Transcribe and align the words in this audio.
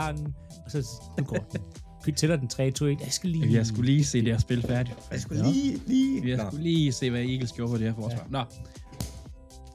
gang, 0.00 0.34
og 0.64 0.70
så 0.70 0.92
den 1.16 1.24
går 1.24 1.36
den. 1.52 1.60
Vi 2.04 2.12
tæller 2.12 2.36
den 2.36 2.48
3, 2.48 2.70
2, 2.70 2.84
1. 2.86 3.00
Jeg 3.00 3.12
skal 3.12 3.30
lige... 3.30 3.52
Jeg 3.52 3.66
skulle 3.66 3.90
lige 3.92 4.04
se 4.04 4.20
det 4.20 4.32
her 4.32 4.38
spil 4.38 4.62
færdigt. 4.62 4.96
Jeg 5.10 5.20
skulle 5.20 5.42
lige, 5.52 5.80
lige... 5.86 6.28
Jeg 6.28 6.36
Nå. 6.36 6.44
skulle 6.50 6.62
lige 6.62 6.92
se, 6.92 7.10
hvad 7.10 7.20
Eagles 7.20 7.52
gjorde 7.52 7.72
på 7.72 7.78
det 7.78 7.86
her 7.86 7.94
forsvar. 7.94 8.26
Nå, 8.30 8.44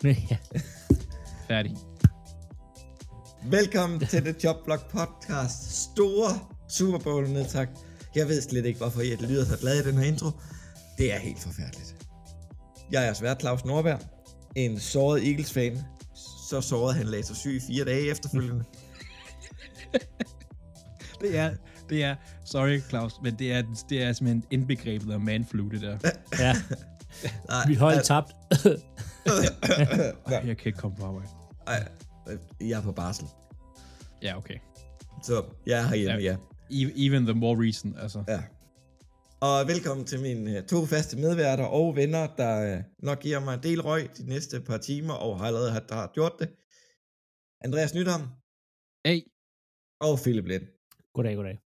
Ja. 0.04 0.38
færdig. 1.50 1.76
Velkommen 3.44 4.00
til 4.00 4.22
The 4.22 4.36
Job 4.44 4.56
Block 4.66 4.92
Podcast. 4.92 5.72
Store 5.84 6.40
Super 6.70 6.98
Bowl 7.00 7.30
nedtak. 7.30 7.70
Jeg 8.16 8.28
ved 8.28 8.42
slet 8.42 8.66
ikke, 8.66 8.78
hvorfor 8.78 9.02
jeg 9.02 9.22
lyder 9.22 9.46
så 9.46 9.58
glad 9.58 9.80
i 9.86 9.88
den 9.88 9.98
her 9.98 10.06
intro. 10.06 10.30
Det 10.98 11.14
er 11.14 11.20
helt 11.20 11.40
forfærdeligt. 11.40 11.96
Jeg 12.92 13.08
er 13.08 13.14
svært 13.14 13.40
Claus 13.42 13.66
Norberg. 13.66 14.00
En 14.56 14.80
såret 14.80 15.28
Eagles-fan. 15.28 15.80
Så 16.50 16.62
såret 16.62 16.96
han 16.96 17.06
lagde 17.06 17.26
sig 17.26 17.36
syg 17.36 17.56
i 17.56 17.60
fire 17.60 17.86
dage 17.86 18.12
efterfølgende. 18.12 18.64
Det 21.22 21.38
er, 21.38 21.56
det 21.90 22.04
er, 22.04 22.16
sorry 22.46 22.80
Claus, 22.90 23.14
men 23.24 23.36
det 23.40 23.54
er, 23.54 23.64
det 23.90 24.04
er 24.04 24.14
simpelthen 24.14 24.44
indbegrebet 24.52 25.14
af 25.14 25.20
manflu, 25.20 25.70
det 25.70 25.82
der. 25.82 25.98
ja. 26.40 26.54
Nej, 27.50 27.68
Mit 27.68 27.78
hold 27.78 28.04
tabt. 28.04 28.32
Ej, 30.26 30.36
jeg 30.48 30.58
kan 30.58 30.66
ikke 30.66 30.80
komme 30.80 30.98
på 30.98 31.06
arbejde. 31.06 31.30
Ej, 31.68 31.88
jeg 32.62 32.78
er 32.78 32.82
på 32.82 32.92
barsel. 32.92 33.28
Ja, 34.22 34.38
okay. 34.38 34.58
Så 35.24 35.44
jeg 35.66 35.80
er 35.80 35.88
herhjemme, 35.88 36.22
ja. 36.22 36.36
E- 36.72 37.06
Even 37.06 37.24
the 37.26 37.34
more 37.34 37.64
reason, 37.66 37.96
altså. 38.02 38.24
Ja. 38.28 38.40
Og 39.42 39.68
velkommen 39.68 40.06
til 40.06 40.20
mine 40.22 40.58
øh, 40.58 40.64
to 40.64 40.86
faste 40.86 41.18
medværter 41.18 41.64
og 41.64 41.96
venner, 41.96 42.28
der 42.38 42.76
øh, 42.78 42.84
nok 43.04 43.20
giver 43.20 43.40
mig 43.40 43.54
en 43.54 43.64
del 43.64 43.82
røg 43.82 44.10
de 44.18 44.30
næste 44.30 44.62
par 44.62 44.78
timer, 44.78 45.14
og 45.14 45.40
har 45.40 45.46
allerede 45.46 45.72
har, 45.72 45.84
har 45.92 46.12
gjort 46.14 46.34
det. 46.40 46.50
Andreas 47.62 47.94
Nydam 47.94 48.22
Hey, 49.06 49.20
og 50.00 50.20
Philip 50.24 50.46
Lind. 50.46 50.66
Goddag, 51.14 51.36
goddag. 51.36 51.58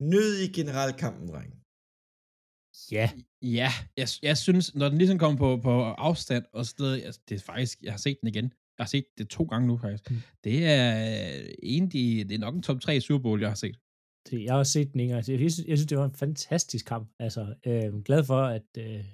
Nød 0.00 0.38
i 0.38 0.52
generelt 0.52 0.96
kampen, 0.96 1.28
dreng. 1.28 1.60
Ja. 2.92 3.10
ja, 3.42 3.70
jeg, 3.96 4.08
jeg 4.22 4.36
synes, 4.38 4.74
når 4.74 4.88
den 4.88 4.98
ligesom 4.98 5.18
kommer 5.18 5.38
på, 5.38 5.56
på 5.62 5.82
afstand 5.82 6.44
og 6.52 6.66
sted, 6.66 7.02
altså, 7.02 7.20
det 7.28 7.34
er 7.34 7.40
faktisk, 7.40 7.82
jeg 7.82 7.92
har 7.92 7.98
set 7.98 8.20
den 8.20 8.28
igen. 8.28 8.44
Jeg 8.78 8.84
har 8.84 8.88
set 8.88 9.04
det 9.18 9.28
to 9.28 9.44
gange 9.44 9.66
nu, 9.68 9.78
faktisk. 9.78 10.10
Mm. 10.10 10.16
Det 10.44 10.66
er 10.66 11.42
en, 11.62 11.88
de, 11.88 12.24
det 12.24 12.34
er 12.34 12.38
nok 12.38 12.54
en 12.54 12.62
top 12.62 12.80
3 12.80 13.00
Super 13.00 13.22
Bowl, 13.22 13.40
jeg 13.40 13.50
har 13.50 13.54
set. 13.54 13.76
Det, 14.30 14.42
jeg 14.44 14.52
har 14.52 14.58
også 14.58 14.72
set 14.72 14.92
den 14.92 15.00
en 15.00 15.08
gang. 15.08 15.16
Jeg 15.16 15.24
synes, 15.24 15.58
jeg 15.58 15.78
synes, 15.78 15.86
det 15.86 15.98
var 15.98 16.04
en 16.04 16.14
fantastisk 16.14 16.86
kamp. 16.86 17.10
Altså, 17.18 17.54
øh, 17.66 18.02
glad 18.02 18.24
for, 18.24 18.42
at 18.42 18.68
øh, 18.78 19.04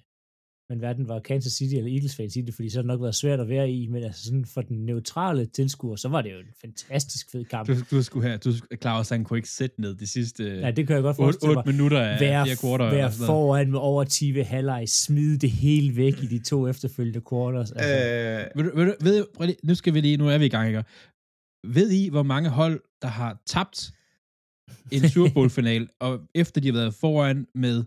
man 0.71 0.79
hverken 0.79 1.09
var 1.09 1.19
Kansas 1.21 1.53
City 1.53 1.75
eller 1.75 1.93
Eagles 1.93 2.17
fans 2.17 2.37
i 2.37 2.41
det, 2.41 2.55
fordi 2.55 2.69
så 2.71 2.79
har 2.79 2.83
det 2.83 2.87
nok 2.87 3.01
været 3.01 3.15
svært 3.15 3.41
at 3.41 3.49
være 3.49 3.71
i, 3.71 3.87
men 3.87 4.05
altså 4.05 4.25
sådan 4.25 4.45
for 4.45 4.61
den 4.63 4.87
neutrale 4.87 5.47
tilskuer, 5.47 5.97
så 5.97 6.09
var 6.09 6.23
det 6.23 6.33
jo 6.33 6.39
en 6.39 6.47
fantastisk 6.61 7.31
fed 7.31 7.45
kamp. 7.45 7.69
Du, 7.69 7.75
du 7.91 8.03
skulle 8.03 8.27
have, 8.29 8.39
du, 8.39 8.53
Claus, 8.83 9.09
han 9.09 9.25
kunne 9.25 9.39
ikke 9.39 9.49
sætte 9.49 9.81
ned 9.81 9.95
de 9.95 10.07
sidste 10.07 10.45
Ja, 10.45 10.71
det 10.71 10.87
kan 10.87 10.95
jeg 10.97 11.03
godt 11.03 11.17
8, 11.19 11.23
forestille 11.23 11.55
mig. 11.55 11.59
8 11.67 11.73
minutter 11.73 12.01
af 12.01 12.21
Være, 12.21 12.47
fire 12.47 12.57
kvarter. 12.57 12.91
være 12.91 13.05
og 13.07 13.13
sådan 13.13 13.27
noget. 13.27 13.39
foran 13.47 13.71
med 13.71 13.79
over 13.79 14.05
10 14.05 14.31
ved 14.35 14.45
halvleg, 14.45 14.89
smide 14.89 15.39
det 15.39 15.51
hele 15.51 15.97
væk 15.97 16.23
i 16.23 16.27
de 16.27 16.39
to 16.45 16.69
efterfølgende 16.69 17.21
quarters. 17.31 17.73
Altså, 17.73 17.91
Øh, 17.95 18.65
Ved, 18.65 18.71
du- 18.71 18.77
ved, 18.79 18.87
du- 18.87 19.05
ved, 19.05 19.21
du- 19.21 19.27
prøv 19.37 19.47
lige- 19.47 19.59
nu 19.63 19.75
skal 19.75 19.95
vi 19.95 20.01
lige, 20.01 20.17
nu 20.17 20.29
er 20.29 20.39
vi 20.39 20.47
i 20.47 20.49
gang, 20.49 20.69
ikke? 20.69 20.85
Ved 21.67 21.91
I, 21.91 22.09
hvor 22.09 22.23
mange 22.23 22.49
hold, 22.51 22.81
der 23.03 23.09
har 23.09 23.43
tabt 23.47 23.93
en 24.93 25.09
Super 25.09 25.31
Bowl 25.35 25.51
final, 25.51 25.89
og 26.01 26.21
efter 26.35 26.61
de 26.61 26.69
har 26.69 26.73
været 26.75 26.95
foran 26.95 27.47
med 27.55 27.85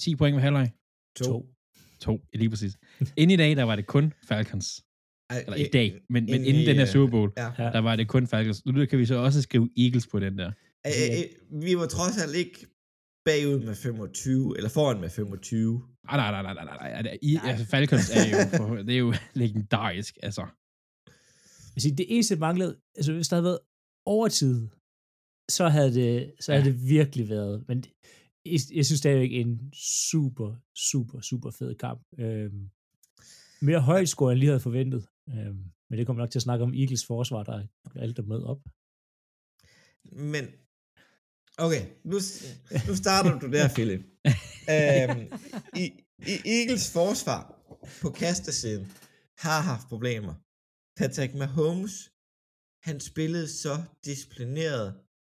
10 0.00 0.16
point 0.16 0.34
ved 0.34 0.42
halvleg? 0.42 0.70
to. 1.16 1.24
to. 1.24 1.46
To, 2.00 2.20
lige 2.34 2.50
præcis. 2.50 2.78
Inden 3.16 3.30
i 3.30 3.36
dag, 3.36 3.56
der 3.56 3.62
var 3.62 3.76
det 3.76 3.86
kun 3.86 4.12
Falcons. 4.28 4.84
Eller 5.30 5.54
i 5.54 5.68
dag, 5.72 5.92
men, 6.10 6.24
men 6.24 6.34
ind 6.34 6.46
inden 6.46 6.62
i, 6.62 6.66
den 6.66 6.74
her 6.76 6.82
øh, 6.86 6.92
Super 6.92 7.10
Bowl, 7.10 7.32
Ja. 7.36 7.50
Der 7.58 7.78
var 7.78 7.96
det 7.96 8.08
kun 8.08 8.26
Falcons. 8.26 8.66
Nu 8.66 8.86
kan 8.86 8.98
vi 8.98 9.06
så 9.06 9.14
også 9.14 9.42
skrive 9.42 9.68
Eagles 9.76 10.06
på 10.06 10.18
den 10.20 10.38
der. 10.38 10.52
Øh, 10.86 10.92
øh, 11.18 11.62
vi 11.62 11.76
var 11.76 11.86
trods 11.86 12.22
alt 12.22 12.36
ikke 12.36 12.66
bagud 13.24 13.58
med 13.66 13.74
25, 13.74 14.54
eller 14.56 14.70
foran 14.70 15.00
med 15.00 15.10
25. 15.10 15.82
Ah, 16.08 16.16
nej, 16.16 16.30
nej, 16.30 16.42
nej, 16.42 16.54
nej, 16.54 16.64
nej, 16.64 16.90
nej. 16.92 17.02
nej. 17.02 17.18
I, 17.22 17.38
altså, 17.44 17.66
Falcons 17.66 18.10
er 18.10 18.24
jo, 18.30 18.56
for, 18.56 18.74
det 18.76 18.94
er 18.94 18.98
jo 18.98 19.14
legendarisk, 19.42 20.16
altså. 20.22 20.46
Jeg 21.74 21.82
siger, 21.82 21.96
det 21.96 22.06
eneste 22.08 22.34
der 22.34 22.40
manglede, 22.40 22.76
altså 22.96 23.12
hvis 23.12 23.28
der 23.28 23.36
havde 23.36 23.44
været 23.44 23.58
overtid, 24.06 24.68
så 25.50 25.68
havde 25.68 25.94
det, 25.94 26.32
så 26.40 26.52
havde 26.52 26.64
Ja. 26.64 26.70
det 26.70 26.88
virkelig 26.88 27.28
været, 27.28 27.64
men 27.68 27.80
det- 27.80 27.92
jeg, 28.52 28.60
jeg 28.74 28.86
synes 28.86 28.98
stadigvæk 28.98 29.32
en 29.32 29.72
super, 30.10 30.56
super, 30.74 31.20
super 31.20 31.50
fed 31.50 31.74
kamp. 31.74 32.02
Øhm, 32.18 32.70
mere 33.60 33.80
højt 33.80 34.08
score, 34.08 34.32
end 34.32 34.36
jeg 34.36 34.38
lige 34.38 34.48
havde 34.48 34.60
forventet. 34.60 35.06
Øhm, 35.28 35.64
men 35.90 35.98
det 35.98 36.06
kommer 36.06 36.22
nok 36.22 36.30
til 36.30 36.38
at 36.38 36.42
snakke 36.42 36.62
om 36.64 36.74
Eagles 36.74 37.06
forsvar, 37.06 37.42
der 37.42 37.52
er 37.52 37.66
alt 37.96 38.16
der 38.16 38.22
med 38.22 38.42
op. 38.42 38.60
Men, 40.12 40.44
okay, 41.58 41.86
nu, 42.04 42.16
nu 42.88 42.94
starter 42.94 43.38
du 43.38 43.46
der, 43.52 43.68
Philip. 43.74 44.00
øhm, 44.74 45.32
i, 45.76 45.84
I 46.26 46.34
Eagles 46.44 46.92
forsvar 46.92 47.40
på 48.02 48.10
kastesiden 48.10 48.86
har 49.38 49.60
haft 49.60 49.88
problemer. 49.88 50.34
Patrick 50.96 51.34
Mahomes, 51.34 52.10
han 52.82 53.00
spillede 53.00 53.48
så 53.48 53.82
disciplineret, 54.04 54.94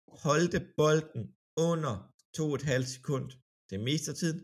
holdte 0.09 0.67
bolden 0.77 1.35
under 1.57 2.10
to 2.37 2.49
og 2.49 2.55
et 2.55 2.63
halvt 2.63 2.89
sekund 2.89 3.31
det 3.71 3.81
meste 3.81 4.11
af 4.11 4.17
tiden. 4.17 4.41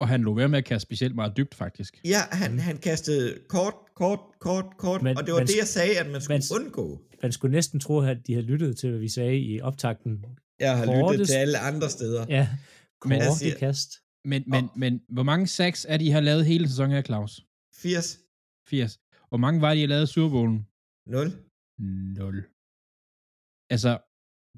Og 0.00 0.08
han 0.08 0.22
lå 0.22 0.34
være 0.34 0.48
med 0.48 0.58
at 0.58 0.64
kaste 0.64 0.82
specielt 0.86 1.14
meget 1.14 1.36
dybt, 1.36 1.54
faktisk. 1.54 2.00
Ja, 2.04 2.20
han, 2.32 2.58
han 2.58 2.78
kastede 2.78 3.38
kort, 3.48 3.74
kort, 3.94 4.20
kort, 4.40 4.64
kort, 4.78 5.02
men, 5.02 5.16
og 5.18 5.26
det 5.26 5.32
var 5.34 5.40
men- 5.40 5.46
det, 5.46 5.56
jeg 5.56 5.66
sagde, 5.66 5.98
at 6.00 6.10
man 6.10 6.20
skulle 6.20 6.42
men- 6.58 6.64
undgå. 6.64 7.02
Man 7.22 7.32
skulle 7.32 7.52
næsten 7.52 7.80
tro, 7.80 8.00
at 8.00 8.26
de 8.26 8.32
havde 8.34 8.46
lyttet 8.46 8.78
til, 8.78 8.90
hvad 8.90 9.00
vi 9.00 9.08
sagde 9.08 9.38
i 9.38 9.60
optakten. 9.60 10.24
Jeg 10.58 10.76
har 10.78 10.84
lyttet 10.86 11.02
Kortest- 11.04 11.26
til 11.26 11.34
alle 11.34 11.58
andre 11.58 11.90
steder. 11.90 12.26
Ja, 12.28 12.48
Men- 13.04 13.20
korte 13.20 13.38
siger- 13.38 13.58
kast. 13.58 13.90
Men, 14.24 14.44
men, 14.46 14.68
men 14.76 15.00
hvor 15.08 15.22
mange 15.22 15.46
sacks 15.46 15.86
er 15.88 15.96
de 15.96 16.10
har 16.12 16.20
lavet 16.20 16.46
hele 16.46 16.68
sæsonen 16.68 16.92
her, 16.92 17.02
Claus? 17.02 17.40
80, 17.74 18.18
80. 18.68 18.98
Hvor 19.28 19.38
mange 19.38 19.60
var 19.60 19.74
de, 19.74 19.80
har 19.80 19.86
lavet 19.86 20.08
i 20.08 20.12
Super 20.12 20.30
Bowlen? 20.30 20.66
0. 21.06 21.32
0. 21.78 22.44
Altså, 23.70 23.98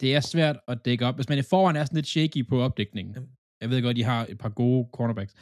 det 0.00 0.14
er 0.14 0.20
svært 0.20 0.56
at 0.68 0.84
dække 0.84 1.06
op. 1.06 1.14
Hvis 1.14 1.28
man 1.28 1.38
i 1.38 1.42
forvejen 1.42 1.76
er 1.76 1.84
sådan 1.84 1.96
lidt 1.96 2.06
shaky 2.06 2.48
på 2.48 2.56
opdækningen. 2.62 3.14
Jeg 3.60 3.70
ved 3.70 3.82
godt, 3.82 3.96
de 3.96 4.02
har 4.04 4.26
et 4.26 4.38
par 4.38 4.48
gode 4.48 4.88
cornerbacks. 4.92 5.34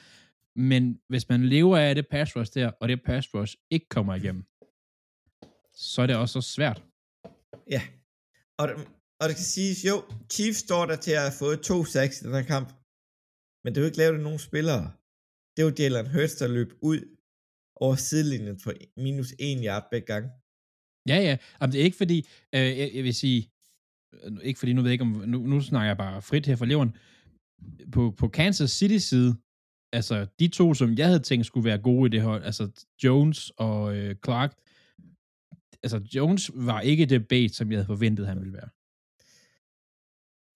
Men 0.57 1.01
hvis 1.09 1.29
man 1.29 1.41
lever 1.49 1.77
af 1.79 1.95
det 1.95 2.07
pass 2.09 2.37
rush 2.37 2.53
der, 2.55 2.69
og 2.81 2.89
det 2.89 3.03
pass 3.05 3.35
rush 3.35 3.55
ikke 3.71 3.89
kommer 3.89 4.15
igennem, 4.15 4.43
så 5.75 6.03
er 6.03 6.07
det 6.07 6.17
også 6.17 6.33
så 6.43 6.53
svært. 6.57 6.79
Ja. 7.75 7.83
Og, 8.61 8.69
det- 8.69 8.77
og 9.21 9.25
det 9.29 9.35
kan 9.37 9.45
siges, 9.57 9.85
jo, 9.91 9.97
Chiefs 10.33 10.59
står 10.67 10.87
der 10.87 10.97
til 10.97 11.13
at 11.19 11.21
have 11.27 11.39
fået 11.43 11.59
to 11.71 11.85
sacks 11.85 12.21
i 12.21 12.25
den 12.27 12.35
her 12.39 12.43
kamp. 12.55 12.69
Men 13.63 13.69
det 13.71 13.77
er 13.79 13.83
jo 13.85 13.91
ikke 13.91 13.99
lavet 14.03 14.17
af 14.19 14.23
nogen 14.29 14.39
spillere. 14.39 14.85
Det 15.53 15.59
er 15.63 15.67
jo 15.69 15.75
Jalen 15.79 16.07
Hurts, 16.15 16.35
der 16.41 16.49
løb 16.59 16.71
ud 16.91 17.01
over 17.85 17.95
sidelinjen 18.09 18.59
for 18.65 18.73
minus 19.05 19.31
1 19.39 19.59
yard 19.67 19.85
begge 19.93 20.07
gange. 20.13 20.29
Ja, 21.13 21.19
ja. 21.29 21.35
Jamen, 21.61 21.73
det 21.73 21.81
er 21.81 21.85
ikke 21.89 21.97
fordi, 22.05 22.19
øh, 22.55 22.69
jeg, 22.81 22.89
jeg 22.97 23.05
vil 23.05 23.15
sige, 23.15 23.41
ikke 24.43 24.59
fordi, 24.59 24.73
nu 24.73 24.81
ved 24.83 24.91
jeg 24.91 24.95
ikke 24.99 25.09
om, 25.09 25.29
nu, 25.33 25.39
nu 25.53 25.61
snakker 25.61 25.87
jeg 25.87 25.97
bare 25.97 26.23
frit 26.23 26.47
her 26.47 26.57
for 26.57 26.65
leveren. 26.65 26.93
På, 27.95 28.03
på 28.21 28.29
Kansas 28.29 28.71
City 28.71 29.01
side, 29.11 29.31
altså 29.93 30.17
de 30.41 30.49
to, 30.49 30.75
som 30.75 30.89
jeg 31.01 31.07
havde 31.07 31.25
tænkt 31.29 31.47
skulle 31.47 31.69
være 31.71 31.85
gode 31.89 32.07
i 32.09 32.13
det 32.15 32.23
hold, 32.23 32.43
altså 32.51 32.65
Jones 33.05 33.41
og 33.69 33.97
øh, 33.97 34.17
Clark, 34.25 34.53
altså 35.85 35.99
Jones 36.15 36.45
var 36.69 36.81
ikke 36.81 37.07
det 37.07 37.29
bait, 37.29 37.53
som 37.55 37.71
jeg 37.71 37.79
havde 37.79 37.93
forventet, 37.95 38.27
han 38.27 38.41
ville 38.41 38.57
være. 38.61 38.71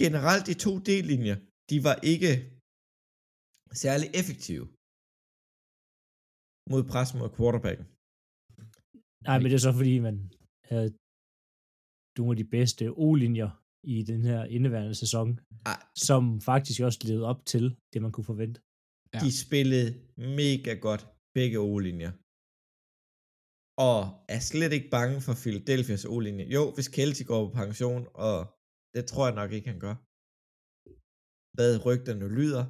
Generelt 0.03 0.45
de 0.51 0.55
to 0.67 0.73
D-linjer, 0.87 1.39
de 1.71 1.77
var 1.89 1.97
ikke 2.13 2.33
særlig 3.85 4.09
effektive 4.21 4.67
mod 6.71 6.83
pres 6.93 7.11
mod 7.19 7.31
quarterbacken. 7.37 7.87
Nej, 9.27 9.37
men 9.39 9.47
det 9.51 9.57
er 9.57 9.65
så 9.69 9.73
fordi, 9.81 9.95
man 10.09 10.17
havde 10.71 10.89
nogle 12.19 12.33
af 12.33 12.37
de 12.37 12.51
bedste 12.57 12.85
O-linjer 13.05 13.51
i 13.85 14.03
den 14.03 14.23
her 14.29 14.45
indeværende 14.45 14.95
sæson, 14.95 15.41
Ej. 15.67 15.81
som 15.97 16.41
faktisk 16.41 16.81
også 16.81 16.99
levede 17.05 17.27
op 17.33 17.41
til 17.47 17.65
det, 17.93 18.03
man 18.03 18.13
kunne 18.13 18.31
forvente. 18.33 18.61
Ja. 19.15 19.19
De 19.25 19.31
spillede 19.45 19.89
mega 20.41 20.73
godt, 20.87 21.03
begge 21.35 21.59
O-linjer. 21.59 22.13
Og 23.91 23.99
er 24.35 24.41
slet 24.51 24.73
ikke 24.77 24.91
bange 24.99 25.17
for 25.27 25.35
Philadelphia's 25.43 26.05
O-linje. 26.13 26.47
Jo, 26.57 26.63
hvis 26.75 26.89
Kelsey 26.97 27.25
går 27.31 27.41
på 27.47 27.53
pension, 27.63 28.03
og 28.15 28.37
det 28.95 29.05
tror 29.11 29.27
jeg 29.27 29.35
nok 29.41 29.53
ikke, 29.53 29.69
han 29.73 29.81
gør. 29.87 29.95
Hvad 31.57 31.73
rygterne 31.87 32.29
lyder. 32.39 32.65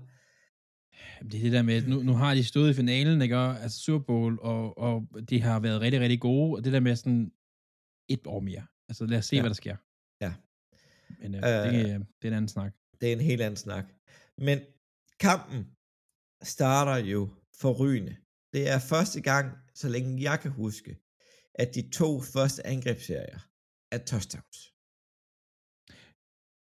Det 1.29 1.37
er 1.39 1.45
det 1.47 1.53
der 1.53 1.63
med, 1.71 1.79
nu, 1.91 1.97
nu 2.09 2.13
har 2.23 2.35
de 2.35 2.45
stået 2.45 2.71
i 2.71 2.79
finalen, 2.83 3.23
ikke? 3.23 3.37
Og, 3.45 3.51
altså 3.63 3.79
Super 3.87 4.05
Bowl, 4.11 4.35
og, 4.53 4.79
og 4.87 4.95
de 5.31 5.37
har 5.41 5.61
været 5.61 5.81
rigtig, 5.81 6.01
rigtig 6.01 6.21
gode, 6.21 6.57
og 6.57 6.65
det 6.65 6.73
der 6.73 6.81
med 6.81 6.97
sådan 6.97 7.33
et 8.15 8.25
år 8.35 8.41
mere. 8.41 8.65
Altså 8.91 9.03
lad 9.07 9.19
os 9.19 9.27
se, 9.27 9.37
Ja. 9.37 9.43
hvad 9.43 9.51
der 9.55 9.61
sker. 9.63 9.77
Ja. 10.25 10.33
Men 11.21 11.31
øh, 11.35 11.41
Øh. 11.49 11.73
det, 11.75 11.81
øh, 11.95 11.99
det 12.19 12.25
er 12.27 12.31
en 12.33 12.39
anden 12.41 12.49
snak. 12.57 12.73
Det 13.01 13.07
er 13.09 13.13
en 13.19 13.25
helt 13.31 13.43
anden 13.47 13.57
snak. 13.67 13.85
Men 14.47 14.59
kampen 15.27 15.61
starter 16.55 16.97
jo 17.13 17.21
forrygende. 17.63 18.15
Det 18.55 18.63
er 18.75 18.79
første 18.93 19.21
gang, 19.31 19.47
så 19.81 19.87
længe 19.95 20.23
jeg 20.29 20.37
kan 20.43 20.51
huske, 20.63 20.93
at 21.63 21.69
de 21.77 21.83
to 22.01 22.11
første 22.35 22.61
angrebsserier 22.67 23.41
er 23.95 23.99
touchdowns. 24.11 24.59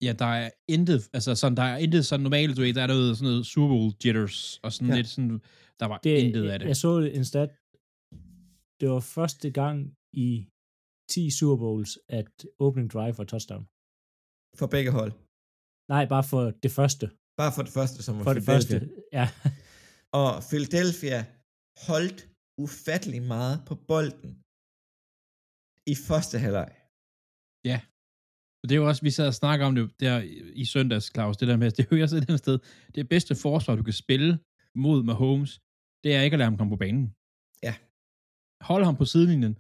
Ja, 0.06 0.12
der 0.24 0.32
er 0.44 0.50
intet, 0.76 1.10
altså 1.18 1.32
sådan, 1.36 1.58
der 1.58 1.64
er 1.74 1.78
intet 1.86 2.06
sådan 2.06 2.24
normalt, 2.28 2.58
du 2.58 2.62
ved, 2.62 2.74
der 2.74 2.84
er 2.84 2.88
noget 2.96 3.18
sådan 3.18 3.30
noget 3.32 3.46
Super 3.54 3.68
Bowl 3.74 3.92
jitters, 4.06 4.60
og 4.64 4.70
sådan 4.74 4.88
Ja. 4.90 4.96
lidt 4.96 5.08
sådan, 5.08 5.40
der 5.80 5.86
var 5.92 5.98
Det, 5.98 6.12
det, 6.18 6.24
intet 6.26 6.50
af 6.54 6.60
det. 6.60 6.68
Jeg 6.68 6.78
så 6.86 6.92
en 7.20 7.26
stat. 7.34 7.50
Det 8.80 8.88
var 8.94 9.00
første 9.18 9.48
gang 9.52 9.78
i 10.28 10.30
10 11.10 11.30
Super 11.40 11.58
Bowls, 11.64 11.92
at 12.20 12.32
opening 12.66 12.90
drive 12.96 13.16
var 13.20 13.28
touchdown. 13.34 13.64
For 14.60 14.68
begge 14.76 14.92
hold. 15.00 15.14
Nej, 15.94 16.04
bare 16.14 16.26
for 16.32 16.44
det 16.64 16.72
første. 16.80 17.06
Bare 17.42 17.52
for 17.56 17.64
det 17.68 17.74
første, 17.78 18.00
som 18.06 18.14
var 18.18 18.24
For 18.24 18.34
det 18.34 18.46
første, 18.52 18.76
ja. 19.20 19.26
Og 20.22 20.30
Philadelphia 20.50 21.20
holdt 21.88 22.20
ufattelig 22.64 23.22
meget 23.36 23.58
på 23.68 23.76
bolden 23.92 24.32
i 25.94 25.96
første 26.08 26.36
halvleg. 26.44 26.72
Og 28.62 28.70
det 28.70 28.76
er 28.76 28.80
jo 28.82 28.88
også, 28.88 29.02
vi 29.02 29.12
sad 29.12 29.28
og 29.28 29.34
snakker 29.34 29.66
om 29.66 29.76
det 29.76 30.00
der 30.00 30.18
i 30.64 30.66
søndags, 30.66 31.12
Claus, 31.16 31.38
det 31.38 31.48
der 31.48 31.58
med, 31.58 31.72
det 31.76 31.84
er 31.84 31.98
jo 31.98 32.04
også 32.04 32.18
et 32.18 32.40
sted, 32.40 32.60
det 32.96 33.10
bedste 33.10 33.36
forsvar, 33.36 33.76
du 33.76 33.84
kan 33.84 33.94
spille 33.94 34.40
mod 34.76 35.04
Mahomes, 35.04 35.52
det 36.04 36.16
er 36.16 36.22
ikke 36.22 36.36
at 36.36 36.40
lade 36.40 36.50
ham 36.50 36.58
komme 36.58 36.74
på 36.76 36.82
banen. 36.86 37.06
Ja. 37.64 37.76
Hold 38.70 38.84
ham 38.84 38.98
på 38.98 39.06
sidelinjen, 39.06 39.56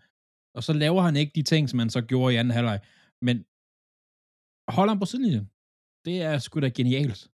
og 0.56 0.64
så 0.64 0.74
laver 0.74 1.02
han 1.02 1.16
ikke 1.16 1.32
de 1.36 1.44
ting, 1.44 1.70
som 1.70 1.80
han 1.80 1.90
så 1.90 2.02
gjorde 2.02 2.34
i 2.34 2.38
anden 2.38 2.54
halvleg, 2.54 2.80
men 3.22 3.38
hold 4.78 4.90
ham 4.90 5.00
på 5.00 5.06
sidelinjen. 5.06 5.46
Det 6.06 6.22
er 6.22 6.38
sgu 6.38 6.60
da 6.60 6.70
genialt. 6.70 7.32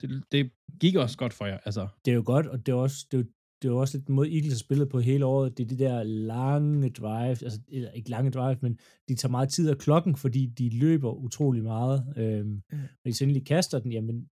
Det, 0.00 0.24
det 0.32 0.50
gik 0.80 0.94
også 0.96 1.18
godt 1.18 1.32
for 1.32 1.46
jer, 1.46 1.58
altså. 1.64 1.88
Det 2.04 2.10
er 2.10 2.14
jo 2.14 2.22
godt, 2.26 2.46
og 2.46 2.66
det 2.66 2.72
er 2.72 2.76
også, 2.76 3.06
det 3.10 3.20
er, 3.20 3.24
det 3.62 3.68
er 3.68 3.72
også 3.72 3.96
lidt 3.96 4.06
den 4.06 4.14
måde, 4.14 4.34
Eagles 4.34 4.52
har 4.52 4.58
spillet 4.58 4.88
på 4.88 5.00
hele 5.00 5.24
året. 5.24 5.58
Det 5.58 5.64
er 5.64 5.68
de 5.68 5.78
der 5.78 6.02
lange 6.02 6.90
drive, 6.90 7.28
altså 7.28 7.60
eller 7.68 7.90
ikke 7.90 8.10
lange 8.10 8.30
drive, 8.30 8.58
men 8.62 8.78
de 9.08 9.14
tager 9.14 9.30
meget 9.30 9.48
tid 9.48 9.70
af 9.70 9.78
klokken, 9.78 10.16
fordi 10.16 10.46
de 10.46 10.78
løber 10.78 11.12
utrolig 11.12 11.62
meget. 11.62 12.14
Øhm, 12.16 12.48
Mm. 12.72 12.78
Når 13.04 13.10
de 13.10 13.12
så 13.12 13.24
endelig 13.24 13.46
kaster 13.46 13.78
den, 13.78 13.92
jamen, 13.92 14.28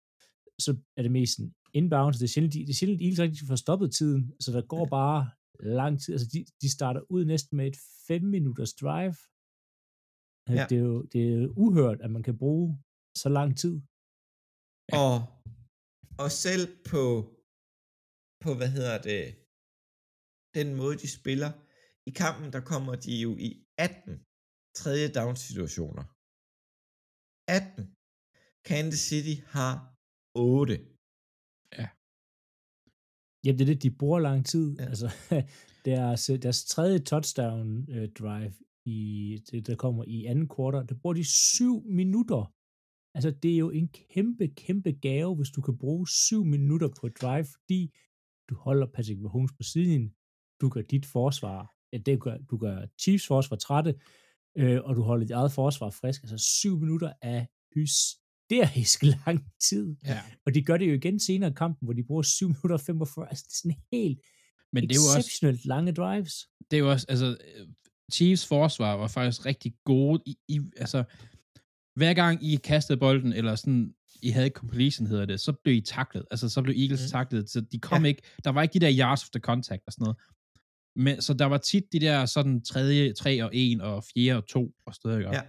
så 0.60 0.76
er 0.98 1.02
det 1.02 1.12
mest 1.12 1.40
en 1.40 1.54
inbound, 1.74 2.14
så 2.14 2.18
det 2.18 2.24
er 2.24 2.28
sjældent, 2.28 2.54
de, 2.54 2.60
det 2.60 2.70
er 2.70 2.74
sjældent, 2.74 3.02
Eagles 3.02 3.20
rigtig 3.20 3.48
får 3.48 3.56
stoppet 3.56 3.92
tiden, 3.94 4.32
så 4.40 4.52
der 4.52 4.62
går 4.62 4.86
bare 4.86 5.30
lang 5.60 6.02
tid. 6.02 6.14
Altså, 6.14 6.28
de, 6.34 6.46
de 6.62 6.70
starter 6.78 7.02
ud 7.16 7.26
næsten 7.26 7.58
med 7.58 7.68
et 7.68 7.78
5 8.08 8.24
minutters 8.36 8.74
drive. 8.74 9.16
Ja. 10.56 10.64
Det, 10.70 10.78
er 10.78 10.86
jo, 10.92 11.02
det 11.12 11.22
er 11.28 11.36
jo 11.44 11.54
uhørt, 11.64 12.00
at 12.06 12.12
man 12.12 12.24
kan 12.24 12.38
bruge 12.38 12.68
så 13.22 13.30
lang 13.38 13.58
tid. 13.62 13.76
Ja. 14.92 14.96
Og, 15.04 15.16
og 16.24 16.30
selv 16.46 16.66
på, 16.92 17.04
på, 18.44 18.50
hvad 18.60 18.70
hedder 18.78 18.98
det, 19.10 19.24
den 20.58 20.68
måde, 20.80 20.96
de 21.04 21.10
spiller, 21.20 21.52
i 22.10 22.12
kampen, 22.24 22.48
der 22.56 22.62
kommer 22.72 22.94
de 23.06 23.14
jo 23.26 23.32
i 23.48 23.50
18 23.78 24.26
tredje 24.80 25.08
down 25.18 25.36
situationer. 25.48 26.06
18. 27.48 27.84
Kansas 28.70 29.04
City 29.10 29.36
har 29.56 29.74
8. 30.36 30.74
Ja, 33.46 33.52
det 33.52 33.62
er 33.62 33.66
det, 33.66 33.84
de 33.84 33.92
bruger 33.92 34.20
lang 34.20 34.46
tid. 34.46 34.76
Ja. 34.80 34.86
Altså, 34.86 35.10
deres, 35.86 36.32
deres 36.42 36.66
tredje 36.66 37.00
touchdown 37.00 37.92
øh, 37.92 38.10
drive, 38.20 38.54
i, 38.86 39.38
det, 39.52 39.68
der 39.68 39.76
kommer 39.76 40.04
i 40.08 40.26
anden 40.26 40.48
kvartal, 40.48 40.88
der 40.90 40.96
bruger 41.02 41.14
de 41.14 41.24
syv 41.24 41.84
minutter. 41.86 42.54
Altså, 43.16 43.32
det 43.32 43.54
er 43.54 43.58
jo 43.58 43.70
en 43.70 43.88
kæmpe, 43.88 44.48
kæmpe 44.48 44.92
gave, 44.92 45.36
hvis 45.36 45.50
du 45.50 45.62
kan 45.62 45.78
bruge 45.78 46.08
syv 46.08 46.46
minutter 46.46 46.90
på 47.00 47.08
et 47.08 47.22
drive, 47.22 47.46
fordi 47.46 47.94
du 48.50 48.56
holder 48.56 48.88
Patrick 48.88 49.20
Mahomes 49.22 49.52
på 49.52 49.64
siden, 49.64 50.14
du 50.62 50.70
gør 50.70 50.82
dit 50.82 51.06
forsvar, 51.06 51.76
det 52.06 52.22
gør, 52.22 52.38
du 52.38 52.58
gør 52.58 52.86
Chiefs 53.00 53.28
forsvar 53.28 53.58
trætte, 53.58 53.96
øh, 54.58 54.82
og 54.84 54.96
du 54.96 55.02
holder 55.02 55.26
dit 55.26 55.32
eget 55.32 55.52
forsvar 55.52 55.90
frisk. 55.90 56.24
Altså, 56.24 56.38
syv 56.38 56.80
minutter 56.80 57.14
er 57.22 57.46
hysterisk 58.50 59.04
lang 59.26 59.46
tid. 59.70 59.96
Ja. 60.06 60.22
Og 60.46 60.54
de 60.56 60.62
gør 60.64 60.78
det 60.78 60.88
jo 60.90 60.94
igen 60.94 61.20
senere 61.20 61.50
i 61.50 61.54
kampen, 61.54 61.86
hvor 61.86 61.94
de 61.94 62.04
bruger 62.04 62.22
7 62.24 62.48
minutter 62.48 62.74
og 62.74 62.82
45. 62.82 63.30
Altså, 63.30 63.44
det 63.48 63.54
er 63.54 63.58
sådan 63.58 63.82
helt 63.94 64.20
Men 64.74 64.84
det 64.84 64.92
er 64.92 64.96
jo 64.96 65.02
også, 65.08 65.20
exceptionelt 65.20 65.66
lange 65.66 65.92
drives. 65.92 66.34
det 66.72 66.78
er 66.78 66.82
jo 66.82 66.92
også, 66.92 67.06
altså, 67.10 67.26
øh, 67.56 67.68
Chiefs 68.14 68.48
forsvar 68.48 68.96
var 68.96 69.08
faktisk 69.08 69.46
rigtig 69.46 69.74
gode. 69.86 70.22
I, 70.26 70.38
I, 70.48 70.60
altså, 70.78 71.04
hver 71.96 72.14
gang 72.14 72.44
I 72.44 72.56
kastede 72.56 73.00
bolden, 73.00 73.34
eller 73.34 73.56
sådan, 73.56 73.94
I 74.22 74.30
havde 74.30 74.50
completion, 74.50 75.08
hedder 75.08 75.26
det, 75.26 75.40
så 75.40 75.54
blev 75.64 75.76
I 75.76 75.82
taklet. 75.82 76.26
Altså, 76.32 76.50
så 76.50 76.62
blev 76.62 76.76
Eagles 76.78 77.02
Mm. 77.02 77.10
taklet, 77.12 77.50
så 77.50 77.62
de 77.62 77.80
kom 77.80 78.04
Ja. 78.04 78.08
ikke, 78.08 78.22
der 78.44 78.50
var 78.50 78.62
ikke 78.62 78.74
de 78.74 78.80
der 78.80 78.94
yards 79.00 79.24
after 79.24 79.40
contact 79.40 79.82
og 79.88 79.94
sådan 79.94 80.04
noget. 80.04 80.18
Men, 80.96 81.22
så 81.22 81.34
der 81.34 81.46
var 81.46 81.58
tit 81.58 81.84
de 81.92 82.00
der 82.00 82.26
sådan 82.26 82.64
tredje, 82.64 83.14
tre 83.14 83.44
og 83.44 83.50
en, 83.54 83.82
og 83.82 84.04
fjerde 84.14 84.38
og 84.38 84.48
to, 84.48 84.72
og 84.86 84.96
stadig. 84.96 85.22
Ja. 85.34 85.42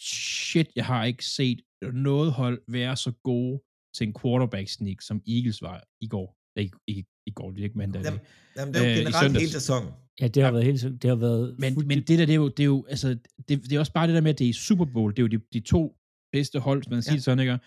Shit, 0.00 0.66
jeg 0.76 0.86
har 0.86 1.04
ikke 1.04 1.24
set 1.24 1.60
noget 1.92 2.32
hold 2.32 2.62
være 2.68 2.96
så 2.96 3.12
gode 3.22 3.62
til 3.96 4.06
en 4.06 4.14
quarterback 4.22 4.68
sneak, 4.68 5.00
som 5.02 5.22
Eagles 5.28 5.62
var 5.62 5.84
i 6.00 6.08
går. 6.08 6.36
Ikke, 6.56 6.76
ikke 6.88 7.04
i 7.26 7.30
går, 7.30 7.50
det 7.50 7.60
er 7.60 7.64
ikke 7.64 7.78
mandag. 7.78 8.02
Jamen, 8.04 8.20
jamen, 8.56 8.74
det 8.74 8.80
er 8.82 8.84
jo 8.86 8.90
Øh, 8.90 8.96
generelt 8.98 9.36
hele 9.38 9.50
sæsonen. 9.50 9.88
Ja, 10.20 10.28
det 10.28 10.42
har 10.42 10.48
Ja. 10.48 10.52
været 10.52 10.64
helt 10.64 11.02
det 11.02 11.08
har 11.10 11.14
været 11.16 11.56
Men, 11.58 11.74
fuldt- 11.74 11.86
men 11.86 11.98
det 11.98 12.08
der, 12.18 12.26
det 12.26 12.30
er 12.30 12.34
jo, 12.34 12.48
det 12.48 12.60
er 12.60 12.64
jo 12.64 12.86
altså, 12.88 13.08
det, 13.48 13.64
det 13.64 13.72
er 13.72 13.78
også 13.78 13.92
bare 13.92 14.06
det 14.06 14.14
der 14.14 14.20
med, 14.20 14.30
at 14.30 14.38
det 14.38 14.48
er 14.48 14.52
Super 14.52 14.84
Bowl, 14.84 15.10
det 15.12 15.18
er 15.18 15.22
jo 15.22 15.26
de, 15.28 15.40
de 15.52 15.60
to 15.60 15.96
bedste 16.32 16.58
hold, 16.60 16.82
som 16.82 16.92
man 16.92 17.02
siger 17.02 17.14
Ja. 17.14 17.20
sådan, 17.20 17.40
ikke? 17.40 17.58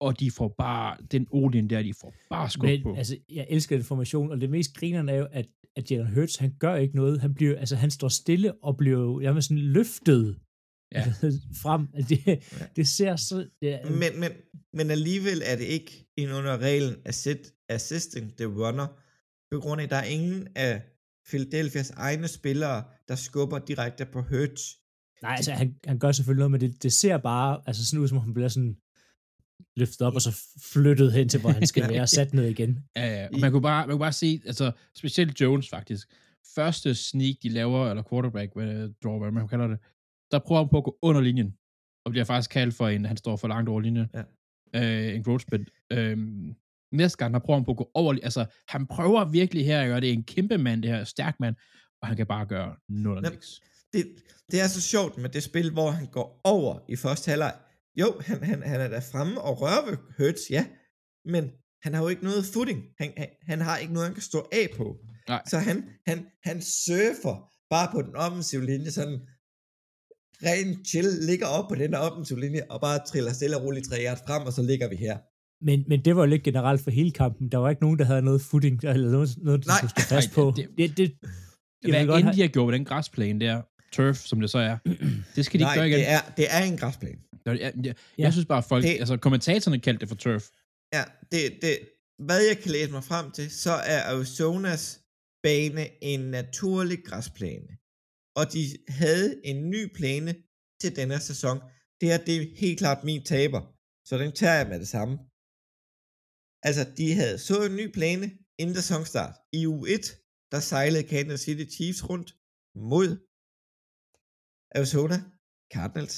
Og 0.00 0.20
de 0.20 0.30
får 0.30 0.54
bare, 0.58 0.96
den 1.12 1.26
olien 1.30 1.70
der, 1.70 1.82
de 1.82 1.94
får 2.00 2.14
bare 2.30 2.50
skub 2.50 2.64
men, 2.64 2.82
på. 2.82 2.94
altså, 2.94 3.16
jeg 3.32 3.46
elsker 3.50 3.76
den 3.76 3.84
formation, 3.84 4.30
og 4.32 4.40
det 4.40 4.50
mest 4.50 4.74
grinerne 4.76 5.12
er 5.12 5.16
jo, 5.16 5.26
at, 5.32 5.46
at 5.76 5.90
Jalen 5.90 6.14
Hurts, 6.14 6.36
han 6.36 6.54
gør 6.58 6.74
ikke 6.76 6.96
noget. 6.96 7.20
Han 7.20 7.34
bliver, 7.34 7.58
altså, 7.58 7.76
han 7.76 7.90
står 7.90 8.08
stille 8.08 8.64
og 8.64 8.76
bliver 8.76 8.98
jo 8.98 9.20
jamen, 9.20 9.42
sådan 9.42 9.58
løftet 9.58 10.38
Ja. 10.94 11.04
frem. 11.62 11.86
Det, 12.08 12.42
det 12.76 12.88
ser 12.88 13.16
så... 13.16 13.48
Det, 13.60 13.74
er, 13.74 13.90
Men, 13.90 14.20
men, 14.20 14.30
men 14.72 14.90
alligevel 14.90 15.42
er 15.44 15.56
det 15.56 15.64
ikke 15.64 16.06
ind 16.16 16.32
under 16.32 16.58
reglen 16.58 16.96
assist, 17.04 17.54
assisting 17.68 18.36
the 18.36 18.46
runner, 18.46 18.86
på 19.52 19.60
grund 19.60 19.80
af, 19.80 19.84
at 19.84 19.90
der 19.90 19.96
er 19.96 20.04
ingen 20.04 20.48
af 20.54 20.82
Philadelphias 21.28 21.90
egne 21.90 22.28
spillere, 22.28 22.84
der 23.08 23.14
skubber 23.14 23.58
direkte 23.58 24.06
på 24.06 24.20
Hurts. 24.22 24.78
nej, 25.22 25.34
altså, 25.36 25.52
han, 25.52 25.74
han 25.86 25.98
gør 25.98 26.12
selvfølgelig 26.12 26.40
noget, 26.40 26.50
men 26.50 26.60
det, 26.60 26.82
det 26.82 26.92
ser 26.92 27.18
bare 27.18 27.62
altså, 27.66 27.86
sådan 27.86 28.02
ud, 28.02 28.08
som 28.08 28.18
om 28.18 28.24
han 28.24 28.34
bliver 28.34 28.48
sådan 28.48 28.76
løftet 29.76 30.00
op, 30.00 30.14
og 30.14 30.22
så 30.22 30.36
flyttet 30.72 31.12
hen 31.12 31.28
til, 31.28 31.40
hvor 31.40 31.50
han 31.50 31.66
skal 31.66 31.88
være, 31.90 32.02
og 32.02 32.08
sat 32.08 32.34
ned 32.34 32.44
igen. 32.44 32.78
Ja, 32.96 33.20
ja. 33.20 33.28
Og 33.32 33.40
man 33.40 33.52
kunne, 33.52 33.62
bare, 33.62 33.86
man 33.86 33.94
kunne 33.94 34.04
bare 34.08 34.12
se, 34.12 34.40
altså 34.46 34.72
specielt 34.96 35.40
Jones 35.40 35.68
faktisk, 35.68 36.08
første 36.54 36.94
sneak, 36.94 37.34
de 37.42 37.48
laver, 37.48 37.90
eller 37.90 38.02
quarterback 38.10 38.52
hvad, 38.54 38.88
draw, 39.04 39.18
hvad 39.18 39.30
man 39.30 39.48
kalder 39.48 39.66
det, 39.66 39.78
der 40.30 40.38
prøver 40.38 40.62
han 40.62 40.68
på 40.70 40.78
at 40.78 40.84
gå 40.84 40.98
under 41.02 41.20
linjen, 41.20 41.54
og 42.04 42.10
bliver 42.10 42.24
faktisk 42.24 42.50
kaldt 42.50 42.74
for 42.74 42.88
en, 42.88 43.04
han 43.04 43.16
står 43.16 43.36
for 43.36 43.48
langt 43.48 43.68
over 43.68 43.80
linjen, 43.80 44.06
Ja. 44.14 44.22
øh, 45.08 45.14
en 45.16 45.24
growth 45.24 45.42
split. 45.42 45.70
Øhm, 45.92 46.54
næste 46.92 47.18
gang, 47.18 47.34
der 47.34 47.40
prøver 47.40 47.58
han 47.58 47.64
på 47.64 47.70
at 47.70 47.76
gå 47.76 47.90
over, 47.94 48.14
altså 48.22 48.46
han 48.68 48.86
prøver 48.86 49.24
virkelig 49.24 49.64
her 49.66 49.80
at 49.82 49.88
gøre 49.88 50.00
det, 50.00 50.08
er 50.08 50.12
en 50.12 50.24
kæmpe 50.24 50.58
mand, 50.58 50.82
det 50.82 50.90
her 50.90 51.04
stærk 51.04 51.40
mand, 51.40 51.56
og 52.02 52.08
han 52.08 52.16
kan 52.16 52.26
bare 52.26 52.46
gøre 52.46 52.76
nul 52.88 53.16
og 53.16 53.22
niks. 53.32 53.60
Det, 53.92 54.04
det 54.50 54.60
er 54.60 54.66
så 54.68 54.80
sjovt 54.80 55.18
med 55.18 55.28
det 55.30 55.42
spil, 55.42 55.72
hvor 55.72 55.90
han 55.90 56.06
går 56.06 56.40
over 56.44 56.78
i 56.88 56.96
første 56.96 57.28
halvleg. 57.28 57.54
Jo, 57.96 58.20
han, 58.20 58.42
han, 58.44 58.62
han 58.62 58.80
er 58.80 58.88
der 58.88 59.00
fremme 59.12 59.40
og 59.40 59.60
rører 59.60 59.90
ved 59.90 59.96
Hurts, 60.18 60.50
ja, 60.50 60.66
men 61.24 61.50
han 61.82 61.94
har 61.94 62.02
jo 62.02 62.08
ikke 62.08 62.24
noget 62.24 62.44
footing. 62.52 62.82
Han, 62.98 63.12
han, 63.16 63.28
han 63.42 63.60
har 63.60 63.76
ikke 63.78 63.92
noget, 63.92 64.06
han 64.08 64.14
kan 64.14 64.22
stå 64.22 64.48
af 64.52 64.68
på. 64.76 64.96
Nej. 65.28 65.42
Så 65.46 65.58
han, 65.58 65.88
han, 66.06 66.26
han 66.44 66.62
surfer 66.62 67.50
bare 67.70 67.88
på 67.92 68.02
den 68.02 68.16
offensive 68.16 68.66
linje, 68.66 68.90
sådan 68.90 69.20
ren 70.46 70.84
chill, 70.84 71.08
ligger 71.30 71.46
op 71.46 71.68
på 71.68 71.74
den 71.74 71.92
der 71.92 71.98
offensive 71.98 72.40
linje, 72.40 72.62
og 72.70 72.80
bare 72.80 72.98
triller 73.06 73.32
stille 73.32 73.56
og 73.56 73.62
roligt 73.64 73.86
tre 73.88 73.96
yard 74.06 74.18
frem, 74.26 74.42
og 74.42 74.52
så 74.52 74.62
ligger 74.62 74.88
vi 74.88 74.96
her. 74.96 75.18
Men, 75.64 75.84
men 75.88 76.04
det 76.04 76.16
var 76.16 76.22
jo 76.22 76.26
lidt 76.26 76.42
generelt 76.42 76.80
for 76.80 76.90
hele 76.90 77.10
kampen. 77.10 77.48
Der 77.52 77.58
var 77.58 77.70
ikke 77.70 77.82
nogen, 77.82 77.98
der 77.98 78.04
havde 78.04 78.22
noget 78.22 78.40
footing, 78.42 78.84
eller 78.84 79.10
noget, 79.10 79.28
noget 79.38 79.64
de 79.64 79.70
skulle 79.78 79.90
stå 79.90 80.14
fast 80.14 80.28
Nej, 80.28 80.34
på. 80.34 80.52
det- 80.56 80.68
Det, 80.78 80.96
det, 80.96 81.12
jeg 81.86 82.04
Hvad 82.04 82.18
end 82.18 82.32
de 82.32 82.40
har 82.40 82.48
gjort 82.48 82.66
med 82.70 82.78
den 82.78 82.84
græsplæne 82.84 83.40
der, 83.40 83.62
turf, 83.92 84.16
som 84.16 84.40
det 84.40 84.50
så 84.50 84.58
er, 84.58 84.76
det 85.36 85.44
skal 85.44 85.60
de 85.60 85.64
Nej, 85.64 85.72
ikke 85.74 85.80
gøre 85.80 85.88
igen. 85.88 85.98
det 85.98 86.08
er, 86.10 86.20
det 86.36 86.46
er 86.50 86.62
en 86.72 86.76
græsplæne. 86.76 87.18
Jeg, 87.46 87.60
jeg, 87.60 87.72
jeg, 87.84 87.94
Ja. 88.18 88.22
jeg 88.24 88.32
synes 88.32 88.46
bare, 88.46 88.62
folk, 88.62 88.84
Det- 88.84 88.98
altså 88.98 89.16
kommentatorerne 89.16 89.78
kaldte 89.80 90.00
det 90.00 90.08
for 90.08 90.16
turf. 90.16 90.44
Ja, 90.94 91.02
det, 91.32 91.42
det, 91.62 91.78
hvad 92.26 92.40
jeg 92.50 92.58
kan 92.62 92.70
læse 92.72 92.90
mig 92.90 93.04
frem 93.04 93.30
til, 93.30 93.50
så 93.50 93.70
er 93.70 94.00
Arizonas 94.14 95.00
bane 95.42 96.04
en 96.04 96.20
naturlig 96.20 96.98
græsplæne. 97.04 97.68
Og 98.38 98.44
de 98.54 98.62
havde 99.00 99.28
en 99.50 99.58
ny 99.74 99.82
plane 99.98 100.32
til 100.80 100.90
denne 100.98 101.18
sæson. 101.28 101.56
Det 101.98 102.06
her, 102.10 102.18
det 102.26 102.34
er 102.36 102.42
helt 102.62 102.78
klart 102.82 103.04
min 103.04 103.22
taber. 103.32 103.62
Så 104.08 104.14
den 104.22 104.32
tager 104.40 104.58
jeg 104.60 104.68
med 104.72 104.78
det 104.84 104.90
samme. 104.96 105.14
Altså, 106.68 106.82
de 106.98 107.06
havde 107.20 107.38
så 107.48 107.56
en 107.68 107.76
ny 107.80 107.86
plane 107.98 108.26
inden 108.60 108.76
sæsonstart. 108.80 109.34
I 109.58 109.60
u 109.66 109.76
1, 109.96 110.04
der 110.52 110.60
sejlede 110.60 111.08
Kansas 111.12 111.40
City 111.46 111.66
Chiefs 111.74 112.02
rundt 112.10 112.30
mod 112.90 113.08
Arizona 114.76 115.18
Cardinals. 115.74 116.16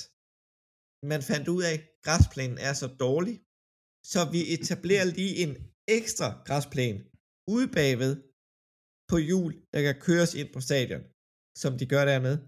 Man 1.13 1.23
fandt 1.31 1.47
ud 1.55 1.63
af, 1.69 1.73
at 1.77 1.85
græsplænen 2.07 2.59
er 2.69 2.75
så 2.83 2.89
dårlig, 3.05 3.37
så 4.13 4.21
vi 4.35 4.41
etablerer 4.55 5.07
lige 5.19 5.35
en 5.45 5.53
ekstra 5.99 6.29
græsplæne 6.47 7.01
ude 7.55 7.69
bagved 7.79 8.13
på 9.11 9.17
hjul, 9.29 9.53
der 9.73 9.81
kan 9.87 9.97
køres 10.07 10.33
ind 10.41 10.49
på 10.53 10.61
stadion, 10.69 11.05
som 11.63 11.73
de 11.79 11.87
gør 11.93 12.05
dernede, 12.13 12.39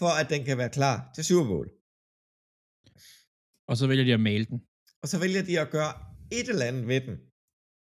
for 0.00 0.10
at 0.20 0.26
den 0.32 0.42
kan 0.48 0.56
være 0.62 0.72
klar 0.78 0.96
til 1.14 1.24
Super 1.24 1.46
Bowl. 1.52 1.68
Og 3.70 3.74
så 3.78 3.84
vælger 3.90 4.04
de 4.08 4.14
at 4.18 4.24
male 4.30 4.44
den. 4.50 4.58
og 5.02 5.06
så 5.12 5.16
vælger 5.24 5.42
de 5.50 5.54
at 5.64 5.70
gøre 5.76 5.92
et 6.38 6.48
eller 6.52 6.66
andet 6.70 6.86
ved 6.92 7.00
den, 7.08 7.16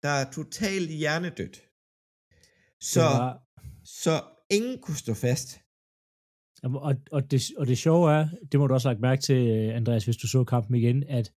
der 0.03 0.13
er 0.21 0.25
totalt 0.37 0.89
hjernedødt. 1.01 1.57
Så, 2.93 3.07
var, 3.15 3.29
så 4.03 4.15
ingen 4.57 4.77
kunne 4.83 4.99
stå 5.05 5.13
fast. 5.13 5.49
Og, 6.63 6.71
og, 7.15 7.21
det, 7.31 7.39
og 7.59 7.67
det 7.67 7.77
sjove 7.77 8.05
er, 8.17 8.23
det 8.51 8.59
må 8.59 8.67
du 8.67 8.73
også 8.73 8.87
have 8.87 8.93
lagt 8.93 9.01
mærke 9.07 9.21
til, 9.21 9.39
øh, 9.55 9.75
Andreas, 9.79 10.05
hvis 10.05 10.17
du 10.17 10.27
så 10.27 10.43
kampen 10.43 10.75
igen, 10.75 11.03
at 11.03 11.33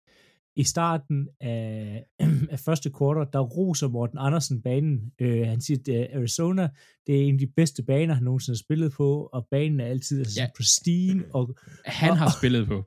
i 0.55 0.63
starten 0.63 1.27
af, 1.41 2.05
af 2.51 2.60
første 2.60 2.89
kvartal, 2.89 3.27
der 3.34 3.39
roser 3.39 3.88
Morten 3.88 4.17
Andersen 4.22 4.62
banen. 4.62 5.12
Øh, 5.22 5.48
han 5.48 5.62
siger, 5.62 5.79
at 6.03 6.08
Arizona, 6.17 6.70
det 7.08 7.15
er 7.22 7.25
en 7.27 7.34
af 7.36 7.39
de 7.39 7.48
bedste 7.55 7.84
baner, 7.84 8.13
han 8.13 8.24
nogensinde 8.24 8.55
har 8.55 8.63
spillet 8.63 8.91
på, 8.91 9.29
og 9.34 9.48
banen 9.51 9.79
er 9.79 9.86
altid 9.86 10.20
altså, 10.20 10.41
Ja. 10.41 10.48
pristine. 10.58 11.24
Og, 11.34 11.55
Han 11.86 12.12
Og- 12.12 12.17
har 12.17 12.29
spillet 12.39 12.67
på. 12.67 12.84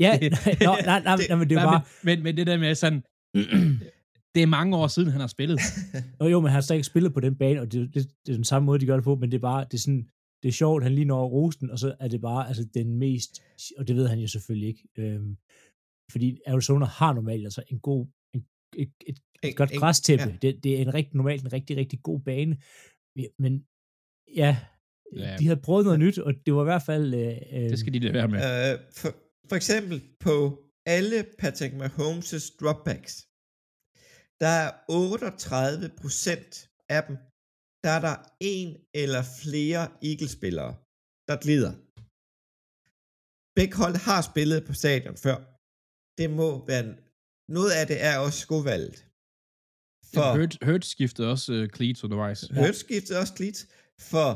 ja, 0.00 0.18
nå, 0.20 0.76
nej, 0.84 1.02
nej, 1.02 1.16
nej, 1.28 1.36
men 1.38 1.50
det 1.50 1.58
er 1.58 1.64
bare, 1.64 1.82
men, 2.04 2.22
men, 2.22 2.36
det 2.36 2.46
der 2.46 2.58
med 2.58 2.74
sådan, 2.74 3.02
det 4.34 4.42
er 4.42 4.46
mange 4.46 4.76
år 4.76 4.86
siden, 4.86 5.10
han 5.10 5.20
har 5.20 5.26
spillet. 5.28 5.58
Og 6.20 6.30
jo, 6.32 6.40
men 6.40 6.46
han 6.48 6.54
har 6.54 6.60
stadig 6.60 6.78
ikke 6.78 6.86
spillet 6.86 7.14
på 7.14 7.20
den 7.20 7.36
bane, 7.36 7.60
og 7.60 7.72
det, 7.72 7.94
det, 7.94 8.08
det 8.26 8.32
er 8.32 8.36
den 8.36 8.44
samme 8.44 8.66
måde, 8.66 8.78
de 8.80 8.86
gør 8.86 8.94
det 8.94 9.04
på, 9.04 9.14
men 9.14 9.30
det 9.30 9.36
er 9.36 9.40
bare, 9.40 9.64
det 9.70 9.74
er 9.74 9.78
sådan, 9.78 10.06
det 10.42 10.48
er 10.48 10.52
sjovt, 10.52 10.82
han 10.82 10.92
lige 10.94 11.04
når 11.04 11.26
rosten, 11.28 11.70
og 11.70 11.78
så 11.78 11.94
er 12.00 12.08
det 12.08 12.20
bare, 12.20 12.48
altså 12.48 12.66
den 12.74 12.98
mest, 12.98 13.42
og 13.78 13.88
det 13.88 13.96
ved 13.96 14.08
han 14.08 14.18
jo 14.18 14.28
selvfølgelig 14.28 14.68
ikke, 14.68 14.82
øhm, 14.98 15.36
fordi 16.12 16.40
Arizona 16.46 16.86
har 16.86 17.12
normalt 17.12 17.44
altså 17.44 17.62
en 17.68 17.80
god, 17.80 18.06
en, 18.34 18.46
et, 18.76 18.92
et, 19.06 19.18
et 19.42 19.56
godt 19.56 19.70
græstæppe, 19.80 20.24
ja. 20.24 20.36
det, 20.42 20.64
det 20.64 20.72
er 20.76 20.82
en 20.82 20.94
rigtig, 20.94 21.16
normalt 21.16 21.42
en 21.42 21.52
rigtig, 21.52 21.76
rigtig 21.76 22.02
god 22.02 22.20
bane, 22.20 22.54
men 23.38 23.66
ja, 24.36 24.56
Ja. 25.16 25.36
de 25.38 25.46
havde 25.46 25.60
prøvet 25.60 25.84
noget 25.84 26.00
nyt, 26.00 26.18
og 26.18 26.32
det 26.46 26.54
var 26.54 26.62
i 26.62 26.70
hvert 26.72 26.82
fald, 26.82 27.14
øh, 27.14 27.36
øh, 27.52 27.70
Det 27.70 27.78
skal 27.78 27.92
de 27.94 27.98
lade 27.98 28.14
være 28.14 28.28
med. 28.28 28.38
Øh, 28.72 28.78
for, 29.00 29.10
for 29.48 29.56
eksempel 29.56 29.96
på 30.20 30.36
alle 30.86 31.18
Patrick 31.38 31.74
Mahomes' 31.82 32.56
dropbacks, 32.60 33.14
der 34.42 34.52
er 34.64 34.70
38 34.88 35.90
procent 36.02 36.52
af 36.96 37.00
dem, 37.08 37.16
der 37.84 37.90
er 37.98 38.02
der 38.08 38.16
en 38.54 38.68
eller 39.02 39.22
flere 39.42 39.82
Eagles-spillere, 40.10 40.72
der 41.28 41.36
glider. 41.44 41.72
Begge 43.58 43.74
hold 43.82 43.96
har 44.08 44.20
spillet 44.30 44.58
på 44.68 44.72
stadion 44.82 45.16
før. 45.26 45.36
Det 46.18 46.30
må 46.30 46.66
være... 46.66 46.96
Noget 47.48 47.72
af 47.78 47.86
det 47.86 47.98
er 48.08 48.18
også 48.18 48.38
skovalget. 48.38 48.98
For 50.14 50.36
Hurt, 50.36 50.56
Hurt 50.64 50.84
skiftede 50.84 51.30
også 51.30 51.52
uh, 51.52 51.68
cleats 51.76 52.04
undervejs. 52.04 52.40
Hurts 52.58 52.78
skiftede 52.78 53.18
også 53.18 53.34
lidt, 53.38 53.58
for 54.10 54.28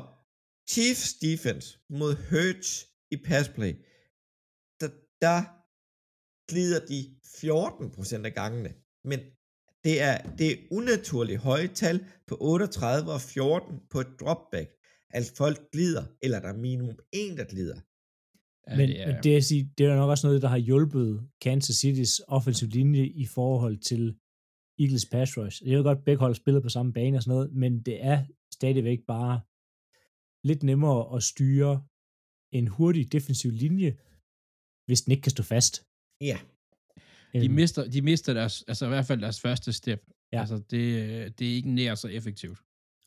Chiefs 0.72 1.14
defense 1.26 1.78
mod 1.90 2.12
Hurts 2.30 2.70
i 3.14 3.16
passplay, 3.28 3.72
der, 4.80 4.90
der 5.26 5.38
glider 6.50 6.80
de 6.92 7.00
14% 7.24 8.26
af 8.28 8.34
gangene. 8.34 8.74
Men 9.10 9.18
det 9.84 9.94
er, 10.08 10.16
det 10.38 10.46
er 10.52 10.56
unaturligt 10.70 11.40
høje 11.40 11.68
tal 11.68 12.06
på 12.26 12.36
38 12.40 13.12
og 13.12 13.20
14 13.20 13.80
på 13.90 14.00
et 14.00 14.10
dropback. 14.20 14.70
Altså 15.10 15.34
folk 15.34 15.58
glider, 15.72 16.04
eller 16.22 16.40
der 16.40 16.48
er 16.48 16.56
minimum 16.56 16.98
en, 17.12 17.36
der 17.36 17.44
glider. 17.44 17.80
Ja, 18.70 18.76
men, 18.76 18.88
det 18.88 18.96
det 18.96 19.02
er, 19.02 19.06
men 19.12 19.22
det, 19.24 19.36
er, 19.36 19.40
sige, 19.40 19.70
det 19.78 19.86
er 19.86 19.96
nok 19.96 20.10
også 20.10 20.26
noget, 20.26 20.42
der 20.42 20.48
har 20.48 20.56
hjulpet 20.56 21.28
Kansas 21.40 21.84
City's 21.84 22.24
offensive 22.28 22.70
linje 22.70 23.06
i 23.06 23.26
forhold 23.26 23.76
til 23.78 24.16
Eagles 24.78 25.06
pass 25.06 25.38
rush. 25.38 25.62
Jeg 25.66 25.76
ved 25.78 25.84
godt, 25.84 26.04
begge 26.04 26.20
hold 26.20 26.34
spiller 26.34 26.60
på 26.60 26.68
samme 26.68 26.92
bane 26.92 27.16
og 27.16 27.22
sådan 27.22 27.34
noget, 27.36 27.52
men 27.52 27.82
det 27.82 28.04
er 28.04 28.24
stadigvæk 28.54 28.98
bare 29.06 29.40
lidt 30.48 30.62
nemmere 30.62 31.16
at 31.16 31.22
styre 31.22 31.84
en 32.52 32.66
hurtig 32.68 33.12
defensiv 33.12 33.50
linje, 33.50 33.96
hvis 34.86 35.02
den 35.02 35.10
ikke 35.12 35.22
kan 35.22 35.30
stå 35.30 35.42
fast. 35.42 35.82
Ja, 36.20 36.38
de, 37.32 37.44
Øhm, 37.44 37.54
mister, 37.54 37.90
de 37.90 38.02
mister 38.02 38.34
deres, 38.34 38.64
altså 38.68 38.84
i 38.84 38.88
hvert 38.88 39.06
fald 39.06 39.20
deres 39.20 39.40
første 39.40 39.72
step. 39.72 40.00
Ja. 40.32 40.40
Altså, 40.40 40.56
det, 40.58 41.38
det 41.38 41.50
er 41.50 41.54
ikke 41.54 41.70
nær 41.70 41.94
så 41.94 42.08
effektivt. 42.08 42.58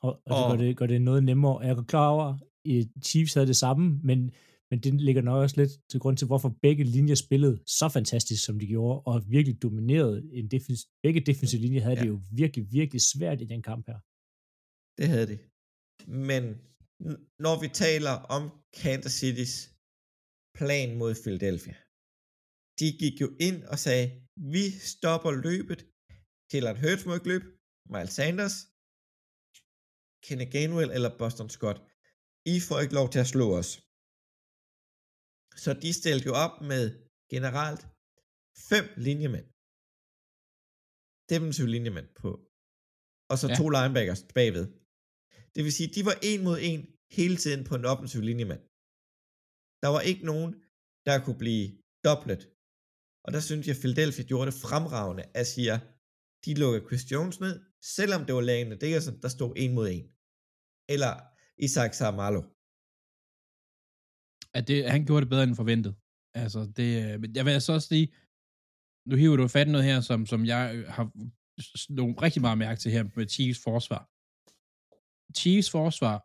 og, 0.02 0.12
og 0.14 0.22
det, 0.26 0.46
og- 0.46 0.58
gør 0.58 0.66
det 0.66 0.78
gør 0.78 0.86
det 0.88 1.02
noget 1.02 1.24
nemmere. 1.24 1.58
Og 1.58 1.66
jeg 1.68 1.78
er 1.78 1.84
klar 1.84 2.08
over, 2.10 2.38
at 2.66 3.04
Chiefs 3.06 3.34
havde 3.34 3.48
det 3.48 3.56
samme, 3.56 4.00
men, 4.04 4.32
men 4.72 4.80
det 4.84 5.02
ligger 5.08 5.22
nok 5.22 5.40
også 5.46 5.58
lidt 5.62 5.74
til 5.90 6.00
grund 6.00 6.18
til, 6.18 6.28
hvorfor 6.28 6.52
begge 6.66 6.84
linjer 6.84 7.16
spillede 7.26 7.56
så 7.80 7.88
fantastisk, 7.98 8.42
som 8.46 8.60
de 8.60 8.68
gjorde, 8.68 8.98
og 9.10 9.16
virkelig 9.36 9.62
dominerede 9.66 10.18
en 10.40 10.48
defens, 10.54 10.82
begge 11.06 11.22
defensive 11.30 11.62
linjer 11.66 11.82
havde 11.82 11.98
ja. 11.98 12.04
det 12.04 12.10
jo 12.14 12.20
virkelig, 12.42 12.64
virkelig 12.80 13.02
svært 13.14 13.42
i 13.42 13.48
den 13.54 13.62
kamp 13.70 13.84
her. 13.90 14.00
det 15.00 15.08
havde 15.14 15.28
de. 15.32 15.38
Men 16.28 16.44
når 17.46 17.56
vi 17.64 17.68
taler 17.86 18.16
om 18.36 18.44
Kansas 18.84 19.16
City's 19.22 19.56
plan 20.58 20.90
mod 21.02 21.12
Philadelphia, 21.24 21.76
de 22.80 22.88
gik 23.02 23.16
jo 23.24 23.28
ind 23.48 23.60
og 23.72 23.78
sagde, 23.86 24.06
vi 24.54 24.66
stopper 24.94 25.32
løbet. 25.48 25.80
Jalen 26.52 26.78
Hurts 26.82 27.06
må 27.06 27.14
ikke 27.18 27.32
løbe. 27.34 27.48
Miles 27.94 28.14
Sanders, 28.18 28.56
Kenny 30.26 30.48
Gainwell 30.54 30.92
eller 30.98 31.12
Boston 31.22 31.50
Scott. 31.56 31.80
I 32.54 32.56
får 32.68 32.78
ikke 32.84 32.98
lov 33.00 33.08
til 33.14 33.20
at 33.26 33.32
slå 33.34 33.48
os. 33.62 33.72
Så 35.56 35.70
de 35.84 35.94
stillede 36.00 36.26
jo 36.30 36.34
op 36.46 36.56
med 36.72 36.84
generelt 37.34 37.82
fem 38.70 38.86
linjemænd. 39.08 39.48
Defensive 41.32 41.70
linjemænd 41.76 42.10
på. 42.22 42.30
Og 43.32 43.36
så 43.42 43.48
Ja. 43.50 43.56
to 43.60 43.66
linebackers 43.76 44.24
bagved. 44.38 44.66
Det 45.56 45.62
vil 45.66 45.74
sige, 45.78 45.94
de 45.96 46.02
var 46.10 46.16
en 46.32 46.42
mod 46.48 46.58
en 46.70 46.82
hele 47.18 47.38
tiden 47.44 47.62
på 47.70 47.74
en 47.76 47.86
offensiv 47.92 48.22
linjemand. 48.30 48.62
Der 49.84 49.90
var 49.96 50.02
ikke 50.12 50.26
nogen, 50.32 50.52
der 51.08 51.16
kunne 51.26 51.40
blive 51.44 51.66
doublet. 52.08 52.44
Og 53.26 53.30
der 53.36 53.42
synes 53.48 53.66
jeg, 53.68 53.76
Philadelphia 53.82 54.24
gjorde 54.30 54.48
det 54.50 54.60
fremragende 54.66 55.24
at 55.40 55.46
sige, 55.54 55.74
de 56.46 56.52
lukkede 56.62 56.86
Chris 56.88 57.04
Jones 57.12 57.38
ned, 57.46 57.56
selvom 57.98 58.22
det 58.26 58.34
var 58.38 58.46
Lane 58.50 58.76
Dickerson, 58.84 59.22
der 59.24 59.30
stod 59.38 59.52
en 59.64 59.72
mod 59.78 59.88
en. 59.96 60.06
Eller 60.94 61.14
Isaac 61.66 61.92
Saramalo. 62.00 62.42
At 64.54 64.68
det, 64.68 64.92
han 64.92 65.06
gjorde 65.06 65.22
det 65.22 65.30
bedre 65.30 65.44
end 65.44 65.56
forventet. 65.56 65.96
Altså, 66.34 66.60
det, 66.78 67.14
øh, 67.14 67.20
men 67.22 67.36
jeg 67.36 67.46
vil 67.46 67.62
så 67.62 67.74
også 67.74 67.88
sige, 67.88 68.14
nu 69.10 69.16
hiver 69.16 69.36
du 69.36 69.48
fat 69.48 69.68
i 69.68 69.72
noget 69.72 69.86
her, 69.86 70.02
som, 70.02 70.26
som 70.26 70.46
jeg 70.46 70.76
øh, 70.76 70.88
har 70.88 71.06
nogle 71.90 72.16
rigtig 72.22 72.42
meget 72.42 72.58
mærke 72.58 72.80
til 72.80 72.92
her 72.92 73.04
med 73.16 73.28
Chiefs 73.30 73.64
forsvar. 73.64 74.02
Chiefs 75.40 75.70
forsvar, 75.72 76.18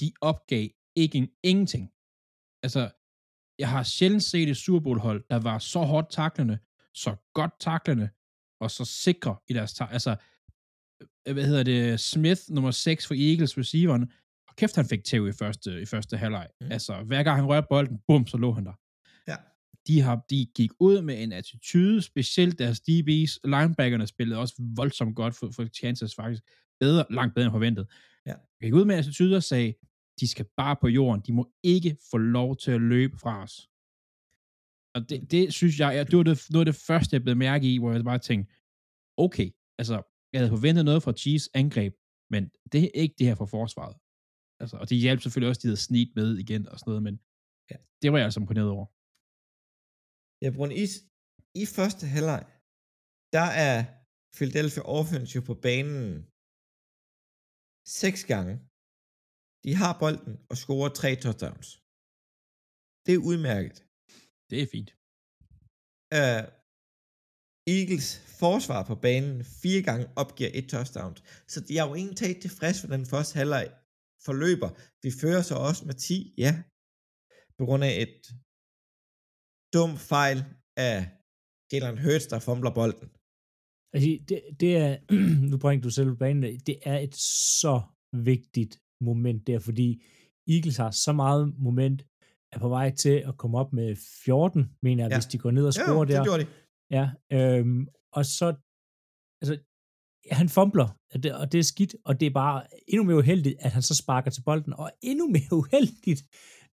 de 0.00 0.12
opgav 0.20 0.68
ikke 0.96 1.18
en, 1.18 1.28
ingenting. 1.42 1.92
Altså, 2.64 2.82
jeg 3.58 3.68
har 3.70 3.82
sjældent 3.82 4.22
set 4.22 4.48
et 4.48 4.56
Super 4.56 4.80
Bowl-hold, 4.80 5.24
der 5.30 5.38
var 5.48 5.58
så 5.58 5.80
hårdt 5.80 6.10
taklende, 6.10 6.58
så 6.94 7.16
godt 7.34 7.52
taklende, 7.60 8.08
og 8.60 8.70
så 8.70 8.84
sikre 8.84 9.36
i 9.48 9.52
deres 9.52 9.72
tak. 9.74 9.92
Altså, 9.92 10.16
øh, 11.26 11.32
hvad 11.32 11.46
hedder 11.46 11.62
det, 11.62 12.00
Smith, 12.00 12.40
nummer 12.48 12.70
6 12.70 13.06
for 13.06 13.14
Eagles, 13.14 13.58
receiveren, 13.58 14.12
kæft, 14.58 14.76
han 14.76 14.88
fik 14.88 15.04
tæv 15.04 15.28
i 15.28 15.32
første, 15.32 15.82
i 15.82 15.86
første 15.86 16.16
halvleg. 16.16 16.48
Mm. 16.60 16.72
Altså, 16.72 17.02
hver 17.02 17.22
gang 17.22 17.36
han 17.36 17.48
rørte 17.48 17.66
bolden, 17.70 17.98
bum, 18.06 18.26
så 18.26 18.36
lå 18.36 18.52
han 18.52 18.66
der. 18.66 18.72
Ja. 19.28 19.36
De, 19.86 20.00
har, 20.00 20.24
de 20.30 20.46
gik 20.54 20.70
ud 20.80 21.02
med 21.02 21.22
en 21.22 21.32
attitude, 21.32 22.02
specielt 22.02 22.58
deres 22.58 22.80
DB's, 22.80 23.38
linebackerne 23.44 24.06
spillede 24.06 24.40
også 24.40 24.54
voldsomt 24.76 25.16
godt 25.16 25.34
for, 25.34 25.50
for 25.56 25.66
Kansas 25.80 26.14
faktisk, 26.14 26.42
bedre, 26.80 27.04
langt 27.10 27.34
bedre 27.34 27.46
end 27.46 27.52
forventet. 27.52 27.86
Ja. 28.26 28.32
De 28.32 28.64
gik 28.66 28.74
ud 28.74 28.84
med 28.84 28.94
en 28.94 28.98
attitude 28.98 29.36
og 29.36 29.42
sagde, 29.42 29.74
de 30.20 30.28
skal 30.28 30.46
bare 30.56 30.76
på 30.80 30.88
jorden, 30.88 31.22
de 31.26 31.32
må 31.32 31.52
ikke 31.62 31.96
få 32.10 32.16
lov 32.16 32.56
til 32.56 32.70
at 32.70 32.80
løbe 32.80 33.18
fra 33.18 33.42
os. 33.42 33.68
Og 34.94 35.10
det, 35.10 35.30
det 35.30 35.54
synes 35.54 35.80
jeg, 35.80 35.94
jeg 35.94 36.10
det 36.10 36.16
var 36.16 36.22
det, 36.22 36.46
noget 36.50 36.66
af 36.66 36.72
det 36.72 36.82
første, 36.86 37.14
jeg 37.14 37.22
blev 37.22 37.36
mærke 37.36 37.74
i, 37.74 37.78
hvor 37.78 37.92
jeg 37.92 38.04
bare 38.04 38.18
tænkte, 38.18 38.54
okay, 39.16 39.50
altså, 39.78 40.02
jeg 40.32 40.40
havde 40.40 40.50
forventet 40.50 40.84
noget 40.84 41.02
fra 41.02 41.12
Chiefs 41.12 41.48
angreb, 41.54 41.94
men 42.30 42.50
det 42.72 42.84
er 42.84 42.88
ikke 42.94 43.14
det 43.18 43.26
her 43.26 43.34
fra 43.34 43.44
forsvaret. 43.44 43.96
Altså, 44.60 44.76
og 44.80 44.86
det 44.90 45.04
hjalp 45.04 45.20
selvfølgelig 45.20 45.50
også, 45.50 45.62
de 45.62 45.70
havde 45.70 45.86
snit 45.88 46.10
med 46.18 46.28
igen 46.44 46.62
og 46.72 46.76
sådan 46.78 46.90
noget, 46.90 47.04
men 47.08 47.16
Ja. 47.70 47.76
det 48.02 48.08
var 48.10 48.18
jeg 48.18 48.28
altså 48.28 48.40
imponeret 48.40 48.70
over. 48.76 48.86
Ja, 50.42 50.48
Brun, 50.56 50.72
i, 50.82 50.84
i 51.62 51.64
første 51.76 52.04
halvleg, 52.14 52.42
der 53.36 53.46
er 53.68 53.78
Philadelphia 54.36 54.82
Offensive 54.98 55.44
på 55.50 55.54
banen 55.66 56.04
seks 58.02 58.20
gange. 58.32 58.54
De 59.64 59.72
har 59.80 59.92
bolden 60.02 60.34
og 60.50 60.56
scorer 60.62 60.90
tre 61.00 61.10
touchdowns. 61.24 61.68
Det 63.04 63.12
er 63.14 63.24
udmærket. 63.30 63.78
Det 64.50 64.58
er 64.62 64.68
fint. 64.74 64.90
Uh, 66.18 66.44
Eagles 67.76 68.08
forsvar 68.42 68.80
på 68.90 68.94
banen 69.06 69.36
fire 69.62 69.82
gange 69.88 70.04
opgiver 70.22 70.52
et 70.58 70.66
touchdown. 70.74 71.12
Så 71.52 71.58
de 71.66 71.72
er 71.80 71.84
jo 71.88 71.92
egentlig 71.98 72.18
taget 72.20 72.38
tilfreds 72.46 72.76
for 72.80 72.88
den 72.94 73.04
første 73.12 73.34
halvleg 73.40 73.66
forløber. 74.26 74.70
Vi 75.04 75.10
fører 75.20 75.42
så 75.50 75.54
også 75.68 75.82
med 75.88 75.94
10, 75.94 76.34
ja. 76.44 76.52
På 77.58 77.62
grund 77.68 77.82
af 77.88 77.94
et 78.04 78.16
dum 79.74 79.92
fejl 80.12 80.38
af 80.88 80.96
Jalen 81.72 81.98
Hurts, 82.04 82.26
der 82.32 82.38
fumbler 82.48 82.72
bolden. 82.80 83.08
Altså, 83.94 84.08
det, 84.28 84.38
det 84.62 84.72
er, 84.84 84.90
nu 85.50 85.56
bringer 85.62 85.82
du 85.86 85.90
selv 85.90 86.08
på 86.12 86.16
banen, 86.24 86.42
det 86.68 86.76
er 86.92 86.98
et 87.06 87.16
så 87.62 87.76
vigtigt 88.32 88.74
moment 89.08 89.46
der, 89.46 89.58
fordi 89.68 89.88
Eagles 90.54 90.76
har 90.82 90.90
så 90.90 91.12
meget 91.22 91.42
moment, 91.68 92.00
er 92.54 92.58
på 92.64 92.68
vej 92.68 92.88
til 93.04 93.16
at 93.30 93.34
komme 93.40 93.58
op 93.58 93.72
med 93.72 93.96
14, 94.24 94.60
mener 94.82 95.02
jeg, 95.04 95.10
Ja. 95.10 95.14
ja. 95.14 95.18
hvis 95.20 95.32
de 95.32 95.38
går 95.44 95.50
ned 95.50 95.64
og 95.70 95.74
Jo, 95.78 95.84
scorer 95.84 96.04
det 96.04 96.14
der. 96.16 96.24
gjorde 96.28 96.42
de. 96.44 96.48
Ja, 96.98 97.06
øhm, 97.36 97.80
og 98.18 98.24
så, 98.38 98.46
altså, 99.40 99.54
han 100.30 100.48
fumbler, 100.48 100.88
og 101.12 101.22
det, 101.22 101.34
og 101.34 101.52
det 101.52 101.58
er 101.58 101.62
skidt, 101.62 101.96
og 102.04 102.20
det 102.20 102.26
er 102.26 102.30
bare 102.30 102.66
endnu 102.88 103.04
mere 103.04 103.16
uheldigt, 103.16 103.56
at 103.60 103.72
han 103.72 103.82
så 103.82 103.94
sparker 103.94 104.30
til 104.30 104.42
bolden, 104.42 104.72
og 104.72 104.90
endnu 105.02 105.28
mere 105.28 105.52
uheldigt, 105.62 106.20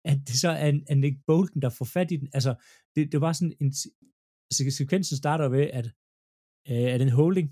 at 0.05 0.19
det 0.29 0.37
så 0.41 0.51
er, 0.51 0.73
er 0.89 0.95
Nick 0.95 1.17
Bolton, 1.27 1.63
der 1.63 1.69
får 1.69 1.85
fat 1.85 2.11
i 2.11 2.17
den. 2.17 2.29
Altså, 2.33 2.55
det, 2.97 3.13
det 3.13 3.21
var 3.21 3.33
sådan 3.33 3.57
en, 3.61 3.67
altså, 4.51 4.77
sekvensen 4.79 5.17
starter 5.17 5.49
ved, 5.49 5.61
at 5.61 5.87
øh, 6.71 6.77
er 6.93 6.99
det 6.99 7.07
en 7.07 7.19
holding, 7.21 7.49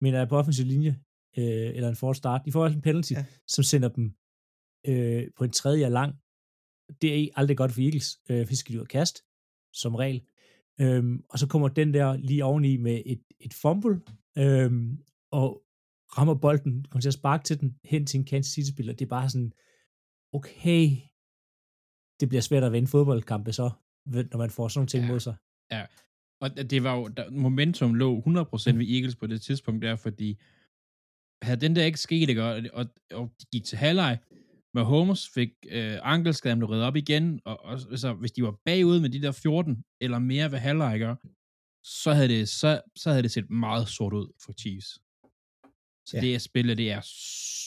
mener 0.00 0.18
jeg 0.18 0.28
på 0.28 0.36
offensiv 0.38 0.66
linje, 0.66 0.92
øh, 1.38 1.68
eller 1.76 1.88
en 1.88 1.96
forward 1.96 2.14
start, 2.14 2.42
de 2.44 2.52
får 2.52 2.64
også 2.64 2.76
en 2.76 2.82
penalty, 2.82 3.12
Ja. 3.12 3.24
som 3.48 3.64
sender 3.64 3.88
dem 3.88 4.04
øh, 4.88 5.30
på 5.36 5.44
en 5.44 5.52
tredje 5.52 5.84
og 5.86 5.92
lang. 5.92 6.12
Det 7.02 7.08
er 7.18 7.28
aldrig 7.36 7.56
godt 7.56 7.72
for 7.72 7.80
Eagles, 7.80 8.08
øh, 8.30 8.46
for 8.46 8.50
de 8.52 8.56
skal 8.56 8.74
de 8.74 8.80
ud 8.80 8.86
kast, 8.86 9.16
som 9.74 9.94
regel. 9.94 10.20
Øhm, 10.80 11.24
og 11.28 11.38
så 11.38 11.46
kommer 11.48 11.68
den 11.68 11.94
der 11.94 12.16
lige 12.16 12.44
oveni 12.44 12.76
med 12.76 13.02
et, 13.06 13.22
et 13.40 13.54
fumble, 13.54 14.00
øhm, 14.38 15.04
og 15.32 15.62
rammer 16.18 16.34
bolden, 16.34 16.84
kommer 16.84 17.00
til 17.00 17.08
at 17.08 17.14
sparke 17.14 17.44
til 17.44 17.60
den, 17.60 17.78
hen 17.84 18.06
til 18.06 18.18
en 18.18 18.24
Kansas 18.24 18.52
City-spiller. 18.52 18.92
Det 18.92 19.04
er 19.04 19.08
bare 19.08 19.30
sådan, 19.30 19.52
okay, 20.32 20.90
det 22.20 22.28
bliver 22.28 22.42
svært 22.42 22.64
at 22.64 22.72
vinde 22.72 22.88
fodboldkampe 22.88 23.52
så, 23.52 23.70
når 24.06 24.36
man 24.36 24.50
får 24.50 24.68
sådan 24.68 24.78
nogle 24.78 24.88
ting 24.88 25.02
Ja. 25.02 25.06
ja. 25.06 25.12
mod 25.12 25.20
sig. 25.20 25.36
Og 26.40 26.70
det 26.70 26.82
var 26.82 26.96
jo, 26.96 27.08
der, 27.08 27.30
momentum 27.30 27.94
lå 27.94 28.18
100% 28.18 28.76
ved 28.76 28.88
Eagles 28.88 29.16
på 29.16 29.26
det 29.26 29.42
tidspunkt 29.42 29.82
der, 29.82 29.96
fordi 29.96 30.38
havde 31.42 31.60
den 31.60 31.76
der 31.76 31.84
ikke 31.84 32.00
sket, 32.00 32.28
ikke, 32.28 32.44
og, 32.44 32.62
og, 32.72 32.86
og 33.12 33.30
de 33.40 33.46
gik 33.52 33.64
til 33.64 33.78
halvleg, 33.78 34.18
Mahomes 34.74 35.28
fik 35.34 35.50
øh, 35.68 35.98
ankelskaden 36.02 36.58
blev 36.58 36.68
reddet 36.68 36.86
op 36.86 36.96
igen, 36.96 37.40
og, 37.44 37.64
og 37.64 37.72
altså, 37.72 38.12
hvis 38.12 38.32
de 38.32 38.42
var 38.42 38.60
bagud 38.64 39.00
med 39.00 39.10
de 39.10 39.22
der 39.22 39.32
14 39.32 39.84
eller 40.00 40.18
mere 40.18 40.52
ved 40.52 40.58
halvleg, 40.58 41.16
så 41.84 42.12
havde 42.12 42.28
det, 42.28 42.48
så, 42.48 42.80
så 42.96 43.10
havde 43.10 43.22
det 43.22 43.30
set 43.30 43.50
meget 43.50 43.88
sort 43.88 44.12
ud 44.12 44.32
for 44.44 44.52
Chiefs. 44.52 44.98
Så 46.08 46.16
Ja. 46.16 46.18
ja. 46.18 46.22
det 46.24 46.30
her 46.34 46.38
spil, 46.38 46.68
det 46.82 46.90
er 46.90 47.00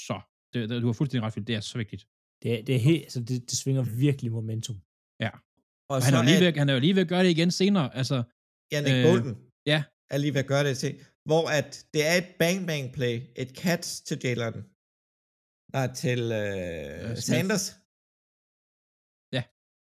så, 0.07 0.15
det, 0.53 0.69
det, 0.69 0.81
du 0.81 0.85
har 0.87 0.93
fuldstændig 0.93 1.23
ret, 1.27 1.47
det 1.47 1.55
er 1.55 1.59
så 1.59 1.77
vigtigt. 1.77 2.03
Det, 2.43 2.49
er- 2.59 2.63
det 2.67 2.75
er 2.75 2.79
helt, 2.79 3.03
altså 3.03 3.19
det, 3.19 3.49
det 3.49 3.57
svinger 3.57 3.83
virkelig 4.05 4.31
momentum. 4.31 4.75
Og, 5.91 5.95
Og 5.95 6.03
han, 6.05 6.13
er 6.13 6.17
jo 6.19 6.25
lige 6.29 6.39
ved, 6.45 6.53
han 6.61 6.69
er 6.69 6.73
jo 6.73 6.79
lige 6.85 6.95
ved 6.95 7.01
at 7.01 7.11
gøre 7.13 7.23
det 7.23 7.29
igen 7.37 7.51
senere, 7.51 7.95
altså, 7.95 8.17
Ja, 8.71 8.77
Nick 8.81 8.95
Øh, 8.95 9.03
Bolton 9.07 9.35
ja. 9.65 9.79
er 10.13 10.17
lige 10.17 10.33
ved 10.33 10.39
at 10.45 10.47
gøre 10.53 10.63
det 10.69 10.77
til, 10.83 10.91
hvor 11.29 11.43
at 11.59 11.69
det 11.93 12.01
er 12.09 12.15
et 12.23 12.29
bang-bang 12.41 12.85
play, 12.97 13.15
et 13.41 13.51
catch 13.61 13.87
til 14.07 14.17
Jalen, 14.23 14.63
nej, 15.75 15.87
til 16.03 16.21
øh, 16.41 16.99
Smith. 17.07 17.21
Sanders. 17.29 17.65
Ja. 19.35 19.43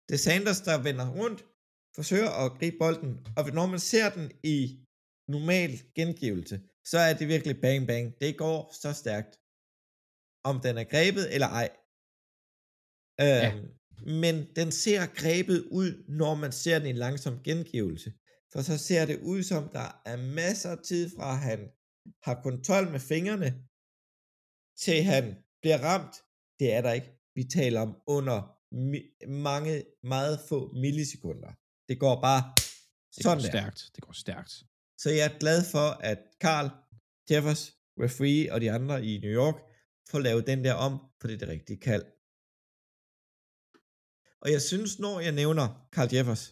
Det 0.09 0.15
er 0.19 0.23
Sanders, 0.29 0.61
der 0.69 0.77
vender 0.89 1.07
rundt, 1.21 1.41
forsøger 1.99 2.31
at 2.45 2.49
gribe 2.59 2.77
bolden, 2.83 3.13
og 3.39 3.43
når 3.59 3.67
man 3.75 3.81
ser 3.93 4.07
den 4.17 4.27
i 4.55 4.57
normal 5.35 5.71
gengivelse, 5.99 6.57
så 6.87 6.99
er 6.99 7.13
det 7.15 7.29
virkelig 7.29 7.61
bang-bang. 7.61 8.07
Det 8.21 8.39
går 8.39 8.73
så 8.83 8.93
stærkt. 8.93 9.33
Om 10.51 10.57
den 10.67 10.75
er 10.79 10.85
grebet 10.95 11.35
eller 11.35 11.47
ej. 11.63 11.69
Øhm, 13.25 13.29
Ja. 13.47 13.51
Men 14.23 14.35
den 14.57 14.73
ser 14.73 15.03
grebet 15.21 15.61
ud, 15.81 16.05
når 16.21 16.35
man 16.35 16.53
ser 16.53 16.79
den 16.79 16.87
i 16.87 16.91
en 16.91 16.97
langsom 17.07 17.43
gengivelse. 17.49 18.11
For 18.53 18.61
så 18.63 18.79
ser 18.79 19.07
det 19.07 19.19
ud 19.33 19.43
som, 19.43 19.63
der 19.79 19.89
er 20.13 20.17
masser 20.17 20.71
af 20.77 20.79
tid 20.91 21.05
fra, 21.17 21.29
at 21.33 21.39
han 21.51 21.61
har 22.27 22.37
kontrol 22.43 22.85
med 22.95 23.01
fingrene, 23.13 23.49
til 24.85 24.99
han 25.13 25.25
bliver 25.63 25.79
ramt. 25.89 26.15
Det 26.61 26.69
er 26.77 26.81
der 26.87 26.93
ikke. 26.99 27.11
Vi 27.39 27.43
taler 27.59 27.81
om 27.87 27.93
under 28.17 28.39
mi- 28.91 29.11
mange, 29.49 29.75
meget 30.15 30.35
få 30.49 30.59
millisekunder. 30.83 31.53
Det 31.89 31.97
går 32.05 32.15
bare 32.29 32.43
det 33.15 33.23
sådan 33.25 33.37
går 33.39 33.43
der. 33.43 33.51
stærkt. 33.55 33.81
Det 33.95 34.01
går 34.07 34.13
stærkt. 34.25 34.53
Så 35.01 35.11
jeg 35.11 35.25
er 35.31 35.39
glad 35.39 35.61
for, 35.73 35.89
at 36.13 36.19
Carl, 36.45 36.69
Jeffers, 37.31 37.63
referee 38.05 38.53
og 38.53 38.61
de 38.61 38.71
andre 38.71 39.05
i 39.05 39.19
New 39.19 39.35
York 39.43 39.59
får 40.11 40.19
lavet 40.19 40.47
den 40.47 40.65
der 40.65 40.75
om, 40.75 40.93
for 41.21 41.29
det 41.29 41.35
er 41.35 41.39
det 41.39 41.49
rigtige 41.49 41.81
kald. 41.81 42.05
Og 44.43 44.49
jeg 44.55 44.63
synes, 44.63 44.99
når 44.99 45.21
jeg 45.21 45.33
nævner 45.33 45.89
Carl 45.95 46.15
Jeffers, 46.15 46.45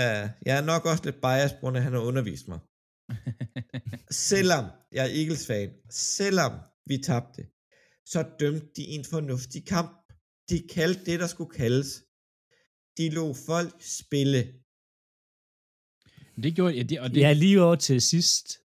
uh, 0.00 0.26
jeg 0.46 0.54
er 0.60 0.64
nok 0.72 0.82
også 0.90 1.04
lidt 1.04 1.20
biased, 1.20 1.60
grund 1.60 1.76
af, 1.76 1.80
at 1.80 1.84
han 1.84 1.92
har 1.92 2.00
undervist 2.00 2.48
mig. 2.48 2.60
Selvom 4.30 4.64
jeg 4.92 5.02
er 5.06 5.14
Eagles-fan, 5.20 5.70
selvom 5.90 6.52
vi 6.86 6.96
tabte, 6.98 7.42
så 8.12 8.20
dømte 8.40 8.70
de 8.76 8.84
en 8.96 9.04
fornuftig 9.04 9.66
kamp. 9.66 9.92
De 10.50 10.68
kaldte 10.74 11.04
det, 11.04 11.20
der 11.20 11.26
skulle 11.26 11.54
kaldes. 11.62 12.04
De 12.98 13.10
lå 13.10 13.34
folk 13.48 13.74
spille. 14.00 14.61
Det 16.36 16.54
gjorde, 16.56 16.74
ja, 16.74 16.82
det, 16.82 17.00
og 17.00 17.10
det, 17.10 17.16
Ja, 17.20 17.32
lige 17.32 17.62
over 17.62 17.74
til 17.76 18.00
sidst. 18.02 18.58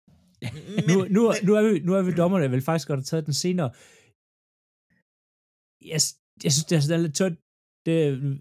Men, 0.76 0.84
nu, 0.88 0.96
nu, 1.16 1.20
men, 1.32 1.46
nu, 1.46 1.54
er 1.58 1.62
vi, 1.72 1.78
nu 1.78 1.94
er 1.94 2.02
vi 2.02 2.12
dommerne, 2.12 2.42
jeg 2.42 2.50
vil 2.52 2.62
faktisk 2.62 2.88
godt 2.88 2.98
have 3.00 3.04
taget 3.04 3.26
den 3.26 3.34
senere. 3.34 3.70
Jeg, 5.92 6.00
jeg 6.44 6.52
synes, 6.52 6.64
det 6.68 6.74
er, 6.76 6.94
er 6.98 7.02
lidt 7.06 7.16
tørt. 7.20 7.36
Det, 7.86 7.98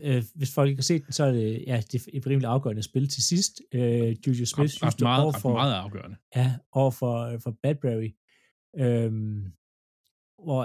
øh, 0.08 0.24
hvis 0.36 0.54
folk 0.54 0.70
ikke 0.70 0.80
har 0.84 0.90
set 0.92 1.06
den, 1.06 1.14
så 1.14 1.24
er 1.24 1.32
det, 1.32 1.64
ja, 1.68 1.78
det 1.92 1.96
er 2.08 2.10
et 2.14 2.28
rimelig 2.28 2.50
afgørende 2.50 2.84
spil 2.84 3.08
til 3.10 3.24
sidst. 3.24 3.62
Øh, 3.74 4.10
Juju 4.28 4.46
Smith 4.46 4.72
synes, 4.74 4.96
det 4.96 5.02
meget, 5.02 5.24
over 5.24 5.34
for, 5.42 5.52
meget 5.52 5.74
afgørende. 5.74 6.18
ja, 6.36 6.58
over 6.72 6.92
for, 6.92 7.38
for 7.44 7.52
Badbury. 7.64 8.12
Øhm, 8.84 9.42
hvor 10.46 10.64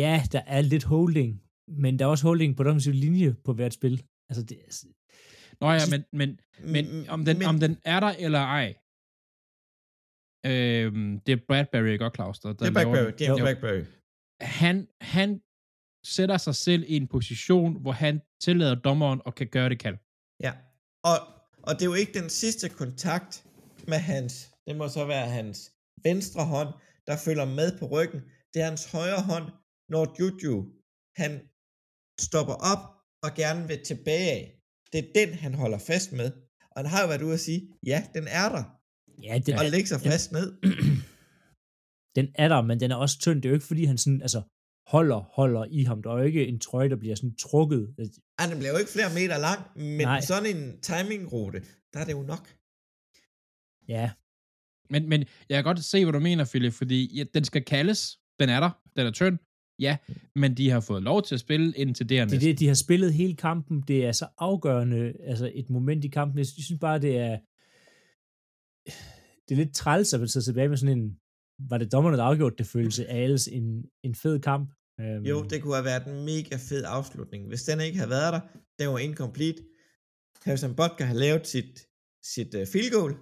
ja, 0.00 0.14
der 0.32 0.42
er 0.46 0.60
lidt 0.60 0.84
holding, 0.84 1.42
men 1.68 1.98
der 1.98 2.04
er 2.04 2.08
også 2.08 2.26
holding 2.26 2.56
på 2.56 2.62
den 2.62 2.78
linje 2.78 3.34
på 3.44 3.52
hvert 3.52 3.74
spil. 3.74 4.02
Altså, 4.28 4.42
det, 4.44 4.58
er- 4.66 4.86
Nå 5.62 5.68
ja, 5.72 5.86
men, 5.92 6.00
men, 6.20 6.30
men 6.74 7.08
om, 7.08 7.24
den, 7.24 7.38
men, 7.38 7.46
om 7.46 7.60
den 7.60 7.74
er 7.84 8.00
der 8.00 8.12
eller 8.26 8.42
ej, 8.58 8.68
øhm, 10.50 11.20
det 11.24 11.32
er 11.32 11.40
Bradbury, 11.48 11.90
ikke 11.92 12.04
også, 12.04 12.14
Claus? 12.14 12.38
Der, 12.40 12.52
der 12.52 12.70
det 12.70 12.76
er 12.76 13.04
den. 13.04 13.14
James 13.20 13.38
Jo. 13.38 13.44
Blackberry. 13.44 13.84
Han, 14.40 14.88
han 15.00 15.40
sætter 16.04 16.36
sig 16.36 16.54
selv 16.54 16.84
i 16.88 16.96
en 16.96 17.08
position, 17.08 17.80
hvor 17.82 17.92
han 17.92 18.20
tillader 18.40 18.74
dommeren 18.74 19.20
og 19.24 19.34
kan 19.34 19.46
gøre 19.46 19.68
det 19.68 19.78
kald. 19.78 19.98
Ja, 20.46 20.52
og, 21.10 21.16
og 21.66 21.72
det 21.74 21.82
er 21.82 21.90
jo 21.92 21.94
ikke 21.94 22.18
den 22.20 22.30
sidste 22.30 22.68
kontakt 22.68 23.44
med 23.88 23.98
hans, 23.98 24.32
det 24.66 24.76
må 24.76 24.88
så 24.88 25.04
være 25.04 25.28
hans 25.38 25.72
venstre 26.02 26.44
hånd, 26.44 26.68
der 27.06 27.16
følger 27.16 27.44
med 27.44 27.78
på 27.78 27.86
ryggen. 27.94 28.20
Det 28.54 28.62
er 28.62 28.64
hans 28.64 28.90
højre 28.92 29.22
hånd, 29.30 29.46
når 29.88 30.04
Juju, 30.18 30.56
han 31.16 31.32
stopper 32.20 32.56
op 32.72 32.82
og 33.24 33.30
gerne 33.34 33.68
vil 33.68 33.80
tilbage 33.84 34.30
af. 34.30 34.61
Det 34.92 34.98
er 34.98 35.08
den, 35.14 35.34
han 35.34 35.54
holder 35.54 35.78
fast 35.78 36.12
med. 36.12 36.32
Og 36.70 36.76
han 36.82 36.86
har 36.86 37.02
jo 37.02 37.08
været 37.08 37.22
ude 37.22 37.34
at 37.34 37.40
sige, 37.40 37.68
ja, 37.86 38.04
den 38.14 38.26
er 38.28 38.48
der. 38.48 38.64
ja, 39.22 39.38
den, 39.46 39.58
Og 39.58 39.64
lægge 39.64 39.86
sig 39.86 40.00
fast 40.00 40.32
ned. 40.32 40.52
den 42.16 42.26
er 42.34 42.48
der, 42.48 42.62
men 42.62 42.80
den 42.80 42.90
er 42.90 42.96
også 42.96 43.18
tynd. 43.18 43.42
Det 43.42 43.48
er 43.48 43.50
jo 43.50 43.54
ikke, 43.54 43.66
fordi 43.66 43.84
han 43.84 43.98
sådan, 43.98 44.22
altså, 44.22 44.42
holder, 44.86 45.16
holder 45.16 45.64
i 45.70 45.82
ham. 45.84 46.02
Der 46.02 46.10
er 46.10 46.18
jo 46.18 46.24
ikke 46.24 46.46
en 46.46 46.60
trøje, 46.60 46.88
der 46.88 46.96
bliver 46.96 47.14
sådan 47.14 47.36
trukket. 47.36 47.94
Ej, 48.38 48.46
den 48.46 48.58
bliver 48.58 48.72
jo 48.72 48.78
ikke 48.78 48.90
flere 48.90 49.14
meter 49.14 49.38
lang, 49.38 49.60
men 49.76 50.06
Nej. 50.06 50.20
sådan 50.20 50.56
en 50.56 50.80
timingrute, 50.80 51.60
der 51.92 51.98
er 52.00 52.04
det 52.04 52.12
jo 52.12 52.22
nok. 52.22 52.44
Ja, 53.88 54.10
Men, 54.90 55.08
men 55.08 55.20
jeg 55.48 55.56
kan 55.56 55.64
godt 55.64 55.84
se, 55.84 56.04
hvad 56.04 56.12
du 56.12 56.20
mener, 56.20 56.44
Philip, 56.44 56.72
fordi 56.72 57.16
ja, 57.18 57.24
den 57.34 57.44
skal 57.44 57.64
kaldes. 57.64 58.18
Den 58.40 58.48
er 58.48 58.60
der. 58.60 58.70
Den 58.96 59.06
er 59.06 59.10
tynd. 59.10 59.38
Ja, 59.82 59.96
men 60.36 60.56
de 60.56 60.70
har 60.70 60.80
fået 60.80 61.02
lov 61.02 61.22
til 61.22 61.34
at 61.34 61.40
spille 61.40 61.72
indtil 61.76 62.08
det 62.08 62.18
er 62.18 62.24
det 62.24 62.34
er 62.34 62.40
det, 62.40 62.58
de 62.58 62.68
har 62.68 62.74
spillet 62.74 63.12
hele 63.14 63.36
kampen. 63.36 63.84
Det 63.88 64.06
er 64.06 64.12
så 64.12 64.26
afgørende, 64.38 65.12
altså 65.20 65.50
et 65.54 65.70
moment 65.70 66.04
i 66.04 66.08
kampen. 66.08 66.38
Jeg 66.38 66.46
synes 66.46 66.80
bare, 66.80 66.98
det 66.98 67.18
er 67.18 67.38
det 69.44 69.52
er 69.54 69.64
lidt 69.64 69.74
træls, 69.74 70.14
at 70.14 70.20
man 70.20 70.28
sidder 70.28 70.44
tilbage 70.44 70.68
med 70.68 70.76
sådan 70.76 70.98
en, 70.98 71.18
var 71.70 71.78
det 71.78 71.92
dommerne, 71.92 72.16
der 72.16 72.24
afgjorde 72.24 72.56
det 72.58 72.66
følelse 72.66 73.08
af 73.08 73.22
alles 73.22 73.48
en, 73.48 73.66
en 74.06 74.14
fed 74.14 74.40
kamp. 74.40 74.66
Um, 74.98 75.24
Jo, 75.30 75.42
det 75.50 75.62
kunne 75.62 75.74
have 75.74 75.84
været 75.84 76.06
en 76.06 76.24
mega 76.24 76.56
fed 76.68 76.84
afslutning. 76.86 77.48
Hvis 77.48 77.62
den 77.62 77.80
ikke 77.80 77.98
havde 77.98 78.10
været 78.10 78.32
der, 78.32 78.40
den 78.78 78.88
var 78.92 78.98
incomplete. 78.98 79.62
Harrison 80.44 80.74
Butker 80.80 81.04
har 81.04 81.14
lavet 81.14 81.46
sit, 81.46 81.72
sit 82.34 82.54
uh, 82.54 82.66
field 82.72 82.90
goal, 82.96 83.12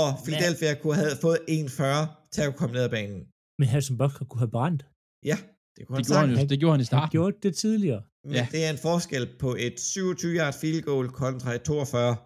og 0.00 0.08
Philadelphia 0.24 0.74
kunne 0.82 0.98
have 1.02 1.16
fået 1.24 1.40
1-40 1.48 2.30
til 2.34 2.42
at 2.48 2.56
komme 2.56 2.72
ned 2.74 2.82
ad 2.88 2.92
banen. 2.98 3.20
Men 3.58 3.68
Harrison 3.68 3.98
Butker 3.98 4.24
kunne 4.24 4.42
have 4.44 4.56
brændt. 4.56 4.82
Ja, 5.30 5.38
det 5.76 5.86
kunne 5.86 5.98
Det 5.98 6.06
han 6.06 6.14
gjorde, 6.28 6.36
han 6.36 6.44
jo, 6.46 6.48
det 6.52 6.58
gjorde 6.60 6.72
han 6.72 6.80
i 6.80 6.82
Han 6.82 6.86
starten. 6.86 7.12
gjorde 7.12 7.36
det 7.42 7.56
tidligere. 7.56 8.02
Men 8.24 8.32
Ja. 8.34 8.46
det 8.52 8.64
er 8.66 8.70
en 8.70 8.78
forskel 8.78 9.24
på 9.38 9.50
et 9.66 9.74
27-yard 9.92 10.54
field 10.60 10.82
goal 10.82 11.08
kontra 11.08 11.54
et 11.54 11.62
42. 11.62 12.16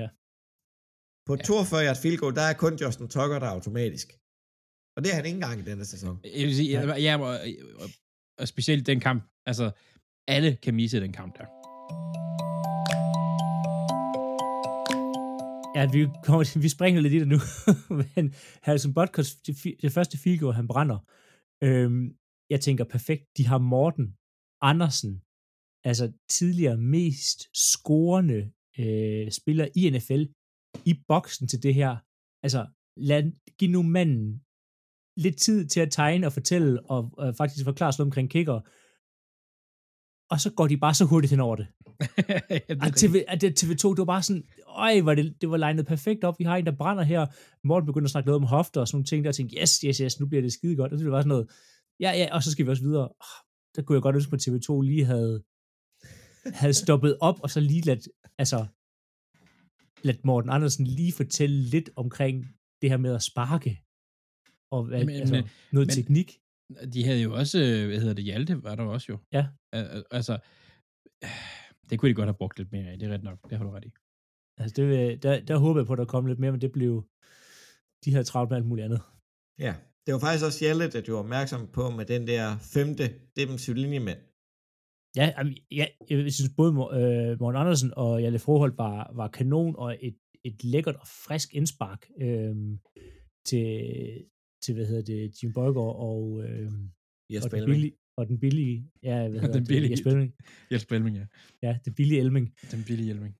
Ja. 0.00 0.08
På 1.26 1.32
et 1.34 1.42
42-yard 1.50 1.96
field 2.02 2.18
goal, 2.18 2.34
der 2.34 2.42
er 2.42 2.52
kun 2.52 2.74
Justin 2.82 3.08
Tucker, 3.08 3.38
der 3.38 3.46
er 3.46 3.50
automatisk. 3.50 4.08
Og 4.96 5.04
det 5.04 5.10
er 5.10 5.14
han 5.14 5.24
ikke 5.24 5.34
engang 5.36 5.60
i 5.60 5.64
denne 5.70 5.84
sæson. 5.84 6.20
Jeg 6.24 6.46
vil 6.46 6.56
sige, 6.56 6.70
ja, 6.80 6.94
ja 6.96 7.18
og, 7.20 7.38
og, 7.82 7.88
og 8.38 8.48
specielt 8.48 8.86
den 8.86 9.00
kamp. 9.00 9.22
Altså, 9.46 9.70
alle 10.28 10.56
kan 10.62 10.74
misse 10.74 11.00
den 11.00 11.12
kamp 11.12 11.38
der. 11.38 11.46
Ja, 15.76 15.86
vi, 15.92 16.06
kommer, 16.24 16.58
vi 16.58 16.68
springer 16.68 17.00
lidt 17.00 17.14
i 17.14 17.18
det 17.18 17.28
nu. 17.28 17.38
Men 18.16 18.34
Harrison 18.62 18.94
Butker, 18.94 19.22
det, 19.46 19.82
det 19.82 19.92
første 19.92 20.18
field 20.18 20.38
goal, 20.40 20.54
han 20.54 20.68
brænder. 20.68 20.98
Øhm, 21.64 22.16
jeg 22.50 22.60
tænker 22.60 22.84
perfekt, 22.84 23.24
de 23.36 23.46
har 23.46 23.58
Morten 23.58 24.16
Andersen, 24.60 25.22
altså 25.84 26.12
tidligere 26.28 26.76
mest 26.76 27.38
scorende 27.54 28.52
øh, 28.78 29.30
spiller 29.30 29.68
i 29.76 29.90
NFL, 29.90 30.22
i 30.90 30.94
boksen 31.08 31.48
til 31.48 31.62
det 31.62 31.74
her. 31.74 31.96
Altså, 32.42 32.66
lad, 32.96 33.22
giv 33.58 33.70
nu 33.70 33.82
manden 33.82 34.42
lidt 35.16 35.36
tid 35.36 35.66
til 35.66 35.80
at 35.80 35.92
tegne 35.92 36.26
og 36.26 36.32
fortælle 36.32 36.90
og 36.90 37.26
øh, 37.26 37.34
faktisk 37.34 37.64
forklare 37.64 37.92
sig 37.92 38.04
omkring 38.04 38.30
kicker. 38.30 38.60
Og 40.30 40.40
så 40.40 40.52
går 40.56 40.66
de 40.66 40.76
bare 40.76 40.94
så 40.94 41.04
hurtigt 41.04 41.30
hen 41.30 41.40
over 41.40 41.56
det. 41.56 41.66
At 42.86 42.92
TV, 42.96 43.24
at 43.28 43.40
det, 43.40 43.64
TV2, 43.64 43.90
det 43.90 43.98
var 43.98 44.04
bare 44.04 44.22
sådan, 44.22 44.44
øj, 44.66 45.00
var 45.00 45.14
det, 45.14 45.40
det 45.40 45.50
var 45.50 45.56
legnet 45.56 45.86
perfekt 45.86 46.24
op, 46.24 46.38
vi 46.38 46.44
har 46.44 46.56
en, 46.56 46.66
der 46.66 46.76
brænder 46.76 47.02
her. 47.02 47.26
Morten 47.64 47.86
begynder 47.86 48.06
at 48.06 48.10
snakke 48.10 48.26
noget 48.26 48.42
om 48.42 48.46
hofter 48.46 48.80
og 48.80 48.88
sådan 48.88 48.96
nogle 48.96 49.04
ting, 49.04 49.24
der 49.24 49.30
og 49.30 49.34
tænkte, 49.34 49.56
yes, 49.60 49.80
yes, 49.80 49.98
yes, 49.98 50.20
nu 50.20 50.26
bliver 50.26 50.42
det 50.42 50.52
skide 50.52 50.76
godt. 50.76 50.92
Og 50.92 50.98
det 50.98 51.10
var 51.10 51.20
sådan 51.20 51.28
noget, 51.28 51.50
ja, 52.00 52.10
ja, 52.20 52.34
og 52.34 52.42
så 52.42 52.50
skal 52.52 52.64
vi 52.66 52.70
også 52.70 52.82
videre. 52.82 53.08
Oh, 53.08 53.36
der 53.76 53.82
kunne 53.82 53.96
jeg 53.96 54.02
godt 54.02 54.16
ønske, 54.16 54.34
at 54.34 54.42
TV2 54.48 54.80
lige 54.80 55.04
havde, 55.04 55.44
havde 56.60 56.74
stoppet 56.74 57.18
op, 57.20 57.40
og 57.42 57.50
så 57.50 57.60
lige 57.60 57.80
ladt, 57.82 58.08
altså, 58.38 58.66
ladt 60.02 60.24
Morten 60.24 60.50
Andersen 60.50 60.86
lige 60.86 61.12
fortælle 61.12 61.56
lidt 61.62 61.90
omkring 61.96 62.36
det 62.82 62.90
her 62.90 62.96
med 62.96 63.14
at 63.14 63.22
sparke, 63.22 63.82
og 64.70 64.84
hvad, 64.84 65.04
Men- 65.04 65.14
altså, 65.16 65.34
men- 65.34 65.44
noget 65.72 65.86
men- 65.88 65.94
teknik. 65.94 66.38
De 66.94 67.04
havde 67.04 67.22
jo 67.22 67.34
også, 67.34 67.58
hvad 67.58 67.98
hedder 68.00 68.14
det, 68.14 68.24
Hjalte 68.24 68.62
var 68.62 68.74
der 68.74 68.84
også 68.84 69.06
jo. 69.12 69.18
Ja. 69.32 69.46
Al- 69.72 69.88
al- 69.96 70.04
Altså, 70.10 70.38
det 71.90 71.98
kunne 71.98 72.08
de 72.08 72.14
godt 72.14 72.26
have 72.28 72.34
brugt 72.42 72.58
lidt 72.58 72.72
mere 72.72 72.86
af, 72.90 72.98
det 72.98 73.08
er 73.08 73.14
ret 73.14 73.22
nok, 73.22 73.50
det 73.50 73.58
har 73.58 73.64
du 73.64 73.70
ret 73.70 73.84
i. 73.84 73.92
Altså, 74.58 74.74
det, 74.76 75.22
der, 75.22 75.40
der 75.40 75.56
håber 75.56 75.80
jeg 75.80 75.86
på, 75.86 75.92
at 75.92 75.98
der 75.98 76.04
kommer 76.04 76.28
lidt 76.28 76.38
mere, 76.40 76.52
men 76.52 76.60
det 76.60 76.72
blev, 76.72 77.08
de 78.04 78.10
havde 78.12 78.24
travlt 78.24 78.50
med 78.50 78.56
alt 78.56 78.66
muligt 78.66 78.84
andet. 78.84 79.00
Ja, 79.58 79.74
det 80.06 80.14
var 80.14 80.20
faktisk 80.20 80.44
også 80.44 80.64
Hjalle, 80.64 80.90
der 80.90 81.00
gjorde 81.00 81.20
opmærksom 81.20 81.66
på 81.72 81.90
med 81.90 82.04
den 82.04 82.26
der 82.26 82.58
femte 82.58 83.04
defensive 83.36 83.76
linjemand. 83.76 84.18
Ja, 85.16 85.32
ja 85.70 85.86
jeg 86.10 86.32
synes 86.32 86.50
både 86.56 86.70
øh, 86.70 87.40
Morten 87.40 87.60
Andersen 87.60 87.92
og 87.96 88.22
Jalle 88.22 88.38
Froholt 88.38 88.78
var, 88.78 89.12
var 89.14 89.28
kanon, 89.28 89.76
og 89.76 89.96
et, 90.00 90.16
et 90.44 90.64
lækkert 90.64 90.96
og 90.96 91.06
frisk 91.06 91.54
indspark 91.54 92.06
øh, 92.20 92.56
til, 93.46 93.66
til, 94.62 94.74
hvad 94.74 94.86
hedder 94.86 95.02
det, 95.02 95.42
Jim 95.42 95.52
Bøjgaard 95.52 95.96
og, 95.96 96.42
øh, 96.44 96.70
Jesper 97.30 97.56
og, 97.56 97.60
den 97.60 97.66
billige, 97.66 97.92
og 98.16 98.28
den 98.28 98.40
billige, 98.40 98.90
ja, 99.02 99.28
hvad 99.28 99.40
hedder 99.40 99.52
Den 99.52 99.62
det, 99.62 99.68
billige. 99.68 99.90
Jesper 99.90 100.10
Elming. 100.10 100.34
Jesper 100.72 100.96
Elming, 100.96 101.16
ja. 101.16 101.26
Ja, 101.62 101.78
den 101.84 101.94
billige 101.94 102.20
Elming. 102.20 102.54
Den 102.70 102.84
billige 102.86 103.10
Elming. 103.10 103.34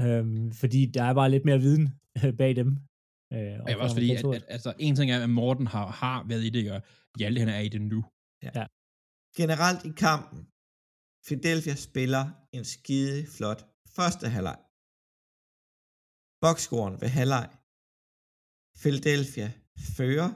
Øhm, 0.00 0.52
fordi 0.52 0.86
der 0.86 1.02
er 1.02 1.14
bare 1.14 1.30
lidt 1.30 1.44
mere 1.44 1.60
viden 1.60 1.88
øh, 2.24 2.36
bag 2.36 2.56
dem. 2.56 2.76
Øh, 3.36 3.54
Og 3.62 3.66
jeg 3.70 3.76
også 3.84 3.96
fordi, 3.98 4.10
at, 4.18 4.24
at, 4.38 4.44
altså, 4.56 4.70
en 4.86 4.94
ting 4.96 5.08
er, 5.10 5.18
at 5.22 5.30
Morten 5.40 5.66
har, 5.74 5.86
har 6.02 6.18
været 6.30 6.44
i 6.48 6.50
det, 6.56 6.64
og 6.74 6.80
Hjalte 7.18 7.38
han 7.44 7.52
er 7.56 7.62
i 7.68 7.70
det 7.74 7.82
nu. 7.92 8.00
Generelt 9.38 9.82
i 9.90 9.92
kampen, 10.06 10.40
Philadelphia 11.26 11.74
spiller 11.88 12.24
en 12.56 12.64
skide 12.74 13.18
flot 13.36 13.60
første 13.96 14.26
halvleg. 14.34 14.58
Bokscoren 16.44 16.94
ved 17.02 17.10
halvleg. 17.18 17.46
Philadelphia 18.82 19.48
fører 19.96 20.30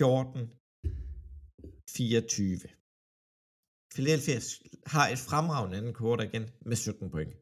14 0.00 0.42
24. 1.96 2.68
Philadelphia 3.94 4.38
har 4.94 5.04
et 5.14 5.20
fremragende 5.28 5.76
anden 5.78 5.94
kort 6.00 6.20
igen 6.28 6.44
med 6.68 6.76
17 6.76 7.10
point. 7.14 7.34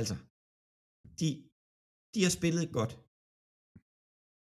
Altså, 0.00 0.14
de, 1.20 1.28
de 2.16 2.22
har 2.26 2.34
spillet 2.38 2.66
godt. 2.78 2.92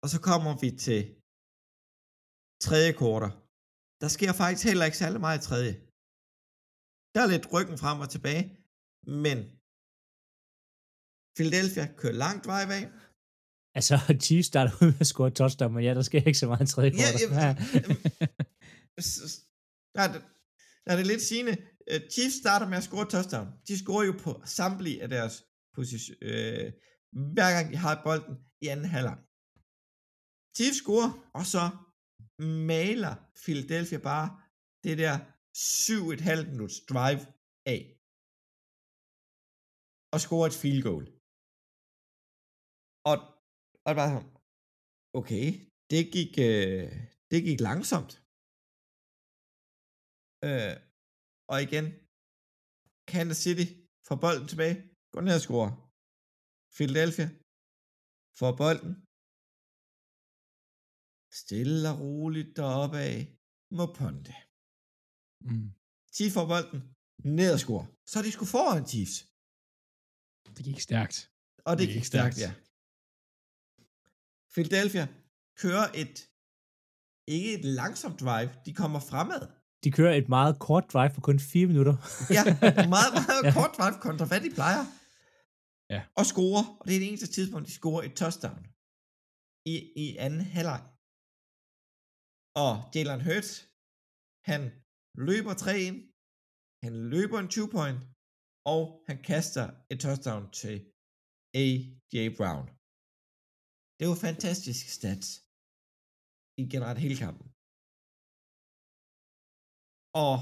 Og 0.02 0.08
så 0.12 0.18
kommer 0.28 0.52
vi 0.62 0.68
til 0.86 1.00
tredje 2.66 2.92
kvartal. 3.00 3.32
Der 4.02 4.08
sker 4.16 4.32
faktisk 4.42 4.64
heller 4.70 4.86
ikke 4.88 5.00
særlig 5.02 5.20
meget 5.26 5.38
i 5.40 5.46
tredje. 5.48 5.72
Der 7.14 7.20
er 7.22 7.30
lidt 7.34 7.46
ryggen 7.54 7.78
frem 7.82 7.98
og 8.04 8.08
tilbage, 8.14 8.44
men 9.24 9.38
Philadelphia 11.36 11.84
kører 12.00 12.16
langt 12.24 12.44
vej 12.52 12.62
væk. 12.74 12.86
Altså, 13.78 13.94
Chiefs 14.24 14.48
starter 14.52 14.72
ud 14.82 14.88
med 14.92 15.00
at 15.04 15.10
score 15.12 15.30
touchdown, 15.40 15.72
men 15.74 15.82
ja, 15.84 15.92
der 15.98 16.04
sker 16.10 16.22
ikke 16.28 16.42
så 16.42 16.46
meget 16.50 16.64
i 16.68 16.72
tredje 16.72 16.90
Ja, 17.02 17.08
kvartal. 17.10 17.30
ja, 17.42 17.50
Der 19.94 20.02
er, 20.06 20.10
det, 20.14 20.22
der 20.84 20.90
er 20.92 20.96
det 21.00 21.06
lidt 21.12 21.22
sigende. 21.30 21.54
Øh, 21.90 22.00
Chiefs 22.12 22.36
starter 22.42 22.66
med 22.68 22.76
at 22.80 22.84
score 22.88 23.06
touchdown. 23.14 23.48
De 23.68 23.74
scorer 23.82 24.04
jo 24.10 24.14
på 24.24 24.30
samtlige 24.58 25.02
af 25.02 25.08
deres 25.08 25.34
position, 25.76 26.16
øh, 26.22 26.72
hver 27.34 27.50
gang 27.56 27.66
de 27.72 27.76
har 27.84 27.94
bolden 28.06 28.34
i 28.64 28.66
anden 28.72 28.90
halvleg. 28.94 29.18
Chiefs 30.56 30.80
scorer, 30.82 31.10
og 31.38 31.44
så 31.54 31.64
maler 32.72 33.14
Philadelphia 33.42 34.00
bare 34.10 34.28
det 34.84 34.96
der 35.02 35.14
7,5 35.56 36.50
minuts 36.52 36.76
drive 36.90 37.22
af. 37.74 37.82
Og 40.14 40.18
scorer 40.24 40.46
et 40.50 40.60
field 40.62 40.82
goal. 40.88 41.04
Og, 43.10 43.16
og 43.86 43.92
bare 43.96 43.96
var 43.98 44.08
sådan, 44.08 44.30
okay, 45.18 45.46
det 45.90 46.02
gik, 46.16 46.32
øh, 46.48 46.88
det 47.30 47.40
gik 47.48 47.60
langsomt. 47.68 48.12
Øh, 50.48 50.74
og 51.52 51.56
igen, 51.66 51.86
Kansas 53.12 53.40
City 53.44 53.66
får 54.06 54.16
bolden 54.24 54.48
tilbage, 54.48 54.76
går 55.12 55.22
ned 55.26 55.34
og 55.38 55.44
scorer. 55.46 55.87
Philadelphia 56.78 57.28
får 58.40 58.52
bolden. 58.62 58.92
Stille 61.42 61.88
og 61.92 61.96
roligt 62.06 62.50
deroppe 62.60 62.98
af, 63.10 63.16
må 63.78 63.84
ponte. 63.98 64.32
Mm. 65.48 65.68
Chiefs 66.14 66.34
får 66.38 66.46
bolden, 66.52 66.80
ned 67.38 67.50
og 67.56 67.60
scorer. 67.64 67.86
Så 68.10 68.14
er 68.18 68.24
de 68.26 68.32
skulle 68.36 68.52
foran 68.56 68.84
Chiefs. 68.92 69.16
Det 70.56 70.62
gik 70.68 70.80
stærkt. 70.88 71.16
Og 71.68 71.72
det 71.72 71.80
Det 71.80 71.88
gik 71.88 71.96
gik 71.96 72.04
stærkt, 72.12 72.34
stærkt. 72.34 72.44
ja. 72.46 72.50
Philadelphia 74.54 75.04
kører 75.62 75.86
et, 76.02 76.16
ikke 77.36 77.50
et 77.58 77.64
langsomt 77.80 78.18
drive, 78.24 78.50
de 78.66 78.72
kommer 78.80 79.00
fremad. 79.10 79.42
De 79.84 79.90
kører 79.98 80.14
et 80.20 80.28
meget 80.36 80.54
kort 80.66 80.84
drive 80.92 81.12
på 81.16 81.20
kun 81.28 81.38
4 81.40 81.66
minutter. 81.72 81.94
Ja, 82.36 82.42
meget, 82.96 83.10
meget 83.18 83.42
Ja. 83.46 83.52
kort 83.58 83.72
drive 83.78 83.96
kontra 84.06 84.24
hvad 84.30 84.40
de 84.46 84.50
plejer. 84.58 84.84
Ja. 85.94 86.00
Og 86.18 86.24
score, 86.32 86.62
og 86.78 86.84
det 86.86 86.94
er 86.94 87.02
det 87.02 87.10
eneste 87.10 87.30
tidspunkt, 87.36 87.66
de 87.68 87.78
scorer 87.80 88.02
et 88.08 88.14
touchdown. 88.22 88.62
I, 89.72 89.74
i 90.04 90.06
anden 90.24 90.44
halvleg. 90.54 90.82
Og 92.64 92.72
Jalen 92.94 93.22
Hurts, 93.26 93.52
han 94.50 94.62
løber 95.28 95.54
tre 95.64 95.74
ind, 95.88 95.98
han 96.84 96.94
løber 97.14 97.38
en 97.40 97.50
2 97.56 97.60
point, 97.76 98.00
og 98.72 98.82
han 99.08 99.18
kaster 99.30 99.66
et 99.92 99.98
touchdown 100.04 100.44
til 100.60 100.76
A.J. 101.64 102.16
Brown. 102.38 102.66
Det 103.98 104.04
var 104.10 104.18
fantastisk 104.28 104.84
stats 104.98 105.28
i 106.60 106.62
generelt 106.72 107.00
hele 107.04 107.18
kampen. 107.24 107.46
Og 110.26 110.36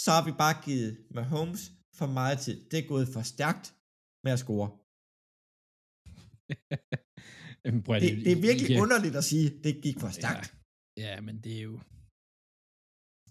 så 0.00 0.10
har 0.16 0.24
vi 0.28 0.32
bare 0.42 0.56
givet 0.66 0.92
Mahomes 1.16 1.62
for 1.98 2.06
meget 2.18 2.38
tid. 2.44 2.56
Det 2.70 2.78
er 2.78 2.86
gået 2.92 3.06
for 3.14 3.22
stærkt 3.34 3.66
med 4.24 4.32
at 4.36 4.42
score. 4.44 4.68
Jamen, 7.64 7.82
prøv, 7.86 7.94
Det, 8.04 8.10
det 8.26 8.32
er 8.36 8.40
virkelig 8.48 8.68
kan- 8.70 8.82
underligt 8.84 9.16
at 9.20 9.24
sige, 9.32 9.46
det 9.64 9.72
gik 9.86 9.96
for 10.04 10.10
stærkt. 10.20 10.46
Ja, 11.04 11.14
men 11.26 11.34
det 11.44 11.52
er 11.60 11.62
jo... 11.70 11.74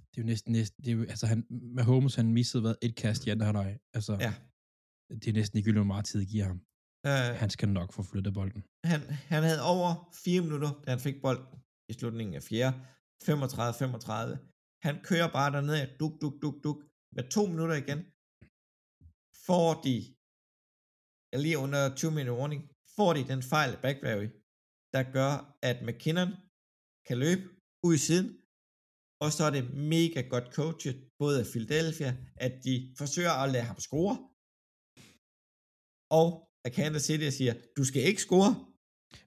Det 0.10 0.16
er 0.18 0.22
jo 0.24 0.30
næsten... 0.34 0.52
næsten 0.60 0.78
det 0.84 0.90
er 0.92 0.96
jo, 1.00 1.04
altså, 1.14 1.26
han, 1.32 1.40
Mahomes, 1.78 2.16
han 2.16 2.28
missede 2.38 2.62
hvad, 2.64 2.76
et 2.88 2.96
kast 3.04 3.20
i 3.26 3.30
anden 3.30 3.46
halvleg. 3.50 3.70
Altså, 3.98 4.14
Ja. 4.26 4.34
det 5.22 5.28
er 5.28 5.38
næsten 5.40 5.56
ligegyldigt, 5.58 5.82
hvor 5.84 5.94
meget 5.94 6.06
tid 6.12 6.22
giver 6.34 6.46
ham. 6.52 6.60
Uh, 7.10 7.32
Han 7.44 7.50
skal 7.56 7.70
nok 7.80 7.90
få 7.98 8.02
flyttet 8.12 8.34
bolden. 8.40 8.62
han, 8.92 9.00
han 9.34 9.42
havde 9.50 9.62
over 9.74 9.90
4 10.26 10.42
minutter, 10.48 10.72
da 10.86 10.88
han 10.96 11.00
fik 11.08 11.18
bolden 11.26 11.48
i 11.92 11.94
slutningen 12.00 12.36
af 12.40 12.44
4. 12.44 12.70
35-35. 13.24 14.38
Han 14.88 14.96
kører 15.10 15.30
bare 15.38 15.50
derned 15.56 15.76
af 15.84 15.88
duk, 16.00 16.14
duk, 16.22 16.36
duk, 16.44 16.56
duk. 16.66 16.80
Med 17.16 17.24
to 17.36 17.42
minutter 17.54 17.76
igen 17.84 18.00
får 19.48 19.70
de, 19.86 19.96
lige 21.44 21.58
under 21.66 21.82
20 21.96 22.12
minutter 22.12 22.40
warning, 22.40 22.62
får 22.96 23.12
de 23.18 23.22
den 23.32 23.42
fejl 23.52 23.72
af 23.76 23.82
Backberry, 23.86 24.30
der 24.96 25.04
gør, 25.18 25.34
at 25.70 25.78
McKinnon 25.88 26.32
kan 27.08 27.18
løbe 27.26 27.44
ud 27.86 27.94
i 28.00 28.06
siden, 28.08 28.28
og 29.24 29.30
så 29.36 29.42
er 29.48 29.54
det 29.58 29.66
mega 29.96 30.22
godt 30.34 30.48
coachet, 30.58 30.98
både 31.22 31.36
af 31.42 31.48
Philadelphia, 31.54 32.12
at 32.46 32.54
de 32.66 32.76
forsøger 33.00 33.34
at 33.44 33.52
lade 33.54 33.68
ham 33.72 33.80
score, 33.88 34.16
og 36.20 36.28
at 36.66 36.72
Kansas 36.78 37.04
City 37.08 37.30
siger, 37.38 37.54
du 37.78 37.84
skal 37.90 38.04
ikke 38.10 38.26
score, 38.28 38.52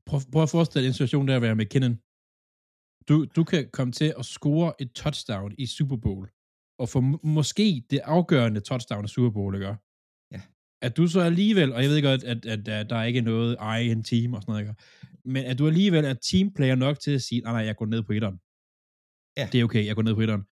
Prøv, 0.09 0.21
prøv 0.33 0.43
at 0.43 0.55
forestille 0.55 0.83
dig 0.83 0.89
en 0.89 0.99
situation 0.99 1.29
der 1.29 1.37
at 1.37 1.43
være 1.43 1.55
med 1.55 1.65
McKinnon. 1.65 1.95
Du, 3.09 3.15
du 3.37 3.43
kan 3.51 3.63
komme 3.77 3.93
til 4.01 4.11
at 4.21 4.25
score 4.37 4.69
et 4.83 4.91
touchdown 5.03 5.51
i 5.59 5.67
Super 5.77 5.99
Bowl, 6.05 6.25
og 6.83 6.87
få 6.89 7.01
måske 7.39 7.67
det 7.91 8.01
afgørende 8.17 8.61
touchdown 8.61 9.05
i 9.05 9.09
Super 9.09 9.33
Bowl, 9.39 9.55
ikke? 9.55 9.77
Ja. 10.85 10.87
At 10.87 10.97
du 10.97 11.07
så 11.07 11.21
alligevel, 11.21 11.73
og 11.73 11.83
jeg 11.83 11.91
ved 11.91 12.03
godt, 12.03 12.25
at, 12.25 12.47
at, 12.47 12.69
at 12.69 12.91
der 12.91 12.97
er 12.97 13.05
ikke 13.05 13.21
noget 13.21 13.57
I 13.83 13.89
en 13.91 14.03
team 14.03 14.35
og 14.35 14.43
sådan 14.43 14.53
noget, 14.53 14.63
ikke? 14.63 14.75
men 15.25 15.45
at 15.45 15.59
du 15.59 15.67
alligevel 15.67 16.05
er 16.05 16.15
teamplayer 16.15 16.75
nok 16.75 16.99
til 17.01 17.11
at 17.11 17.23
sige, 17.23 17.41
nej, 17.41 17.53
nej, 17.53 17.63
jeg 17.67 17.77
går 17.77 17.87
ned 17.87 18.03
på 18.03 18.13
etteren. 18.13 18.39
Ja. 19.37 19.49
Det 19.53 19.61
er 19.61 19.65
okay, 19.65 19.87
jeg 19.87 19.95
går 19.95 20.03
ned 20.03 20.15
på 20.15 20.21
etteren. 20.21 20.45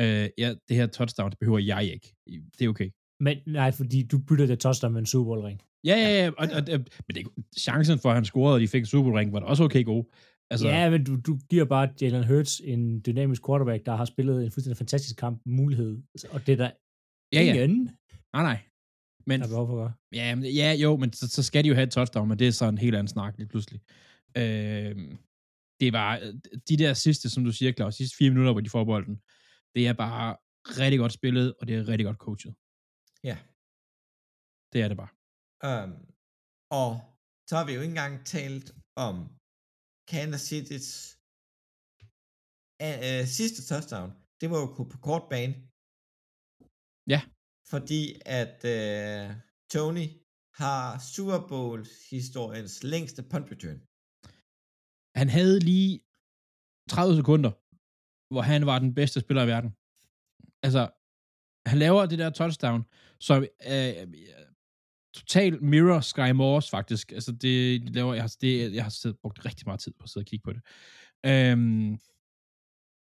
Øh, 0.00 0.28
ja, 0.38 0.54
det 0.68 0.76
her 0.76 0.86
touchdown, 0.86 1.30
det 1.30 1.38
behøver 1.38 1.58
jeg 1.58 1.84
ikke. 1.84 2.14
Det 2.58 2.64
er 2.64 2.68
okay. 2.68 2.90
Men 3.20 3.36
nej, 3.46 3.70
fordi 3.70 4.02
du 4.02 4.18
bytter 4.28 4.46
det 4.46 4.58
touchdown 4.60 4.92
med 4.92 5.00
en 5.00 5.06
Super 5.06 5.24
Bowl 5.24 5.40
ring. 5.40 5.60
Ja, 5.84 5.96
ja, 5.96 6.24
ja. 6.24 6.30
Og, 6.30 6.48
og, 6.56 6.62
og, 6.74 6.80
men 7.06 7.14
det, 7.14 7.26
chancen 7.58 7.98
for, 7.98 8.08
at 8.08 8.14
han 8.14 8.24
scorede, 8.24 8.54
og 8.54 8.60
de 8.60 8.68
fik 8.68 8.80
en 8.80 8.86
Super 8.86 9.04
Bowl 9.04 9.16
ring, 9.16 9.32
var 9.32 9.40
da 9.40 9.46
også 9.46 9.64
okay 9.64 9.84
god. 9.84 10.04
Altså, 10.50 10.68
ja, 10.68 10.90
men 10.90 11.04
du, 11.04 11.16
du 11.26 11.38
giver 11.50 11.64
bare 11.64 11.88
Jalen 12.00 12.26
Hurts 12.26 12.60
en 12.64 13.00
dynamisk 13.06 13.46
quarterback, 13.46 13.86
der 13.86 13.96
har 13.96 14.04
spillet 14.04 14.44
en 14.44 14.50
fuldstændig 14.50 14.76
fantastisk 14.76 15.16
kamp 15.16 15.42
mulighed. 15.46 15.98
Og 16.30 16.46
det 16.46 16.52
er 16.52 16.56
der 16.56 16.70
ja, 17.32 17.42
ja. 17.42 17.64
ingen 17.64 17.90
Nej, 18.32 18.42
nej. 18.42 18.58
Men, 19.28 19.40
der 19.40 19.46
er 19.46 19.50
behov 19.54 19.66
for 19.68 19.74
at 19.76 19.82
gøre. 19.82 19.94
Ja, 20.20 20.34
men, 20.34 20.44
ja, 20.60 20.70
jo, 20.84 20.90
men 21.02 21.12
så, 21.12 21.24
så 21.36 21.42
skal 21.48 21.64
de 21.64 21.68
jo 21.68 21.74
have 21.74 21.86
et 21.86 21.94
touchdown, 21.96 22.28
men 22.28 22.38
det 22.38 22.46
er 22.48 22.56
så 22.60 22.66
en 22.68 22.78
helt 22.84 22.96
anden 22.96 23.08
snak 23.08 23.32
lige 23.38 23.48
pludselig. 23.52 23.80
Øh, 24.40 24.94
det 25.80 25.92
var 25.98 26.10
de 26.68 26.76
der 26.82 26.92
sidste, 26.94 27.30
som 27.30 27.44
du 27.44 27.52
siger, 27.52 27.72
Claus, 27.72 27.94
sidste 27.94 28.16
fire 28.16 28.30
minutter, 28.30 28.52
hvor 28.52 28.60
de 28.60 28.70
får 28.70 28.84
bolden, 28.84 29.16
det 29.74 29.82
er 29.90 29.92
bare 29.92 30.36
rigtig 30.82 30.98
godt 30.98 31.12
spillet, 31.12 31.54
og 31.58 31.62
det 31.68 31.74
er 31.76 31.88
rigtig 31.88 32.06
godt 32.10 32.20
coachet. 32.26 32.54
Ja. 33.28 33.36
Det 34.72 34.78
er 34.82 34.88
det 34.88 34.96
bare. 35.02 35.12
Um, 35.68 35.92
og 36.80 36.90
så 37.48 37.52
har 37.56 37.64
vi 37.66 37.72
jo 37.72 37.80
ikke 37.80 37.94
engang 37.96 38.14
talt 38.34 38.68
om 39.06 39.14
Kansas 40.12 40.44
City's 40.50 40.90
uh, 42.84 42.98
uh, 43.08 43.24
sidste 43.38 43.60
touchdown. 43.70 44.10
Det 44.40 44.46
var 44.50 44.58
jo 44.62 44.66
på 44.92 44.98
kort 45.08 45.24
bane. 45.32 45.54
Ja. 47.14 47.20
Fordi 47.70 48.02
at 48.40 48.58
øh, 48.74 49.26
Tony 49.72 50.06
har 50.60 50.84
Super 51.14 51.40
Bowl 51.48 51.86
historiens 52.10 52.74
længste 52.92 53.22
punt 53.30 53.46
return. 53.52 53.78
Han 55.20 55.28
havde 55.36 55.58
lige 55.70 56.00
30 56.90 57.16
sekunder, 57.16 57.52
hvor 58.32 58.42
han 58.42 58.66
var 58.66 58.78
den 58.78 58.94
bedste 58.94 59.20
spiller 59.20 59.42
i 59.44 59.52
verden. 59.54 59.70
Altså, 60.66 60.82
han 61.70 61.78
laver 61.78 62.06
det 62.06 62.18
der 62.18 62.30
touchdown, 62.30 62.84
som 63.20 63.36
øh, 63.72 63.94
total 65.18 65.62
mirror 65.62 66.00
Sky 66.00 66.30
Morse, 66.40 66.70
faktisk. 66.70 67.12
Altså, 67.12 67.32
det, 67.32 67.82
det 67.82 67.94
laver, 67.94 68.14
jeg, 68.14 68.22
har, 68.22 68.36
det, 68.40 68.74
jeg 68.74 68.84
har 68.84 68.90
siddet, 68.90 69.18
brugt 69.22 69.44
rigtig 69.44 69.66
meget 69.66 69.80
tid 69.80 69.92
på 69.98 70.02
at 70.02 70.10
sidde 70.10 70.24
og 70.24 70.26
kigge 70.26 70.44
på 70.44 70.52
det. 70.52 70.62
Øhm, 71.30 71.98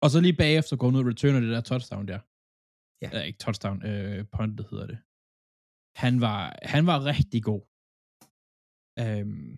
og 0.03 0.11
så 0.11 0.21
lige 0.21 0.37
bagefter 0.45 0.77
går 0.77 0.87
han 0.87 0.97
ud 0.97 1.05
og 1.05 1.07
returner 1.07 1.41
det 1.41 1.51
der 1.51 1.61
touchdown 1.61 2.09
der. 2.09 2.21
Ja. 3.03 3.09
Øh, 3.19 3.27
ikke 3.29 3.39
touchdown, 3.39 3.79
øh, 3.91 4.25
punt, 4.35 4.59
det 4.59 4.67
hedder 4.71 4.87
det. 4.93 4.99
Han 6.05 6.15
var, 6.21 6.59
han 6.63 6.87
var 6.91 6.99
rigtig 7.13 7.41
god. 7.51 7.63
Øhm, 9.03 9.51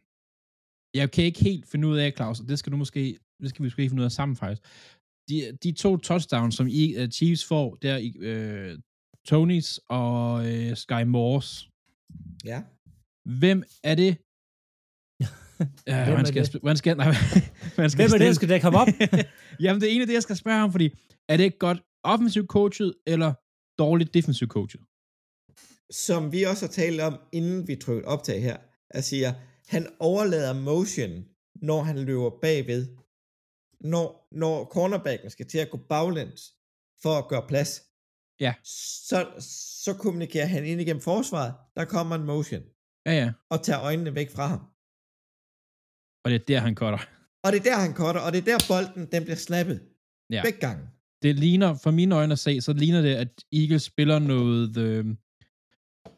jeg 1.01 1.07
kan 1.15 1.25
ikke 1.25 1.41
helt 1.49 1.67
finde 1.73 1.89
ud 1.89 1.97
af, 1.99 2.13
Claus, 2.17 2.41
og 2.41 2.49
det 2.49 2.59
skal 2.59 2.73
du 2.73 2.77
måske, 2.77 3.19
det 3.43 3.49
skal 3.51 3.63
vi 3.63 3.67
måske 3.67 3.89
finde 3.89 4.01
ud 4.03 4.05
af 4.11 4.13
sammen 4.13 4.37
faktisk. 4.37 4.63
De, 5.29 5.37
de 5.65 5.73
to 5.73 5.97
touchdowns, 5.97 6.55
som 6.55 6.67
I, 6.69 6.85
uh, 7.03 7.09
Chiefs 7.09 7.45
får, 7.45 7.75
der 7.75 7.97
i 7.97 8.11
uh, 8.31 8.79
Tonys 9.27 9.81
og 9.89 10.35
uh, 10.35 10.75
Sky 10.75 11.03
Morse. 11.15 11.71
Ja. 12.45 12.59
Hvem 13.39 13.59
er 13.91 13.95
det? 13.95 14.13
Ja, 15.87 16.05
Hvem 16.07 16.17
man 16.17 16.27
skal, 16.27 16.45
det? 16.53 16.63
Man 16.63 16.77
skal, 16.77 16.97
nej, 16.97 17.07
man 17.81 17.91
skal 17.91 17.99
Hvem 18.09 18.15
er 18.15 18.19
det, 18.19 18.21
stille- 18.21 18.35
skal 18.35 18.49
dække 18.49 18.65
ham 18.65 18.75
op? 18.83 18.89
Jamen, 19.65 19.81
det 19.81 19.87
er 19.89 19.95
en 19.95 20.01
af 20.01 20.07
det, 20.07 20.15
jeg 20.15 20.23
skal 20.23 20.37
spørge 20.37 20.59
ham, 20.59 20.73
fordi 20.73 20.87
er 21.29 21.37
det 21.37 21.59
godt 21.59 21.79
offensivt 22.03 22.47
coachet, 22.49 22.95
eller 23.07 23.35
dårligt 23.79 24.15
defensivt 24.15 24.51
coachet? 24.51 24.81
Som 25.91 26.33
vi 26.33 26.43
også 26.43 26.67
har 26.67 26.73
talt 26.73 27.01
om, 27.01 27.15
inden 27.33 27.69
vi 27.69 27.77
trykkede 27.77 28.07
optag 28.09 28.43
her, 28.43 28.57
jeg 28.95 29.05
siger, 29.05 29.33
han 29.69 29.87
overlader 30.01 30.53
motion, 30.53 31.25
når 31.63 31.83
han 31.83 31.99
løber 31.99 32.31
bagved. 32.43 32.97
Når, 33.81 34.29
når 34.33 34.65
cornerbacken 34.65 35.31
skal 35.31 35.47
til 35.49 35.59
at 35.59 35.71
gå 35.71 35.77
baglæns 35.89 36.41
for 37.03 37.19
at 37.19 37.29
gøre 37.29 37.47
plads, 37.49 37.83
Ja. 38.41 38.55
så, 39.09 39.19
så 39.85 39.95
kommunikerer 39.95 40.47
han 40.47 40.65
ind 40.65 40.81
igennem 40.81 41.01
forsvaret, 41.03 41.55
der 41.77 41.85
kommer 41.85 42.15
en 42.17 42.25
motion, 42.25 42.63
Ja, 43.07 43.13
ja. 43.13 43.33
og 43.51 43.63
tager 43.63 43.81
øjnene 43.83 44.15
væk 44.15 44.31
fra 44.31 44.47
ham. 44.47 44.61
Og 46.25 46.31
det 46.31 46.41
er 46.41 46.45
der, 46.45 46.61
han 46.61 46.75
cutter. 46.75 46.99
Og 47.45 47.53
det 47.53 47.59
er 47.59 47.63
der, 47.63 47.77
han 47.87 47.95
cutter, 47.95 48.21
og 48.21 48.33
det 48.33 48.39
er 48.39 48.45
der 48.53 48.59
bolden, 48.71 49.13
den 49.13 49.23
bliver 49.23 49.37
snappet. 49.37 49.79
Ja. 50.31 50.43
Begge 50.45 50.61
gange. 50.61 50.85
Det 51.23 51.39
ligner, 51.39 51.75
for 51.75 51.91
mine 51.91 52.15
øjne 52.15 52.33
at 52.33 52.39
se, 52.39 52.61
så 52.61 52.73
ligner 52.73 53.03
det, 53.03 53.15
at 53.15 53.45
Eagles 53.53 53.83
spiller 53.83 54.19
noget 54.19 54.77
øh, 54.77 55.05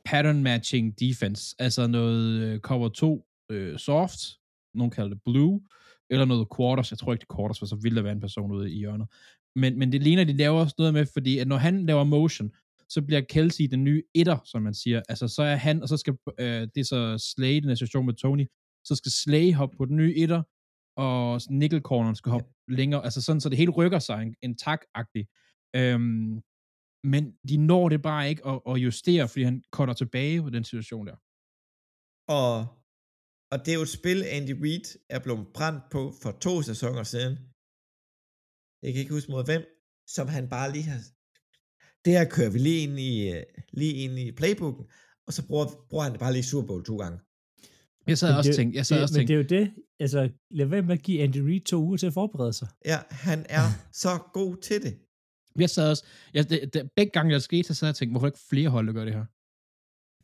pattern 0.05 0.43
matching 0.43 1.01
defense. 1.01 1.57
Altså 1.59 1.87
noget 1.87 2.43
øh, 2.43 2.61
cover 2.61 2.89
2 2.89 3.27
øh, 3.51 3.79
soft, 3.79 4.21
nogen 4.75 4.91
kalder 4.91 5.09
det 5.09 5.23
blue, 5.25 5.61
eller 6.11 6.25
noget 6.25 6.49
quarters. 6.57 6.91
Jeg 6.91 6.99
tror 6.99 7.13
ikke, 7.13 7.27
det 7.29 7.37
quarters, 7.37 7.59
for 7.59 7.67
så 7.67 7.77
vildt 7.77 7.97
der 7.97 8.03
være 8.03 8.13
en 8.13 8.21
person 8.21 8.53
ude 8.53 8.73
i 8.73 8.79
hjørnet. 8.79 9.07
Men, 9.57 9.79
men 9.79 9.93
det 9.93 10.03
ligner, 10.03 10.25
de 10.25 10.33
laver 10.33 10.61
også 10.61 10.75
noget 10.79 10.95
med, 10.95 11.07
fordi 11.13 11.39
at 11.39 11.49
når 11.49 11.57
han 11.57 11.87
laver 11.87 12.05
motion, 12.05 12.51
så 12.89 13.03
bliver 13.03 13.21
Kelsey 13.21 13.65
den 13.65 13.85
nye 13.85 14.03
etter, 14.15 14.39
som 14.45 14.63
man 14.63 14.75
siger. 14.75 15.03
Altså, 15.09 15.29
så 15.29 15.43
er 15.43 15.57
han, 15.57 15.83
og 15.83 15.89
så 15.89 15.97
skal, 15.97 16.15
øh, 16.39 16.47
det 16.75 16.81
er 16.81 16.85
så 16.85 17.33
Slay, 17.35 17.61
den 17.61 17.77
situation 17.77 18.07
med 18.07 18.15
Tony, 18.15 18.47
så 18.85 18.95
skal 18.95 19.13
Slay 19.13 19.55
hoppe 19.55 19.77
på 19.77 19.85
den 19.85 19.97
nye 19.97 20.15
etter, 20.17 20.43
og 20.97 21.41
nickel 21.51 21.81
corneren 21.81 22.17
skal 22.17 22.33
hoppe 22.33 22.49
ja. 22.69 22.75
længere, 22.75 23.05
altså 23.05 23.23
sådan, 23.23 23.41
så 23.41 23.49
det 23.49 23.59
hele 23.59 23.71
rykker 23.71 23.99
sig 23.99 24.23
en, 24.23 24.35
en 24.43 24.57
tak-agtigt. 24.57 25.29
Øhm, 25.77 26.43
men 27.13 27.23
de 27.49 27.57
når 27.57 27.89
det 27.89 28.03
bare 28.03 28.29
ikke 28.29 28.47
at, 28.47 28.61
at 28.67 28.77
justere, 28.77 29.29
fordi 29.29 29.43
han 29.43 29.63
cutter 29.77 29.95
tilbage 29.95 30.43
på 30.43 30.51
den 30.51 30.65
situation 30.65 31.07
der. 31.07 31.17
Og, 32.41 32.55
og 33.53 33.57
det 33.63 33.71
er 33.71 33.79
jo 33.81 33.89
et 33.89 33.97
spil, 33.99 34.19
Andy 34.37 34.55
Reid 34.65 34.87
er 35.11 35.21
blevet 35.25 35.47
brændt 35.57 35.85
på 35.95 36.03
for 36.23 36.33
to 36.45 36.63
sæsoner 36.71 37.03
siden. 37.03 37.35
Jeg 38.83 38.91
kan 38.93 39.01
ikke 39.01 39.17
huske 39.17 39.33
mod 39.33 39.45
hvem, 39.45 39.65
som 40.17 40.27
han 40.37 40.45
bare 40.55 40.73
lige 40.75 40.89
har... 40.91 41.01
Det 42.05 42.13
her 42.17 42.25
kører 42.37 42.53
vi 42.55 42.59
lige 42.59 42.83
ind 42.87 42.99
i, 43.11 43.15
øh, 43.35 43.45
lige 43.81 43.95
ind 44.05 44.15
i 44.25 44.27
playbooken, 44.41 44.85
og 45.27 45.33
så 45.37 45.41
bruger, 45.49 45.67
bruger 45.91 46.05
han 46.05 46.13
det 46.13 46.21
bare 46.25 46.33
lige 46.33 46.51
Super 46.51 46.67
Bowl 46.69 46.85
to 46.85 46.97
gange. 47.03 47.19
Jeg 48.07 48.19
sad 48.19 48.29
Men 48.29 48.39
også 48.39 48.49
det- 48.49 48.57
tænkt, 48.57 48.75
jeg 48.75 48.87
sad 48.87 48.97
det, 48.97 49.03
også 49.03 49.13
men 49.15 49.19
tænkt, 49.19 49.29
det 49.49 49.55
er 49.55 49.59
jo 49.59 49.63
det. 49.65 49.73
Altså, 50.01 50.31
lad 50.51 50.67
være 50.67 50.83
med 50.83 50.93
at 50.99 51.03
give 51.03 51.23
Andy 51.23 51.37
Reid 51.37 51.61
to 51.61 51.77
uger 51.83 51.97
til 51.97 52.07
at 52.07 52.13
forberede 52.13 52.53
sig. 52.53 52.69
Ja, 52.85 52.99
han 53.11 53.47
er 53.49 53.65
så 54.05 54.09
god 54.33 54.57
til 54.57 54.83
det. 54.83 54.99
jeg 55.59 55.71
sad 55.71 55.91
også, 55.91 56.05
jeg, 56.35 56.51
det, 56.51 56.75
det, 56.75 56.91
begge 56.97 57.11
gange 57.13 57.33
jeg 57.33 57.43
skete, 57.43 57.63
så 57.69 57.75
sad 57.75 57.89
jeg 57.89 57.93
og 57.93 57.97
tænkte, 57.97 58.13
hvorfor 58.13 58.27
ikke 58.27 58.39
flere 58.51 58.69
hold, 58.69 58.87
der 58.87 58.93
gør 58.93 59.05
det 59.05 59.15
her? 59.15 59.25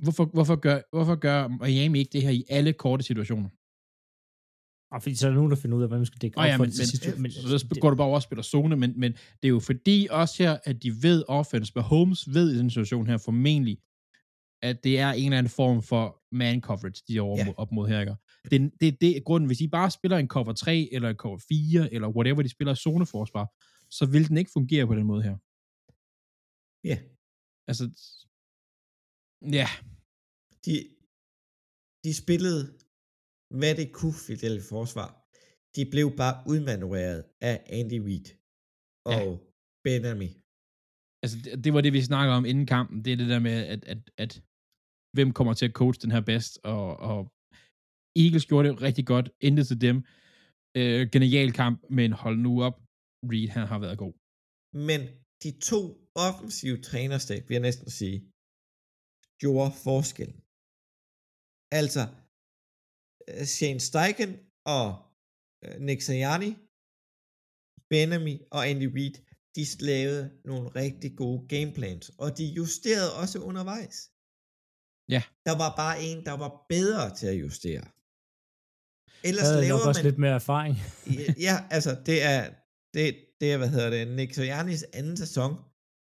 Hvorfor, 0.05 0.25
hvorfor, 0.25 0.57
gør, 0.57 0.81
hvorfor 0.93 1.15
gør 1.15 1.49
Miami 1.49 1.99
ikke 1.99 2.11
det 2.13 2.23
her 2.23 2.31
i 2.31 2.45
alle 2.49 2.73
korte 2.73 3.05
situationer? 3.05 3.49
Og 4.95 5.03
fordi 5.03 5.15
så 5.15 5.27
er 5.27 5.31
der 5.31 5.37
nogen, 5.37 5.51
der 5.51 5.57
finder 5.57 5.77
ud 5.77 5.83
af, 5.83 5.89
hvad 5.89 5.99
man 5.99 6.07
skal 6.07 6.21
dække 6.23 6.39
op 6.39 6.45
ja, 6.45 6.59
men, 6.59 6.61
men, 6.65 6.73
sidst. 6.73 7.19
men, 7.19 7.31
så 7.31 7.59
så 7.59 7.79
går 7.81 7.91
du 7.91 7.97
bare 7.97 8.07
over 8.07 8.15
og 8.17 8.23
spiller 8.23 8.43
zone, 8.43 8.77
men, 8.77 8.93
men 9.01 9.13
det 9.13 9.45
er 9.45 9.49
jo 9.49 9.61
fordi 9.61 10.09
også 10.11 10.43
her, 10.43 10.59
at 10.65 10.83
de 10.83 11.03
ved 11.03 11.25
offense, 11.29 11.73
hvad 11.73 11.83
Holmes 11.83 12.35
ved 12.35 12.51
i 12.55 12.59
den 12.59 12.71
situation 12.71 13.07
her 13.07 13.17
formentlig, 13.17 13.79
at 14.63 14.85
det 14.85 14.99
er 14.99 15.11
en 15.11 15.25
eller 15.25 15.39
anden 15.39 15.51
form 15.51 15.83
for 15.83 16.05
man 16.33 16.61
coverage, 16.61 17.03
de 17.09 17.17
er 17.17 17.23
over 17.23 17.39
ja. 17.39 17.53
op 17.57 17.73
mod 17.73 17.89
her, 17.89 18.01
ikke? 18.01 18.17
Det, 18.51 18.73
det, 18.81 19.01
det 19.01 19.17
er 19.17 19.21
grunden, 19.21 19.47
hvis 19.47 19.59
de 19.59 19.69
bare 19.69 19.91
spiller 19.91 20.19
en 20.19 20.29
cover 20.29 20.53
3, 20.53 20.89
eller 20.93 21.09
en 21.11 21.17
cover 21.17 21.41
4, 21.49 21.95
eller 21.95 22.09
whatever 22.09 22.43
de 22.43 22.49
spiller 22.49 22.75
zoneforsvar, 22.75 23.47
så 23.91 24.05
vil 24.13 24.29
den 24.29 24.37
ikke 24.37 24.51
fungere 24.59 24.87
på 24.87 24.95
den 24.95 25.07
måde 25.07 25.23
her. 25.29 25.37
Ja. 26.91 26.97
Altså, 27.71 27.85
ja, 29.59 29.69
De, 30.67 30.75
de 32.05 32.13
spillede, 32.23 32.63
hvad 33.61 33.73
det 33.81 33.89
kunne 33.99 34.19
i 34.33 34.35
det 34.43 34.63
forsvar. 34.75 35.09
De 35.77 35.83
blev 35.95 36.07
bare 36.23 36.37
udmanøvreret 36.51 37.21
af 37.51 37.57
Andy 37.79 37.99
Reid 38.07 38.27
og 39.13 39.27
ja. 39.31 39.39
Benami. 39.85 40.29
altså 41.23 41.37
det, 41.45 41.65
det 41.65 41.71
var 41.75 41.81
det, 41.81 41.93
vi 41.93 42.03
snakker 42.11 42.33
om 42.35 42.45
inden 42.51 42.67
kampen, 42.67 43.05
det 43.05 43.13
er 43.13 43.17
det 43.17 43.29
der 43.29 43.39
med, 43.49 43.57
at, 43.75 43.85
at, 43.93 44.11
at 44.25 44.33
hvem 45.17 45.31
kommer 45.39 45.55
til 45.55 45.67
at 45.69 45.77
coach 45.81 45.97
den 46.05 46.11
her 46.15 46.25
bedst, 46.31 46.55
og, 46.75 46.87
og 47.11 47.21
Eagles 48.23 48.47
gjorde 48.51 48.69
det 48.69 48.83
rigtig 48.87 49.07
godt, 49.13 49.27
endte 49.47 49.65
til 49.65 49.81
dem. 49.87 49.97
Øh, 50.81 51.03
genial 51.15 51.51
kamp, 51.61 51.77
men 51.99 52.11
hold 52.23 52.39
nu 52.47 52.53
op, 52.67 52.77
Reed, 53.31 53.49
han 53.57 53.67
har 53.73 53.79
været 53.85 53.99
god. 54.05 54.15
Men 54.89 55.01
de 55.43 55.51
to 55.71 55.83
offensive 56.27 56.79
trænerstab, 56.89 57.43
vil 57.49 57.55
jeg 57.55 57.67
næsten 57.69 57.91
sige, 57.99 58.19
gjorde 59.43 59.73
forskellen. 59.87 60.39
Altså, 61.81 62.05
øh, 63.29 63.45
Shane 63.57 63.83
Steichen 63.89 64.33
og 64.77 64.89
øh, 65.65 65.77
Nick 65.87 66.01
Sirianni, 66.07 66.51
Benami 67.93 68.35
og 68.57 68.61
Andy 68.71 68.89
Reid, 68.97 69.17
de 69.57 69.63
lavede 69.91 70.25
nogle 70.49 70.69
rigtig 70.83 71.11
gode 71.23 71.41
gameplans, 71.55 72.05
og 72.23 72.29
de 72.39 72.45
justerede 72.59 73.13
også 73.23 73.39
undervejs. 73.51 73.97
Ja. 75.09 75.23
Der 75.47 75.57
var 75.63 75.71
bare 75.77 76.03
en, 76.03 76.25
der 76.25 76.33
var 76.33 76.67
bedre 76.69 77.15
til 77.17 77.27
at 77.27 77.41
justere. 77.41 77.85
Ellers 79.25 79.49
Jeg 79.49 79.61
laver 79.61 79.79
nok 79.79 79.89
også 79.89 80.03
man... 80.03 80.05
lidt 80.11 80.19
mere 80.19 80.35
erfaring. 80.35 80.77
Ja, 81.47 81.55
altså, 81.71 82.03
det 82.07 82.23
er, 82.23 82.51
det, 82.95 83.05
det 83.41 83.53
er, 83.53 83.57
hvad 83.57 83.69
hedder 83.69 83.91
det, 83.91 84.09
Nick 84.09 84.35
Siriannis 84.35 84.83
anden 84.83 85.17
sæson. 85.17 85.53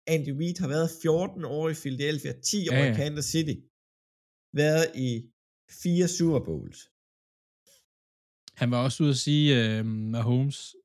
Andy 0.08 0.30
Reid 0.40 0.60
har 0.60 0.68
været 0.68 0.90
14 1.02 1.46
år 1.46 1.70
i 1.70 1.74
Philadelphia, 1.74 2.34
10 2.44 2.70
år 2.70 2.74
Ja, 2.74 2.84
i 2.84 2.88
ja. 2.88 2.96
Kansas 2.96 3.26
City. 3.26 3.56
Været 4.54 4.88
i 4.96 5.10
fire 5.84 6.08
Super 6.08 6.40
Bowls. 6.40 6.80
Han 8.60 8.72
var 8.72 8.84
også 8.84 9.04
ude 9.04 9.10
at 9.10 9.18
sige, 9.18 9.48
øh, 9.60 9.86
Mahomes, 9.86 10.76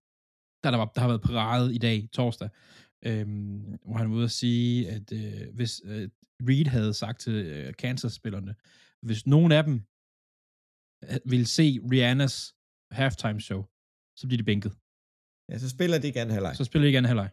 der, 0.62 0.70
der, 0.70 0.78
var, 0.78 0.92
der 0.94 1.00
har 1.00 1.08
været 1.08 1.22
parade 1.22 1.74
i 1.74 1.78
dag, 1.78 2.08
torsdag, 2.12 2.48
øhm, 3.04 3.78
hvor 3.84 3.96
han 3.96 4.10
var 4.10 4.16
ude 4.16 4.24
at 4.24 4.30
sige, 4.30 4.90
at 4.90 5.12
øh, 5.12 5.54
hvis 5.54 5.82
øh, 5.84 6.08
Reed 6.48 6.66
havde 6.66 6.94
sagt 6.94 7.20
til 7.20 7.34
øh, 7.46 7.74
Kansas-spillerne, 7.74 8.54
hvis 9.06 9.26
nogen 9.26 9.52
af 9.52 9.64
dem 9.64 9.74
øh, 11.04 11.18
ville 11.32 11.46
se 11.46 11.66
Rihannas 11.92 12.54
halftime 12.90 13.40
show, 13.40 13.60
så 14.18 14.26
bliver 14.26 14.40
de 14.42 14.50
bænket. 14.50 14.72
Ja, 15.50 15.58
så 15.58 15.68
spiller 15.68 15.98
de 15.98 16.06
ikke 16.06 16.20
anden 16.20 16.34
halvleg. 16.34 16.56
Så 16.56 16.64
spiller 16.64 16.84
de 16.84 16.88
ikke 16.88 16.98
anden 16.98 17.12
halvleg. 17.12 17.30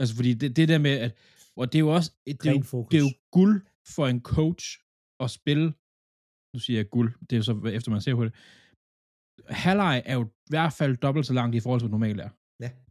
Altså, 0.00 0.14
fordi 0.16 0.34
det, 0.34 0.56
det 0.56 0.68
der 0.68 0.78
med, 0.78 0.94
at, 1.04 1.10
og 1.56 1.72
det 1.72 1.78
er 1.78 1.84
jo 1.88 1.94
også, 1.98 2.10
det 2.26 2.46
er 2.46 2.52
jo, 2.52 2.86
det 2.90 2.96
er 3.00 3.04
jo 3.08 3.12
guld 3.30 3.56
for 3.94 4.06
en 4.06 4.20
coach 4.22 4.66
at 5.20 5.30
spille, 5.30 5.66
nu 6.54 6.58
siger 6.64 6.78
jeg 6.78 6.90
guld, 6.90 7.10
det 7.20 7.32
er 7.32 7.36
jo 7.36 7.42
så 7.42 7.52
efter 7.76 7.90
man 7.90 8.00
ser 8.00 8.14
på 8.14 8.24
det, 8.24 8.34
halvleg 9.48 10.02
er 10.06 10.14
jo 10.14 10.24
i 10.24 10.50
hvert 10.52 10.72
fald 10.72 10.96
dobbelt 10.96 11.26
så 11.26 11.32
langt 11.32 11.56
i 11.56 11.60
forhold 11.60 11.80
til, 11.80 11.88
hvad 11.88 11.98
normalt 11.98 12.20
er. 12.20 12.30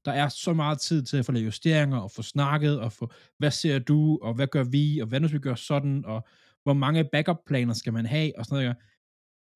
Der 0.06 0.12
er 0.12 0.30
så 0.30 0.54
meget 0.54 0.80
tid 0.80 1.04
til 1.04 1.18
at 1.18 1.26
få 1.26 1.32
lavet 1.32 1.46
justeringer, 1.46 1.98
og 1.98 2.12
få 2.12 2.22
snakket, 2.22 2.80
og 2.80 2.92
få, 2.94 3.12
hvad 3.38 3.52
ser 3.52 3.80
du, 3.80 4.20
og 4.22 4.34
hvad 4.34 4.48
gør 4.48 4.64
vi, 4.64 5.00
og 5.00 5.08
hvad 5.08 5.20
nu 5.20 5.28
skal 5.28 5.40
vi 5.40 5.44
gøre 5.44 5.58
sådan, 5.58 6.06
og 6.06 6.28
hvor 6.64 6.74
mange 6.74 7.10
backup-planer 7.12 7.74
skal 7.74 7.94
man 7.94 8.06
have, 8.06 8.38
og 8.38 8.46
sådan 8.46 8.64
noget. 8.64 8.78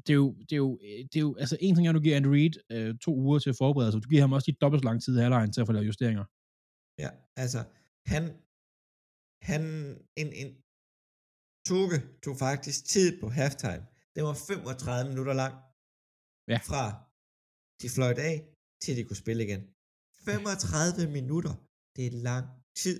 Det 0.07 0.09
er 0.09 0.15
jo, 0.15 0.35
det 0.39 0.51
er 0.51 0.57
jo, 0.57 0.77
det 0.81 1.15
er 1.15 1.19
jo 1.19 1.35
altså 1.35 1.57
en 1.59 1.75
ting 1.75 1.87
er, 1.87 1.91
at 1.91 1.95
du 1.95 1.99
giver 1.99 2.15
Andy 2.15 2.27
Reid 2.27 2.55
øh, 2.71 2.97
to 2.97 3.15
uger 3.15 3.39
til 3.39 3.49
at 3.49 3.55
forberede 3.55 3.91
sig, 3.91 4.03
du 4.03 4.09
giver 4.09 4.21
ham 4.21 4.33
også 4.33 4.51
de 4.51 4.57
dobbelt 4.61 4.81
så 4.81 4.85
lang 4.89 5.03
tid 5.03 5.17
i 5.17 5.21
halvlejen 5.21 5.51
til 5.51 5.61
at 5.61 5.67
få 5.67 5.73
lavet 5.73 5.87
justeringer. 5.87 6.25
Ja, 7.03 7.09
altså, 7.43 7.59
han, 8.05 8.23
han, 9.49 9.61
en, 10.21 10.29
en, 10.41 10.49
Toge 11.67 11.97
tog 12.23 12.35
faktisk 12.37 12.85
tid 12.85 13.21
på 13.21 13.27
halftime. 13.29 13.83
Det 14.15 14.23
var 14.23 14.33
35 14.33 15.09
minutter 15.11 15.33
lang. 15.43 15.55
Ja. 16.53 16.59
Fra 16.69 16.83
de 17.81 17.87
fløjt 17.95 18.19
af, 18.29 18.35
til 18.81 18.97
de 18.97 19.03
kunne 19.03 19.23
spille 19.23 19.43
igen. 19.47 19.61
35 20.31 21.11
minutter. 21.11 21.53
Det 21.95 22.03
er 22.07 22.11
lang 22.11 22.45
tid. 22.75 22.97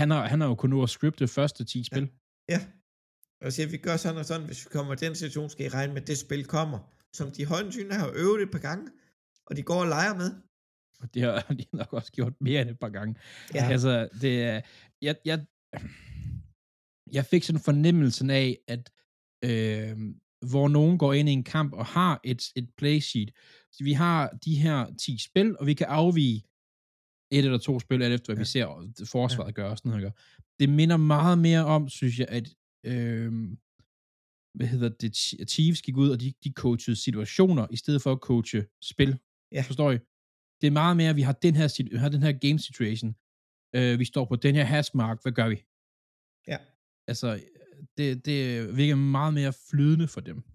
Han 0.00 0.10
har, 0.10 0.26
han 0.26 0.40
har 0.40 0.48
jo 0.48 0.54
kun 0.54 0.70
nu 0.70 0.82
at 0.82 0.90
scripte 0.90 1.28
første 1.28 1.64
10 1.64 1.84
spil. 1.84 2.10
Ja. 2.48 2.60
Og 3.44 3.52
siger, 3.52 3.68
vi 3.68 3.76
gør 3.76 3.96
sådan 3.96 4.18
og 4.18 4.24
sådan, 4.24 4.46
hvis 4.46 4.64
vi 4.64 4.68
kommer 4.72 4.92
i 4.92 4.96
den 4.96 5.14
situation, 5.14 5.50
skal 5.50 5.66
I 5.66 5.68
regne 5.68 5.92
med, 5.94 6.02
at 6.02 6.08
det 6.08 6.18
spil 6.18 6.44
kommer. 6.44 6.78
Som 7.16 7.30
de 7.30 7.46
højensynende 7.46 7.94
har 7.94 8.10
øvet 8.14 8.42
et 8.42 8.50
par 8.50 8.58
gange, 8.58 8.90
og 9.46 9.56
de 9.56 9.62
går 9.62 9.80
og 9.80 9.86
leger 9.86 10.14
med. 10.14 10.30
Og 11.00 11.14
det 11.14 11.22
har 11.22 11.54
de 11.60 11.66
nok 11.72 11.92
også 11.92 12.12
gjort 12.12 12.32
mere 12.40 12.60
end 12.62 12.70
et 12.70 12.78
par 12.78 12.88
gange. 12.88 13.14
Ja. 13.54 13.68
Altså, 13.70 14.08
det 14.20 14.42
er... 14.42 14.60
Jeg, 15.02 15.16
jeg, 15.24 15.46
jeg 17.12 17.24
fik 17.26 17.42
sådan 17.42 17.60
fornemmelsen 17.60 18.30
af, 18.30 18.58
at 18.68 18.90
øh, 19.44 19.96
hvor 20.50 20.68
nogen 20.68 20.98
går 20.98 21.12
ind 21.12 21.28
i 21.28 21.32
en 21.32 21.44
kamp 21.44 21.72
og 21.72 21.86
har 21.86 22.20
et, 22.24 22.42
et 22.56 22.68
play 22.76 22.98
sheet. 22.98 23.30
Så 23.76 23.84
vi 23.84 23.92
har 23.92 24.28
de 24.44 24.54
her 24.54 24.94
10 24.94 25.18
spil, 25.18 25.58
og 25.58 25.66
vi 25.66 25.74
kan 25.74 25.86
afvige 25.86 26.44
et 27.30 27.44
eller 27.44 27.58
to 27.58 27.80
spil, 27.80 28.02
alt 28.02 28.14
efter 28.14 28.26
hvad 28.26 28.36
ja. 28.36 28.40
vi 28.40 28.46
ser 28.46 29.06
forsvaret 29.10 29.48
ja. 29.48 29.52
gøre 29.52 29.70
og 29.70 29.78
sådan 29.78 29.90
noget. 29.90 30.02
Gør. 30.02 30.10
Det 30.60 30.68
minder 30.68 30.96
meget 30.96 31.38
mere 31.38 31.64
om, 31.64 31.88
synes 31.88 32.18
jeg, 32.18 32.28
at 32.28 32.48
øh, 32.84 33.32
hvad 34.54 34.66
hedder 34.66 34.88
det, 34.88 35.16
Chiefs 35.48 35.82
gik 35.82 35.96
ud, 35.96 36.10
og 36.10 36.20
de, 36.20 36.32
de 36.44 36.52
coachede 36.52 36.96
situationer, 36.96 37.66
i 37.70 37.76
stedet 37.76 38.02
for 38.02 38.12
at 38.12 38.18
coache 38.18 38.66
spil. 38.82 39.18
Ja. 39.52 39.62
Forstår 39.62 39.92
I? 39.92 39.98
Det 40.60 40.66
er 40.66 40.70
meget 40.70 40.96
mere, 40.96 41.10
at 41.10 41.16
vi 41.16 41.22
har 41.22 41.32
den 41.32 41.54
her, 41.54 41.82
vi 41.90 41.96
har 41.96 42.08
den 42.08 42.22
her 42.22 42.32
game 42.32 42.58
situation. 42.58 43.14
Øh, 43.74 43.98
vi 43.98 44.04
står 44.04 44.24
på 44.24 44.36
den 44.36 44.54
her 44.54 44.64
hashmark, 44.64 45.22
hvad 45.22 45.32
gør 45.32 45.48
vi? 45.48 45.62
Ja. 46.48 46.58
Altså, 47.06 47.40
det, 47.96 48.26
det 48.26 48.76
virker 48.76 48.94
meget 48.94 49.34
mere 49.34 49.52
flydende 49.70 50.08
for 50.08 50.20
dem. 50.20 50.53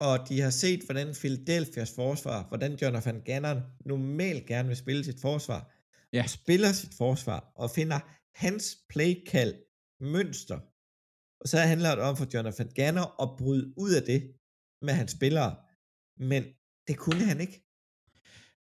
Og 0.00 0.28
de 0.28 0.40
har 0.40 0.50
set, 0.50 0.84
hvordan 0.84 1.08
Philadelphia's 1.08 1.94
forsvar, 1.94 2.48
hvordan 2.48 2.74
Jonathan 2.82 3.20
Gannon 3.20 3.62
normalt 3.84 4.46
gerne 4.46 4.68
vil 4.68 4.76
spille 4.76 5.04
sit 5.04 5.20
forsvar, 5.20 5.72
ja. 6.12 6.22
og 6.22 6.30
spiller 6.30 6.72
sit 6.72 6.94
forsvar, 6.94 7.52
og 7.54 7.70
finder 7.70 8.00
hans 8.34 8.78
playkald 8.88 9.54
mønster. 10.00 10.60
Og 11.40 11.48
så 11.48 11.58
handler 11.58 11.94
det 11.94 12.04
om 12.04 12.16
for 12.16 12.26
Jonathan 12.34 12.68
Gannon 12.68 13.10
at 13.22 13.28
bryde 13.38 13.72
ud 13.76 13.92
af 13.92 14.02
det 14.02 14.32
med 14.82 14.94
hans 14.94 15.12
spillere. 15.12 15.56
Men 16.18 16.44
det 16.88 16.98
kunne 16.98 17.24
han 17.24 17.40
ikke. 17.40 17.62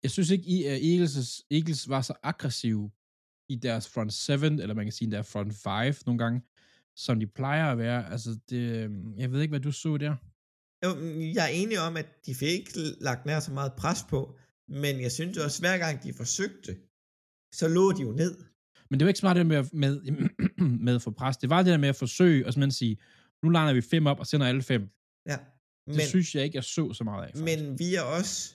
Jeg 0.03 0.11
synes 0.11 0.31
ikke, 0.31 0.71
at 0.71 0.85
Eagles, 0.85 1.43
Eagles 1.51 1.89
var 1.89 2.03
så 2.03 2.15
aggressive 2.23 2.91
i 3.49 3.57
deres 3.57 3.89
front 3.89 4.13
7, 4.13 4.33
eller 4.33 4.75
man 4.75 4.85
kan 4.85 4.93
sige 4.93 5.11
deres 5.11 5.29
front 5.33 5.55
5 5.55 5.95
nogle 6.07 6.19
gange, 6.19 6.43
som 6.97 7.21
de 7.21 7.27
plejer 7.27 7.73
at 7.73 7.79
være. 7.79 8.11
Altså, 8.13 8.39
det, 8.51 8.91
jeg 9.17 9.33
ved 9.33 9.41
ikke, 9.41 9.53
hvad 9.53 9.61
du 9.61 9.73
så 9.73 9.97
der. 9.97 10.17
Jeg 11.37 11.45
er 11.45 11.53
enig 11.63 11.79
om, 11.79 11.97
at 11.97 12.27
de 12.27 12.35
fik 12.35 12.49
ikke 12.49 12.71
lagt 13.01 13.27
nær 13.27 13.41
så 13.41 13.53
meget 13.53 13.73
pres 13.73 14.03
på, 14.09 14.39
men 14.69 15.01
jeg 15.01 15.13
synes 15.13 15.39
også, 15.39 15.61
hver 15.63 15.79
gang 15.79 16.03
de 16.03 16.13
forsøgte, 16.13 16.77
så 17.55 17.69
lå 17.69 17.93
de 17.93 18.03
jo 18.03 18.13
ned. 18.13 18.45
Men 18.91 19.01
det 19.01 19.05
var 19.07 19.09
ikke 19.09 19.19
smart 19.19 19.37
det 19.37 19.47
med, 19.47 19.65
med, 19.73 20.01
med 20.87 21.01
for 21.01 21.11
pres. 21.11 21.37
Det 21.37 21.51
var 21.51 21.63
det 21.63 21.71
der 21.71 21.79
med 21.79 21.89
at 21.89 21.97
forsøge, 21.97 22.47
og 22.47 22.53
simpelthen 22.53 22.73
sige, 22.73 22.99
nu 23.43 23.49
lander 23.49 23.75
vi 23.75 23.81
fem 23.81 24.07
op 24.07 24.19
og 24.19 24.27
sender 24.27 24.47
alle 24.47 24.63
fem. 24.63 24.83
Ja. 25.27 25.39
Men, 25.87 25.97
det 25.97 26.03
synes 26.03 26.35
jeg 26.35 26.45
ikke, 26.45 26.57
jeg 26.57 26.65
så 26.65 26.93
så 26.93 27.05
meget 27.05 27.23
af. 27.23 27.29
Faktisk. 27.29 27.45
Men 27.45 27.79
vi 27.79 27.95
er 27.95 28.03
også 28.03 28.55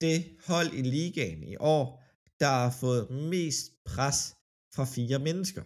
det 0.00 0.36
hold 0.46 0.72
i 0.72 0.82
ligaen 0.82 1.42
i 1.42 1.56
år, 1.56 2.04
der 2.40 2.46
har 2.46 2.70
fået 2.80 3.10
mest 3.10 3.84
pres 3.84 4.36
fra 4.74 4.84
fire 4.84 5.18
mennesker. 5.18 5.62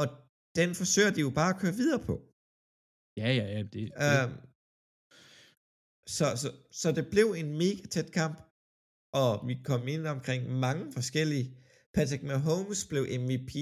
Og 0.00 0.06
den 0.56 0.74
forsøger 0.74 1.10
de 1.10 1.20
jo 1.20 1.30
bare 1.30 1.54
at 1.54 1.60
køre 1.60 1.74
videre 1.74 2.04
på. 2.04 2.27
Ja, 3.20 3.28
ja, 3.40 3.46
ja. 3.54 3.62
Det, 3.72 3.82
øhm, 3.82 4.32
så, 6.16 6.26
så, 6.36 6.48
så 6.70 6.92
det 6.92 7.06
blev 7.10 7.26
en 7.40 7.48
mega 7.62 7.82
tæt 7.90 8.10
kamp, 8.12 8.36
og 9.12 9.48
vi 9.48 9.54
kom 9.64 9.88
ind 9.88 10.06
omkring 10.06 10.42
mange 10.66 10.92
forskellige. 10.92 11.46
Patrick 11.94 12.22
Mahomes 12.22 12.86
blev 12.90 13.02
MVP 13.20 13.54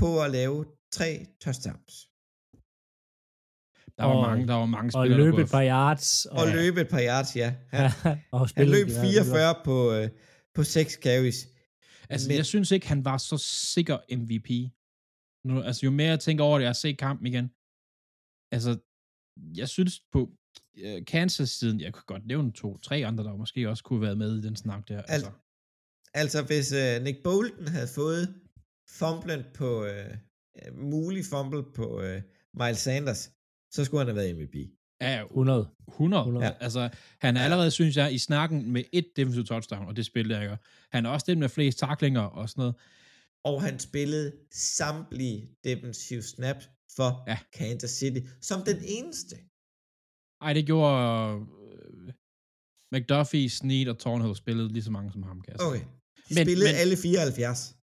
på 0.00 0.08
at 0.24 0.30
lave 0.30 0.64
tre 0.92 1.26
touchdowns. 1.40 1.94
Der 3.98 4.04
var 4.04 4.14
og, 4.14 4.22
mange, 4.28 4.46
der 4.46 4.54
var 4.54 4.66
mange 4.66 4.88
og 4.88 5.04
spillere, 5.04 5.24
løbe 5.24 5.42
et 5.42 5.50
par 5.50 5.64
yards. 5.64 6.26
Og, 6.26 6.38
og 6.38 6.46
løbe 6.48 6.80
et 6.80 6.88
par 6.88 7.02
yards, 7.08 7.36
ja. 7.36 7.54
ja 7.72 7.92
og 8.32 8.48
han 8.56 8.68
løb 8.68 8.88
44 8.88 9.54
på, 9.64 9.92
øh, 9.92 10.10
på 10.54 10.62
6 10.62 10.92
carries. 11.04 11.48
Altså, 12.10 12.28
Men, 12.28 12.36
jeg 12.36 12.46
synes 12.46 12.70
ikke, 12.70 12.88
han 12.88 13.04
var 13.04 13.18
så 13.18 13.36
sikker 13.74 13.98
MVP. 14.20 14.50
Nu, 15.44 15.62
altså, 15.62 15.80
jo 15.86 15.90
mere 15.90 16.08
jeg 16.08 16.20
tænker 16.20 16.44
over 16.44 16.58
det, 16.58 16.62
jeg 16.62 16.68
har 16.68 16.82
set 16.84 16.98
kampen 16.98 17.26
igen. 17.26 17.50
Altså, 18.52 18.78
jeg 19.56 19.68
synes 19.68 20.00
på 20.12 20.20
uh, 20.84 21.04
Kansas-siden, 21.06 21.80
jeg 21.80 21.92
kunne 21.92 22.02
godt 22.06 22.26
nævne 22.26 22.52
to, 22.52 22.78
tre 22.78 22.96
andre, 23.06 23.24
der 23.24 23.36
måske 23.36 23.68
også 23.68 23.84
kunne 23.84 23.98
have 23.98 24.06
været 24.06 24.18
med 24.18 24.38
i 24.38 24.46
den 24.46 24.56
snak 24.56 24.88
der. 24.88 25.02
Altså, 25.02 25.30
altså 26.14 26.42
hvis 26.42 26.72
uh, 26.72 27.04
Nick 27.04 27.22
Bolton 27.22 27.68
havde 27.68 27.88
fået 27.94 28.34
fumblen 28.90 29.42
på, 29.54 29.86
uh, 29.86 30.78
mulig 30.78 31.24
fumble 31.24 31.64
på 31.74 31.86
uh, 31.96 32.20
Miles 32.60 32.78
Sanders, 32.78 33.30
så 33.74 33.84
skulle 33.84 34.00
han 34.00 34.06
have 34.06 34.16
været 34.16 34.36
MVP. 34.36 34.56
Ja, 35.00 35.24
100. 35.24 35.68
100. 35.88 36.20
100. 36.22 36.46
Ja. 36.46 36.52
Altså, 36.60 36.90
han 37.20 37.36
er 37.36 37.40
allerede, 37.40 37.70
synes 37.70 37.96
jeg, 37.96 38.14
i 38.14 38.18
snakken 38.18 38.72
med 38.72 38.84
et 38.92 39.06
defensive 39.16 39.44
touchdown, 39.44 39.86
og 39.86 39.96
det 39.96 40.06
spiller 40.06 40.38
jeg 40.38 40.48
gør. 40.48 40.56
Han 40.92 41.06
er 41.06 41.10
også 41.10 41.26
den 41.28 41.38
med 41.38 41.48
flest 41.48 41.78
taklinger 41.78 42.20
og 42.20 42.48
sådan 42.48 42.60
noget. 42.60 42.74
Og 43.44 43.62
han 43.62 43.78
spillede 43.78 44.32
samtlige 44.52 45.48
defensive 45.64 46.22
snaps 46.22 46.70
for 46.96 47.24
ja. 47.26 47.38
Kansas 47.52 47.90
City, 47.90 48.20
som 48.40 48.64
den 48.64 48.78
eneste. 48.84 49.36
Ej, 50.40 50.52
det 50.52 50.66
gjorde 50.66 51.36
uh, 51.36 51.46
McDuffie, 52.92 53.50
Snead 53.50 53.88
og 53.88 53.98
Thornhill 53.98 54.36
spillede 54.36 54.72
lige 54.72 54.82
så 54.82 54.90
mange 54.90 55.12
som 55.12 55.22
ham, 55.22 55.40
kan 55.40 55.52
jeg 55.52 55.60
Okay. 55.60 55.80
De 56.28 56.34
men, 56.34 56.44
spillede 56.44 56.72
men, 56.72 56.80
alle 56.82 56.96
74. 56.96 57.76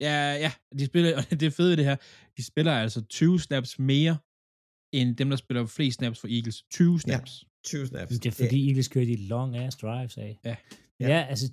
Ja, 0.00 0.16
ja, 0.44 0.52
de 0.78 0.86
spiller, 0.86 1.16
og 1.18 1.40
det 1.40 1.42
er 1.42 1.50
fedt 1.50 1.78
det 1.78 1.84
her, 1.84 1.96
de 2.36 2.44
spiller 2.44 2.72
altså 2.72 3.00
20 3.04 3.40
snaps 3.40 3.78
mere, 3.78 4.18
end 4.92 5.16
dem, 5.16 5.30
der 5.30 5.36
spiller 5.36 5.66
flest 5.66 5.98
snaps 5.98 6.20
for 6.20 6.28
Eagles. 6.28 6.62
20 6.62 7.00
snaps. 7.00 7.42
Ja, 7.42 7.48
20 7.64 7.86
snaps. 7.86 8.10
Det 8.12 8.26
er 8.26 8.30
fordi, 8.30 8.60
det... 8.60 8.68
Eagles 8.68 8.88
kører 8.88 9.04
de 9.04 9.16
long 9.16 9.56
ass 9.56 9.76
drives 9.76 10.16
af. 10.16 10.40
Ja. 10.44 10.56
Ja, 11.00 11.08
ja 11.08 11.26
altså, 11.28 11.52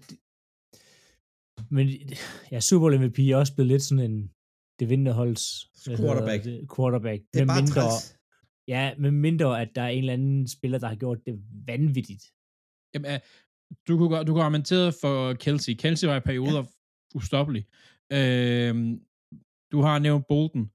men 1.69 1.89
ja, 2.51 2.59
Super 2.59 2.79
Bowl 2.79 2.99
MVP 2.99 3.19
er 3.19 3.35
også 3.35 3.53
blevet 3.55 3.67
lidt 3.67 3.83
sådan 3.83 4.11
en, 4.11 4.31
det 4.81 4.89
vinterholds 4.89 5.45
quarterback. 5.97 6.43
Det, 6.43 6.69
quarterback. 6.75 7.21
Det 7.33 7.41
er 7.41 7.45
med 7.45 7.47
bare 7.47 7.61
mindre, 7.61 7.81
træls. 7.81 8.17
Ja, 8.67 8.95
med 8.97 9.11
mindre, 9.11 9.61
at 9.61 9.69
der 9.75 9.81
er 9.81 9.87
en 9.87 9.99
eller 9.99 10.13
anden 10.13 10.47
spiller, 10.47 10.79
der 10.79 10.87
har 10.87 10.95
gjort 10.95 11.25
det 11.25 11.43
vanvittigt. 11.67 12.23
Jamen, 12.93 13.19
du 13.87 13.97
kunne, 13.97 14.23
du 14.25 14.31
kunne 14.33 14.43
argumentere 14.43 14.93
for 15.01 15.33
Kelsey. 15.33 15.73
Kelsey 15.73 16.07
var 16.07 16.15
i 16.15 16.19
perioder 16.19 16.63
ja. 16.63 17.17
ustoppelig. 17.17 17.65
Øhm, 18.13 19.01
du 19.71 19.81
har 19.81 19.99
nævnt 19.99 20.27
Bolton. 20.27 20.71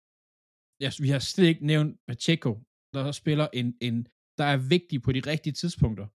Ja, 0.80 0.90
vi 1.04 1.08
har 1.08 1.18
slet 1.18 1.46
ikke 1.46 1.66
nævnt 1.66 2.00
Pacheco, 2.08 2.58
der 2.94 3.12
spiller 3.12 3.48
en, 3.52 3.74
en, 3.80 4.06
der 4.38 4.44
er 4.44 4.56
vigtig 4.56 5.02
på 5.02 5.12
de 5.12 5.20
rigtige 5.20 5.52
tidspunkter. 5.52 6.06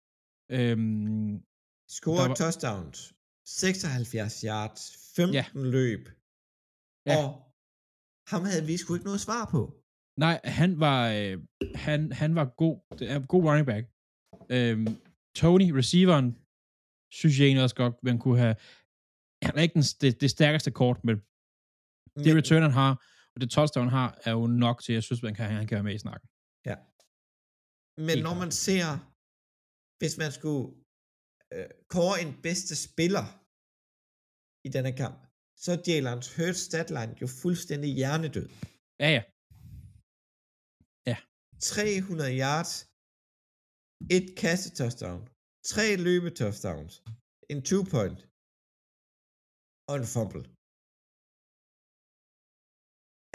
Øhm, 0.50 1.42
Scorer 1.88 2.28
var... 2.28 2.34
touchdowns. 2.34 3.14
76 3.46 4.40
yards. 4.40 4.82
15 5.16 5.34
ja. 5.34 5.44
løb. 5.54 6.08
Ja. 7.06 7.16
Og 7.16 7.49
ham 8.30 8.42
havde 8.50 8.64
vi 8.66 8.76
sgu 8.76 8.94
ikke 8.94 9.08
noget 9.10 9.20
svar 9.20 9.44
på. 9.54 9.60
Nej, 10.24 10.36
han 10.44 10.70
var, 10.84 11.00
øh, 11.18 11.36
han, 11.86 12.12
han 12.12 12.30
var 12.34 12.46
god, 12.62 12.76
det 12.98 13.10
er 13.10 13.26
god 13.34 13.42
running 13.48 13.66
back. 13.72 13.84
Øhm, 14.54 14.86
Tony, 15.40 15.68
receiveren, 15.80 16.28
synes 17.18 17.34
jeg 17.38 17.46
egentlig 17.46 17.64
også 17.66 17.78
godt, 17.82 17.94
man 18.02 18.18
kunne 18.18 18.38
have... 18.44 18.56
Han 19.46 19.54
er 19.58 19.62
ikke 19.62 19.74
den, 19.78 19.86
det, 20.02 20.20
det 20.20 20.30
stærkeste 20.30 20.70
kort, 20.70 20.98
men 21.04 21.16
det 22.24 22.36
return, 22.40 22.62
han 22.62 22.76
har, 22.82 22.92
og 23.32 23.40
det 23.40 23.50
touchdown, 23.50 23.88
han 23.88 23.98
har, 23.98 24.10
er 24.24 24.32
jo 24.38 24.46
nok 24.46 24.76
til, 24.82 24.92
jeg 24.92 25.02
synes, 25.02 25.22
man 25.22 25.34
kan, 25.34 25.46
han 25.58 25.66
kan 25.66 25.74
være 25.74 25.88
med 25.88 25.94
i 25.94 26.04
snakken. 26.06 26.28
Ja. 26.68 26.76
Men 28.06 28.14
Helt 28.16 28.22
når 28.22 28.34
man 28.42 28.52
ser, 28.66 28.88
hvis 30.00 30.14
man 30.22 30.32
skulle 30.38 30.64
øh, 31.54 31.68
kåre 31.94 32.16
en 32.24 32.32
bedste 32.46 32.74
spiller 32.86 33.26
i 34.66 34.68
denne 34.76 34.92
kamp, 35.02 35.20
så 35.62 35.68
er 35.74 35.80
Jalen 35.86 36.22
Hurts 36.36 36.62
statline 36.68 37.14
jo 37.22 37.26
fuldstændig 37.42 37.90
hjernedød. 38.00 38.48
Ja, 39.04 39.08
ja. 39.16 39.22
300 41.60 42.32
yards, 42.44 42.72
et 44.16 44.26
kaste 44.42 44.68
touchdown, 44.78 45.20
tre 45.70 45.86
løbe 46.06 46.30
touchdowns, 46.40 46.94
en 47.52 47.60
two 47.70 47.82
point 47.94 48.18
og 49.90 49.94
en 50.00 50.08
fumble. 50.14 50.44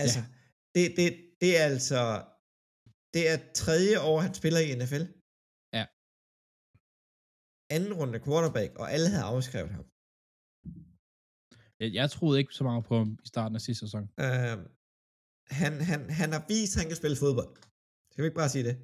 Altså, 0.01 0.19
ja. 0.21 0.28
det, 0.76 0.86
det, 0.97 1.07
det 1.41 1.51
er 1.59 1.65
altså, 1.73 2.01
det 3.15 3.23
er 3.32 3.38
tredje 3.63 3.95
år, 4.09 4.17
han 4.26 4.34
spiller 4.39 4.61
i 4.67 4.69
NFL. 4.80 5.03
Ja. 5.78 5.84
Anden 7.76 7.93
runde 7.99 8.19
quarterback, 8.26 8.71
og 8.82 8.86
alle 8.93 9.07
havde 9.13 9.28
afskrevet 9.34 9.71
ham. 9.78 9.86
Jeg, 11.80 11.89
jeg 11.99 12.07
troede 12.15 12.39
ikke 12.39 12.53
så 12.59 12.63
meget 12.69 12.84
på 12.89 12.93
ham 13.01 13.09
i 13.23 13.28
starten 13.28 13.55
af 13.55 13.61
sidste 13.61 13.82
sæson. 13.86 14.03
Uh, 14.26 14.57
han, 15.61 15.73
han, 15.89 15.99
han 16.19 16.30
har 16.36 16.43
vist, 16.51 16.73
at 16.76 16.82
han 16.82 16.89
kan 16.89 16.99
spille 17.01 17.17
fodbold. 17.23 17.51
Skal 18.11 18.21
vi 18.21 18.28
ikke 18.30 18.41
bare 18.41 18.53
sige 18.55 18.67
det? 18.69 18.76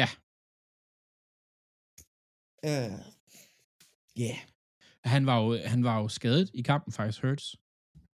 Ja. 0.00 0.08
Uh, 2.70 2.98
yeah. 4.22 4.38
Han 5.12 5.22
var 5.30 5.36
jo, 5.42 5.48
han 5.74 5.80
var 5.88 5.96
jo 6.02 6.06
skadet 6.18 6.48
i 6.60 6.62
kampen, 6.70 6.92
faktisk 6.98 7.22
Hurts. 7.22 7.46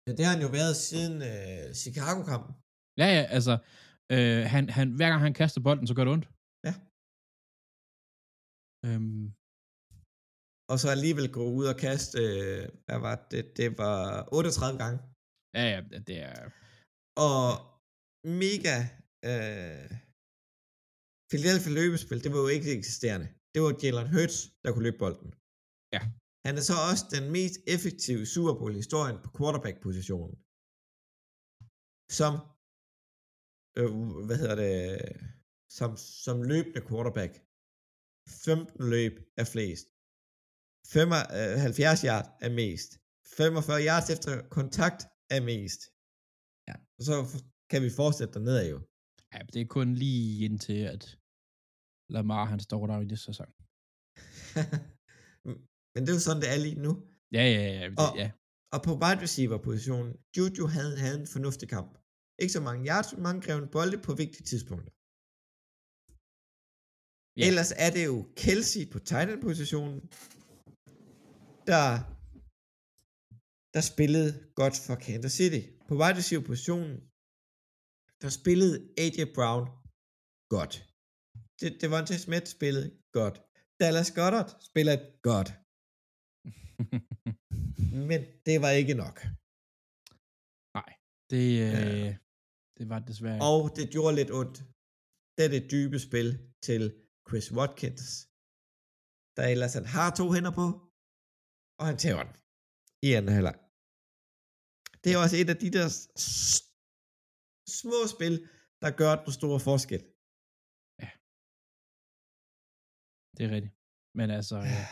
Ja, 0.07 0.13
det 0.17 0.25
har 0.25 0.33
han 0.37 0.45
jo 0.47 0.51
været 0.59 0.77
siden 0.89 1.15
uh, 1.31 1.65
Chicago-kampen. 1.83 2.53
Ja, 3.01 3.09
ja, 3.17 3.23
altså, 3.37 3.55
øh, 4.15 4.43
han, 4.55 4.65
han, 4.77 4.87
hver 4.99 5.09
gang 5.11 5.23
han 5.27 5.35
kaster 5.41 5.61
bolden, 5.67 5.87
så 5.87 5.95
gør 5.95 6.05
det 6.05 6.13
ondt. 6.17 6.29
Ja. 6.67 6.75
Øhm, 8.87 9.25
Og 10.71 10.77
så 10.83 10.89
alligevel 10.97 11.33
gå 11.39 11.45
ud 11.59 11.67
og 11.73 11.77
kaste, 11.87 12.19
øh, 12.19 12.63
hvad 12.87 12.99
var 13.07 13.17
det? 13.31 13.45
Det 13.57 13.69
var 13.83 14.29
38 14.33 14.79
gange. 14.83 14.99
ja, 15.59 15.65
ja, 15.75 15.81
det 16.09 16.17
er... 16.31 16.39
Og 17.29 17.45
mega 18.45 18.77
øh, 19.31 19.89
Philadelphia 21.31 21.73
løbespil, 21.81 22.25
det 22.25 22.31
var 22.35 22.41
jo 22.45 22.51
ikke 22.57 22.71
eksisterende. 22.79 23.29
Det 23.53 23.61
var 23.65 23.73
Jalen 23.83 24.13
Hurts, 24.15 24.39
der 24.63 24.69
kunne 24.73 24.87
løbe 24.89 25.03
bolden. 25.05 25.31
Ja. 25.95 26.03
Han 26.47 26.55
er 26.61 26.65
så 26.71 26.77
også 26.91 27.05
den 27.17 27.25
mest 27.37 27.57
effektive 27.75 28.23
Super 28.35 28.55
Bowl 28.59 28.75
historien 28.83 29.19
på 29.25 29.29
quarterback-positionen. 29.37 30.37
Som, 32.19 32.33
øh, 33.79 33.91
hvad 34.27 34.37
hedder 34.43 34.59
det, 34.65 34.77
som, 35.79 35.91
som 36.27 36.37
løbende 36.53 36.83
quarterback. 36.89 37.33
15 38.29 38.91
løb 38.95 39.15
er 39.41 39.47
flest. 39.55 39.89
75 40.95 42.01
yard 42.09 42.27
er 42.47 42.51
mest. 42.63 42.91
45 43.39 43.81
yards 43.89 44.09
efter 44.15 44.33
kontakt 44.59 45.01
er 45.37 45.41
mest. 45.51 45.81
Ja. 46.69 46.75
Og 46.99 47.03
så 47.09 47.15
kan 47.71 47.81
vi 47.87 47.91
fortsætte 48.01 48.33
dernede 48.37 48.65
jo. 48.75 48.79
Ja, 49.35 49.41
det 49.53 49.61
er 49.63 49.69
kun 49.77 49.89
lige 50.05 50.45
indtil, 50.47 50.81
at 50.95 51.05
Lamar, 52.15 52.45
han 52.53 52.61
står 52.69 52.83
der 52.91 52.97
i 53.05 53.09
det 53.13 53.21
sæson. 53.27 53.51
Men 55.95 56.01
det 56.03 56.11
er 56.11 56.19
jo 56.19 56.27
sådan, 56.29 56.43
det 56.45 56.51
er 56.57 56.61
lige 56.67 56.81
nu. 56.87 56.93
Ja, 57.37 57.45
ja, 57.57 57.65
ja. 57.79 57.85
Det, 57.91 57.99
Og- 58.05 58.15
ja. 58.23 58.29
Og 58.75 58.81
på 58.87 58.93
wide 59.03 59.21
receiver 59.27 59.59
positionen, 59.69 60.11
Juju 60.37 60.65
havde, 60.77 60.95
havde 61.03 61.19
en 61.23 61.27
fornuftig 61.37 61.69
kamp. 61.77 61.91
Ikke 62.43 62.53
så 62.57 62.63
mange 62.69 62.83
yards, 62.91 63.09
men 63.13 63.23
mange 63.29 63.41
grevne 63.47 63.69
bolde 63.77 63.99
på 64.07 64.13
vigtige 64.23 64.47
tidspunkter. 64.51 64.93
Ja. 67.41 67.45
Ellers 67.49 67.71
er 67.85 67.91
det 67.97 68.05
jo 68.11 68.17
Kelsey 68.43 68.83
på 68.93 68.99
tight 69.11 69.29
end 69.33 69.43
positionen, 69.49 69.99
der, 71.71 71.89
der 73.75 73.83
spillede 73.93 74.31
godt 74.61 74.77
for 74.87 74.95
Kansas 75.07 75.33
City. 75.41 75.63
På 75.89 75.95
wide 76.01 76.19
receiver 76.21 76.45
positionen, 76.51 76.95
der 78.23 78.29
spillede 78.41 78.77
AJ 79.03 79.19
Brown 79.37 79.65
godt. 80.55 80.75
Det, 81.61 81.71
det 81.81 81.91
var 81.91 81.99
en 82.01 82.07
Smith 82.27 82.47
spillede 82.57 82.89
godt. 83.19 83.37
Dallas 83.81 84.11
Goddard 84.19 84.51
spiller 84.69 84.95
godt. 85.31 85.49
Men 88.11 88.21
det 88.47 88.57
var 88.65 88.71
ikke 88.81 88.95
nok. 89.05 89.17
det, 91.31 91.47
øh, 91.67 91.73
Ja. 91.73 92.17
det 92.79 92.89
var 92.89 92.99
desværre. 92.99 93.41
Og 93.51 93.77
det 93.77 93.91
gjorde 93.95 94.17
lidt 94.17 94.31
ondt. 94.31 94.57
Det 95.37 95.45
er 95.45 95.49
det 95.49 95.71
dybe 95.71 95.99
spil 95.99 96.29
til 96.63 96.83
Chris 97.29 97.53
Watkins, 97.53 98.05
der 99.37 99.45
ellers 99.53 99.75
han 99.75 99.87
har 99.97 100.09
to 100.21 100.33
hænder 100.33 100.51
på, 100.61 100.88
og 101.81 101.85
han 101.91 101.97
tager 102.05 102.23
den 102.27 102.35
i 103.07 103.09
anden 103.19 103.33
halvleg. 103.37 103.57
Det 105.03 105.11
er 105.13 105.19
også 105.25 105.37
et 105.43 105.51
af 105.55 105.59
de 105.65 105.71
der 105.77 105.87
små 107.81 107.99
spil, 108.15 108.35
der 108.83 108.91
gør 109.01 109.13
den 109.25 109.33
store 109.39 109.61
forskel. 109.69 110.03
Det 113.37 113.43
er 113.47 113.51
rigtigt. 113.57 113.75
Men 114.19 114.31
altså, 114.39 114.57
ja. 114.75 114.85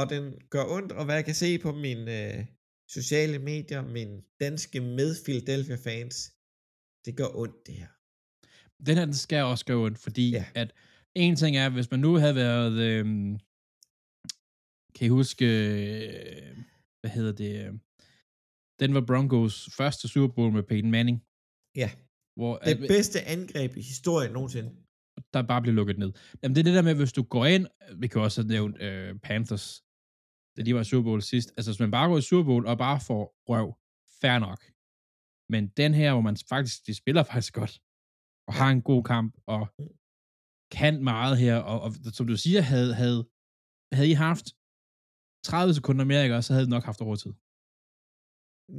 Og 0.00 0.04
den 0.12 0.24
gør 0.54 0.64
ondt, 0.76 0.92
og 0.98 1.04
hvad 1.04 1.14
jeg 1.14 1.24
kan 1.24 1.34
se 1.44 1.50
på 1.58 1.70
mine 1.86 2.04
øh, 2.20 2.38
sociale 2.96 3.38
medier, 3.50 3.82
mine 3.98 4.16
danske 4.40 4.80
med 4.80 5.10
Philadelphia 5.24 5.78
fans, 5.88 6.16
det 7.04 7.12
gør 7.20 7.30
ondt 7.42 7.58
det 7.66 7.74
her. 7.80 7.90
den 8.86 8.94
her, 8.98 9.04
den 9.04 9.14
skal 9.26 9.42
også 9.52 9.64
gøre 9.68 9.82
ondt, 9.86 9.98
fordi 10.06 10.26
Ja. 10.30 10.44
ja. 10.56 10.60
at 10.62 10.70
en 11.24 11.36
ting 11.36 11.56
er, 11.62 11.68
hvis 11.76 11.90
man 11.90 12.00
nu 12.06 12.12
havde 12.22 12.34
været, 12.44 12.74
øhm, 12.88 13.30
kan 14.94 15.06
I 15.06 15.08
huske, 15.08 15.44
øh, 15.44 16.56
hvad 17.00 17.10
hedder 17.10 17.32
det, 17.32 17.66
øh, 17.66 17.72
Denver 18.80 19.04
Broncos 19.06 19.54
første 19.78 20.08
Super 20.08 20.34
Bowl 20.34 20.52
med 20.52 20.62
Peyton 20.62 20.90
Manning, 20.90 21.18
Ja, 21.82 21.90
hvor 22.38 22.52
det 22.58 22.82
at, 22.82 22.88
bedste 22.96 23.18
angreb 23.34 23.70
i 23.76 23.82
historien 23.92 24.32
nogensinde. 24.32 24.70
der 25.34 25.42
bare 25.42 25.62
blev 25.62 25.74
lukket 25.74 25.98
ned. 25.98 26.12
Jamen 26.40 26.54
det 26.54 26.60
er 26.60 26.68
det 26.68 26.74
der 26.78 26.82
med, 26.88 26.94
hvis 26.94 27.12
du 27.12 27.22
går 27.22 27.46
ind, 27.46 27.66
vi 28.02 28.06
kan 28.08 28.20
også 28.20 28.42
have 28.42 28.48
nævnt 28.48 28.76
øh, 28.86 29.18
Panthers, 29.26 29.66
da 30.56 30.62
de 30.66 30.74
var 30.74 30.80
i 30.80 30.84
Super 30.84 31.04
Bowl 31.08 31.22
sidst, 31.22 31.48
altså 31.56 31.70
hvis 31.70 31.80
man 31.84 31.90
bare 31.90 32.08
går 32.08 32.18
i 32.18 32.28
Super 32.30 32.44
Bowl 32.50 32.66
og 32.66 32.78
bare 32.86 33.00
får 33.08 33.22
røv, 33.50 33.68
fair 34.20 34.38
nok. 34.48 34.60
Men 35.52 35.62
den 35.82 35.92
her, 36.00 36.12
hvor 36.12 36.24
man 36.28 36.36
faktisk, 36.52 36.76
de 36.86 36.94
spiller 37.02 37.22
faktisk 37.32 37.54
godt, 37.60 37.74
og 38.48 38.52
har 38.60 38.70
en 38.76 38.82
god 38.90 39.02
kamp, 39.12 39.32
og 39.54 39.62
kan 40.78 40.94
meget 41.12 41.34
her, 41.44 41.56
og, 41.70 41.76
og 41.84 41.90
som 42.16 42.26
du 42.26 42.36
siger, 42.36 42.60
havde, 42.72 42.92
havde, 43.02 43.20
havde 43.96 44.10
I 44.10 44.18
haft 44.26 44.46
30 45.44 45.74
sekunder 45.78 46.04
mere, 46.10 46.22
ikke, 46.24 46.42
så 46.42 46.52
havde 46.52 46.66
I 46.68 46.74
nok 46.76 46.84
haft 46.90 47.00
overtid. 47.06 47.32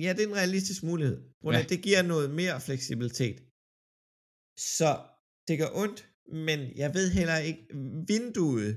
Ja, 0.04 0.10
det 0.16 0.22
er 0.24 0.30
en 0.34 0.42
realistisk 0.42 0.82
mulighed. 0.92 1.18
Ja. 1.44 1.52
Ja. 1.58 1.64
Det 1.72 1.80
giver 1.88 2.02
noget 2.14 2.28
mere 2.40 2.56
fleksibilitet. 2.68 3.38
Så 4.78 4.90
det 5.48 5.56
gør 5.62 5.72
ondt, 5.84 6.00
men 6.48 6.60
jeg 6.82 6.90
ved 6.98 7.08
heller 7.20 7.38
ikke, 7.50 7.64
vinduet 8.12 8.72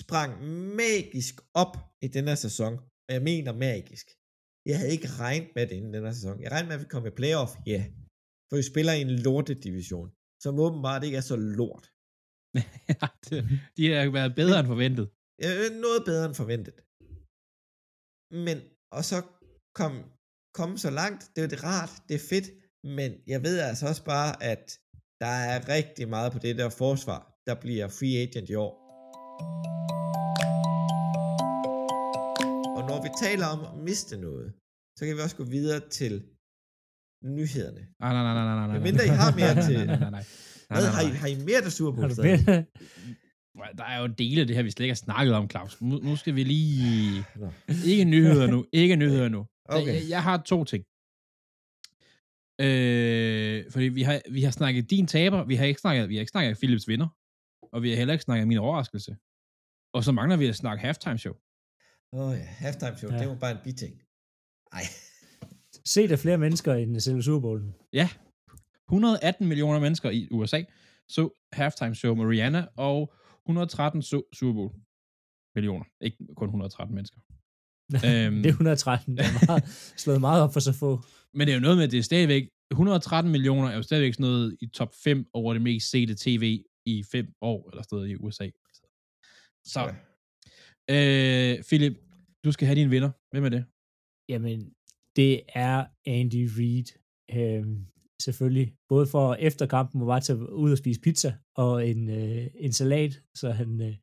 sprang 0.00 0.30
magisk 0.82 1.34
op 1.62 1.74
i 2.06 2.08
den 2.16 2.24
her 2.30 2.38
sæson, 2.46 2.72
og 3.06 3.10
jeg 3.16 3.22
mener 3.30 3.52
magisk. 3.68 4.06
Jeg 4.68 4.76
havde 4.78 4.92
ikke 4.96 5.08
regnet 5.22 5.50
med 5.56 5.64
det 5.68 5.76
inden 5.78 5.94
den 5.94 6.04
her 6.06 6.16
sæson. 6.18 6.36
Jeg 6.44 6.50
regnede 6.52 6.68
med, 6.70 6.76
at 6.78 6.84
vi 6.84 6.88
kom 6.94 7.06
i 7.06 7.18
playoff, 7.20 7.52
ja. 7.66 7.72
Yeah. 7.72 7.86
For 8.48 8.56
vi 8.60 8.64
spiller 8.72 8.92
i 8.98 9.00
en 9.08 9.14
lortedivision, 9.26 10.08
som 10.44 10.52
åbenbart 10.66 11.04
ikke 11.06 11.18
er 11.22 11.26
så 11.32 11.36
lort. 11.60 11.84
Ja, 12.90 13.06
de 13.76 13.82
har 13.90 14.10
været 14.18 14.32
bedre 14.40 14.56
end 14.60 14.68
forventet. 14.74 15.06
Øh, 15.46 15.68
noget 15.84 16.00
bedre 16.10 16.24
end 16.28 16.36
forventet. 16.42 16.76
Men, 18.30 18.58
og 18.92 19.04
så 19.04 19.22
kom, 19.74 19.92
komme 20.54 20.78
så 20.78 20.90
langt, 20.90 21.30
det 21.36 21.44
er 21.44 21.48
det 21.48 21.64
rart, 21.64 21.90
det 22.08 22.14
er 22.14 22.24
fedt, 22.30 22.46
men 22.84 23.12
jeg 23.26 23.42
ved 23.42 23.58
altså 23.58 23.86
også 23.88 24.04
bare, 24.04 24.42
at 24.42 24.78
der 25.20 25.26
er 25.52 25.68
rigtig 25.68 26.08
meget 26.08 26.32
på 26.32 26.38
det 26.38 26.58
der 26.58 26.68
forsvar, 26.68 27.20
der 27.46 27.54
bliver 27.60 27.88
free 27.88 28.16
agent 28.22 28.50
i 28.50 28.54
år. 28.54 28.72
Og 32.76 32.82
når 32.88 33.02
vi 33.02 33.08
taler 33.26 33.46
om 33.46 33.60
at 33.78 33.84
miste 33.84 34.16
noget, 34.16 34.52
så 34.98 35.06
kan 35.06 35.16
vi 35.16 35.20
også 35.20 35.36
gå 35.36 35.44
videre 35.44 35.80
til 35.88 36.14
nyhederne. 37.24 37.82
Nej, 38.00 38.12
nej, 38.12 38.22
nej, 38.22 38.34
nej, 38.34 38.44
nej, 38.44 38.66
nej. 38.66 38.74
Men 38.76 38.82
mindre 38.82 39.04
I 39.04 39.08
har 39.08 39.30
mere 39.40 39.54
til- 39.68 39.86
Nej, 39.86 39.86
nej, 39.86 40.10
nej. 40.10 40.10
nej, 40.10 40.24
Hvad, 40.80 40.90
har, 40.96 41.02
I, 41.02 41.10
har 41.22 41.26
I 41.28 41.36
mere 41.44 41.60
der 41.60 41.70
Super 41.70 42.02
Har 42.02 42.64
Bowl? 43.54 43.76
Der 43.78 43.84
er 43.84 44.00
jo 44.00 44.06
dele 44.06 44.40
af 44.40 44.46
det 44.46 44.56
her, 44.56 44.62
vi 44.62 44.70
slet 44.70 44.84
ikke 44.84 44.90
har 44.90 45.04
snakket 45.06 45.34
om, 45.34 45.50
Claus. 45.50 45.80
Nu, 45.80 45.96
nu 45.98 46.16
skal 46.16 46.34
vi 46.34 46.44
lige... 46.44 47.24
Ikke 47.86 48.04
nyheder 48.04 48.46
nu. 48.46 48.66
Ikke 48.72 48.96
nyheder 48.96 49.28
nu. 49.28 49.46
Okay. 49.72 49.94
Jeg, 49.94 50.02
jeg 50.08 50.22
har 50.22 50.36
to 50.42 50.64
ting. 50.64 50.84
Øh, 52.66 53.70
fordi 53.72 53.84
vi 53.88 54.02
har, 54.02 54.20
vi 54.30 54.42
har 54.42 54.50
snakket 54.50 54.90
din 54.90 55.06
taber, 55.06 55.44
vi 55.44 55.54
har 55.56 55.64
ikke 55.64 55.80
snakket, 55.80 56.08
vi 56.08 56.14
har 56.14 56.20
ikke 56.20 56.30
snakket 56.30 56.58
Philips 56.58 56.88
vinder, 56.88 57.08
og 57.72 57.82
vi 57.82 57.88
har 57.90 57.96
heller 57.96 58.12
ikke 58.12 58.24
snakket 58.24 58.48
min 58.48 58.58
overraskelse. 58.58 59.16
Og 59.94 60.04
så 60.04 60.12
mangler 60.12 60.36
vi 60.36 60.46
at 60.46 60.56
snakke 60.56 60.80
halftime 60.84 61.18
show. 61.18 61.34
Åh 62.12 62.20
oh, 62.28 62.36
ja, 62.38 62.44
halftime 62.44 62.96
show, 62.98 63.12
Ja. 63.12 63.18
det 63.18 63.28
var 63.28 63.34
bare 63.34 63.50
en 63.50 63.58
biting. 63.64 63.94
Ej, 64.72 64.82
Se 65.84 66.08
der 66.08 66.16
flere 66.16 66.38
mennesker 66.38 66.74
end 66.74 67.00
selve 67.00 67.22
Super 67.22 67.40
Bowlen. 67.40 67.74
Ja, 67.92 68.08
118 68.88 69.48
millioner 69.48 69.80
mennesker 69.80 70.10
i 70.10 70.28
USA 70.30 70.62
så 71.08 71.46
halftime 71.52 71.94
show 71.94 72.14
med 72.14 72.24
Rihanna, 72.26 72.66
og 72.76 73.14
113 73.46 74.02
så 74.02 74.22
Super 74.32 74.52
Bowl 74.52 74.72
millioner. 75.54 75.84
Ikke 76.00 76.16
kun 76.36 76.46
113 76.48 76.94
mennesker. 76.94 77.20
Øhm. 77.94 78.36
det 78.42 78.46
er 78.46 78.50
113. 78.52 79.16
Det 79.16 79.24
er 79.24 79.46
meget, 79.46 79.64
slået 79.96 80.20
meget 80.20 80.42
op 80.42 80.52
for 80.52 80.60
så 80.60 80.72
få. 80.72 81.00
Men 81.34 81.46
det 81.46 81.52
er 81.52 81.56
jo 81.56 81.60
noget 81.60 81.76
med, 81.76 81.84
at 81.84 81.90
det 81.90 81.98
er 81.98 82.02
stadigvæk, 82.02 82.48
113 82.70 83.32
millioner 83.32 83.68
er 83.68 83.76
jo 83.76 83.82
stadigvæk 83.82 84.14
sådan 84.14 84.24
noget 84.24 84.56
i 84.60 84.66
top 84.66 84.94
5 85.04 85.26
over 85.32 85.52
det 85.52 85.62
mest 85.62 85.90
sete 85.90 86.14
tv 86.14 86.64
i 86.86 87.02
5 87.12 87.26
år, 87.40 87.70
eller 87.70 87.82
noget 87.92 88.08
i 88.08 88.16
USA. 88.16 88.50
Så, 89.64 89.92
Ja. 90.88 91.52
øh, 91.56 91.64
Philip, 91.64 91.92
du 92.44 92.52
skal 92.52 92.66
have 92.66 92.76
din 92.80 92.90
vinder. 92.90 93.10
Hvem 93.30 93.44
er 93.44 93.48
det? 93.48 93.64
Jamen, 94.28 94.74
det 95.16 95.42
er 95.54 95.86
Andy 96.06 96.48
Reid. 96.58 96.88
Øhm, 97.32 97.86
selvfølgelig. 98.20 98.74
Både 98.88 99.06
for 99.06 99.34
efter 99.34 99.66
kampen 99.66 100.00
må 100.00 100.06
bare 100.06 100.20
tage 100.20 100.52
ud 100.52 100.72
og 100.72 100.78
spise 100.78 101.00
pizza 101.00 101.34
og 101.56 101.88
en, 101.88 102.10
øh, 102.10 102.46
en 102.54 102.72
salat, 102.72 103.22
så 103.34 103.50
han 103.50 103.80
øh, 103.82 103.94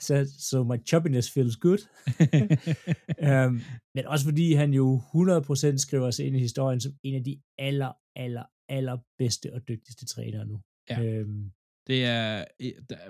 så, 0.00 0.32
so 0.38 0.64
my 0.64 0.86
choppiness 0.86 1.30
feels 1.30 1.56
good. 1.56 1.78
øhm, 3.28 3.60
men 3.94 4.06
også 4.06 4.24
fordi 4.24 4.52
han 4.52 4.74
jo 4.74 4.96
100% 4.96 5.76
skriver 5.76 6.10
sig 6.10 6.26
ind 6.26 6.36
i 6.36 6.38
historien 6.38 6.80
som 6.80 6.92
en 7.02 7.14
af 7.14 7.24
de 7.24 7.40
aller, 7.58 7.92
aller, 8.16 8.44
aller 8.68 8.98
bedste 9.18 9.54
og 9.54 9.68
dygtigste 9.68 10.06
trænere 10.06 10.46
nu. 10.46 10.60
Ja. 10.90 11.02
Øhm, 11.02 11.50
Det 11.86 12.04
er, 12.04 12.44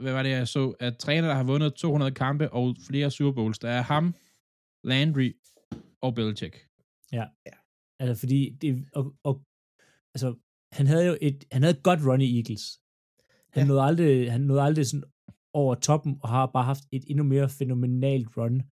hvad 0.00 0.12
var 0.12 0.22
det, 0.22 0.30
jeg 0.30 0.48
så? 0.48 0.74
At 0.80 0.98
træner, 0.98 1.28
der 1.28 1.34
har 1.34 1.44
vundet 1.44 1.74
200 1.74 2.12
kampe 2.12 2.52
og 2.52 2.76
flere 2.88 3.10
Super 3.10 3.32
Bowls, 3.32 3.58
der 3.58 3.70
er 3.70 3.82
ham, 3.82 4.14
Landry 4.84 5.32
og 6.00 6.14
Belichick. 6.14 6.66
Altså, 8.00 8.20
fordi 8.20 8.50
det, 8.60 8.88
og, 8.92 9.14
og, 9.24 9.42
altså, 10.14 10.34
han 10.72 10.86
havde 10.86 11.06
jo 11.06 11.16
et, 11.20 11.44
han 11.52 11.62
havde 11.62 11.76
et 11.76 11.82
godt 11.82 12.00
run 12.06 12.20
i 12.20 12.36
Eagles. 12.36 12.62
Han, 13.52 13.62
Ja. 13.62 13.66
nåede 13.68 13.82
aldrig, 13.82 14.32
han 14.32 14.40
nåede 14.40 14.62
aldrig 14.62 14.86
sådan 14.86 15.04
over 15.52 15.74
toppen, 15.74 16.16
og 16.22 16.28
har 16.28 16.46
bare 16.52 16.64
haft 16.64 16.82
et 16.92 17.04
endnu 17.06 17.24
mere 17.24 17.48
fænomenalt 17.48 18.28
run 18.36 18.62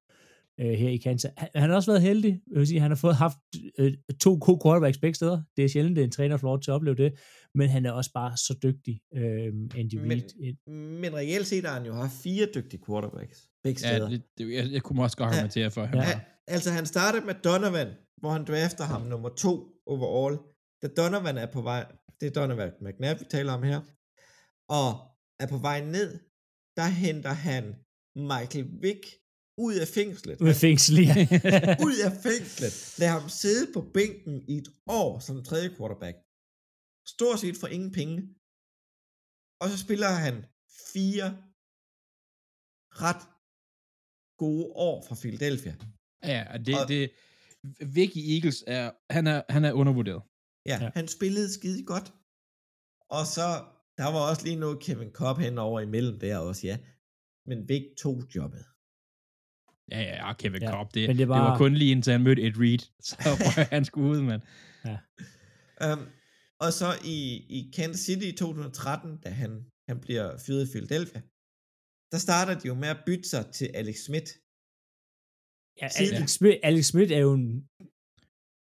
øh, 0.61 0.71
her 0.73 0.89
i 0.89 0.97
Kansas. 0.97 1.31
Han, 1.37 1.49
han 1.55 1.71
har 1.71 1.77
også 1.77 1.91
været 1.91 2.03
heldig. 2.03 2.41
Jeg 2.53 2.59
vil 2.59 2.67
sige, 2.67 2.81
han 2.81 2.91
har 2.91 2.97
fået 2.97 3.17
haft 3.17 3.39
øh, 3.79 3.93
to 4.21 4.39
gode 4.41 4.61
quarterbacks 4.65 4.99
begge 4.99 5.15
steder. 5.15 5.43
Det 5.57 5.65
er 5.65 5.69
sjældent, 5.69 5.99
at 5.99 6.05
en 6.05 6.11
træner 6.11 6.37
får 6.37 6.49
lov 6.49 6.61
til 6.61 6.71
at 6.71 6.75
opleve 6.75 6.97
det, 6.97 7.13
men 7.55 7.69
han 7.69 7.87
er 7.87 7.91
også 7.93 8.11
bare 8.15 8.37
så 8.37 8.55
dygtig, 8.63 9.01
øh, 9.15 9.53
Andy 9.77 9.95
Men- 9.95 10.11
Reid. 10.11 10.55
Men 11.01 11.15
reelt 11.15 11.47
set 11.47 11.65
har 11.65 11.75
han 11.79 11.87
jo 11.87 11.95
haft 11.95 12.13
fire 12.23 12.49
dygtige 12.55 12.81
quarterbacks. 12.87 13.51
Begge 13.65 13.81
Ja, 13.89 13.97
steder. 13.97 14.09
det, 14.09 14.23
det, 14.39 14.55
jeg, 14.55 14.73
jeg 14.73 14.83
kunne 14.83 15.03
også 15.03 15.17
godt 15.17 15.31
argumentere 15.35 15.71
for, 15.71 15.81
Ja. 15.83 15.89
ja. 15.95 16.09
Ja, 16.09 16.21
altså 16.49 16.71
han 16.71 16.87
startede 16.87 17.27
med 17.27 17.35
Donovan, 17.45 17.89
hvor 18.21 18.31
han 18.31 18.45
drafter 18.45 18.85
ham 18.85 19.03
nummer 19.03 19.29
to 19.29 19.67
overall. 19.87 20.39
Da 20.83 20.87
Donovan 20.99 21.39
er 21.45 21.53
på 21.57 21.63
vej, 21.71 21.83
det 22.21 22.27
er 22.27 22.35
Donovan 22.39 22.73
McNabb, 22.85 23.21
vi 23.21 23.25
taler 23.37 23.53
om 23.53 23.63
her, 23.71 23.81
og 24.81 24.89
er 25.43 25.47
på 25.55 25.59
vej 25.69 25.79
ned, 25.97 26.11
der 26.79 26.89
henter 27.03 27.35
han 27.49 27.65
Michael 28.33 28.69
Vick 28.83 29.05
ud 29.67 29.75
af 29.85 29.89
fængslet. 29.99 30.41
Ud 30.45 30.49
af 30.49 30.61
fængsel, 30.67 30.95
ja. 31.09 31.15
ud 31.89 31.97
af 32.07 32.13
fængslet. 32.29 32.75
Lad 33.01 33.09
ham 33.17 33.29
sidde 33.43 33.65
på 33.75 33.81
bænken 33.97 34.35
i 34.53 34.55
et 34.63 34.69
år 35.01 35.19
som 35.27 35.45
tredje 35.49 35.71
quarterback. 35.77 36.17
Stort 37.15 37.39
set 37.41 37.57
for 37.63 37.69
ingen 37.77 37.93
penge. 38.01 38.17
Og 39.63 39.67
så 39.73 39.77
spiller 39.85 40.11
han 40.27 40.35
fire 40.93 41.29
ret 43.05 43.23
gode 44.43 44.67
år 44.89 44.97
fra 45.07 45.15
Philadelphia. 45.23 45.75
Ja, 46.33 46.41
og 46.53 46.59
det, 46.67 46.75
Og- 46.81 46.89
det, 46.89 47.03
Vicky 47.97 48.23
Eagles 48.35 48.65
er, 48.67 48.85
han 49.17 49.27
er, 49.27 49.43
han 49.49 49.65
er 49.65 49.73
undervurderet. 49.73 50.23
Ja, 50.69 50.75
Ja. 50.75 50.85
ja, 50.85 50.91
han 50.95 51.09
spillede 51.17 51.49
skide 51.59 51.83
godt. 51.93 52.09
Og 53.17 53.25
så, 53.37 53.47
der 54.01 54.09
var 54.15 54.23
også 54.31 54.43
lige 54.45 54.63
noget 54.65 54.83
Kevin 54.85 55.13
Cobb 55.19 55.39
henover 55.41 55.81
imellem 55.81 56.19
der 56.19 56.39
også, 56.39 56.67
ja. 56.67 56.77
Men 57.49 57.59
Vic 57.69 57.85
tog 58.03 58.17
jobbet. 58.37 58.65
Ja, 59.93 60.01
ja, 60.09 60.15
ja, 60.23 60.33
Kevin 60.43 60.63
Ja, 60.63 60.69
ja, 60.69 60.73
Cobb, 60.75 60.95
det, 60.95 61.09
men 61.09 61.19
det 61.19 61.29
var... 61.29 61.37
det 61.37 61.51
var 61.51 61.59
kun 61.59 61.75
lige 61.75 61.91
indtil 61.91 62.13
han 62.13 62.23
mødte 62.23 62.43
Ed 62.47 62.57
Reed, 62.63 62.83
så 63.09 63.17
han 63.77 63.85
skulle 63.85 64.09
ud, 64.15 64.23
mand. 64.31 64.43
Um, 65.85 66.03
og 66.65 66.71
så 66.81 66.89
i, 67.17 67.19
i 67.59 67.61
Kansas 67.77 68.01
City 68.07 68.27
i 68.27 68.37
2013, 68.37 69.21
da 69.25 69.31
han, 69.43 69.51
han 69.89 69.99
bliver 70.01 70.27
fyret 70.47 70.63
i 70.69 70.73
Philadelphia, 70.73 71.21
der 72.13 72.19
starter 72.27 72.55
de 72.61 72.67
jo 72.71 72.75
med 72.83 72.89
at 72.89 73.03
bytte 73.07 73.29
sig 73.33 73.43
til 73.59 73.69
Alex 73.81 73.97
Smith. 74.07 74.31
ja 75.81 75.89
Alex, 76.03 76.31
Smith, 76.39 76.59
Alex 76.69 76.85
Smith 76.93 77.13
er 77.19 77.23
jo 77.27 77.33
en, 77.41 77.51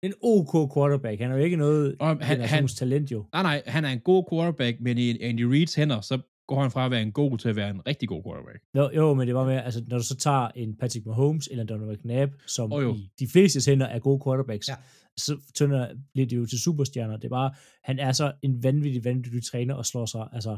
en 0.06 0.14
OK 0.22 0.74
quarterback. 0.74 1.20
Han 1.22 1.32
er 1.32 1.36
jo 1.38 1.44
ikke 1.44 1.58
noget 1.58 1.96
Og 2.00 2.08
han- 2.26 2.42
han- 2.42 2.68
talent 2.68 3.12
jo. 3.12 3.26
Nej, 3.34 3.44
nej, 3.44 3.62
han 3.66 3.86
er 3.86 3.90
en 3.90 4.00
god 4.00 4.24
quarterback, 4.32 4.78
men 4.82 4.98
i 4.98 5.22
Andy 5.22 5.42
Reeds 5.42 5.76
hænder, 5.76 6.02
så 6.02 6.20
går 6.48 6.62
han 6.62 6.72
fra 6.72 6.86
at 6.86 6.92
være 6.92 7.02
en 7.02 7.12
god 7.12 7.38
til 7.38 7.50
at 7.50 7.56
være 7.56 7.70
en 7.70 7.88
rigtig 7.88 8.10
god 8.10 8.24
quarterback. 8.24 8.60
Jo, 8.76 8.90
jo, 8.96 9.14
men 9.14 9.28
det 9.28 9.36
var 9.36 9.46
med, 9.46 9.54
altså 9.58 9.84
når 9.88 9.98
du 9.98 10.04
så 10.04 10.16
tager 10.16 10.48
en 10.56 10.76
Patrick 10.78 11.06
Mahomes 11.06 11.48
eller 11.52 11.64
Donovan 11.64 11.96
McNabb, 11.96 12.32
som 12.48 12.72
oh, 12.74 12.84
jo. 12.84 12.94
i 12.96 13.10
de 13.20 13.28
fleste 13.28 13.72
hænder 13.72 13.86
er 13.86 14.00
gode 14.00 14.22
quarterbacks, 14.26 14.68
Ja. 14.70 14.76
så 15.18 15.38
tønder, 15.56 15.88
bliver 16.14 16.28
det 16.28 16.38
jo 16.38 16.46
til 16.46 16.60
superstjerner. 16.60 17.18
Det 17.18 17.26
er 17.26 17.30
bare, 17.30 17.54
han 17.84 18.00
er 18.00 18.12
så 18.12 18.34
en 18.42 18.64
vanvittig, 18.64 19.04
vanvittig 19.06 19.44
træner 19.44 19.74
og 19.74 19.86
slår 19.86 20.06
sig, 20.06 20.28
altså 20.34 20.58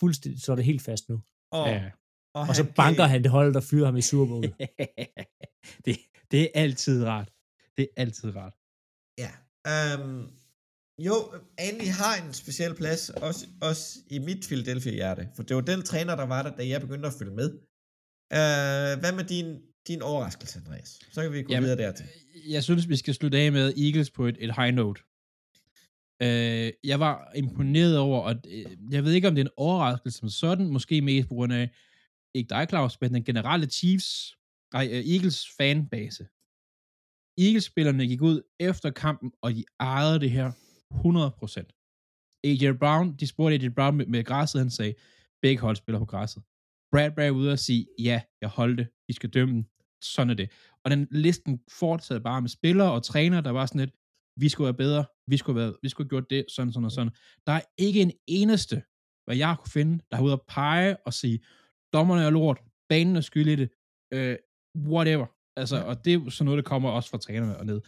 fuldstændig, 0.00 0.42
så 0.42 0.52
er 0.52 0.56
det 0.56 0.64
helt 0.64 0.82
fast 0.82 1.08
nu. 1.08 1.20
Og, 1.52 1.68
Ja. 1.68 1.82
og, 2.34 2.46
Og 2.48 2.56
så 2.56 2.66
banker 2.76 3.04
han 3.04 3.22
det 3.22 3.30
hold, 3.30 3.54
der 3.54 3.60
fyrer 3.60 3.84
ham 3.86 3.96
i 3.96 4.00
Super 4.00 4.26
Bowl. 4.26 4.44
det, 5.84 5.96
det 6.30 6.40
er 6.42 6.48
altid 6.54 7.04
rart. 7.04 7.30
Det 7.76 7.88
er 7.96 8.02
altid 8.02 8.36
rart. 8.36 8.54
Ja. 9.18 9.30
Um, 9.72 10.30
jo, 10.98 11.14
Andy 11.58 11.88
har 12.00 12.26
en 12.26 12.32
speciel 12.32 12.74
plads, 12.74 13.10
også, 13.10 13.46
også 13.62 13.98
i 14.10 14.18
mit 14.18 14.46
Philadelphia-hjerte. 14.48 15.28
For 15.36 15.42
det 15.42 15.56
var 15.56 15.62
den 15.62 15.82
træner, 15.82 16.16
der 16.16 16.26
var 16.26 16.42
der, 16.42 16.56
da 16.56 16.68
jeg 16.68 16.80
begyndte 16.80 17.06
at 17.08 17.14
følge 17.18 17.34
med. 17.34 17.50
Uh, 18.38 19.00
hvad 19.00 19.12
med 19.12 19.24
din, 19.24 19.62
din 19.88 20.02
overraskelse, 20.02 20.58
Andreas? 20.58 21.00
Så 21.12 21.22
kan 21.22 21.32
vi 21.32 21.42
gå 21.42 21.52
Jamen, 21.52 21.64
videre 21.64 21.78
dertil. 21.78 22.06
Jeg 22.48 22.62
synes, 22.64 22.88
vi 22.88 22.96
skal 22.96 23.14
slutte 23.14 23.38
af 23.38 23.52
med 23.52 23.74
Eagles 23.76 24.10
på 24.10 24.26
et, 24.26 24.36
et 24.40 24.54
high 24.56 24.74
note. 24.74 25.02
Øh, 26.22 26.72
jeg 26.84 27.00
var 27.00 27.32
imponeret 27.34 27.98
over, 27.98 28.20
og 28.20 28.34
øh, 28.46 28.66
jeg 28.90 29.04
ved 29.04 29.12
ikke, 29.12 29.28
om 29.28 29.34
det 29.34 29.40
er 29.40 29.44
en 29.44 29.54
overraskelse 29.56 30.18
som 30.18 30.28
sådan, 30.28 30.68
måske 30.68 31.02
mest 31.02 31.28
på 31.28 31.34
grund 31.34 31.52
af, 31.52 31.70
ikke 32.34 32.48
dig, 32.48 32.66
Claus, 32.68 33.00
men 33.00 33.14
den 33.14 33.24
generelle 33.24 33.66
Chiefs, 33.66 34.36
nej, 34.72 34.88
øh, 34.92 35.04
Eagles 35.14 35.46
fanbase. 35.56 36.26
Eagles-spillerne 37.38 38.06
gik 38.06 38.22
ud 38.22 38.42
efter 38.60 38.90
kampen, 38.90 39.32
og 39.42 39.54
de 39.54 39.64
ejede 39.80 40.20
det 40.20 40.30
her 40.30 40.50
100%. 40.92 42.40
AJ 42.44 42.72
Brown, 42.72 43.16
de 43.16 43.26
spurgte 43.26 43.54
AJ 43.54 43.68
Brown 43.68 43.96
med, 43.96 44.06
med 44.06 44.24
græsset, 44.24 44.60
han 44.60 44.70
sagde, 44.70 44.94
begge 45.42 45.60
hold 45.60 45.76
spiller 45.76 45.98
på 45.98 46.04
græsset. 46.04 46.42
Bradbury 46.92 47.24
er 47.24 47.30
ude 47.30 47.52
og 47.52 47.58
sige, 47.58 47.86
ja, 47.98 48.22
jeg 48.40 48.48
holdt 48.48 48.78
det, 48.78 48.88
de 49.08 49.12
skal 49.14 49.30
dømme 49.30 49.54
den. 49.54 49.66
Sådan 50.02 50.30
er 50.30 50.34
det. 50.34 50.50
Og 50.84 50.90
den 50.90 51.08
listen 51.10 51.60
fortsatte 51.80 52.22
bare 52.22 52.40
med 52.40 52.48
spillere 52.48 52.92
og 52.92 53.02
trænere, 53.02 53.42
der 53.42 53.50
var 53.50 53.66
sådan 53.66 53.80
lidt, 53.80 53.94
vi 54.36 54.48
skulle 54.48 54.64
være 54.64 54.74
bedre, 54.74 55.04
vi 55.26 55.36
skulle 55.36 55.60
have, 55.60 55.66
været, 55.66 55.76
vi 55.82 55.88
skulle 55.88 56.04
have 56.04 56.10
gjort 56.10 56.30
det, 56.30 56.44
sådan, 56.48 56.72
sådan 56.72 56.84
og 56.84 56.92
sådan. 56.92 57.12
Der 57.46 57.52
er 57.52 57.60
ikke 57.78 58.00
en 58.00 58.12
eneste, 58.26 58.82
hvad 59.24 59.36
jeg 59.36 59.56
kunne 59.58 59.70
finde, 59.70 60.04
der 60.10 60.16
er 60.16 60.22
ude 60.22 60.32
at 60.32 60.42
pege 60.48 60.96
og 61.06 61.12
sige, 61.14 61.38
dommerne 61.92 62.22
er 62.22 62.30
lort, 62.30 62.62
banen 62.88 63.16
er 63.16 63.20
skyld 63.20 63.48
i 63.48 63.56
det, 63.56 63.70
øh, 64.12 64.36
whatever. 64.78 65.26
Altså, 65.56 65.76
og 65.90 66.04
det 66.04 66.10
er 66.12 66.18
jo 66.18 66.30
sådan 66.30 66.44
noget, 66.44 66.58
der 66.62 66.70
kommer 66.72 66.90
også 66.90 67.10
fra 67.10 67.18
trænerne 67.18 67.56
og 67.60 67.66
ned. 67.66 67.80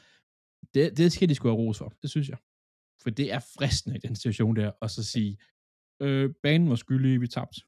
Det, 0.75 0.97
det 0.99 1.13
skal 1.13 1.29
de 1.29 1.35
sgu 1.35 1.49
have 1.49 1.63
ros 1.63 1.79
for, 1.79 1.89
det 2.03 2.11
synes 2.11 2.29
jeg. 2.29 2.39
For 3.03 3.11
det 3.11 3.27
er 3.37 3.41
fristende 3.57 3.97
i 3.97 4.01
den 4.07 4.17
situation 4.17 4.57
der, 4.57 4.71
og 4.83 4.91
så 4.91 5.03
sige, 5.13 5.33
øh, 6.05 6.35
banen 6.43 6.71
var 6.71 6.77
skyldig, 6.85 7.21
vi 7.21 7.29
tabte. 7.29 7.61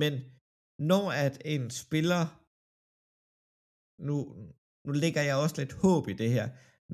Men 0.00 0.12
når 0.92 1.04
at 1.24 1.34
en 1.44 1.70
spiller, 1.82 2.22
nu, 4.08 4.16
nu 4.86 4.92
lægger 5.02 5.22
jeg 5.28 5.36
også 5.36 5.56
lidt 5.58 5.74
håb 5.84 6.08
i 6.08 6.12
det 6.22 6.30
her, 6.36 6.46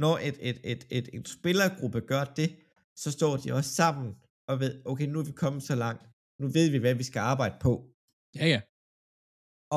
når 0.02 0.14
et, 0.28 0.36
et, 0.48 0.58
et, 0.72 0.82
et, 0.96 1.06
en 1.16 1.24
spillergruppe 1.24 2.00
gør 2.12 2.24
det, 2.24 2.50
så 3.02 3.08
står 3.16 3.36
de 3.42 3.52
også 3.58 3.70
sammen 3.82 4.08
og 4.50 4.54
ved, 4.62 4.72
okay, 4.90 5.06
nu 5.08 5.18
er 5.20 5.24
vi 5.30 5.32
kommet 5.32 5.62
så 5.62 5.74
langt, 5.84 6.02
nu 6.40 6.46
ved 6.56 6.70
vi, 6.70 6.78
hvad 6.78 6.94
vi 6.94 7.06
skal 7.10 7.20
arbejde 7.20 7.56
på. 7.66 7.72
Ja, 8.40 8.46
ja. 8.54 8.60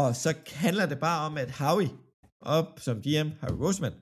Og 0.02 0.10
så 0.24 0.32
handler 0.66 0.86
det 0.92 1.00
bare 1.08 1.20
om, 1.28 1.34
at 1.44 1.52
Howie, 1.62 1.92
op 2.42 2.80
som 2.80 2.98
GM, 3.02 3.30
Howie 3.42 3.58
Roseman, 3.66 3.94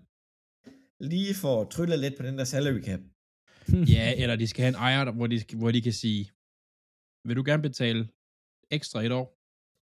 lige 1.00 1.34
får 1.34 1.64
tryllet 1.64 2.00
lidt 2.00 2.18
på 2.18 2.24
den 2.24 2.38
der 2.38 2.44
salary 2.44 2.82
cap. 2.84 3.00
Ja, 3.96 4.14
eller 4.22 4.36
de 4.36 4.48
skal 4.48 4.62
have 4.64 4.70
en 4.70 4.76
ejer, 4.76 5.06
der- 5.06 5.12
hvor 5.12 5.28
de, 5.28 5.42
hvor 5.56 5.72
de 5.72 5.82
kan 5.82 5.94
sige, 5.94 6.32
vil 7.28 7.36
du 7.36 7.44
gerne 7.46 7.62
betale 7.62 8.08
ekstra 8.72 9.04
et 9.04 9.12
år? 9.12 9.26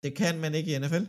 Det 0.04 0.16
kan 0.16 0.39
man 0.39 0.54
ikke 0.56 0.76
i 0.76 0.80
NFL. 0.80 1.06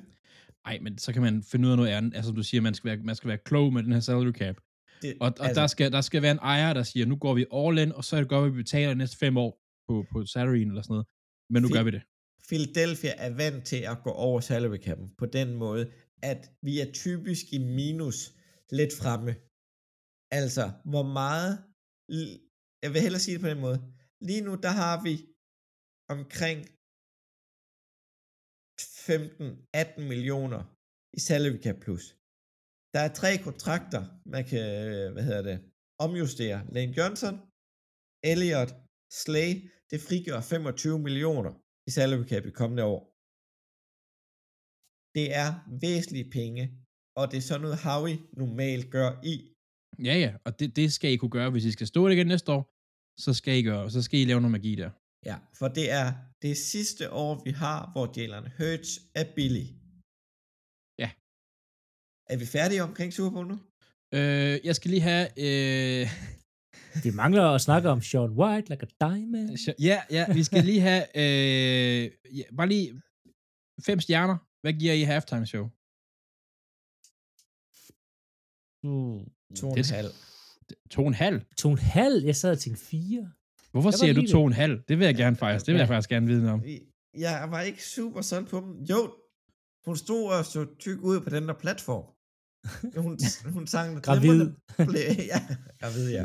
Nej, 0.66 0.78
men 0.82 0.98
så 0.98 1.12
kan 1.12 1.22
man 1.22 1.42
finde 1.42 1.66
ud 1.66 1.70
af 1.72 1.76
noget 1.76 1.90
andet. 1.90 2.14
Altså, 2.14 2.28
som 2.28 2.36
du 2.36 2.42
siger, 2.42 2.60
man 2.60 2.74
skal 2.74 2.88
være, 2.90 2.96
man 2.98 3.16
skal 3.16 3.28
være 3.28 3.38
klog 3.38 3.72
med 3.72 3.82
den 3.82 3.92
her 3.92 4.00
salary 4.00 4.32
cap. 4.32 4.56
Det, 5.02 5.16
Og, 5.20 5.32
og 5.38 5.46
altså, 5.46 5.60
der, 5.60 5.66
skal, 5.66 5.92
der 5.92 6.00
skal 6.00 6.22
være 6.22 6.30
en 6.32 6.38
ejer, 6.38 6.74
der 6.74 6.82
siger, 6.82 7.06
nu 7.06 7.16
går 7.16 7.34
vi 7.34 7.44
all 7.54 7.78
in, 7.78 7.92
og 7.92 8.04
så 8.04 8.16
er 8.16 8.20
det 8.20 8.28
godt, 8.28 8.46
at 8.46 8.52
vi 8.52 8.56
betaler 8.62 8.94
næste 8.94 9.16
fem 9.16 9.36
år 9.36 9.60
på, 9.88 10.04
på 10.12 10.26
salaryen 10.26 10.68
eller 10.68 10.82
sådan 10.82 10.92
noget. 10.94 11.06
Men 11.50 11.62
nu 11.62 11.68
Fint. 11.68 11.76
gør 11.76 11.82
vi 11.82 11.90
det. 11.90 12.02
Philadelphia 12.48 13.12
er 13.16 13.30
vant 13.34 13.64
til 13.64 13.76
at 13.76 13.96
gå 14.04 14.10
over 14.10 14.40
salary 14.40 14.76
cap'en 14.78 15.14
på 15.18 15.26
den 15.26 15.54
måde, 15.54 15.90
at 16.22 16.42
vi 16.66 16.80
er 16.84 16.92
typisk 17.02 17.44
i 17.56 17.58
minus 17.78 18.18
lidt 18.78 18.92
fremme. 19.00 19.32
Altså, 20.38 20.64
hvor 20.92 21.06
meget... 21.20 21.52
Jeg 22.82 22.90
vil 22.92 23.04
hellere 23.04 23.24
sige 23.24 23.34
det 23.34 23.44
på 23.44 23.52
den 23.52 23.60
måde. 23.66 23.78
Lige 24.28 24.44
nu, 24.46 24.52
der 24.66 24.72
har 24.82 24.96
vi 25.06 25.14
omkring 26.14 26.58
15-18 28.80 30.00
millioner 30.10 30.62
i 31.16 31.20
salary 31.28 31.58
cap 31.64 31.78
plus. 31.84 32.04
Der 32.94 33.00
er 33.06 33.12
tre 33.20 33.30
kontrakter, 33.46 34.02
man 34.34 34.44
kan, 34.50 34.64
hvad 35.12 35.24
hedder 35.28 35.42
det, 35.50 35.58
omjustere. 36.04 36.58
Lane 36.74 36.94
Johnson, 36.98 37.34
Elliot, 38.32 38.70
Slay, 39.22 39.50
det 39.90 39.98
frigør 40.06 40.40
25 40.40 40.98
millioner 41.06 41.52
i 41.88 41.90
salary 41.90 42.26
cap 42.32 42.44
i 42.46 42.50
kommende 42.60 42.84
år. 42.84 43.00
Det 45.18 45.26
er 45.42 45.50
væsentlige 45.86 46.30
penge, 46.38 46.62
og 47.18 47.24
det 47.30 47.36
er 47.36 47.46
sådan 47.48 47.64
noget, 47.66 47.78
Howie 47.86 48.18
normalt 48.42 48.86
gør 48.96 49.10
i. 49.32 49.36
Ja, 50.08 50.14
ja, 50.24 50.30
og 50.46 50.50
det, 50.58 50.76
det 50.76 50.92
skal 50.96 51.10
I 51.12 51.16
kunne 51.16 51.36
gøre. 51.38 51.50
Hvis 51.50 51.64
I 51.64 51.72
skal 51.72 51.86
stå 51.86 52.08
det 52.08 52.14
igen 52.14 52.26
næste 52.26 52.52
år, 52.56 52.62
så 53.24 53.30
skal 53.34 53.54
I 53.60 53.62
gøre, 53.62 53.90
så 53.90 54.02
skal 54.02 54.20
I 54.20 54.24
lave 54.24 54.40
noget 54.40 54.52
magi 54.52 54.74
der. 54.74 54.90
Ja, 55.28 55.36
for 55.58 55.68
det 55.68 55.86
er 55.90 56.06
det 56.42 56.56
sidste 56.56 57.12
år, 57.12 57.42
vi 57.46 57.50
har, 57.50 57.78
hvor 57.92 58.06
Jalen 58.16 58.46
Hurts 58.58 58.92
er 59.20 59.26
billig. 59.36 59.66
Ja. 61.02 61.10
Er 62.32 62.36
vi 62.42 62.46
færdige 62.56 62.82
omkring 62.88 63.12
Super 63.12 63.30
Bowl 63.34 63.46
nu? 63.52 63.58
Øh, 64.18 64.54
jeg 64.68 64.74
skal 64.76 64.90
lige 64.90 65.06
have... 65.10 65.26
Øh, 65.46 66.06
Vi 67.04 67.10
mangler 67.22 67.44
at 67.56 67.60
snakke 67.60 67.88
om 67.88 68.00
Sean 68.02 68.30
White, 68.40 68.66
like 68.70 68.86
a 68.86 68.90
diamond. 69.08 69.48
ja, 69.88 69.98
ja, 70.10 70.32
vi 70.38 70.42
skal 70.44 70.64
lige 70.64 70.80
have... 70.80 71.02
Øh, 71.22 72.02
ja, 72.38 72.42
bare 72.56 72.68
lige 72.68 72.88
fem 73.86 74.00
stjerner. 74.00 74.36
Hvad 74.62 74.72
giver 74.80 74.94
I 75.00 75.02
halftime 75.12 75.46
show? 75.46 75.64
Mm. 78.88 79.20
To 79.58 79.66
og 79.70 79.78
en 79.78 79.84
halv. 79.98 80.12
To 80.90 81.00
og 81.02 81.08
en 81.08 81.14
halv? 81.14 81.38
To 81.56 81.70
en 81.70 81.78
halv? 81.78 82.24
Jeg 82.24 82.36
sad 82.36 82.50
og 82.50 82.58
tænkte 82.58 82.82
fire. 82.84 83.32
Hvorfor 83.72 83.90
Jeg 83.90 83.98
siger 83.98 84.14
du 84.14 84.22
to 84.34 84.46
en 84.46 84.52
halv? 84.52 84.82
Det 84.88 84.98
vil 84.98 85.04
jeg 85.04 85.14
gerne 85.14 85.36
faktisk. 85.36 85.66
Det 85.66 85.72
vil 85.72 85.78
jeg 85.78 85.88
Ja. 85.88 85.94
faktisk 85.94 86.10
gerne 86.10 86.26
vide 86.26 86.42
noget 86.42 86.54
om. 86.54 86.62
Jeg 87.26 87.48
var 87.50 87.60
ikke 87.60 87.82
super 87.86 88.20
solgt 88.22 88.48
på 88.50 88.56
dem. 88.60 88.72
Jo, 88.90 89.14
hun 89.86 89.96
stod 89.96 90.22
og 90.38 90.44
så 90.44 90.60
tyk 90.78 90.98
ud 91.10 91.20
på 91.20 91.30
den 91.30 91.48
der 91.48 91.54
platform. 91.64 92.06
Hun, 93.04 93.18
hun 93.56 93.66
sang 93.66 94.02
Gravid. 94.02 94.40
Ja, 95.32 95.40
gravid, 95.80 96.06
ja. 96.18 96.24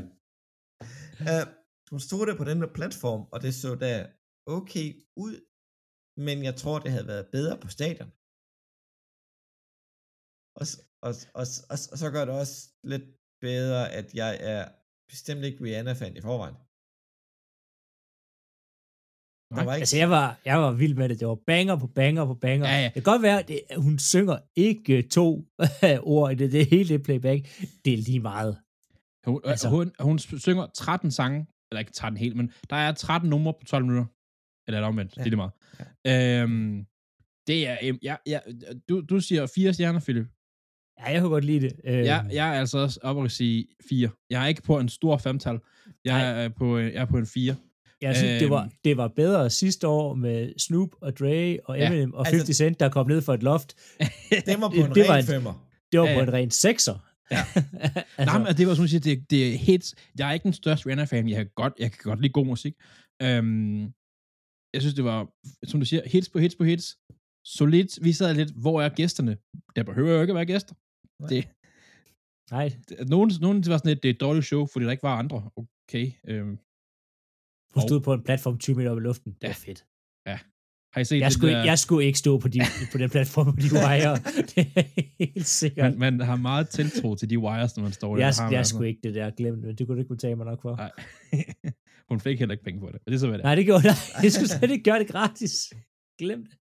Uh, 1.32 1.44
hun 1.92 2.00
stod 2.00 2.26
der 2.28 2.36
på 2.38 2.44
den 2.44 2.62
der 2.62 2.74
platform, 2.74 3.22
og 3.34 3.42
det 3.42 3.56
så 3.56 3.76
da 3.76 3.92
okay 4.46 4.88
ud, 5.26 5.34
men 6.26 6.44
jeg 6.44 6.56
tror, 6.56 6.80
det 6.80 6.92
havde 6.92 7.08
været 7.08 7.28
bedre 7.32 7.58
på 7.64 7.68
stadion. 7.78 8.12
Og, 10.60 10.66
og, 11.02 11.14
og, 11.40 11.46
og, 11.70 11.78
og 11.92 11.98
så 12.02 12.10
gør 12.14 12.26
det 12.26 12.34
også 12.34 12.70
lidt 12.84 13.04
bedre, 13.42 13.92
at 13.92 14.14
jeg 14.14 14.38
er 14.54 14.64
bestemt 15.12 15.44
ikke 15.44 15.64
Rihanna-fan 15.64 16.18
i 16.18 16.22
forvejen. 16.22 16.56
Der 19.56 19.64
var 19.66 19.74
ikke, 19.76 19.82
Altså, 19.82 19.98
jeg 19.98 20.10
var, 20.10 20.40
jeg 20.46 20.58
var 20.60 20.72
vild 20.72 20.96
med 20.96 21.10
det. 21.10 21.20
Det 21.20 21.28
var 21.28 21.36
banger 21.36 21.76
på 21.76 21.88
banger 21.88 22.26
på 22.26 22.34
banger. 22.34 22.68
Ja, 22.70 22.78
ja. 22.78 22.86
Det 22.86 22.94
kan 22.94 23.04
godt 23.04 23.22
være, 23.22 23.40
at 23.40 23.48
det, 23.48 23.60
at 23.70 23.82
hun 23.82 24.00
synger 24.00 24.38
ikke 24.56 25.02
to 25.02 25.28
ord 26.14 26.32
i 26.32 26.36
det, 26.36 26.52
det 26.52 26.70
hele 26.70 26.90
det 26.90 27.04
playback. 27.04 27.42
Det 27.86 27.94
er 27.94 27.98
lige 27.98 28.20
meget. 28.20 28.58
Hun, 29.26 29.42
Altså- 29.46 29.50
altså, 29.52 29.70
hun, 29.70 29.92
hun 30.00 30.20
synger 30.20 30.66
13 30.76 31.12
sange, 31.12 31.48
eller 31.72 31.80
ikke 31.80 31.92
13 31.92 32.18
helt, 32.18 32.36
men 32.36 32.52
der 32.70 32.76
er 32.76 32.92
13 32.94 33.30
numre 33.30 33.54
på 33.54 33.66
12 33.66 33.86
minutter. 33.86 34.06
Eller 34.68 34.78
er 34.78 34.82
det 34.82 34.88
omvendt, 34.88 35.18
ja. 35.18 35.22
Det 35.24 35.28
er 35.28 35.32
det 35.32 35.38
meget. 35.38 35.52
Ja. 36.06 36.42
Øhm, 36.44 36.86
det 37.48 37.68
er, 37.68 37.78
øhm, 37.84 38.00
ja, 38.04 38.16
ja, 38.26 38.40
du, 38.90 39.02
du 39.10 39.20
siger 39.20 39.48
fire 39.56 39.74
stjerner, 39.74 40.00
Philip. 40.00 40.28
Ja, 41.00 41.12
jeg 41.12 41.22
kunne 41.22 41.30
godt 41.30 41.46
lide 41.46 41.60
det. 41.62 41.74
Øh, 41.86 41.94
Ja, 42.06 42.22
jeg 42.32 42.50
er 42.56 42.60
altså 42.60 42.78
også 42.78 43.00
oppe 43.04 43.24
at 43.24 43.32
sige 43.32 43.68
fire. 43.90 44.10
Jeg 44.30 44.44
er 44.44 44.48
ikke 44.48 44.62
på 44.62 44.80
en 44.80 44.90
stor 44.90 45.18
femtal. 45.18 45.60
Jeg 46.06 46.18
Nej. 46.34 46.44
er 46.46 46.50
på, 46.50 46.78
jeg 46.78 46.92
er 46.94 47.06
på 47.06 47.18
en 47.18 47.26
fire. 47.26 47.56
jeg 48.02 48.16
synes, 48.16 48.42
det, 48.42 48.50
var, 48.50 48.62
øhm. 48.62 48.72
det 48.86 48.98
var 48.98 49.08
bedre 49.08 49.50
sidste 49.50 49.88
år 49.88 50.14
med 50.14 50.54
Snoop 50.58 50.90
og 51.02 51.18
Dre 51.20 51.60
og 51.66 51.78
Ja, 51.78 51.88
Eminem 51.88 52.14
og 52.14 52.20
altså- 52.20 52.36
50 52.36 52.58
Cent, 52.58 52.80
der 52.80 52.90
kom 52.90 53.08
ned 53.08 53.22
for 53.22 53.34
et 53.34 53.44
loft. 53.44 53.76
den 54.48 54.62
var 54.62 54.70
på 54.70 54.76
en 54.76 54.96
det 54.96 55.10
ren 55.10 55.20
en- 55.20 55.26
femmer. 55.26 55.68
Det 55.92 56.00
var 56.00 56.06
Ja, 56.08 56.14
på 56.14 56.20
ja. 56.20 56.26
en 56.28 56.34
ren 56.34 56.52
sekser. 56.52 57.12
Ja. 57.32 57.38
altså, 58.18 58.38
Nej, 58.38 58.38
men 58.38 58.48
det 58.58 58.68
var 58.68 58.74
som 58.74 58.84
du 58.84 58.88
siger, 58.90 59.00
det, 59.02 59.30
det 59.30 59.54
er 59.54 59.58
hits. 59.58 59.96
Jeg 60.20 60.30
er 60.30 60.34
ikke 60.34 60.44
den 60.44 60.54
største 60.54 60.86
Rihanna-fan. 60.86 61.30
Jeg, 61.30 61.38
kan 61.38 61.50
godt, 61.56 61.74
jeg 61.80 61.92
kan 61.92 62.00
godt 62.04 62.22
lide 62.22 62.34
god 62.34 62.46
musik. 62.46 62.74
Øhm, 63.22 63.82
jeg 64.74 64.82
synes, 64.82 64.94
det 64.94 65.04
var, 65.04 65.28
som 65.68 65.80
du 65.80 65.86
siger, 65.86 66.02
hits 66.06 66.30
på 66.30 66.40
hits 66.40 66.56
på 66.56 66.64
hits. 66.64 66.98
Solidt. 67.46 68.00
Vi 68.04 68.12
sad 68.14 68.34
lidt, 68.36 68.52
hvor 68.64 68.82
er 68.82 68.90
gæsterne? 68.90 69.38
Der 69.76 69.84
behøver 69.84 70.12
jo 70.16 70.22
ikke 70.22 70.32
at 70.32 70.36
være 70.36 70.46
gæster. 70.54 70.74
Nej. 71.22 71.30
Det, 71.30 71.42
nej, 72.52 72.68
det, 72.90 73.10
nogen, 73.10 73.32
nogen 73.42 73.58
det 73.64 73.70
var 73.72 73.78
sådan 73.78 73.90
lidt, 73.90 74.04
det 74.04 74.10
er 74.10 74.14
et 74.14 74.20
dårligt 74.28 74.46
show, 74.46 74.66
fordi 74.66 74.86
der 74.86 74.92
ikke 74.92 75.04
var 75.04 75.18
andre. 75.24 75.50
Okay. 75.58 76.06
Øhm, 76.32 76.56
hun 77.74 77.82
stod 77.88 78.00
på 78.08 78.14
en 78.14 78.24
platform 78.24 78.58
20 78.58 78.76
meter 78.76 78.92
op 78.92 78.98
i 78.98 79.02
luften. 79.02 79.32
Det 79.34 79.44
Ja. 79.44 79.48
var 79.48 79.54
fedt. 79.68 79.82
har 80.96 81.02
I 81.02 81.06
set 81.06 81.20
Jeg 81.20 81.26
det 81.26 81.34
skulle, 81.34 81.54
der, 81.54 81.60
ikke, 81.62 81.70
jeg 81.70 81.80
skulle 81.80 82.06
ikke 82.08 82.20
stå 82.26 82.32
på, 82.44 82.48
de, 82.48 82.60
på 82.92 82.98
den 82.98 83.10
platform 83.16 83.46
på 83.56 83.62
de 83.66 83.70
wire. 83.86 84.14
det 84.54 84.64
er 84.80 84.84
helt 85.20 85.46
sikkert. 85.62 85.98
man, 85.98 86.18
man 86.18 86.28
har 86.28 86.36
meget 86.50 86.70
tiltro 86.78 87.16
til 87.16 87.30
de 87.30 87.38
wires, 87.46 87.72
når 87.78 87.84
man 87.84 87.92
står 88.00 88.16
der. 88.16 88.22
jeg, 88.26 88.34
Der 88.34 88.42
har 88.44 88.50
jeg 88.52 88.58
altså- 88.58 88.74
skulle 88.76 88.90
ikke 88.90 89.02
det 89.04 89.16
der 89.16 89.32
glemt, 89.40 89.60
men 89.62 89.76
det 89.78 89.82
kunne 89.88 89.96
du 89.96 90.02
ikke 90.04 90.14
betale 90.16 90.36
mig 90.36 90.46
nok 90.46 90.62
for. 90.62 90.76
Nej. 90.76 90.92
Hun 92.12 92.20
fik 92.20 92.40
heller 92.40 92.54
ikke 92.54 92.64
penge 92.64 92.80
for 92.84 92.90
det. 92.92 93.00
Det 93.06 93.14
er 93.14 93.18
så, 93.18 93.28
hvad 93.28 93.38
det 93.38 93.44
er. 93.44 93.48
Nej, 93.48 93.56
det 93.56 93.66
gjorde 93.66 93.84
jeg. 93.90 93.96
Jeg 94.26 94.32
skulle 94.32 94.50
slet 94.58 94.72
ikke 94.72 94.84
gøre 94.90 95.00
det 95.00 95.08
gratis. 95.08 95.54
Glem 96.22 96.42
det. 96.50 96.56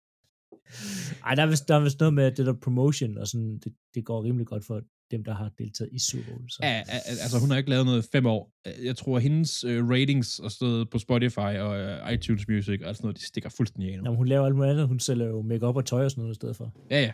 Ej, 1.25 1.35
der 1.35 1.43
er 1.43 1.47
vist, 1.47 1.67
der 1.67 1.75
er 1.75 1.83
vist 1.83 1.99
noget 1.99 2.13
med 2.13 2.31
det 2.31 2.45
der 2.45 2.53
promotion, 2.53 3.17
og 3.17 3.27
sådan, 3.27 3.59
det, 3.63 3.73
det 3.95 4.05
går 4.05 4.23
rimelig 4.23 4.47
godt 4.47 4.65
for 4.65 4.81
dem, 5.11 5.23
der 5.23 5.33
har 5.33 5.49
deltaget 5.57 5.89
i 5.93 5.99
Super 5.99 6.31
Bowl. 6.31 6.49
Så. 6.49 6.59
Ja, 6.63 6.83
altså 7.23 7.39
hun 7.39 7.49
har 7.49 7.57
ikke 7.57 7.69
lavet 7.69 7.85
noget 7.85 8.05
i 8.05 8.09
fem 8.11 8.25
år. 8.25 8.51
Jeg 8.83 8.95
tror, 8.97 9.15
at 9.17 9.23
hendes 9.23 9.63
uh, 9.65 9.89
ratings 9.89 10.39
og 10.39 10.51
noget 10.61 10.89
på 10.89 10.97
Spotify 10.99 11.53
og 11.65 11.71
uh, 11.87 12.13
iTunes 12.13 12.47
Music 12.47 12.79
og 12.85 12.95
sådan 12.95 13.05
noget, 13.05 13.17
de 13.17 13.25
stikker 13.27 13.49
fuldstændig 13.49 13.93
af 13.93 13.97
nu. 13.97 14.03
Jamen, 14.03 14.17
hun 14.17 14.27
laver 14.27 14.45
alt 14.45 14.55
muligt 14.55 14.71
andet. 14.71 14.87
Hun 14.87 14.99
sælger 14.99 15.27
jo 15.27 15.41
make-up 15.41 15.75
og 15.75 15.85
tøj 15.85 16.05
og 16.05 16.11
sådan 16.11 16.21
noget 16.21 16.35
i 16.35 16.39
stedet 16.41 16.55
for. 16.55 16.67
Ja, 16.91 17.01
ja. 17.01 17.11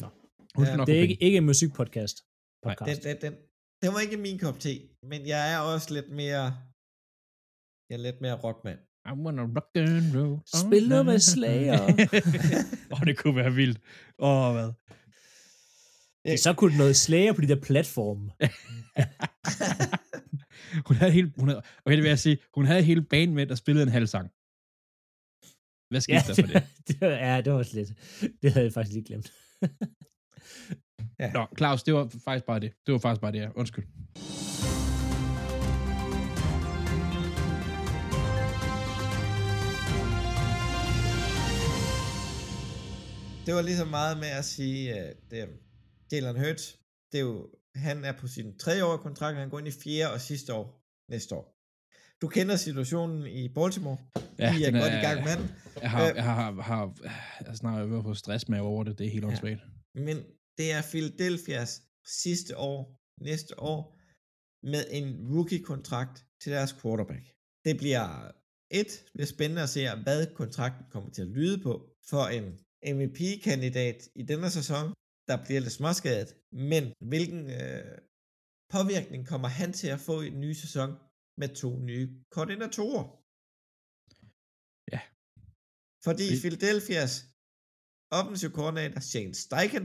Nå. 0.00 0.08
Hun 0.56 0.64
Ja, 0.66 0.76
nok 0.76 0.86
Det 0.86 0.96
er 0.98 1.00
ikke, 1.00 1.22
ikke 1.22 1.36
en 1.36 1.46
musikpodcast. 1.46 2.16
Podcast. 2.66 3.02
Den, 3.02 3.16
den, 3.16 3.22
den, 3.22 3.32
den 3.82 3.88
var 3.94 4.00
ikke 4.00 4.16
min 4.16 4.38
kop 4.38 4.58
te, 4.64 4.74
men 5.10 5.20
jeg 5.26 5.42
er 5.54 5.58
også 5.58 5.88
lidt 5.94 6.10
mere, 6.10 6.44
jeg 7.88 7.96
er 7.98 8.02
lidt 8.08 8.20
mere 8.20 8.36
rockmand. 8.44 8.78
I 9.06 9.12
wanna 9.12 9.42
rock 9.42 9.76
and 9.76 10.16
roll. 10.16 10.40
Spil 10.46 10.88
noget 10.88 11.06
med 11.06 11.18
Slayer. 11.18 11.82
Åh, 12.92 13.00
oh, 13.00 13.06
det 13.06 13.16
kunne 13.18 13.36
være 13.36 13.52
vildt. 13.52 13.80
Åh, 14.18 14.48
oh, 14.48 14.54
hvad? 14.54 14.72
Det 16.24 16.40
så 16.40 16.52
kunne 16.52 16.76
noget 16.76 16.96
slager 16.96 17.32
på 17.32 17.40
de 17.40 17.48
der 17.48 17.60
platforme. 17.60 18.30
hun 20.88 20.96
havde 20.96 21.12
helt, 21.12 21.34
hun 21.38 21.48
havde, 21.48 21.62
okay, 21.84 21.96
det 21.96 22.02
vil 22.02 22.08
jeg 22.08 22.18
sige, 22.18 22.38
hun 22.54 22.66
havde 22.66 22.82
hele 22.82 23.02
banen 23.02 23.34
med, 23.34 23.46
der 23.46 23.54
spillede 23.54 23.82
en 23.82 23.92
halv 23.92 24.06
sang. 24.06 24.30
Hvad 25.90 26.00
skete 26.00 26.14
Ja, 26.16 26.22
der 26.26 26.34
for 26.34 26.52
det? 26.52 26.62
det, 26.88 27.00
var, 27.00 27.06
ja, 27.08 27.40
det 27.40 27.52
var 27.52 27.58
også 27.58 27.76
lidt. 27.76 27.88
Det 28.42 28.52
havde 28.52 28.64
jeg 28.64 28.72
faktisk 28.72 28.94
lige 28.94 29.04
glemt. 29.04 29.32
Nå, 31.34 31.46
Claus, 31.58 31.82
det 31.82 31.94
var 31.94 32.08
faktisk 32.24 32.44
bare 32.46 32.60
det. 32.60 32.72
Det 32.86 32.92
var 32.92 32.98
faktisk 32.98 33.20
bare 33.20 33.32
det, 33.32 33.38
ja. 33.38 33.48
Undskyld. 33.56 33.84
Det 43.46 43.54
var 43.54 43.62
lige 43.62 43.76
så 43.76 43.84
meget 43.84 44.16
med 44.18 44.28
at 44.40 44.44
sige, 44.44 44.94
at 44.94 45.16
øh, 45.32 45.48
Jalen 46.12 46.36
Hurts, 46.44 46.78
det 47.12 47.18
er 47.20 47.24
jo, 47.24 47.50
han 47.74 48.04
er 48.04 48.12
på 48.20 48.26
sin 48.28 48.58
tredje 48.58 48.84
år 48.84 48.96
kontrakt, 48.96 49.36
han 49.36 49.50
går 49.50 49.58
ind 49.58 49.68
i 49.68 49.70
fjerde 49.70 50.12
og 50.12 50.20
sidste 50.20 50.54
år 50.54 50.66
næste 51.10 51.34
år. 51.34 51.44
Du 52.22 52.28
kender 52.28 52.56
situationen 52.56 53.26
i 53.26 53.48
Baltimore. 53.48 53.98
Ja, 54.38 54.54
de 54.58 54.64
er 54.64 54.70
den 54.70 54.80
godt 54.80 54.92
i 55.00 55.02
gang 55.08 55.18
med 55.28 55.34
den. 55.40 55.46
Jeg 55.82 55.90
har, 55.90 56.08
Øh. 56.10 56.16
jeg 56.16 56.24
har, 56.24 56.50
har, 56.70 56.82
jeg 57.40 57.48
er 57.52 57.54
snart 57.54 57.92
at 57.92 58.02
få 58.04 58.14
stress 58.14 58.48
med 58.48 58.60
over 58.60 58.84
det. 58.84 58.98
Det 58.98 59.06
er 59.06 59.10
helt 59.10 59.24
Ja. 59.24 59.28
åndssvagt. 59.28 59.60
Men 59.94 60.16
det 60.58 60.72
er 60.72 60.82
Philadelphia's 60.92 61.72
sidste 62.22 62.56
år, 62.58 62.78
næste 63.28 63.60
år, 63.60 63.80
med 64.72 64.82
en 64.90 65.06
rookie-kontrakt 65.34 66.24
til 66.42 66.52
deres 66.52 66.72
quarterback. 66.82 67.24
Det 67.64 67.76
bliver 67.82 68.30
et, 68.70 68.86
det 69.04 69.10
bliver 69.14 69.26
spændende 69.26 69.62
at 69.62 69.68
se, 69.68 69.80
hvad 70.02 70.34
kontrakten 70.34 70.84
kommer 70.90 71.10
til 71.10 71.22
at 71.22 71.28
lyde 71.28 71.58
på 71.62 71.72
for 72.10 72.24
en 72.38 72.58
MVP-kandidat 72.96 73.98
i 74.20 74.22
denne 74.30 74.48
sæson, 74.58 74.84
der 75.28 75.36
bliver 75.44 75.60
lidt 75.64 75.76
småskadet, 75.80 76.30
men 76.70 76.82
hvilken 77.12 77.42
øh, 77.58 77.92
påvirkning 78.74 79.22
kommer 79.32 79.48
han 79.60 79.70
til 79.80 79.88
at 79.96 80.00
få 80.08 80.14
i 80.26 80.28
den 80.34 80.40
nye 80.46 80.58
sæson 80.64 80.90
med 81.40 81.48
to 81.62 81.70
nye 81.90 82.06
koordinatorer? 82.34 83.04
Ja. 84.94 85.00
Fordi 86.06 86.24
Det- 86.32 86.40
Philadelphia's 86.44 87.14
offensive 88.18 88.52
coordinator, 88.58 89.00
Shane 89.10 89.34
Steichen, 89.44 89.84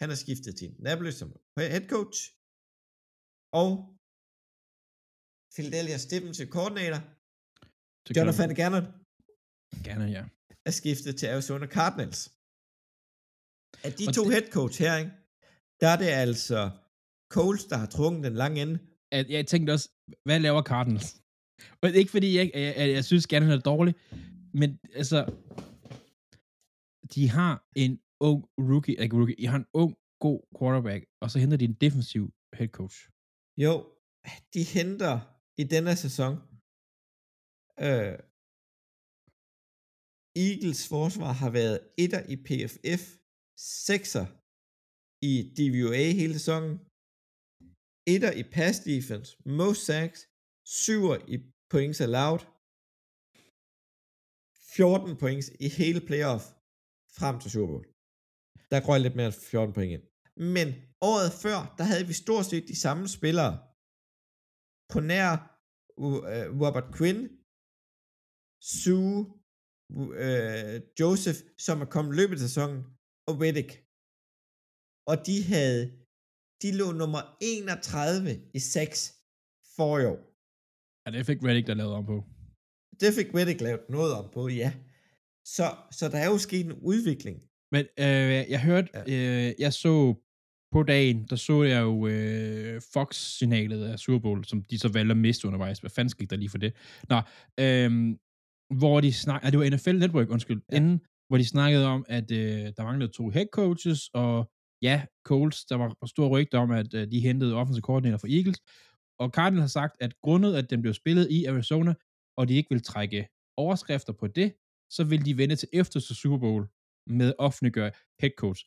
han 0.00 0.08
er 0.14 0.18
skiftet 0.24 0.52
til 0.60 0.68
Napoli 0.86 1.12
som 1.20 1.28
head 1.74 1.84
coach, 1.94 2.18
og 3.62 3.70
Philadelphia's 5.54 6.06
defensive 6.14 6.50
coordinator, 6.56 7.00
Det 8.06 8.12
Jonathan 8.16 8.50
Gannon, 8.60 8.86
Gerne, 9.86 10.06
ja. 10.16 10.24
Er 10.68 10.72
skiftet 10.80 11.16
til 11.16 11.26
Arizona 11.26 11.66
Cardinals. 11.66 12.20
Af 13.86 13.92
de 13.98 14.04
Og 14.08 14.14
to 14.14 14.22
det- 14.24 14.32
head 14.32 14.46
coach 14.58 14.78
her, 14.84 14.96
ikke, 14.96 15.12
der 15.80 15.88
er 15.88 15.96
det 15.96 16.06
altså 16.24 16.70
Coles, 17.36 17.64
der 17.64 17.76
har 17.76 17.86
trukket 17.86 18.24
den 18.24 18.34
lange 18.42 18.62
ende. 18.62 18.78
at 19.12 19.30
jeg 19.30 19.46
tænkte 19.46 19.70
også, 19.72 19.88
hvad 20.24 20.40
laver 20.40 20.62
Cardinals? 20.62 21.10
Og 21.82 21.88
ikke 21.90 22.10
fordi, 22.10 22.36
jeg, 22.38 22.50
jeg, 22.54 22.74
jeg, 22.76 22.88
jeg 22.90 23.04
synes 23.04 23.26
gerne, 23.26 23.52
er 23.52 23.58
dårlig, 23.58 23.94
men 24.60 24.70
altså, 24.94 25.20
de 27.14 27.28
har 27.28 27.68
en 27.76 28.00
ung 28.20 28.44
rookie, 28.70 29.00
ikke 29.02 29.16
rookie, 29.16 29.36
de 29.38 29.46
har 29.46 29.56
en 29.56 29.66
ung, 29.74 29.96
god 30.20 30.40
quarterback, 30.58 31.04
og 31.22 31.30
så 31.30 31.38
henter 31.38 31.56
de 31.56 31.64
en 31.64 31.74
defensiv 31.74 32.32
head 32.58 32.68
coach. 32.68 32.96
Jo, 33.56 33.72
de 34.54 34.62
henter 34.64 35.20
i 35.56 35.64
denne 35.64 35.96
sæson 35.96 36.32
øh, 37.80 38.18
Eagles 40.46 40.80
forsvar 40.92 41.32
har 41.42 41.50
været 41.58 41.78
etter 42.04 42.22
i 42.34 42.36
PFF, 42.46 43.02
sekser 43.86 44.26
i 45.30 45.34
DVOA 45.56 46.04
hele 46.20 46.34
sæsonen, 46.38 46.74
etter 48.14 48.32
i 48.42 48.44
pass 48.56 48.76
defense, 48.92 49.28
most 49.60 49.80
sacks, 49.88 50.20
syver 50.82 51.16
i 51.34 51.36
points 51.72 52.00
allowed, 52.06 52.42
14 54.76 55.16
points 55.22 55.48
i 55.64 55.68
hele 55.78 56.00
playoff 56.08 56.44
frem 57.18 57.36
til 57.40 57.50
Super 57.50 57.72
Bowl. 57.72 57.86
Der 58.72 58.78
går 58.86 58.94
lidt 58.98 59.16
mere 59.16 59.30
end 59.32 59.40
14 59.52 59.74
point 59.76 59.92
ind. 59.96 60.04
Men 60.54 60.68
året 61.10 61.30
før, 61.44 61.58
der 61.78 61.84
havde 61.90 62.06
vi 62.10 62.14
stort 62.24 62.46
set 62.50 62.68
de 62.72 62.82
samme 62.84 63.04
spillere. 63.16 63.52
På 64.92 64.98
nær 65.10 65.30
uh, 66.04 66.16
øh, 66.32 66.46
Robert 66.62 66.88
Quinn, 66.96 67.20
Sue, 68.60 69.37
uh, 69.90 70.76
Joseph, 71.00 71.40
som 71.66 71.80
er 71.80 71.88
kommet 71.94 72.16
løbet 72.20 72.34
af 72.34 72.42
sæsonen, 72.48 72.80
og 73.28 73.34
Reddick. 73.42 73.70
Og 75.10 75.16
de 75.28 75.36
havde, 75.52 75.82
de 76.62 76.68
lå 76.80 76.86
nummer 77.02 77.22
31 77.40 78.30
i 78.58 78.58
6 78.58 79.14
for 79.76 79.92
i 80.02 80.04
år. 80.12 80.20
Ja, 81.04 81.08
det 81.18 81.26
fik 81.26 81.40
Reddick, 81.44 81.66
der 81.66 81.74
lavede 81.74 81.96
om 82.00 82.06
på. 82.12 82.16
Det 83.00 83.10
fik 83.18 83.34
Reddick 83.34 83.60
lavet 83.60 83.84
noget 83.96 84.12
om 84.20 84.26
på, 84.36 84.48
ja. 84.48 84.70
Så, 85.56 85.66
så 85.98 86.08
der 86.12 86.18
er 86.18 86.28
jo 86.34 86.38
sket 86.38 86.66
en 86.66 86.72
udvikling. 86.92 87.36
Men 87.74 87.84
øh, 88.04 88.44
jeg 88.54 88.62
hørte, 88.62 88.88
øh, 89.14 89.54
jeg 89.58 89.72
så 89.72 90.14
på 90.72 90.82
dagen, 90.82 91.26
der 91.30 91.36
så 91.36 91.62
jeg 91.62 91.80
jo 91.80 92.06
øh, 92.06 92.82
Fox-signalet 92.92 93.84
af 93.84 93.98
Super 93.98 94.18
Bowl, 94.18 94.44
som 94.44 94.62
de 94.70 94.78
så 94.78 94.88
valgte 94.88 95.10
at 95.10 95.16
miste 95.16 95.46
undervejs. 95.48 95.78
Hvad 95.78 95.90
fanden 95.90 96.10
skete 96.10 96.26
der 96.26 96.36
lige 96.36 96.50
for 96.50 96.58
det? 96.58 96.72
Nå, 97.08 97.16
øh, 97.60 97.90
hvor 98.70 99.00
de 99.00 99.12
snak... 99.12 99.44
Ah, 99.44 99.52
det 99.52 99.58
var 99.58 99.70
NFL 99.76 99.98
Network, 99.98 100.30
undskyld, 100.30 100.62
ja. 100.72 100.76
inden, 100.76 101.00
hvor 101.28 101.38
de 101.38 101.44
snakkede 101.44 101.86
om, 101.86 102.04
at 102.08 102.30
øh, 102.30 102.72
der 102.76 102.82
manglede 102.82 103.12
to 103.12 103.28
head 103.28 103.46
coaches, 103.52 104.08
og 104.14 104.50
ja, 104.82 105.06
Coles, 105.24 105.64
der 105.64 105.76
var 105.76 106.06
stor 106.06 106.28
rygter 106.28 106.58
om, 106.58 106.70
at 106.70 106.94
øh, 106.94 107.10
de 107.10 107.20
hentede 107.20 107.54
offensive 107.54 107.82
koordinator 107.82 108.18
for 108.18 108.26
Eagles, 108.36 108.60
og 109.20 109.30
Cardinals 109.30 109.62
har 109.62 109.80
sagt, 109.80 109.96
at 110.00 110.20
grundet, 110.20 110.54
at 110.56 110.70
den 110.70 110.82
blev 110.82 110.94
spillet 110.94 111.30
i 111.30 111.44
Arizona, 111.44 111.94
og 112.38 112.48
de 112.48 112.54
ikke 112.54 112.70
vil 112.70 112.82
trække 112.82 113.28
overskrifter 113.56 114.12
på 114.12 114.26
det, 114.26 114.54
så 114.90 115.04
vil 115.04 115.24
de 115.24 115.36
vende 115.36 115.56
til 115.56 115.68
efter 115.72 116.00
Super 116.00 116.38
Bowl 116.38 116.68
med 117.06 117.32
offentliggøre 117.38 117.90
head 118.20 118.34
coach. 118.38 118.64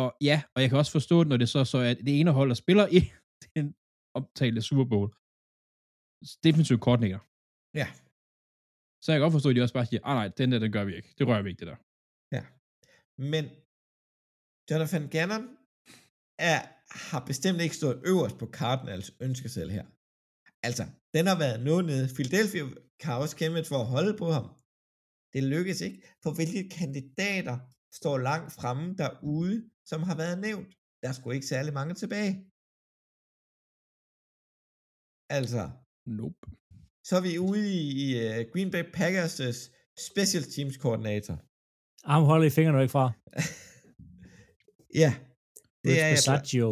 Og 0.00 0.16
ja, 0.20 0.42
og 0.54 0.62
jeg 0.62 0.68
kan 0.68 0.78
også 0.78 0.92
forstå 0.92 1.20
det, 1.20 1.28
når 1.28 1.36
det 1.36 1.48
så, 1.48 1.64
så 1.64 1.78
er 1.78 1.94
det 1.94 2.20
ene 2.20 2.30
hold, 2.30 2.48
der 2.48 2.54
spiller 2.54 2.86
i 2.98 3.00
den 3.54 3.74
omtalte 4.14 4.62
Super 4.62 4.84
Bowl. 4.84 5.08
Defensive 6.44 6.78
koordinator. 6.78 7.22
Ja. 7.80 7.88
Så 9.06 9.12
jeg 9.12 9.18
kan 9.18 9.24
godt 9.24 9.36
forstå, 9.36 9.50
at 9.50 9.56
de 9.56 9.66
også 9.66 9.78
bare 9.78 9.86
siger, 9.86 10.02
ah 10.08 10.14
nej, 10.20 10.28
den 10.28 10.52
der, 10.52 10.58
den 10.58 10.72
gør 10.76 10.84
vi 10.84 10.92
ikke. 10.98 11.10
Det 11.18 11.26
rører 11.26 11.42
vi 11.42 11.50
ikke, 11.50 11.60
det 11.60 11.68
der. 11.72 11.78
Men 13.32 13.44
Jonathan 14.70 15.06
Gannon 15.14 15.44
er, 16.52 16.58
har 17.10 17.22
bestemt 17.30 17.60
ikke 17.64 17.80
stået 17.80 18.02
øverst 18.10 18.36
på 18.38 18.46
Cardinals 18.58 19.08
ønskeseddel 19.26 19.70
her. 19.78 19.86
Altså, 20.68 20.84
den 21.16 21.24
har 21.30 21.38
været 21.44 21.58
noget 21.68 21.84
nede. 21.90 22.06
Philadelphia 22.16 22.64
har 23.06 23.16
også 23.22 23.36
kæmpet 23.42 23.66
for 23.70 23.78
at 23.80 23.90
holde 23.94 24.14
på 24.22 24.28
ham. 24.36 24.46
Det 25.34 25.42
lykkes 25.54 25.78
ikke, 25.86 25.98
for 26.22 26.30
hvilke 26.36 26.62
kandidater 26.78 27.56
står 28.00 28.16
langt 28.28 28.50
fremme 28.58 28.86
derude, 29.02 29.56
som 29.90 30.00
har 30.08 30.16
været 30.22 30.38
nævnt. 30.46 30.70
Der 31.00 31.06
er 31.08 31.16
sgu 31.16 31.26
ikke 31.30 31.52
særlig 31.54 31.72
mange 31.78 31.94
tilbage. 32.02 32.32
Altså, 35.38 35.62
Nope. 36.18 36.46
Så 37.06 37.12
er 37.16 37.20
vi 37.28 37.32
ude 37.38 37.64
i, 37.80 37.80
i 38.04 38.06
uh, 38.28 38.36
Green 38.52 38.70
Bay 38.74 38.84
Packers' 38.96 39.70
special 40.08 40.42
teams 40.54 40.76
koordinator. 40.84 41.36
Arm 42.12 42.24
holder 42.30 42.46
i 42.46 42.50
fingrene 42.50 42.82
ikke 42.82 42.92
fra. 42.98 43.06
Ja, 45.02 45.10
det 45.84 45.90
Rich 45.92 46.02
er 46.02 46.06
jeg. 46.06 46.14
Bisaccio. 46.16 46.68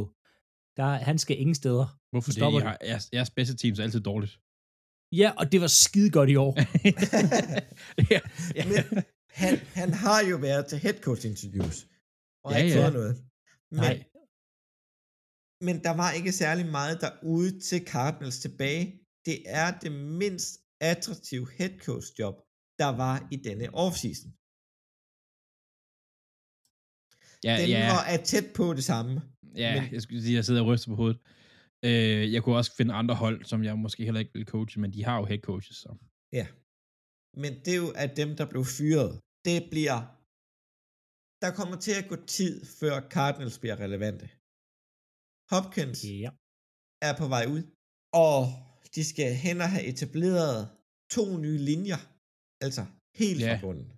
Der, 0.76 0.84
han 1.08 1.18
skal 1.18 1.36
ingen 1.42 1.54
steder. 1.54 1.86
Hvorfor 2.10 2.30
det? 2.30 2.36
Stopper 2.40 2.60
Jeg, 2.60 2.68
har- 2.68 2.78
jeres, 2.90 3.08
jeres 3.12 3.30
bedste 3.30 3.56
teams 3.56 3.78
er 3.78 3.82
altid 3.82 4.00
dårligt. 4.00 4.32
Ja, 5.20 5.28
og 5.40 5.52
det 5.52 5.60
var 5.60 5.66
skide 5.66 6.10
godt 6.10 6.30
i 6.30 6.36
år. 6.36 6.52
ja, 8.12 8.20
ja. 8.58 8.62
Men 8.72 9.02
han, 9.42 9.54
han 9.80 9.90
har 10.04 10.20
jo 10.30 10.36
været 10.36 10.66
til 10.66 10.78
head 10.78 10.96
coach 11.06 11.26
interviews, 11.26 11.76
og 12.44 12.48
Ja, 12.52 12.56
har 12.56 12.64
ikke 12.64 12.76
ja. 12.78 12.82
fået 12.84 12.92
noget. 13.00 13.14
Men, 13.70 13.80
Nej. 13.80 13.96
men 15.66 15.76
der 15.86 15.94
var 16.02 16.10
ikke 16.18 16.32
særlig 16.32 16.66
meget 16.66 17.00
derude 17.00 17.60
til 17.68 17.86
Cardinals 17.86 18.38
tilbage. 18.38 18.84
Det 19.28 19.38
er 19.62 19.68
det 19.82 19.92
mindst 20.22 20.52
attraktive 20.92 21.46
head 21.58 21.72
coach 21.86 22.08
job, 22.20 22.34
der 22.82 22.90
var 23.02 23.16
i 23.34 23.36
denne 23.48 23.66
offseason. 23.84 24.30
ja, 27.46 27.54
Den 27.60 27.68
ja, 27.76 27.82
var 27.94 28.02
er 28.14 28.18
tæt 28.32 28.46
på 28.58 28.64
det 28.78 28.84
samme. 28.92 29.12
ja 29.62 29.70
men- 29.80 29.92
jeg 29.94 30.02
skulle 30.02 30.22
sige, 30.22 30.36
jeg 30.38 30.44
sidder 30.44 30.62
og 30.62 30.68
ryster 30.70 30.88
på 30.92 30.96
hovedet. 31.02 31.18
Øh, 31.88 32.22
jeg 32.34 32.40
kunne 32.42 32.56
også 32.60 32.72
finde 32.78 32.92
andre 33.00 33.14
hold, 33.24 33.38
som 33.50 33.58
jeg 33.68 33.74
måske 33.84 34.04
heller 34.04 34.20
ikke 34.20 34.34
vil 34.38 34.46
coache, 34.54 34.80
men 34.80 34.90
de 34.92 35.04
har 35.08 35.16
jo 35.20 35.24
head 35.30 35.42
coaches. 35.50 35.76
Så. 35.84 35.90
Ja. 36.38 36.46
Men 37.42 37.52
det 37.64 37.72
er 37.76 37.80
jo 37.86 37.90
af 38.04 38.08
dem, 38.20 38.30
der 38.38 38.46
blev 38.52 38.64
fyret. 38.78 39.12
Det 39.48 39.58
bliver... 39.72 39.98
Der 41.44 41.50
kommer 41.58 41.76
til 41.86 41.94
at 42.00 42.08
gå 42.12 42.16
tid, 42.38 42.54
før 42.80 42.94
Cardinals 43.14 43.58
bliver 43.62 43.76
relevante. 43.84 44.26
Hopkins 45.52 45.98
Ja. 46.24 46.30
er 47.08 47.12
på 47.20 47.26
vej 47.34 47.44
ud, 47.54 47.62
og 48.26 48.38
de 48.94 49.04
skal 49.04 49.34
hen 49.34 49.60
og 49.60 49.68
have 49.70 49.84
etableret 49.84 50.68
to 51.10 51.36
nye 51.38 51.58
linjer. 51.58 52.00
Altså 52.60 52.84
helt 53.16 53.40
Ja. 53.40 53.54
fra 53.54 53.60
bunden. 53.60 53.92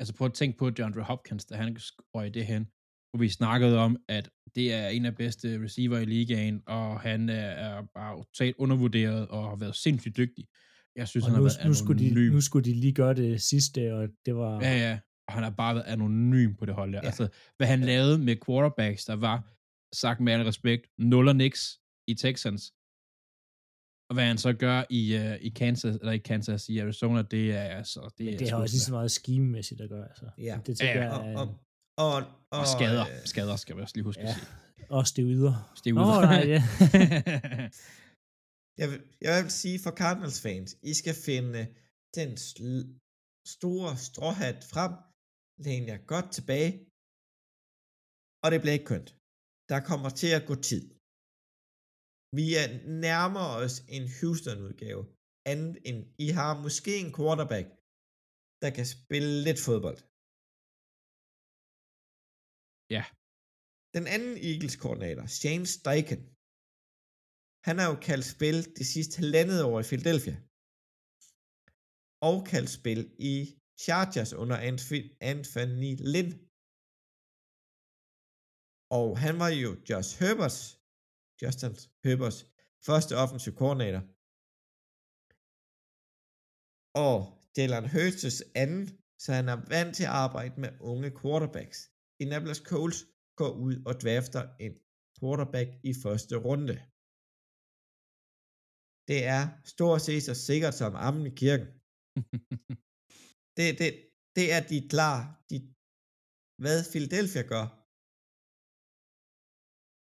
Altså 0.00 0.14
prøv 0.14 0.26
at 0.26 0.34
tænke 0.34 0.58
på 0.58 0.70
DeAndre 0.70 1.02
Hopkins, 1.02 1.44
da 1.44 1.54
han 1.56 1.76
røg 2.14 2.34
det 2.34 2.46
hen, 2.46 2.64
hvor 3.10 3.18
vi 3.18 3.28
snakkede 3.28 3.78
om, 3.78 3.96
at 4.08 4.30
det 4.54 4.72
er 4.72 4.88
en 4.88 5.04
af 5.06 5.16
bedste 5.16 5.64
receiver 5.64 5.98
i 5.98 6.04
ligaen, 6.04 6.62
og 6.66 7.00
han 7.00 7.28
er, 7.28 7.82
bare 7.94 8.16
totalt 8.24 8.56
undervurderet 8.58 9.28
og 9.28 9.48
har 9.48 9.56
været 9.56 9.76
sindssygt 9.76 10.16
dygtig. 10.16 10.44
Jeg 10.96 11.08
synes, 11.08 11.24
Og 11.24 11.30
han 11.30 11.38
nu, 11.40 11.44
har 11.44 11.54
været 11.56 11.66
nu, 11.68 11.74
skulle 11.74 11.98
de, 12.02 12.06
anonym. 12.10 12.32
nu 12.32 12.40
skulle 12.40 12.64
de 12.64 12.74
lige 12.74 12.92
gøre 12.92 13.14
det 13.14 13.42
sidste, 13.42 13.94
og 13.94 14.08
det 14.26 14.36
var... 14.36 14.60
Ja, 14.62 14.76
ja. 14.78 14.98
Og 15.28 15.34
han 15.34 15.42
har 15.42 15.50
bare 15.50 15.74
været 15.74 15.84
anonym 15.86 16.54
på 16.54 16.66
det 16.66 16.74
hold 16.74 16.92
der. 16.92 16.98
Ja. 16.98 17.02
Ja. 17.02 17.06
Altså, 17.06 17.28
hvad 17.56 17.66
han 17.66 17.80
lavede 17.80 18.18
med 18.18 18.36
quarterbacks, 18.46 19.04
der 19.04 19.16
var, 19.16 19.54
sagt 19.94 20.20
med 20.20 20.32
al 20.32 20.42
respekt, 20.44 20.86
0 20.98 21.28
og 21.28 21.36
niks 21.36 21.80
i 22.08 22.14
Texans. 22.14 22.72
Og 24.08 24.14
hvad 24.14 24.24
han 24.24 24.38
så 24.38 24.52
gør 24.52 24.84
i, 24.90 25.16
uh, 25.16 25.34
i 25.34 25.48
Kansas, 25.48 25.94
eller 25.96 26.12
i 26.12 26.18
Kansas, 26.18 26.68
i 26.68 26.78
Arizona, 26.78 27.22
det 27.22 27.52
er 27.52 27.60
altså... 27.62 28.00
Det, 28.18 28.24
Men 28.26 28.34
er 28.34 28.38
det 28.38 28.50
har 28.50 28.56
sgu- 28.58 28.60
også 28.62 28.74
lige 28.74 28.80
så 28.80 28.92
meget 28.92 29.10
scheme-mæssigt 29.10 29.80
at 29.80 29.88
gøre. 29.88 30.08
Altså. 30.08 30.30
Ja. 30.38 30.60
Det 30.66 30.78
tænker 30.78 31.02
Ja, 31.02 31.08
jeg, 31.08 31.12
Og, 31.20 31.26
er- 31.28 31.38
og, 31.38 31.46
og, 31.98 32.14
og, 32.50 32.58
Og 32.60 32.66
skader. 32.66 33.04
øh, 33.06 33.24
Skader 33.24 33.56
skal 33.56 33.76
vi 33.76 33.80
også 33.82 33.94
lige 33.96 34.04
huske 34.04 34.22
Ja. 34.22 34.28
at 34.28 34.34
sige. 34.34 34.46
også 34.90 35.12
det 35.16 35.24
yder. 35.34 35.72
Stiv 35.76 35.94
Nå, 35.94 36.00
nej, 36.30 36.44
ja. 36.54 36.62
jeg, 38.80 38.86
vil, 38.90 39.00
jeg 39.26 39.42
vil 39.42 39.50
sige 39.62 39.78
for 39.84 39.90
Cardinals 40.02 40.40
fans, 40.46 40.70
I 40.90 40.92
skal 41.00 41.14
finde 41.28 41.60
den 42.18 42.30
sl- 42.48 42.88
store 43.56 43.90
stråhat 44.08 44.58
frem, 44.72 44.92
læn 45.66 45.82
jer 45.92 46.00
godt 46.12 46.28
tilbage, 46.36 46.72
og 48.44 48.48
det 48.52 48.58
bliver 48.62 48.76
ikke 48.78 48.90
kønt. 48.94 49.10
Der 49.72 49.78
kommer 49.90 50.10
til 50.20 50.30
at 50.38 50.46
gå 50.50 50.54
tid. 50.70 50.84
Vi 52.36 52.46
er 52.62 52.66
nærmer 53.06 53.46
os 53.62 53.74
en 53.96 54.04
Houston-udgave, 54.18 55.02
andet 55.52 55.74
end 55.88 56.00
I 56.26 56.28
har 56.38 56.52
måske 56.64 56.92
en 57.04 57.12
quarterback, 57.16 57.66
der 58.62 58.70
kan 58.76 58.86
spille 58.96 59.32
lidt 59.46 59.60
fodbold. 59.66 60.00
Ja. 62.96 63.02
Den 63.96 64.04
anden 64.14 64.34
Eagles-koordinator, 64.50 65.26
Shane 65.38 65.66
Steichen, 65.76 66.22
han 67.66 67.76
har 67.80 67.86
jo 67.92 67.96
kaldt 68.08 68.26
spil 68.34 68.58
det 68.78 68.86
sidste 68.94 69.14
halvandet 69.20 69.60
år 69.68 69.76
i 69.80 69.88
Philadelphia. 69.90 70.36
Og 72.28 72.36
kaldt 72.52 72.70
spil 72.78 73.02
i 73.32 73.34
Chargers 73.84 74.32
under 74.42 74.58
Anthony 75.30 75.92
Lynn. 76.12 76.32
Og 78.98 79.08
han 79.24 79.34
var 79.42 79.50
jo 79.62 79.70
Josh 79.88 80.10
Herberts, 80.20 80.77
Justin 81.42 81.72
Herberts 82.04 82.40
første 82.86 83.12
offensive 83.22 83.56
koordinator. 83.60 84.02
Og 87.06 87.14
Jalen 87.56 87.86
Hurts' 87.94 88.42
anden 88.62 88.84
så 89.22 89.28
han 89.38 89.48
er 89.48 89.58
vant 89.74 89.96
til 89.96 90.06
at 90.10 90.16
arbejde 90.26 90.60
med 90.60 90.70
unge 90.80 91.10
quarterbacks. 91.20 91.78
Indianapolis 92.20 92.62
Colts 92.70 93.00
går 93.40 93.52
ud 93.66 93.74
og 93.88 93.94
drafter 94.02 94.42
en 94.64 94.74
quarterback 95.18 95.68
i 95.90 95.92
første 96.04 96.34
runde. 96.46 96.76
Det 99.10 99.20
er 99.36 99.42
stort 99.74 100.00
set 100.06 100.22
så 100.22 100.34
sikkert 100.48 100.74
som 100.74 100.92
ammen 101.06 101.26
i 101.26 101.34
kirken. 101.42 101.68
Det, 103.56 103.78
det, 103.80 103.90
det 104.36 104.46
er 104.56 104.62
de 104.72 104.78
klar. 104.94 105.18
De, 105.50 105.56
hvad 106.62 106.78
Philadelphia 106.92 107.42
gør 107.52 107.77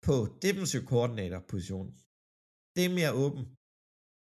på 0.07 0.14
defensive 0.44 0.84
coordinator 0.92 1.40
positionen. 1.53 1.92
Det 2.74 2.82
er 2.84 2.92
mere 2.98 3.12
åben. 3.24 3.42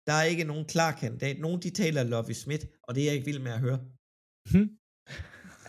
Der 0.08 0.14
er 0.20 0.26
ikke 0.32 0.44
nogen 0.44 0.66
klar 0.74 0.92
kandidat. 1.02 1.36
Nogen 1.44 1.62
de 1.64 1.70
taler 1.70 2.02
Lovie 2.02 2.34
Smith, 2.34 2.64
og 2.86 2.90
det 2.94 3.00
er 3.00 3.06
jeg 3.08 3.14
ikke 3.14 3.30
vild 3.30 3.42
med 3.46 3.52
at 3.58 3.60
høre. 3.66 3.80
Hmm. 4.52 4.68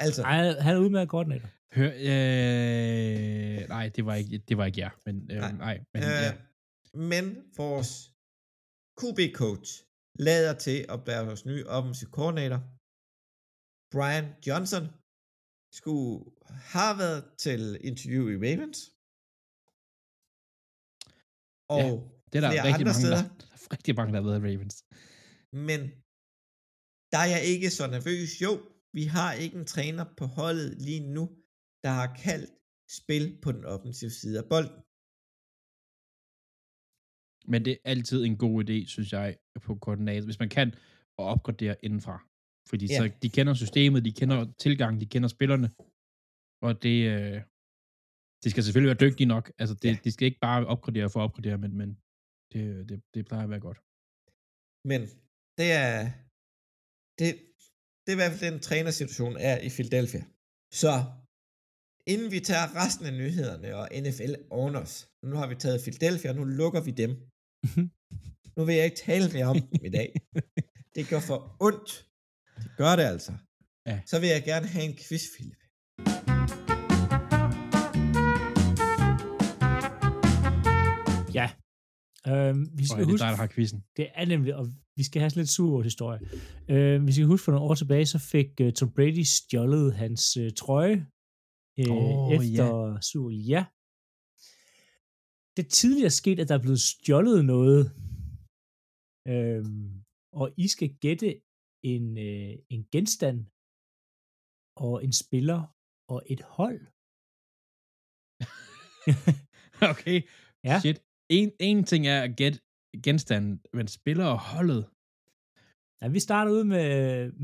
Altså, 0.06 0.22
Ej, 0.24 0.60
han 0.66 0.76
er 0.76 0.80
udmærket 0.86 1.10
koordinator. 1.10 1.49
Hør, 1.78 1.91
øh, 2.12 3.60
nej, 3.76 3.86
det 3.95 4.06
var 4.06 4.16
ikke, 4.16 4.38
det 4.47 4.58
var 4.58 4.66
ikke 4.66 4.82
jer, 4.82 4.93
men 5.06 5.16
øh, 5.32 5.38
Nej. 5.38 5.51
nej. 5.66 5.78
men 5.93 6.04
øh, 6.04 6.24
ja. 6.28 6.34
men 7.12 7.26
vores 7.58 7.91
QB-coach 8.99 9.70
lader 10.28 10.54
til 10.66 10.86
at 10.93 10.99
være 11.08 11.26
vores 11.26 11.45
nye 11.45 11.64
offensive 11.78 12.12
coordinator. 12.18 12.60
Brian 13.93 14.28
Johnson 14.47 14.86
skulle 15.80 16.14
har 16.74 16.91
været 17.04 17.24
til 17.45 17.62
interview 17.89 18.24
i 18.34 18.38
Ravens. 18.45 18.93
Og 21.78 21.88
Det 22.32 22.36
er 22.40 22.44
der 22.46 22.52
flere 22.52 22.68
rigtig 22.70 22.86
mange, 22.90 23.02
steder. 23.02 23.22
der, 23.22 23.30
der 23.42 23.48
er 23.56 23.60
rigtig 23.76 23.94
mange, 24.00 24.12
der 24.14 24.20
har 24.22 24.28
været 24.30 24.44
Ravens. 24.48 24.76
Men 25.70 25.80
der 27.12 27.20
er 27.26 27.30
jeg 27.36 27.42
ikke 27.54 27.70
så 27.78 27.84
nervøs. 27.96 28.30
Jo, 28.46 28.52
vi 28.98 29.04
har 29.16 29.32
ikke 29.44 29.56
en 29.62 29.68
træner 29.76 30.06
på 30.20 30.26
holdet 30.40 30.70
lige 30.88 31.04
nu, 31.16 31.24
der 31.84 31.92
har 32.00 32.10
kaldt 32.28 32.52
spil 33.00 33.26
på 33.44 33.50
den 33.56 33.64
offensive 33.76 34.14
side 34.22 34.38
af 34.42 34.46
bolden. 34.54 34.78
Men 37.52 37.60
det 37.66 37.72
er 37.74 37.82
altid 37.94 38.20
en 38.26 38.38
god 38.46 38.56
idé, 38.64 38.78
synes 38.96 39.10
jeg, 39.18 39.28
på 39.66 39.72
koordinator, 39.76 40.26
hvis 40.26 40.40
man 40.44 40.50
kan, 40.58 40.68
at 41.20 41.24
opgradere 41.34 41.76
indenfra. 41.86 42.18
Fordi 42.70 42.86
Ja. 42.90 42.98
så 42.98 43.04
de 43.24 43.30
kender 43.30 43.54
systemet, 43.54 44.06
de 44.06 44.14
kender 44.20 44.40
tilgangen, 44.66 45.02
de 45.02 45.06
kender 45.14 45.30
spillerne, 45.36 45.68
og 46.68 46.72
det, 46.84 46.98
øh, 47.16 47.38
de 48.44 48.50
skal 48.50 48.64
selvfølgelig 48.64 48.91
være 48.94 49.04
dygtige 49.10 49.28
nok. 49.36 49.46
Altså, 49.62 49.76
det, 49.82 49.89
Ja. 49.89 49.98
de 50.04 50.12
skal 50.12 50.26
ikke 50.26 50.39
bare 50.48 50.66
opgradere 50.74 51.10
for 51.10 51.20
at 51.20 51.24
opgradere, 51.24 51.58
men, 51.64 51.72
men 51.82 51.89
det, 52.54 52.89
det, 52.89 52.98
det 53.14 53.22
plejer 53.30 53.44
at 53.44 53.50
være 53.54 53.60
godt. 53.68 53.80
Men 54.91 55.02
det 55.60 55.70
er, 55.86 55.96
det, 57.20 57.28
det 58.04 58.10
er 58.12 58.18
i 58.18 58.22
hvert 58.22 58.32
fald 58.32 58.52
den 58.52 58.60
trænersituation 58.70 59.36
er 59.50 59.58
i 59.68 59.70
Philadelphia. 59.78 60.24
Så 60.82 60.94
inden 62.14 62.30
vi 62.36 62.39
tager 62.50 62.68
resten 62.82 63.06
af 63.10 63.14
nyhederne 63.22 63.70
og 63.80 63.86
NFL 64.04 64.34
on 64.64 64.76
os, 64.84 64.94
nu 65.30 65.36
har 65.41 65.48
vi 65.52 65.56
taget 65.56 65.82
Philadelphia, 65.86 66.30
og 66.32 66.36
nu 66.36 66.44
lukker 66.62 66.82
vi 66.88 66.91
dem. 67.04 67.12
Nu 68.58 68.66
vil 68.66 68.76
jeg 68.76 68.86
ikke 68.86 68.98
tale 69.10 69.26
mere 69.36 69.46
om 69.54 69.60
dem 69.72 69.86
i 69.89 69.89
dag. 70.00 70.10
Det 70.96 71.04
gør 71.12 71.20
for 71.30 71.39
ondt. 71.68 71.89
Det 72.64 72.72
gør 72.78 72.96
det 73.00 73.04
altså. 73.14 73.34
Ja. 73.89 74.02
Så 74.06 74.20
vil 74.20 74.30
jeg 74.30 74.44
gerne 74.52 74.68
have 74.68 74.86
en 74.89 74.96
quiz, 75.06 75.24
Philip. 75.36 75.62
Øhm, 82.28 82.64
vi 82.80 82.86
skal 82.86 82.96
er 82.96 82.98
det 82.98 83.12
huske, 83.12 83.24
dig, 83.24 83.32
der 83.32 83.42
har 83.44 83.48
quizzen? 83.56 83.80
det 83.98 84.08
er 84.20 84.26
nemlig, 84.26 84.56
og 84.56 84.66
vi 84.98 85.04
skal 85.04 85.20
have 85.22 85.30
sådan 85.30 85.42
lidt 85.42 85.50
sur 85.50 85.82
historie. 85.90 86.20
Øh, 86.74 87.04
hvis 87.04 87.18
I 87.18 87.22
kan 87.22 87.28
huske 87.28 87.46
for 87.46 87.52
nogle 87.52 87.68
år 87.70 87.76
tilbage, 87.76 88.06
så 88.06 88.20
fik 88.20 88.50
uh, 88.62 88.70
Tom 88.78 88.90
Brady 88.96 89.26
stjålet 89.36 89.88
hans 90.02 90.24
uh, 90.42 90.50
trøje 90.62 90.98
øh, 91.80 91.92
Åh, 91.92 92.34
efter 92.36 92.66
Super 93.10 93.32
Ja. 93.52 93.62
Det 95.56 95.62
er 95.66 95.70
tidligere 95.70 96.10
sket, 96.22 96.40
at 96.40 96.50
der 96.50 96.56
er 96.58 96.66
blevet 96.66 96.82
stjålet 96.92 97.40
noget, 97.54 97.84
øhm, 99.34 100.04
og 100.40 100.46
I 100.64 100.68
skal 100.68 100.90
gætte 101.04 101.30
en, 101.94 102.06
øh, 102.28 102.54
en 102.74 102.82
genstand, 102.94 103.40
og 104.86 105.04
en 105.06 105.14
spiller, 105.24 105.62
og 106.14 106.20
et 106.34 106.42
hold. 106.58 106.82
okay, 109.92 110.18
Ja. 110.70 110.80
shit. 110.84 111.00
En, 111.38 111.50
en 111.70 111.84
ting 111.92 112.04
er 112.16 112.20
at 112.28 112.36
gætte 112.40 112.60
genstanden, 113.06 113.54
men 113.78 113.88
spiller 113.88 114.26
og 114.36 114.40
holdet. 114.54 114.84
Ja, 116.02 116.08
vi 116.16 116.20
starter 116.28 116.52
ud 116.58 116.64
med, 116.74 116.88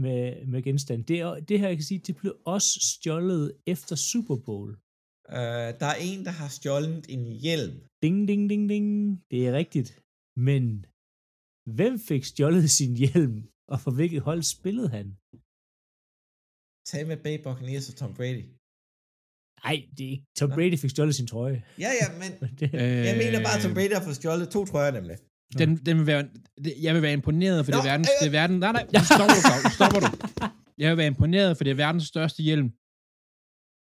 med, 0.04 0.22
med 0.52 0.62
genstand. 0.68 1.00
Det, 1.10 1.18
det 1.50 1.60
her, 1.60 1.68
jeg 1.68 1.78
kan 1.78 1.90
sige, 1.92 2.06
det 2.08 2.16
blev 2.22 2.34
også 2.56 2.72
stjålet 2.92 3.46
efter 3.74 3.96
Super 4.12 4.38
Bowl. 4.46 4.70
Uh, 5.38 5.70
der 5.82 5.90
er 5.94 6.00
en, 6.10 6.20
der 6.28 6.34
har 6.40 6.50
stjålet 6.58 7.06
en 7.16 7.24
hjelm. 7.44 7.76
Ding, 8.04 8.18
ding, 8.30 8.44
ding, 8.52 8.64
ding. 8.74 8.88
Det 9.32 9.40
er 9.48 9.54
rigtigt. 9.62 9.90
Men 10.48 10.64
hvem 11.78 11.94
fik 12.10 12.24
stjålet 12.32 12.66
sin 12.80 12.94
hjelm, 13.04 13.38
og 13.72 13.78
for 13.84 13.92
hvilket 13.98 14.22
hold 14.30 14.42
spillede 14.56 14.90
han? 14.98 15.08
Tampa 16.90 17.16
Bay 17.24 17.36
Buccaneers 17.46 17.90
og 17.90 17.96
Tom 18.00 18.14
Brady. 18.18 18.46
Nej, 19.66 19.84
det 19.98 20.06
er 20.06 20.12
ikke. 20.12 20.26
Tom 20.38 20.50
Nå. 20.50 20.56
Brady 20.56 20.78
fik 20.78 20.90
stjålet 20.90 21.16
sin 21.16 21.28
trøje. 21.28 21.64
Ja, 21.80 21.90
ja, 22.02 22.08
men 22.22 22.30
det, 22.60 22.70
Øh, 22.74 22.82
jeg 22.82 23.18
mener 23.18 23.40
bare, 23.44 23.56
at 23.58 23.62
Tom 23.64 23.74
Brady 23.74 23.94
har 23.94 24.04
fået 24.04 24.16
stjålet 24.16 24.50
to 24.50 24.66
trøjer 24.66 24.92
nemlig. 24.92 25.18
Den, 25.58 25.78
den 25.78 25.98
vil 25.98 26.08
være, 26.08 26.24
det, 26.64 26.74
jeg 26.82 26.94
vil 26.96 27.02
være 27.02 27.14
imponeret, 27.14 27.66
for 27.66 27.72
det 27.72 27.80
er 27.80 27.84
Nå, 27.84 27.90
verdens, 27.90 28.10
øh. 28.10 28.20
det 28.22 28.28
er 28.28 28.32
verden, 28.42 28.60
nej, 28.60 28.72
nej, 28.72 28.86
stopper 29.12 29.36
du, 29.38 29.42
Claus, 29.50 29.74
stopper 29.80 30.00
du. 30.00 30.08
Jeg 30.82 30.90
vil 30.90 30.98
være 30.98 31.08
imponeret, 31.08 31.58
for 31.58 31.64
det 31.64 31.72
er 31.72 31.76
verdens 31.76 32.04
største 32.14 32.44
hjelm. 32.44 32.68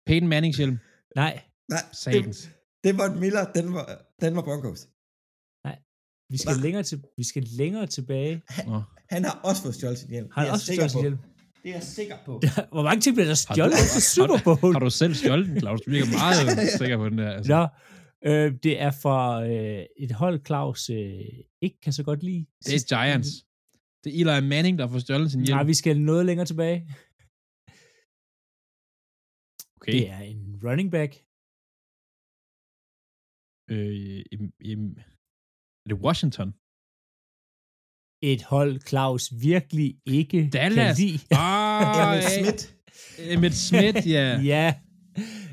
Peyton 0.06 0.28
Mannings 0.28 0.56
hjelm. 0.58 0.76
nej, 1.16 1.40
Nej, 1.68 1.82
det, 1.90 1.96
Satans. 1.96 2.38
det 2.84 2.98
var 2.98 3.14
Miller, 3.22 3.44
den 3.58 3.74
var, 3.74 3.86
den 4.20 4.36
var 4.36 4.42
Broncos. 4.42 4.80
vi 6.32 6.36
skal, 6.38 6.54
Hva? 6.54 6.62
længere 6.62 6.82
til, 6.82 7.02
vi 7.16 7.24
skal 7.24 7.42
længere 7.60 7.86
tilbage. 7.86 8.42
Nå. 8.66 8.82
Han 9.10 9.24
har 9.24 9.40
også 9.44 9.62
fået 9.62 9.74
stjålet 9.74 9.98
sin 9.98 10.10
hjelm. 10.10 10.28
Har 10.32 10.34
Det 10.34 10.36
han 10.40 10.46
jeg 10.46 10.52
også 10.52 10.66
sikker 10.66 10.88
stjålet 10.88 10.90
sin 10.92 10.98
på. 10.98 11.02
hjelm? 11.02 11.18
Det 11.62 11.68
er 11.70 11.74
jeg 11.74 11.82
sikker 11.82 12.16
på. 12.26 12.32
Hvor 12.72 12.82
mange 12.82 13.00
ting 13.00 13.14
blev 13.16 13.24
der 13.26 13.30
Har 13.48 13.54
stjålet 13.54 13.72
efter 13.84 14.00
har- 14.00 14.10
Super 14.38 14.56
Bowl? 14.60 14.72
Har 14.74 14.80
du 14.80 14.90
selv 14.90 15.14
stjålet 15.14 15.46
den, 15.46 15.60
Claus? 15.60 15.80
Du 15.80 15.90
virker 15.90 16.06
meget 16.24 16.58
sikker 16.80 16.96
på 16.96 17.08
den 17.08 17.18
der. 17.18 17.30
Altså. 17.36 17.52
Nå, 17.52 17.62
øh, 18.30 18.52
det 18.62 18.80
er 18.80 18.90
fra 18.90 19.46
øh, 19.50 19.84
et 20.04 20.12
hold, 20.12 20.46
Claus 20.46 20.90
øh, 20.90 21.20
ikke 21.62 21.78
kan 21.84 21.92
så 21.92 22.02
godt 22.02 22.22
lide. 22.22 22.46
Det 22.64 22.74
er 22.74 22.86
Giants. 22.96 23.28
Det 24.04 24.08
er 24.20 24.32
Eli 24.36 24.46
Manning, 24.48 24.78
der 24.78 24.86
får 24.88 24.98
stjålet 24.98 25.30
sin 25.32 25.40
hjelm. 25.40 25.56
Nej, 25.56 25.64
vi 25.64 25.74
skal 25.74 26.00
noget 26.00 26.26
længere 26.26 26.46
tilbage. 26.46 26.78
okay. 29.76 29.92
Det 29.92 30.04
er 30.10 30.18
en 30.32 30.60
running 30.66 30.90
back. 30.96 31.12
Øh, 33.70 34.24
im, 34.34 34.42
im, 34.60 34.82
er 35.84 35.88
det 35.88 35.98
Washington? 36.06 36.48
Et 38.22 38.42
hold, 38.42 38.80
Claus 38.88 39.32
virkelig 39.40 39.94
ikke 40.06 40.48
Dallas. 40.52 40.96
kan 40.98 41.06
lide. 41.06 41.18
Ah, 41.30 42.16
Emmitt 42.16 42.30
Smith. 42.30 42.72
Emmitt 43.18 43.54
Smith, 43.54 44.08
ja. 44.10 44.40
ja, 44.52 44.74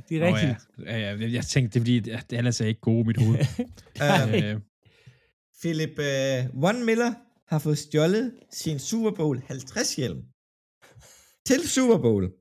det 0.10 0.18
er 0.24 0.28
rigtigt. 0.28 0.58
ja. 0.86 0.98
Ja, 0.98 1.16
ja. 1.16 1.30
Jeg 1.32 1.46
tænkte, 1.46 1.80
det 1.80 1.96
er 1.96 2.00
fordi, 2.02 2.10
at 2.10 2.32
Dallas 2.32 2.62
er 2.62 2.66
ikke 2.66 2.82
gode 2.82 3.02
i 3.02 3.04
mit 3.04 3.18
hoved. 3.18 3.40
Uh, 4.02 4.34
øh, 4.36 4.60
Philip 5.62 6.00
uh, 6.00 6.64
One 6.64 6.86
Miller 6.86 7.14
har 7.48 7.60
fået 7.60 7.78
stjålet 7.78 8.34
sin 8.52 8.80
Super 8.80 9.12
Bowl 9.12 9.42
50 9.48 9.96
hjelm 9.96 10.22
til 11.48 11.70
Super 11.70 11.98
Bowl 11.98 12.32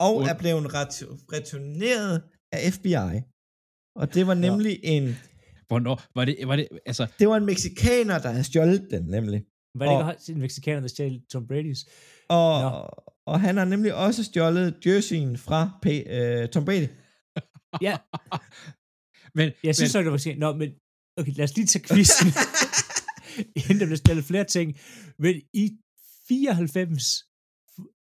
og 0.00 0.22
er 0.22 0.38
blevet 0.38 0.74
ret- 0.74 1.06
returneret 1.32 2.22
af 2.52 2.72
FBI. 2.72 3.20
Og 3.96 4.14
det 4.14 4.26
var 4.26 4.34
nemlig 4.34 4.80
en 4.82 5.16
hvornår? 5.68 6.02
Var 6.14 6.24
det, 6.24 6.36
var 6.46 6.56
det, 6.56 6.68
altså, 6.86 7.06
det 7.18 7.28
var 7.28 7.36
en 7.36 7.46
mexikaner, 7.46 8.18
der 8.18 8.28
havde 8.28 8.44
stjålet 8.44 8.86
den 8.90 9.04
nemlig. 9.04 9.42
Var 9.74 9.86
det 9.86 10.04
Og- 10.04 10.12
ikke 10.20 10.32
en 10.32 10.40
mexikaner, 10.40 10.80
der 10.80 10.88
stjal 10.88 11.20
Tom 11.32 11.46
Brady's? 11.52 11.90
Og, 12.28 12.60
Nå. 12.62 12.88
og 13.26 13.40
han 13.40 13.56
har 13.56 13.64
nemlig 13.64 13.94
også 13.94 14.24
stjålet 14.24 14.86
jerseyen 14.86 15.38
fra 15.38 15.78
P- 15.86 16.42
uh, 16.42 16.48
Tom 16.48 16.64
Brady. 16.64 16.86
Ja, 17.82 17.96
men, 19.34 19.52
jeg 19.64 19.74
synes 19.76 19.94
men, 19.94 19.98
nok, 19.98 20.04
det 20.04 20.12
var 20.12 20.18
sent. 20.18 20.38
Nå, 20.38 20.52
men 20.56 20.70
okay, 21.16 21.32
lad 21.36 21.44
os 21.44 21.56
lige 21.56 21.66
tage 21.66 21.84
quizzen. 21.94 22.26
Inden 23.58 23.78
der 23.80 23.86
bliver 23.86 23.96
stillet 23.96 24.24
flere 24.24 24.44
ting. 24.44 24.78
Men 25.18 25.34
i 25.54 25.70
94, 26.28 27.24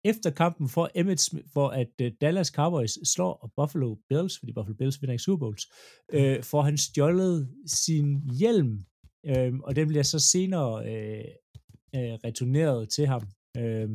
efter 0.04 0.30
kampen 0.30 0.70
for 0.70 0.90
Emmett 0.96 1.22
Smith, 1.22 1.48
hvor 1.52 1.70
at 1.70 1.88
uh, 2.02 2.08
Dallas 2.22 2.48
Cowboys 2.48 3.10
slår 3.10 3.52
Buffalo 3.56 3.96
Bills, 4.10 4.40
fordi 4.40 4.54
Buffalo 4.54 4.76
Bills 4.76 5.02
vinder 5.02 5.14
ikke 5.14 5.24
Super 5.24 5.46
Bowls, 5.46 5.68
øh, 6.14 6.44
får 6.44 6.62
han 6.62 6.78
stjålet 6.78 7.50
sin 7.66 8.30
hjelm, 8.40 8.80
øh, 9.26 9.54
og 9.64 9.76
den 9.76 9.88
bliver 9.88 10.04
så 10.04 10.20
senere 10.20 10.86
øh, 10.86 11.26
øh, 11.96 12.14
returneret 12.26 12.90
til 12.90 13.08
ham, 13.08 13.22
øh, 13.58 13.90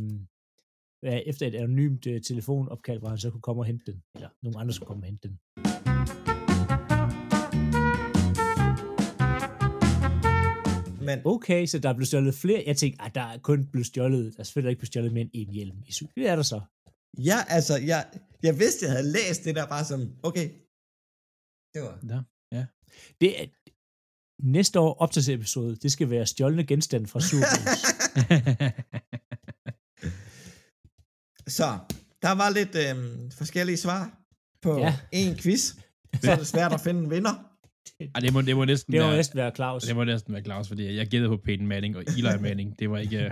efter 1.03 1.47
et 1.47 1.55
anonymt 1.55 2.07
øh, 2.07 2.23
telefonopkald, 2.23 2.99
hvor 2.99 3.09
han 3.09 3.19
så 3.19 3.31
kunne 3.31 3.41
komme 3.41 3.63
og 3.63 3.67
hente 3.67 3.93
den, 3.93 4.03
eller 4.15 4.29
nogen 4.43 4.57
andre 4.61 4.75
skulle 4.75 4.87
komme 4.87 5.03
og 5.03 5.07
hente 5.07 5.29
den. 5.29 5.66
Men 11.07 11.19
Okay, 11.25 11.67
så 11.67 11.79
der 11.79 11.89
er 11.89 11.93
blevet 11.93 12.09
stjålet 12.09 12.35
flere. 12.35 12.63
Jeg 12.67 12.77
tænkte, 12.77 13.03
at 13.05 13.15
der 13.15 13.21
er 13.21 13.39
kun 13.39 13.67
blevet 13.67 13.87
stjålet, 13.87 14.33
der 14.35 14.41
er 14.41 14.45
selvfølgelig 14.45 14.71
ikke 14.71 14.79
blevet 14.81 14.89
stjålet 14.89 15.17
end 15.17 15.31
én 15.37 15.53
hjelm. 15.53 15.77
Det 16.17 16.29
er 16.29 16.37
der 16.37 16.43
så. 16.43 16.61
Ja, 17.19 17.39
altså, 17.49 17.77
jeg, 17.77 18.07
jeg 18.43 18.59
vidste, 18.59 18.85
jeg 18.87 18.93
havde 18.93 19.13
læst 19.13 19.45
det 19.45 19.55
der 19.57 19.67
bare 19.67 19.85
som, 19.85 20.01
okay, 20.23 20.51
det 21.75 21.83
var, 21.83 21.99
Ja. 22.53 22.65
Det 23.21 23.43
er, 23.43 23.47
næste 24.43 24.81
år 24.81 24.95
optagsepisode, 24.95 25.77
det 25.77 25.93
skal 25.93 26.11
være 26.11 26.27
stjålne 26.27 26.67
genstande 26.67 27.07
fra 27.07 27.21
Super 27.21 27.47
Bowls. 27.65 27.83
Så, 31.57 31.79
der 32.23 32.33
var 32.33 32.51
lidt 32.51 32.75
øhm, 32.75 33.31
forskellige 33.31 33.77
svar 33.77 34.23
på 34.63 34.79
Ja. 34.79 34.85
ja. 34.85 34.99
en 35.13 35.37
quiz. 35.37 35.75
Så 36.23 36.31
er 36.31 36.37
det 36.37 36.47
svært 36.47 36.73
at 36.73 36.81
finde 36.81 37.01
en 37.01 37.11
vinder. 37.11 37.56
Ej, 38.15 38.21
det 38.25 38.31
må, 38.35 38.41
det 38.49 38.55
må 38.59 38.65
næsten 38.73 38.89
Det 38.93 39.01
må 39.01 39.07
være, 39.07 39.17
næsten 39.23 39.37
være 39.43 39.53
Claus. 39.59 39.83
det 39.89 39.97
må 39.99 40.05
næsten 40.05 40.31
være 40.35 40.45
Claus, 40.49 40.67
fordi 40.71 40.83
jeg 41.01 41.07
gættede 41.13 41.31
på 41.35 41.39
Peyton 41.47 41.67
Manning 41.73 41.93
og 41.99 42.03
Eli 42.19 42.33
Manning. 42.47 42.69
Det 42.81 42.87
var 42.93 42.99
ikke... 43.07 43.19
øh, 43.25 43.31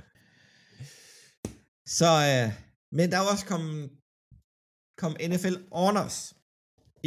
Så, 1.98 2.10
øh, 2.32 2.48
men 2.98 3.06
der 3.10 3.16
er 3.22 3.26
også 3.32 3.46
kommet 3.52 3.80
kom 5.02 5.12
NFL 5.30 5.56
Honors 5.82 6.18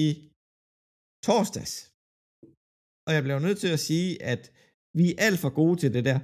i 0.05 0.07
torsdags. 1.27 1.73
Og 3.07 3.11
jeg 3.15 3.21
bliver 3.25 3.39
nødt 3.47 3.59
til 3.63 3.71
at 3.77 3.81
sige, 3.89 4.09
at 4.31 4.41
vi 4.99 5.05
er 5.11 5.17
alt 5.27 5.39
for 5.43 5.51
gode 5.59 5.75
til 5.81 5.89
det 5.95 6.03
der. 6.09 6.19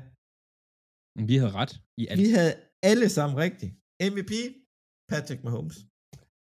Vi 1.29 1.35
havde 1.39 1.53
ret 1.61 1.73
i 2.01 2.03
alt. 2.11 2.19
Vi 2.23 2.27
havde 2.37 2.53
alle 2.91 3.07
sammen 3.15 3.35
rigtigt. 3.45 3.71
MVP, 4.11 4.33
Patrick 5.11 5.39
Mahomes. 5.45 5.77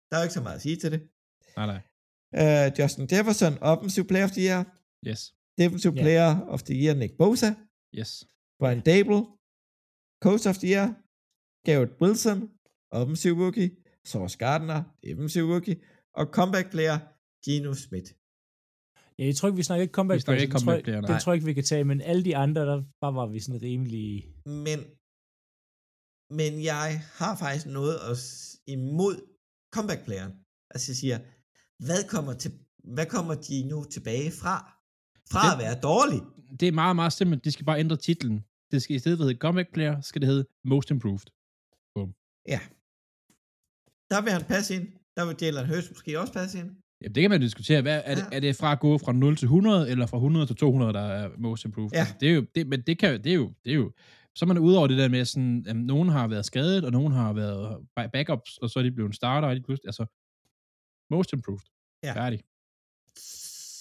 Der 0.08 0.14
er 0.16 0.20
jo 0.22 0.26
ikke 0.28 0.40
så 0.40 0.46
meget 0.48 0.60
at 0.60 0.66
sige 0.68 0.78
til 0.84 0.90
det. 0.94 1.02
Nej, 1.60 1.68
nej. 1.74 1.82
Uh, 2.44 2.68
Justin 2.80 3.06
Jefferson, 3.12 3.54
Offensive 3.72 4.06
Player 4.12 4.26
of 4.30 4.34
the 4.38 4.44
Year. 4.50 4.62
Yes. 5.10 5.20
Defensive 5.62 5.94
Ja. 5.96 6.02
Player 6.04 6.30
of 6.54 6.60
the 6.68 6.76
Year, 6.82 6.94
Nick 7.02 7.14
Bosa. 7.22 7.50
Yes. 8.00 8.10
Brian 8.60 8.82
Dable, 8.90 9.22
Coach 10.26 10.46
of 10.52 10.58
the 10.62 10.68
Year, 10.74 10.88
Garrett 11.68 11.94
Wilson, 12.02 12.40
Offensive 13.00 13.36
Rookie, 13.44 13.72
Sauce 14.12 14.36
Gardner, 14.44 14.80
Defensive 15.08 15.46
Rookie, 15.54 15.78
og 16.20 16.26
Comeback 16.38 16.68
Player, 16.74 16.98
Geno 17.46 17.72
Smith. 17.86 18.10
Ja, 19.20 19.24
jeg 19.30 19.36
tror 19.36 19.48
ikke, 19.50 19.60
vi 19.62 19.68
snakker 19.70 19.82
ikke 19.86 19.98
comeback 20.00 20.18
Vi 20.18 20.22
snakker 20.22 20.38
player, 20.38 20.48
ikke 20.48 20.54
tror 20.54 20.60
comeback 20.60 20.78
jeg- 20.80 20.84
player, 20.90 21.02
Den 21.02 21.10
nej. 21.16 21.20
tror 21.22 21.32
jeg 21.32 21.38
ikke, 21.38 21.50
vi 21.52 21.58
kan 21.60 21.64
tage, 21.72 21.84
men 21.92 22.00
alle 22.12 22.24
de 22.30 22.34
andre, 22.46 22.62
der 22.72 22.78
bare 23.04 23.16
var 23.20 23.28
vi 23.34 23.40
sådan 23.46 23.62
rimelig... 23.70 24.08
Men, 24.66 24.80
men 26.40 26.52
jeg 26.72 26.88
har 27.20 27.34
faktisk 27.44 27.66
noget 27.78 27.96
at 28.12 28.18
imod 28.76 29.16
comeback 29.76 30.02
playeren. 30.08 30.34
Altså 30.74 30.86
jeg 30.92 30.98
siger, 31.04 31.18
hvad 31.80 32.08
kommer, 32.10 32.34
til, 32.34 32.52
hvad 32.84 33.06
kommer 33.06 33.36
Gino 33.36 33.84
tilbage 33.84 34.32
fra? 34.32 34.56
Fra 35.32 35.46
Det- 35.48 35.54
at 35.54 35.60
være 35.60 35.80
dårlig. 35.82 36.22
Det 36.60 36.68
er 36.68 36.72
meget, 36.72 36.96
meget 36.96 37.14
simpelt. 37.14 37.46
De 37.46 37.52
skal 37.52 37.66
bare 37.66 37.80
ændre 37.80 37.96
titlen. 37.96 38.46
Det 38.72 38.82
skal 38.82 38.96
i 38.96 39.00
stedet 39.00 39.18
for 39.18 39.24
at 39.24 39.28
hedde 39.28 39.40
Comeback 39.40 39.74
Player, 39.74 40.02
skal 40.02 40.22
det 40.22 40.30
hedde 40.30 40.46
Most 40.66 40.92
Improved. 40.92 41.20
Ja. 42.48 42.60
Der 44.10 44.22
vil 44.22 44.32
han 44.32 44.42
passe 44.44 44.76
ind. 44.76 44.88
Der 45.18 45.26
vil 45.26 45.36
Jalen 45.42 45.68
Hurts 45.70 45.90
måske 45.92 46.20
også 46.20 46.34
passe 46.34 46.60
ind. 46.60 46.70
Ja, 47.02 47.08
det 47.08 47.22
kan 47.22 47.30
man 47.30 47.42
diskutere. 47.42 47.82
Hvad, 47.82 48.02
er, 48.06 48.16
det, 48.16 48.22
Ja. 48.32 48.36
er 48.36 48.40
det 48.40 48.56
fra 48.56 48.72
at 48.72 48.80
gå 48.80 48.98
fra 48.98 49.14
0 49.14 49.36
til 49.38 49.46
100, 49.46 49.90
eller 49.92 50.06
fra 50.06 50.18
100 50.18 50.46
til 50.46 50.56
200, 50.56 50.94
der 50.94 51.00
er 51.02 51.30
most 51.38 51.66
improved? 51.66 51.90
Ja. 51.94 52.00
Altså, 52.00 52.14
det 52.20 52.30
er 52.30 52.34
jo, 52.34 52.46
det, 52.56 52.68
men 52.68 52.82
det, 52.82 53.00
kan, 53.00 53.24
det, 53.24 53.30
er 53.32 53.36
jo, 53.36 53.54
det 53.66 53.72
er 53.72 53.76
jo, 53.76 53.92
så 54.36 54.46
er 54.46 54.48
man 54.48 54.58
ude 54.58 54.78
over 54.78 54.88
det 54.88 54.98
der 54.98 55.10
med, 55.10 55.26
sådan, 55.26 55.66
at 55.68 55.76
nogen 55.76 56.10
har 56.10 56.28
været 56.28 56.46
skadet, 56.46 56.86
og 56.86 56.92
nogen 56.92 57.14
har 57.14 57.34
været 57.34 57.78
ba- 58.00 58.08
backups, 58.08 58.58
og 58.58 58.70
så 58.70 58.80
er 58.80 58.84
de 58.84 58.92
blevet 58.92 59.16
starter, 59.16 59.48
og 59.48 59.56
de 59.56 59.62
pludselig, 59.62 59.88
altså, 59.88 60.06
most 61.10 61.34
improved. 61.34 61.66
Ja. 62.04 62.14
Færdig. 62.14 62.44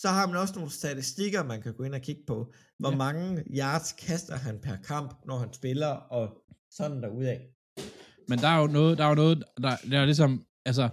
Så 0.03 0.09
har 0.09 0.27
man 0.27 0.37
også 0.37 0.55
nogle 0.55 0.71
statistikker, 0.71 1.45
man 1.45 1.63
kan 1.63 1.75
gå 1.75 1.83
ind 1.85 1.95
og 1.95 2.01
kigge 2.01 2.23
på. 2.27 2.53
Hvor 2.79 2.91
Ja. 2.91 2.97
mange 2.97 3.45
yards 3.59 3.93
kaster 3.93 4.37
han 4.37 4.61
per 4.61 4.77
kamp, 4.77 5.27
når 5.27 5.39
han 5.39 5.53
spiller, 5.53 5.87
og 5.89 6.43
sådan 6.71 7.03
derudad. 7.03 7.41
Men 8.29 8.39
der 8.39 8.49
er 8.49 8.59
jo 8.61 8.67
noget, 8.67 8.99
der 8.99 9.05
er 9.05 9.09
jo 9.09 9.15
noget, 9.15 9.45
der, 9.57 9.77
der 9.91 10.01
er 10.01 10.05
ligesom, 10.05 10.47
altså, 10.65 10.89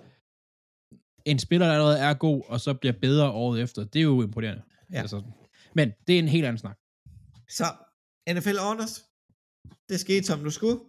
en 1.26 1.40
spiller, 1.40 1.68
der 1.68 1.74
allerede 1.74 2.00
er 2.00 2.14
god, 2.14 2.44
og 2.48 2.60
så 2.62 2.74
bliver 2.74 2.94
bedre 3.02 3.32
året 3.32 3.62
efter, 3.62 3.84
det 3.84 4.00
er 4.00 4.04
jo 4.04 4.22
imponerende. 4.22 4.64
Ja. 4.94 5.00
Altså, 5.02 5.24
men 5.76 5.92
det 6.08 6.16
er 6.16 6.20
en 6.20 6.28
helt 6.28 6.46
anden 6.46 6.58
snak. 6.58 6.78
Så 7.50 7.66
NFL 8.30 8.58
Honors, 8.68 9.06
det 9.90 10.00
skete 10.00 10.24
som 10.24 10.44
du 10.44 10.50
skulle, 10.52 10.80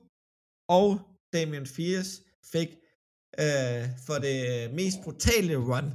og 0.68 1.00
Damian 1.32 1.66
Fierce 1.66 2.22
fik 2.52 2.68
øh, 3.38 3.82
for 4.06 4.16
det 4.26 4.36
mest 4.74 4.96
brutale 5.04 5.56
run. 5.56 5.88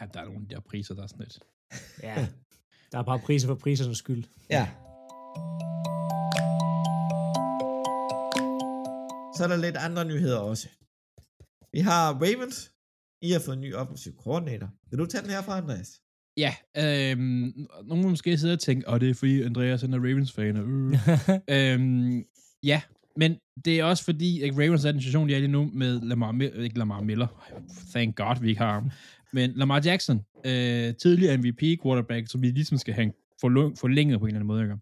Ja, 0.00 0.04
der 0.12 0.20
er 0.20 0.24
nogle 0.24 0.40
af 0.40 0.48
de 0.48 0.54
der 0.54 0.60
priser, 0.60 0.94
der 0.94 1.02
er 1.02 1.06
sådan 1.06 1.24
lidt. 1.24 1.38
Ja, 2.08 2.28
der 2.92 2.98
er 2.98 3.02
bare 3.02 3.20
priser 3.26 3.48
for 3.48 3.54
prisernes 3.54 3.98
skyld. 3.98 4.24
Ja. 4.50 4.64
Så 9.36 9.44
er 9.44 9.48
der 9.48 9.56
lidt 9.56 9.76
andre 9.76 10.04
nyheder 10.04 10.38
også. 10.38 10.68
Vi 11.72 11.80
har 11.80 12.14
Ravens. 12.24 12.72
I 13.22 13.30
har 13.30 13.40
fået 13.40 13.56
en 13.56 13.60
ny 13.60 13.74
offensiv 13.74 14.12
koordinator. 14.16 14.68
Vil 14.90 14.98
du 14.98 15.06
tage 15.06 15.22
den 15.22 15.30
her 15.30 15.42
fra, 15.42 15.58
Andreas? 15.58 16.00
Ja, 16.36 16.52
øhm, 16.76 17.66
nogen 17.84 18.10
måske 18.10 18.38
sidde 18.38 18.52
og 18.52 18.60
tænke, 18.60 18.88
åh, 18.88 19.00
det 19.00 19.10
er 19.10 19.14
fordi 19.14 19.42
Andreas 19.42 19.80
han 19.80 19.94
er 19.94 19.98
Ravens-fan. 19.98 20.56
Øh. 20.56 20.64
øhm, 21.56 22.24
ja, 22.62 22.82
men 23.18 23.36
det 23.64 23.80
er 23.80 23.84
også 23.84 24.04
fordi, 24.04 24.42
at 24.42 24.58
Ravens 24.58 24.84
er 24.84 24.92
den 24.92 25.00
situation, 25.00 25.28
de 25.28 25.34
er 25.34 25.38
lige 25.38 25.48
nu 25.48 25.70
med 25.72 26.00
Lamar, 26.00 26.42
ikke 26.42 26.78
Lamar 26.78 27.00
Miller. 27.00 27.26
Thank 27.90 28.16
God, 28.16 28.40
vi 28.40 28.48
ikke 28.48 28.60
har 28.60 28.72
ham. 28.72 28.90
Men 29.32 29.52
Lamar 29.56 29.82
Jackson, 29.84 30.24
øh, 30.46 30.94
tidligere 30.94 31.36
MVP 31.36 31.82
quarterback, 31.82 32.30
som 32.30 32.42
vi 32.42 32.50
ligesom 32.50 32.78
skal 32.78 32.94
have 32.94 33.12
forlænget 33.80 34.20
på 34.20 34.26
en 34.26 34.28
eller 34.28 34.40
anden 34.40 34.46
måde. 34.46 34.62
Ikke? 34.62 34.76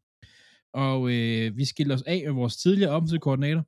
Og 0.72 1.12
øh, 1.12 1.56
vi 1.56 1.64
skiller 1.64 1.94
os 1.94 2.02
af 2.02 2.22
med 2.26 2.32
vores 2.32 2.56
tidligere 2.56 2.90
offensive 2.90 3.20
koordinator. 3.20 3.64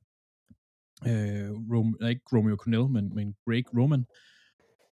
Øh, 1.07 1.51
Rom, 1.71 1.97
ikke 2.09 2.21
Romeo 2.33 2.55
Cornell, 2.55 2.89
men, 2.89 3.15
men 3.15 3.35
Greg 3.45 3.63
Roman. 3.77 4.05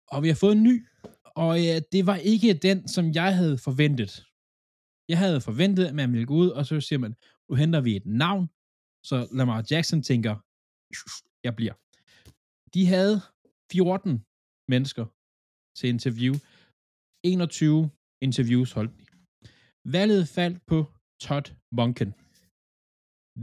Og 0.09 0.23
vi 0.23 0.29
har 0.29 0.35
fået 0.35 0.53
en 0.53 0.63
ny, 0.63 0.87
og 1.25 1.59
øh, 1.59 1.81
det 1.93 2.07
var 2.07 2.17
ikke 2.17 2.55
den, 2.55 2.89
som 2.89 3.13
jeg 3.15 3.37
havde 3.37 3.59
forventet. 3.59 4.25
Jeg 5.09 5.19
havde 5.19 5.41
forventet, 5.41 5.85
at 5.85 5.95
man 5.95 6.13
ville 6.13 6.27
gå 6.27 6.35
ud, 6.35 6.49
og 6.49 6.67
så 6.67 6.81
siger 6.81 6.99
man, 6.99 7.15
nu 7.51 7.55
henter 7.55 7.81
vi 7.81 7.97
et 7.97 8.07
navn, 8.07 8.49
så 9.09 9.17
Lamar 9.39 9.61
Jackson 9.71 10.03
tænker, 10.11 10.35
jeg 11.47 11.55
bliver. 11.59 11.75
De 12.75 12.83
havde 12.95 13.17
14 13.73 14.25
mennesker 14.73 15.05
til 15.79 15.89
interview. 15.95 16.35
21 17.25 17.91
interviews 18.27 18.71
holdt 18.77 18.93
de. 18.99 19.05
Valget 19.97 20.25
faldt 20.37 20.59
på 20.71 20.79
Todd 21.25 21.47
Monken. 21.79 22.11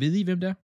Ved 0.01 0.13
I, 0.19 0.23
hvem 0.27 0.39
det 0.43 0.49
er? 0.53 0.57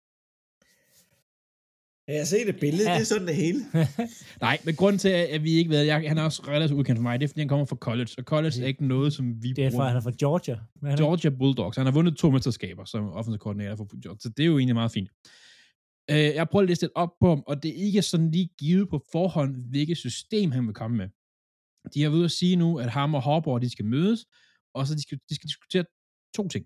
Jeg 2.07 2.17
har 2.19 2.25
set 2.25 2.49
et 2.49 2.59
billede, 2.59 2.83
Ja. 2.83 2.89
ja. 2.89 2.95
det 2.95 3.01
er 3.01 3.05
sådan 3.05 3.27
det 3.27 3.35
hele. 3.35 3.59
Nej, 4.47 4.57
men 4.65 4.75
grunden 4.75 4.99
til, 4.99 5.09
at 5.09 5.43
vi 5.43 5.51
ikke 5.51 5.69
ved, 5.69 5.81
jeg, 5.81 6.03
han 6.07 6.17
er 6.17 6.23
også 6.23 6.43
relativt 6.47 6.77
udkendt 6.79 6.97
for 6.97 7.03
mig, 7.03 7.19
det 7.19 7.23
er, 7.23 7.27
fordi 7.27 7.41
han 7.41 7.47
kommer 7.47 7.65
fra 7.65 7.75
college, 7.75 8.09
og 8.17 8.23
college 8.23 8.61
er 8.63 8.67
ikke 8.67 8.87
noget, 8.87 9.13
som 9.13 9.43
vi 9.43 9.53
Det 9.53 9.65
er 9.65 9.71
fra, 9.71 9.87
han 9.87 9.97
er 9.97 10.01
fra 10.01 10.11
Georgia. 10.19 10.59
Hvad 10.75 10.91
er 10.91 10.95
han? 10.95 11.05
Georgia 11.05 11.29
Bulldogs. 11.29 11.77
Han 11.77 11.85
har 11.85 11.93
vundet 11.93 12.17
to 12.17 12.31
mesterskaber 12.31 12.85
som 12.85 13.09
offensiv 13.09 13.39
koordinator 13.39 13.75
for 13.75 14.01
Georgia, 14.03 14.19
så 14.19 14.29
det 14.29 14.43
er 14.43 14.47
jo 14.47 14.57
egentlig 14.57 14.75
meget 14.75 14.91
fint. 14.91 15.09
Øh, 16.11 16.17
jeg 16.17 16.39
har 16.39 16.45
prøvet 16.51 16.63
at 16.63 16.69
læse 16.69 16.81
lidt 16.81 16.91
op 16.95 17.13
på 17.19 17.29
ham, 17.29 17.43
og 17.47 17.63
det 17.63 17.69
er 17.71 17.85
ikke 17.85 18.01
sådan 18.01 18.31
lige 18.31 18.49
givet 18.59 18.89
på 18.89 19.03
forhånd, 19.11 19.55
hvilket 19.69 19.97
system 19.97 20.51
han 20.51 20.67
vil 20.67 20.73
komme 20.73 20.97
med. 20.97 21.09
De 21.93 22.03
har 22.03 22.09
ved 22.09 22.25
at 22.25 22.31
sige 22.31 22.55
nu, 22.55 22.79
at 22.79 22.89
ham 22.89 23.15
og 23.15 23.23
Harbour, 23.23 23.59
de 23.59 23.69
skal 23.69 23.85
mødes, 23.85 24.25
og 24.73 24.87
så 24.87 24.95
de 24.95 25.01
skal, 25.01 25.19
de 25.29 25.35
skal 25.35 25.47
diskutere 25.47 25.85
to 26.35 26.47
ting. 26.47 26.65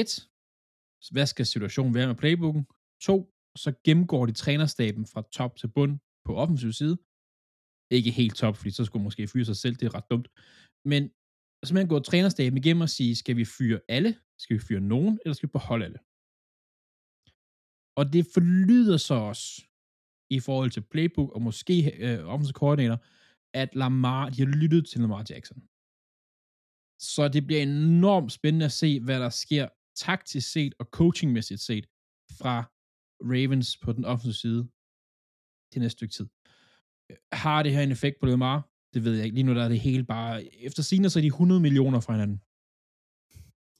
Et, 0.00 0.10
hvad 1.10 1.26
skal 1.26 1.46
situationen 1.46 1.94
være 1.94 2.06
med 2.06 2.14
playbooken? 2.14 2.66
To, 3.02 3.32
så 3.56 3.72
gennemgår 3.84 4.26
de 4.26 4.32
trænerstaben 4.32 5.06
fra 5.06 5.22
top 5.32 5.56
til 5.56 5.68
bund 5.68 5.98
på 6.24 6.36
offensiv 6.36 6.72
side. 6.72 6.96
Ikke 7.90 8.10
helt 8.10 8.36
top, 8.36 8.56
fordi 8.56 8.70
så 8.70 8.84
skulle 8.84 9.00
man 9.00 9.06
måske 9.06 9.28
fyre 9.28 9.44
sig 9.44 9.56
selv, 9.56 9.76
det 9.76 9.86
er 9.86 9.94
ret 9.94 10.10
dumt. 10.10 10.28
Men 10.84 11.02
simpelthen 11.64 11.88
gå 11.88 11.98
trænerstaben 11.98 12.58
igennem 12.58 12.80
og 12.80 12.88
sige, 12.88 13.16
skal 13.16 13.36
vi 13.36 13.44
fyre 13.44 13.80
alle? 13.88 14.10
Skal 14.38 14.54
vi 14.56 14.62
fyre 14.68 14.80
nogen, 14.80 15.18
eller 15.22 15.34
skal 15.34 15.48
vi 15.48 15.58
beholde 15.58 15.84
alle? 15.84 15.98
Og 17.98 18.04
det 18.12 18.24
forlyder 18.34 18.96
så 18.96 19.14
også, 19.14 19.46
i 20.30 20.40
forhold 20.40 20.70
til 20.70 20.80
playbook, 20.92 21.30
og 21.32 21.42
måske 21.42 21.74
øh, 22.04 22.26
offensive 22.32 22.52
koordinator, 22.52 23.04
at 23.54 23.74
Lamar, 23.74 24.30
de 24.30 24.42
har 24.42 24.52
lyttet 24.60 24.88
til 24.88 25.00
Lamar 25.00 25.24
Jackson. 25.30 25.58
Så 26.98 27.28
det 27.28 27.46
bliver 27.46 27.62
enormt 27.62 28.32
spændende 28.32 28.66
at 28.66 28.72
se, 28.72 29.00
hvad 29.00 29.20
der 29.20 29.28
sker 29.28 29.68
taktisk 29.96 30.52
set 30.52 30.74
og 30.78 30.86
coachingmæssigt 30.86 31.60
set 31.60 31.86
fra 32.38 32.54
Ravens 33.20 33.76
på 33.78 33.92
den 33.92 34.04
offensive 34.04 34.34
side 34.34 34.68
til 35.72 35.80
næste 35.80 35.96
stykke 35.98 36.12
tid. 36.14 36.26
Har 37.32 37.62
det 37.62 37.72
her 37.72 37.82
en 37.82 37.92
effekt 37.92 38.16
på 38.20 38.26
Lamar? 38.26 38.70
Det 38.94 39.04
ved 39.04 39.14
jeg 39.16 39.24
ikke. 39.24 39.34
Lige 39.34 39.44
nu 39.46 39.54
der 39.54 39.64
er 39.64 39.68
det 39.68 39.80
hele 39.80 40.04
bare... 40.04 40.44
Efter 40.54 40.82
sigende 40.82 41.10
så 41.10 41.18
er 41.18 41.20
de 41.20 41.26
100 41.26 41.60
millioner 41.60 42.00
fra 42.00 42.12
hinanden. 42.12 42.38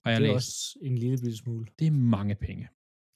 Har 0.04 0.10
jeg 0.10 0.20
Det 0.20 0.28
er 0.28 0.32
læst. 0.34 0.36
også 0.36 0.78
en 0.82 0.98
lille 0.98 1.16
bitte 1.22 1.36
smule. 1.36 1.66
Det 1.78 1.86
er 1.86 1.90
mange 1.90 2.34
penge. 2.34 2.68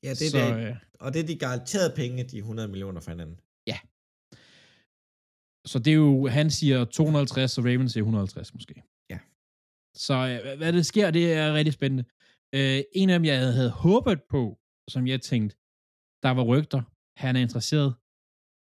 Ja, 0.04 0.10
det 0.10 0.26
er 0.26 0.30
så, 0.30 0.38
det. 0.38 0.68
øh, 0.68 0.76
Og 1.00 1.12
det 1.12 1.20
er 1.22 1.26
de 1.26 1.38
garanterede 1.38 1.92
penge, 1.96 2.24
de 2.24 2.38
100 2.38 2.68
millioner 2.68 3.00
for 3.00 3.10
hinanden. 3.10 3.40
så 5.66 5.78
det 5.78 5.90
er 5.90 5.94
jo, 5.96 6.26
han 6.26 6.50
siger 6.50 6.84
250, 6.84 7.58
og 7.58 7.64
Ravens 7.64 7.92
siger 7.92 8.02
150 8.02 8.54
måske. 8.54 8.74
Ja. 9.10 9.18
Så 9.96 10.14
øh, 10.14 10.58
hvad- 10.58 10.72
det 10.72 10.86
sker, 10.86 11.10
det 11.10 11.32
er 11.32 11.54
rigtig 11.54 11.72
spændende. 11.74 12.04
Øh, 12.54 12.80
en 12.92 13.10
af 13.10 13.18
dem, 13.18 13.24
jeg 13.24 13.52
havde 13.52 13.70
håbet 13.70 14.22
på, 14.30 14.58
som 14.90 15.06
jeg 15.06 15.20
tænkte, 15.20 15.56
der 16.22 16.30
var 16.30 16.44
rygter, 16.44 16.82
han 17.16 17.36
er 17.36 17.40
interesseret, 17.40 17.94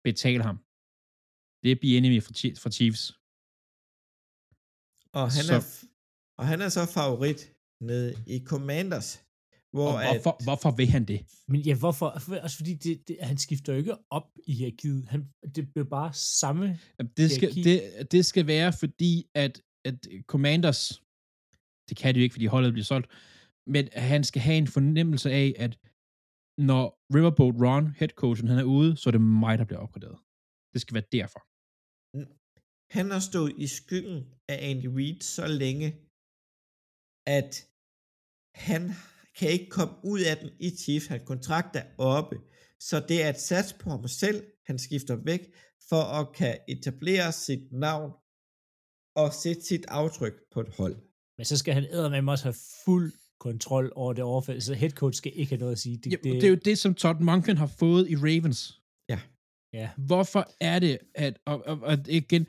betal 0.04 0.42
ham. 0.42 0.58
Det 1.64 1.72
er 1.72 1.98
enemy 1.98 2.22
for, 2.24 2.34
Chi- 2.40 2.58
for 2.62 2.70
Chiefs. 2.70 3.04
Og 5.20 5.26
han, 5.36 5.44
Så- 5.44 5.56
er, 5.56 5.88
og 6.38 6.48
han 6.48 6.62
er 6.62 6.70
så 6.70 6.86
favorit 6.86 7.54
nede 7.82 8.24
i 8.28 8.46
Commanders. 8.46 9.24
Hvor 9.72 9.88
Og 9.92 10.14
hvorfor, 10.14 10.32
at, 10.32 10.44
hvorfor 10.44 10.72
vil 10.72 10.88
han 10.88 11.06
det? 11.06 11.26
Men 11.48 11.62
ja, 11.62 11.76
hvorfor? 11.78 12.08
Også 12.44 12.58
fordi 12.58 12.74
det, 12.74 13.08
det, 13.08 13.18
han 13.22 13.38
skifter 13.38 13.74
jo 13.74 13.78
ikke 13.80 13.96
op 14.10 14.28
i 14.48 14.54
hierarkiet. 14.54 15.06
Han, 15.10 15.30
det 15.56 15.72
bliver 15.74 15.90
bare 15.90 16.14
samme. 16.14 16.80
Jamen, 17.00 17.12
Det 17.18 17.32
skal, 17.32 17.54
Hierarki. 17.54 17.98
det, 17.98 18.12
det 18.12 18.26
skal 18.26 18.48
være, 18.48 18.74
fordi 18.74 19.30
at, 19.34 19.62
at 19.86 20.08
Commanders, 20.28 21.02
det 21.90 21.98
kan 21.98 22.16
de 22.16 22.20
jo 22.20 22.24
ikke, 22.24 22.34
fordi 22.34 22.46
holdet 22.46 22.74
bliver 22.74 22.86
solgt, 22.86 23.08
men 23.68 23.90
han 23.94 24.24
skal 24.24 24.42
have 24.42 24.58
en 24.58 24.68
fornemmelse 24.68 25.32
af, 25.32 25.54
at 25.58 25.78
når 26.68 26.84
Riverboat 27.16 27.56
Ron, 27.66 27.86
headcoachen, 28.00 28.48
han 28.52 28.60
er 28.60 28.68
ude, 28.78 28.98
så 28.98 29.06
er 29.10 29.12
det 29.12 29.22
mig, 29.46 29.58
der 29.58 29.66
bliver 29.70 29.84
opgraderet. 29.86 30.18
Det 30.74 30.80
skal 30.82 30.96
være 30.98 31.10
derfor. 31.18 31.42
han 32.98 33.06
har 33.16 33.22
stået 33.30 33.54
i 33.66 33.68
skyggen 33.68 34.18
af 34.52 34.58
Andy 34.70 34.90
Reid 34.98 35.22
så 35.36 35.46
længe, 35.62 35.88
at 37.38 37.54
han 38.68 38.84
kan 39.38 39.50
ikke 39.56 39.70
komme 39.78 39.96
ud 40.12 40.22
af 40.32 40.36
den 40.42 40.50
i 40.68 40.70
Chiefs. 40.82 41.08
Han 41.14 41.26
kontrakt 41.32 41.76
er 41.76 41.86
oppe. 41.98 42.36
Så 42.88 42.96
det 43.10 43.18
er 43.24 43.30
et 43.30 43.42
sats 43.50 43.70
på 43.82 43.90
ham 43.90 44.08
selv. 44.08 44.40
Han 44.70 44.78
skifter 44.80 45.16
væk 45.32 45.44
for 45.90 46.04
at 46.20 46.34
kan 46.40 46.54
etablere 46.68 47.32
sit 47.46 47.66
navn 47.72 48.12
og 49.22 49.28
sætte 49.42 49.62
sit 49.62 49.86
aftryk 50.02 50.36
på 50.54 50.60
et 50.66 50.72
hold. 50.80 50.96
Men 51.38 51.46
så 51.46 51.58
skal 51.58 51.74
han 51.74 51.86
med 52.24 52.34
også 52.34 52.46
have 52.50 52.62
fuld 52.86 53.10
kontrol 53.40 53.92
over 53.96 54.14
det 54.14 54.24
overfald. 54.24 54.62
Så 54.62 54.74
head 54.74 54.92
coach 54.92 55.18
skal 55.18 55.32
ikke 55.36 55.50
have 55.50 55.60
noget 55.60 55.72
at 55.72 55.80
sige. 55.80 55.98
Det, 55.98 56.12
Det, 56.12 56.24
det, 56.24 56.34
det 56.34 56.44
er 56.44 56.50
jo 56.50 56.62
det, 56.66 56.78
som 56.78 56.94
Todd 56.94 57.20
Monken 57.20 57.58
har 57.58 57.68
fået 57.68 58.10
i 58.10 58.16
Ravens. 58.16 58.82
ja. 59.74 59.90
Hvorfor 59.98 60.44
er 60.62 60.80
det, 60.80 60.98
at... 61.16 61.40
Og, 61.46 61.58
og, 61.66 61.80
og 61.90 61.98
igen, 62.10 62.48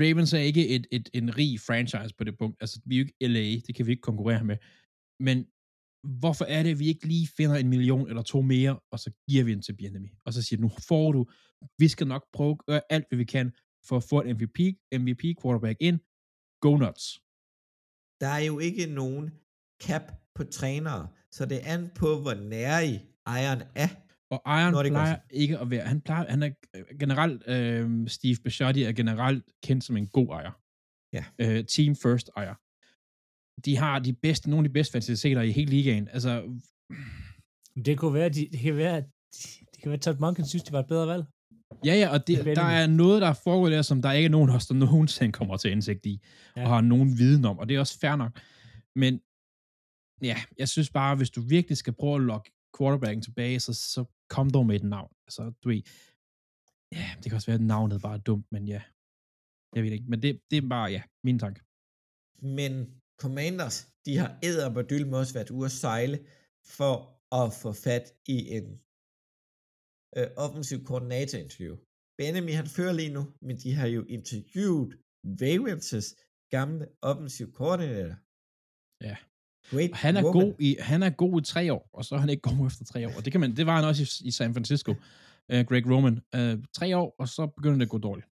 Ravens 0.00 0.32
er 0.32 0.38
ikke 0.38 0.68
et, 0.68 0.86
et, 0.92 1.08
en 1.14 1.38
rig 1.38 1.60
franchise 1.60 2.14
på 2.18 2.24
det 2.24 2.38
punkt. 2.38 2.56
Altså, 2.60 2.80
vi 2.86 2.94
er 2.94 2.98
jo 2.98 3.04
ikke 3.04 3.28
LA, 3.34 3.46
det 3.66 3.74
kan 3.74 3.86
vi 3.86 3.90
ikke 3.90 4.08
konkurrere 4.10 4.44
med. 4.44 4.56
Men 5.26 5.38
hvorfor 6.20 6.44
er 6.44 6.62
det, 6.62 6.70
at 6.70 6.78
vi 6.78 6.86
ikke 6.92 7.06
lige 7.06 7.28
finder 7.36 7.56
en 7.56 7.68
million 7.68 8.08
eller 8.08 8.22
to 8.22 8.40
mere, 8.42 8.80
og 8.92 8.98
så 8.98 9.10
giver 9.28 9.44
vi 9.44 9.52
den 9.54 9.62
til 9.62 9.76
Biennemi? 9.76 10.10
Og 10.26 10.32
så 10.32 10.42
siger 10.42 10.60
nu 10.60 10.70
får 10.88 11.12
du, 11.12 11.20
vi 11.78 11.88
skal 11.88 12.06
nok 12.06 12.24
prøve 12.32 12.50
at 12.50 12.66
gøre 12.66 12.82
alt, 12.90 13.06
hvad 13.08 13.18
vi 13.18 13.24
kan, 13.24 13.46
for 13.88 13.96
at 13.96 14.04
få 14.10 14.16
et 14.20 14.28
MVP, 14.36 14.58
MVP 15.02 15.22
quarterback 15.42 15.78
ind. 15.80 15.98
Go 16.64 16.72
nuts. 16.82 17.04
Der 18.22 18.30
er 18.38 18.44
jo 18.50 18.58
ikke 18.58 18.86
nogen 19.00 19.24
cap 19.82 20.12
på 20.34 20.44
trænere, 20.44 21.08
så 21.32 21.46
det 21.46 21.56
er 21.62 21.74
an 21.74 21.90
på, 21.94 22.20
hvor 22.20 22.34
nær 22.34 22.80
i 22.80 22.98
ejeren 23.26 23.62
er. 23.74 23.88
Og 24.30 24.42
Iron 24.46 24.72
Når 24.72 24.82
det 24.82 24.92
plejer 24.92 25.16
ikke 25.30 25.58
at 25.58 25.70
være... 25.70 25.86
Han, 25.86 26.00
plejer, 26.00 26.30
han 26.30 26.42
er 26.42 26.50
øh, 26.76 26.98
generelt... 27.00 27.42
Øh, 27.48 28.08
Steve 28.08 28.36
Bisciotti 28.44 28.82
er 28.82 28.92
generelt 28.92 29.44
kendt 29.64 29.84
som 29.84 29.96
en 29.96 30.06
god 30.06 30.28
ejer. 30.28 30.52
Ja. 31.12 31.24
Øh, 31.38 31.64
team 31.64 31.96
first 31.96 32.30
ejer. 32.36 32.54
De 33.64 33.76
har 33.76 33.98
de 33.98 34.12
bedste, 34.12 34.50
nogle 34.50 34.64
af 34.64 34.68
de 34.68 34.72
bedste 34.72 34.92
faciliteter 34.92 35.42
i 35.42 35.50
hele 35.50 35.70
ligaen. 35.70 36.08
Altså, 36.12 36.58
Det 37.84 37.98
kunne 37.98 38.14
være, 38.14 38.28
de, 38.28 38.48
det 38.52 38.60
kan 38.60 38.76
være, 38.76 38.96
at 38.96 39.04
det 39.72 39.82
kan 39.82 39.90
være, 39.90 39.98
Todd 39.98 40.18
Monken 40.18 40.46
synes, 40.46 40.62
det 40.62 40.72
var 40.72 40.80
et 40.80 40.86
bedre 40.88 41.06
valg. 41.06 41.24
ja, 41.84 41.94
ja, 41.94 42.08
og 42.08 42.26
det, 42.26 42.38
Det 42.38 42.48
er 42.48 42.54
der 42.54 42.62
er 42.62 42.86
noget, 42.86 43.22
der 43.22 43.32
foregår 43.32 43.68
der, 43.68 43.82
som 43.82 44.02
der 44.02 44.12
ikke 44.12 44.26
er 44.26 44.30
nogen 44.30 44.50
af 44.50 44.54
os, 44.54 44.66
der 44.66 44.74
nogensinde 44.74 45.32
kommer 45.32 45.56
til 45.56 45.70
indsigt 45.70 46.06
i. 46.06 46.20
Ja. 46.56 46.62
og 46.62 46.68
har 46.68 46.80
nogen 46.80 47.18
viden 47.18 47.44
om, 47.44 47.58
og 47.58 47.68
det 47.68 47.76
er 47.76 47.80
også 47.80 47.98
fair 48.00 48.16
nok. 48.16 48.40
Men 48.96 49.20
ja, 50.22 50.36
jeg 50.58 50.68
synes 50.68 50.90
bare, 50.90 51.16
hvis 51.16 51.30
du 51.30 51.40
virkelig 51.40 51.76
skal 51.78 51.92
prøve 51.92 52.16
at 52.16 52.22
lokke 52.22 52.50
quarterbacken 52.78 53.22
tilbage, 53.22 53.60
så, 53.60 53.72
så 53.74 54.04
kom 54.28 54.50
dog 54.50 54.66
med 54.66 54.76
et 54.76 54.84
navn. 54.84 55.12
Altså, 55.26 55.42
du 55.62 55.68
ved, 55.68 55.82
ja, 56.92 57.06
det 57.16 57.24
kan 57.24 57.34
også 57.34 57.50
være, 57.50 57.60
at 57.62 57.70
navnet 57.74 58.02
bare 58.02 58.14
er 58.14 58.24
dumt, 58.30 58.46
men 58.52 58.68
ja, 58.68 58.82
jeg 59.74 59.82
ved 59.82 59.92
ikke. 59.92 60.08
Men 60.08 60.22
det, 60.22 60.40
det 60.50 60.56
er 60.58 60.68
bare, 60.68 60.90
ja, 60.96 61.02
min 61.24 61.38
tanke. 61.38 61.60
Men 62.58 62.72
Commanders, 63.22 63.76
de 64.06 64.12
har 64.16 64.30
æder 64.42 64.68
med 65.10 65.18
også 65.18 65.34
været 65.34 65.50
ude 65.50 65.64
at 65.64 65.78
sejle 65.84 66.18
for 66.76 66.94
at 67.40 67.46
få 67.62 67.70
fat 67.86 68.06
i 68.36 68.38
en 68.56 68.66
øh, 70.16 70.28
offensiv 70.44 70.78
koordinator-interview. 70.88 71.76
Benjamin, 72.18 72.60
han 72.60 72.66
fører 72.76 72.94
lige 73.00 73.12
nu, 73.18 73.22
men 73.46 73.56
de 73.62 73.70
har 73.78 73.86
jo 73.96 74.02
interviewet 74.16 74.88
Ravens' 75.42 76.08
gamle 76.54 76.86
offensiv 77.10 77.46
koordinator. 77.52 78.16
Ja. 79.08 79.16
Og 79.72 79.96
han 80.04 80.16
er, 80.16 80.22
woman. 80.24 80.46
god 80.46 80.54
i, 80.60 80.76
han 80.80 81.02
er 81.02 81.10
god 81.10 81.40
i 81.40 81.44
tre 81.44 81.72
år, 81.72 81.84
og 81.92 82.04
så 82.04 82.14
er 82.14 82.18
han 82.24 82.30
ikke 82.30 82.44
god 82.50 82.66
efter 82.66 82.84
tre 82.84 83.08
år. 83.08 83.12
Og 83.16 83.24
det, 83.24 83.30
kan 83.32 83.40
man, 83.40 83.56
det 83.56 83.66
var 83.66 83.74
han 83.78 83.84
også 83.84 84.02
i, 84.02 84.28
i 84.28 84.30
San 84.30 84.54
Francisco, 84.54 84.90
uh, 85.52 85.60
Greg 85.68 85.84
Roman. 85.92 86.16
Uh, 86.38 86.64
tre 86.78 86.96
år, 86.96 87.08
og 87.20 87.28
så 87.28 87.42
begynder 87.56 87.78
det 87.78 87.86
at 87.88 87.94
gå 87.96 87.98
dårligt. 88.08 88.28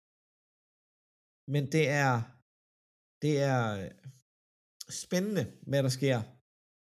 Men 1.55 1.63
det 1.75 1.85
er, 2.05 2.15
det 3.25 3.35
er 3.53 3.61
øh, 3.79 3.91
spændende, 5.03 5.45
hvad 5.71 5.83
der 5.87 5.89
sker 5.99 6.19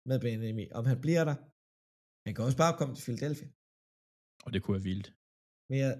med 0.09 0.17
Benjamin. 0.25 0.73
Om 0.79 0.85
han 0.91 1.01
bliver 1.05 1.23
der. 1.29 1.35
Han 2.25 2.31
kan 2.35 2.43
også 2.47 2.57
bare 2.63 2.77
komme 2.77 2.93
til 2.95 3.03
Philadelphia. 3.07 3.49
Og 4.45 4.49
det 4.53 4.59
kunne 4.63 4.75
være 4.77 4.87
vildt. 4.91 5.07
Men 5.69 5.77
jeg 5.83 5.93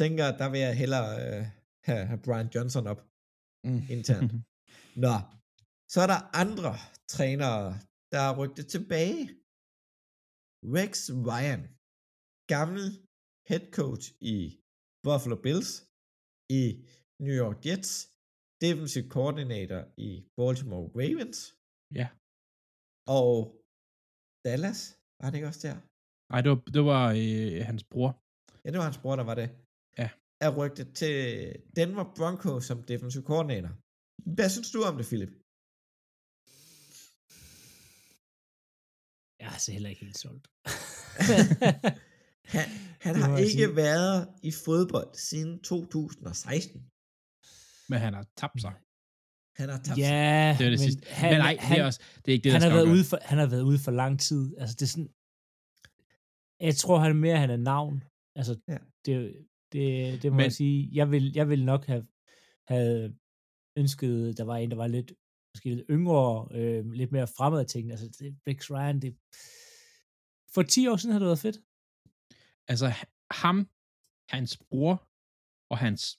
tænker, 0.00 0.24
der 0.40 0.48
vil 0.52 0.60
jeg 0.66 0.74
hellere 0.82 1.08
øh, 1.24 1.42
have, 1.88 2.02
have 2.10 2.20
Brian 2.26 2.50
Johnson 2.54 2.86
op 2.92 3.00
Mm. 3.66 3.82
internt. 3.96 4.32
Nå, 5.04 5.14
så 5.92 5.98
er 6.04 6.08
der 6.14 6.20
andre 6.42 6.72
trænere, 7.14 7.78
der 8.14 8.22
er 8.30 8.34
rygtet 8.40 8.66
tilbage. 8.74 9.22
Rex 10.76 10.92
Ryan, 11.28 11.62
gammel 12.54 12.84
head 13.50 13.64
coach 13.78 14.04
i 14.34 14.36
Buffalo 15.06 15.36
Bills, 15.46 15.70
i 16.60 16.62
New 17.24 17.36
York 17.42 17.58
Jets, 17.66 17.92
defensive 18.64 19.06
coordinator 19.16 19.80
i 20.08 20.10
Baltimore 20.38 20.86
Ravens, 21.00 21.38
Ja. 22.00 22.06
og 23.18 23.34
Dallas, 24.46 24.80
var 25.20 25.26
det 25.28 25.36
ikke 25.38 25.50
også 25.52 25.62
der? 25.68 25.76
Ej, 26.34 26.40
det 26.44 26.50
var, 26.52 26.60
det 26.76 26.82
var 26.92 27.04
øh, 27.22 27.56
hans 27.70 27.84
bror. 27.92 28.10
Ja, 28.64 28.68
det 28.72 28.78
var 28.80 28.86
hans 28.90 29.00
bror, 29.02 29.16
der 29.20 29.26
var 29.30 29.36
det. 29.42 29.48
Ja. 30.00 30.08
Er 30.46 30.50
rygtet 30.60 30.88
til 31.00 31.16
Denver 31.78 32.06
Broncos 32.18 32.64
som 32.70 32.78
defensive 32.92 33.24
coordinator. 33.30 33.72
Hvad 34.36 34.48
synes 34.54 34.70
du 34.74 34.78
om 34.88 34.96
det, 35.00 35.06
Philip? 35.10 35.32
Jeg 39.44 39.50
er 39.50 39.52
altså 39.52 39.72
heller 39.72 39.88
ikke 39.88 40.04
helt 40.04 40.18
solgt. 40.18 40.46
Han, 42.54 42.64
han 43.00 43.14
har 43.14 43.38
ikke 43.38 43.50
sige. 43.50 43.76
været 43.76 44.28
i 44.42 44.52
fodbold 44.64 45.14
siden 45.14 45.62
2016. 45.62 46.82
Men 47.88 47.98
han 47.98 48.14
har 48.14 48.26
tabt 48.36 48.60
sig. 48.60 48.74
Han 49.56 49.68
har 49.68 49.78
tabt 49.86 49.98
ja, 49.98 50.56
Det 50.58 50.66
er 50.66 50.70
det 50.70 50.78
men 50.78 50.78
sidste. 50.78 51.06
Han, 51.08 51.30
men 51.32 51.38
nej, 51.38 51.56
han, 51.60 51.76
det 51.76 51.82
er, 51.82 51.86
også, 51.86 52.00
det 52.16 52.28
er 52.28 52.32
ikke 52.32 52.44
det, 52.44 52.52
han, 52.52 52.60
der 52.60 52.68
har 52.68 52.76
skal 52.76 52.86
været 52.86 52.96
ude 52.96 53.04
for, 53.04 53.18
han 53.22 53.38
har 53.38 53.46
været 53.46 53.62
ude 53.62 53.78
for 53.78 53.90
lang 53.90 54.20
tid. 54.20 54.56
Altså, 54.58 54.74
det 54.78 54.82
er 54.82 54.92
sådan... 54.96 55.10
Jeg 56.68 56.76
tror, 56.76 56.98
han 56.98 57.10
er 57.10 57.20
mere, 57.26 57.38
han 57.38 57.50
er 57.50 57.56
navn. 57.56 58.04
Altså, 58.36 58.54
Ja. 58.68 58.78
det, 59.06 59.46
det, 59.72 60.22
det 60.22 60.32
må 60.32 60.36
Men, 60.36 60.44
jeg 60.44 60.52
sige. 60.52 60.88
Jeg 60.92 61.10
vil, 61.10 61.32
jeg 61.34 61.48
vil 61.48 61.64
nok 61.64 61.86
have, 61.86 62.06
have 62.68 63.14
ønsket, 63.76 64.38
der 64.38 64.44
var 64.44 64.56
en, 64.56 64.70
der 64.70 64.76
var 64.76 64.86
lidt, 64.86 65.12
måske 65.54 65.74
lidt 65.74 65.86
yngre, 65.90 66.48
øh, 66.58 66.90
lidt 66.92 67.12
mere 67.12 67.26
fremad 67.26 67.64
ting. 67.64 67.90
Altså, 67.90 68.08
det, 68.08 68.36
Rex 68.48 68.70
Ryan, 68.70 69.02
det... 69.02 69.16
For 70.54 70.62
10 70.62 70.88
år 70.88 70.96
siden 70.96 71.12
har 71.12 71.18
det 71.18 71.26
været 71.26 71.38
fedt. 71.38 71.58
Altså, 72.68 72.86
ham, 73.30 73.68
hans 74.28 74.56
bror 74.56 75.08
og 75.70 75.78
hans, 75.78 76.18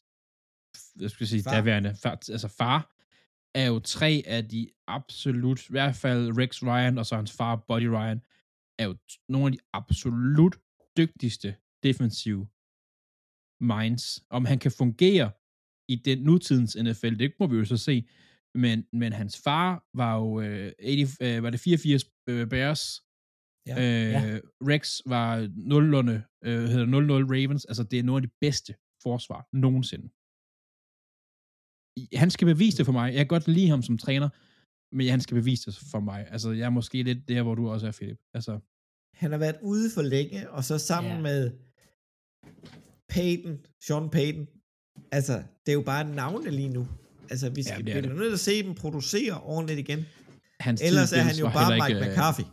jeg 1.00 1.10
skal 1.12 1.28
sige, 1.28 1.44
Far. 1.44 1.52
far. 1.52 1.58
daværende, 1.58 1.96
far, 2.04 2.20
altså 2.30 2.48
far, 2.48 2.96
er 3.56 3.66
jo 3.68 3.80
tre 3.80 4.24
af 4.26 4.48
de 4.48 4.70
absolut, 4.88 5.70
i 5.70 5.72
hvert 5.72 5.96
fald 5.96 6.38
Rex 6.38 6.64
Ryan 6.64 6.98
og 6.98 7.06
så 7.06 7.16
hans 7.16 7.32
far, 7.32 7.56
Buddy 7.68 7.84
Ryan, 7.84 8.22
er 8.80 8.86
jo 8.86 8.96
t- 9.12 9.26
nogle 9.30 9.46
af 9.46 9.52
de 9.52 9.60
absolut 9.74 10.60
dygtigste 10.98 11.56
defensive 11.84 12.48
minds. 13.60 14.24
Om 14.30 14.46
han 14.46 14.60
kan 14.60 14.72
fungere 14.72 15.32
i 15.88 15.96
den 15.96 16.18
nutidens 16.24 16.76
NFL, 16.76 17.16
det 17.16 17.34
må 17.40 17.48
vi 17.48 17.58
jo 17.58 17.66
så 17.66 17.78
se. 17.78 18.08
Men, 18.56 18.88
men 18.94 19.14
hans 19.14 19.42
far 19.44 19.84
var 19.94 20.16
jo 20.20 20.42
øh, 20.42 20.72
80, 20.84 21.18
øh, 21.22 21.44
var 21.44 21.50
det 21.50 21.60
84 21.60 22.04
øh, 22.30 22.48
Bears, 22.50 22.82
Ja. 23.68 23.76
øh, 23.84 24.12
Ja. 24.12 24.40
Rex 24.72 24.84
var 25.06 25.30
0'erne, 25.74 26.16
øh, 26.48 26.64
hedder 26.72 26.86
0-0 26.86 27.32
Ravens, 27.34 27.66
altså 27.66 27.84
det 27.84 28.00
er 28.00 28.04
nogle 28.04 28.24
af 28.24 28.28
de 28.30 28.34
bedste 28.42 28.72
forsvar 29.04 29.42
nogensinde. 29.54 30.08
Han 32.18 32.32
skal 32.32 32.46
bevise 32.54 32.78
det 32.78 32.86
for 32.86 32.92
mig. 33.00 33.08
Jeg 33.14 33.18
kan 33.20 33.28
godt 33.36 33.48
lide 33.48 33.70
ham 33.70 33.82
som 33.82 33.98
træner, 33.98 34.30
men 34.96 35.08
han 35.10 35.22
skal 35.22 35.36
bevise 35.42 35.72
det 35.72 35.80
for 35.92 36.00
mig. 36.00 36.28
Altså, 36.32 36.52
jeg 36.52 36.66
er 36.66 36.70
måske 36.80 37.04
lidt 37.04 37.28
der, 37.28 37.44
hvor 37.44 37.56
du 37.56 37.70
også 37.70 37.88
er, 37.88 37.92
Philip. 37.92 38.20
Altså, 38.34 38.54
Han 39.22 39.32
har 39.32 39.38
været 39.38 39.58
ude 39.64 39.88
for 39.96 40.02
længe, 40.02 40.50
og 40.50 40.64
så 40.64 40.78
sammen 40.78 41.12
Ja. 41.16 41.22
med 41.22 41.52
Peyton, 43.14 43.56
Sean 43.86 44.10
Payton. 44.10 44.48
Altså, 45.12 45.34
det 45.66 45.70
er 45.72 45.74
jo 45.74 45.82
bare 45.94 46.04
navne 46.16 46.50
lige 46.52 46.70
nu. 46.70 46.84
Altså, 47.32 47.50
vi 47.50 47.64
skal 47.64 47.86
det 47.86 47.92
er 47.92 47.96
ja, 47.96 48.02
det. 48.02 48.10
nødt 48.16 48.30
til 48.30 48.34
at 48.34 48.40
se 48.40 48.64
dem 48.64 48.76
producere 48.76 49.42
ordentligt 49.42 49.80
igen. 49.80 50.06
hans 50.60 50.82
Ellers 50.82 51.12
er 51.14 51.22
han 51.30 51.36
jo 51.36 51.50
bare 51.50 51.74
Mike 51.74 51.88
ikke, 51.90 52.02
øh, 52.06 52.12
McCarthy. 52.12 52.46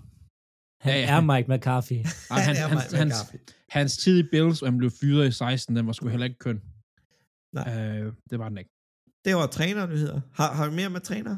Han 0.87 0.93
Ja, 0.95 1.01
ja. 1.01 1.17
er 1.17 1.21
Mike 1.33 1.49
McCarthy. 1.53 1.93
Ej, 2.35 2.41
han, 2.49 2.57
er 2.57 2.67
hans, 2.73 2.83
Mike 2.85 2.97
hans, 2.97 3.15
McCarthy. 3.15 3.37
hans 3.77 3.97
tid 3.97 4.19
i 4.25 4.27
Bills, 4.33 4.59
hvor 4.59 4.69
han 4.69 4.79
blev 4.79 4.91
fyret 5.01 5.29
i 5.29 5.33
16, 5.33 5.77
den 5.77 5.87
var 5.87 5.93
sgu 5.93 6.09
heller 6.09 6.27
ikke 6.31 6.39
køn. 6.47 6.59
Nej. 7.59 7.67
Øh, 7.77 8.13
det 8.31 8.39
var 8.39 8.49
den 8.49 8.59
ikke. 8.59 8.71
Det 9.25 9.33
var 9.37 9.47
trænernyheder. 9.47 10.21
Har, 10.35 10.53
har 10.59 10.69
vi 10.69 10.75
mere 10.77 10.91
med 10.91 11.01
træner? 11.01 11.37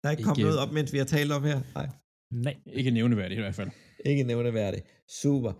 Der 0.00 0.06
er 0.08 0.10
ikke 0.10 0.22
kommet 0.22 0.38
Ikke- 0.38 0.48
noget 0.48 0.60
op, 0.64 0.72
mens 0.72 0.92
vi 0.92 0.98
har 0.98 1.04
talt 1.04 1.32
om 1.32 1.42
her. 1.44 1.60
Nej. 1.74 1.88
Nej. 2.30 2.56
Ikke 2.66 2.90
nævneværdigt 2.90 3.38
i 3.38 3.42
hvert 3.42 3.54
fald. 3.54 3.70
Ikke 4.04 4.22
nævneværdigt. 4.22 4.86
Super. 5.22 5.52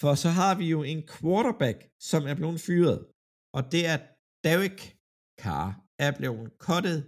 For 0.00 0.14
så 0.14 0.28
har 0.28 0.54
vi 0.54 0.66
jo 0.70 0.82
en 0.82 1.02
quarterback, 1.08 1.78
som 2.00 2.26
er 2.26 2.34
blevet 2.34 2.60
fyret. 2.60 3.06
Og 3.54 3.72
det 3.72 3.86
er 3.86 3.98
Derek 4.44 4.95
Carr, 5.42 5.68
er 6.06 6.12
blevet 6.18 6.46
cuttet 6.66 6.98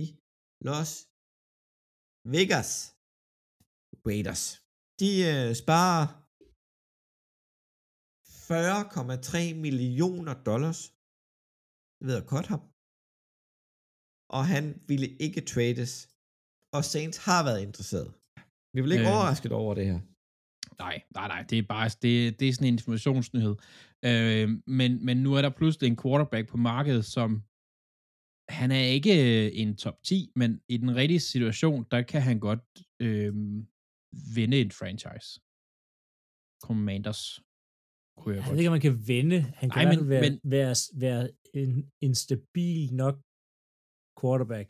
i 0.00 0.02
Los 0.68 0.90
Vegas 2.34 2.70
Raiders. 4.08 4.44
De 5.00 5.10
øh, 5.32 5.48
sparer 5.62 6.06
40,3 8.48 9.54
millioner 9.66 10.34
dollars 10.50 10.80
ved 12.06 12.14
at 12.20 12.26
cutte 12.30 12.48
ham. 12.54 12.62
Og 14.36 14.42
han 14.54 14.64
ville 14.90 15.08
ikke 15.26 15.40
trades. 15.52 15.92
Og 16.76 16.82
Saints 16.92 17.18
har 17.28 17.40
været 17.48 17.60
interesseret. 17.68 18.08
Vi 18.74 18.78
vil 18.82 18.92
ikke 18.92 19.08
Øh. 19.08 19.14
overrasket 19.14 19.52
over 19.62 19.72
det 19.78 19.86
her. 19.90 20.00
Nej, 20.84 20.96
nej, 21.18 21.26
nej, 21.32 21.42
det 21.50 21.56
er 21.58 21.66
bare 21.74 21.88
det, 22.04 22.14
det 22.38 22.46
er 22.48 22.52
sådan 22.52 22.68
en 22.68 22.74
informationsnyhed. 22.78 23.54
Øh, 24.08 24.46
men, 24.78 24.90
men 25.06 25.16
nu 25.24 25.30
er 25.38 25.42
der 25.42 25.52
pludselig 25.60 25.86
en 25.88 26.00
quarterback 26.02 26.46
på 26.48 26.56
markedet, 26.56 27.04
som 27.16 27.30
han 28.48 28.70
er 28.70 28.84
ikke 28.96 29.12
øh, 29.46 29.50
en 29.54 29.76
top 29.76 30.02
10, 30.02 30.32
men 30.36 30.60
i 30.68 30.76
den 30.76 30.96
rigtige 30.96 31.20
situation, 31.20 31.86
der 31.90 32.02
kan 32.02 32.22
han 32.22 32.38
godt 32.40 32.64
øh, 33.00 33.32
vinde 34.36 34.60
en 34.60 34.70
franchise. 34.70 35.28
Commanders. 36.66 37.22
Kunne 38.18 38.34
jeg 38.34 38.40
Jeg 38.40 38.44
godt. 38.44 38.52
ved 38.52 38.58
ikke, 38.58 38.68
om 38.68 38.76
man 38.78 38.86
kan 38.88 39.08
vende. 39.08 39.40
Han 39.60 39.70
kan 39.70 39.86
Nej, 39.86 39.94
men- 39.96 40.08
være, 40.08 40.22
men- 40.30 40.40
være, 40.44 40.74
være 41.04 41.22
en, 41.54 41.92
en 42.00 42.14
stabil 42.14 42.94
nok 43.02 43.16
quarterback. 44.20 44.68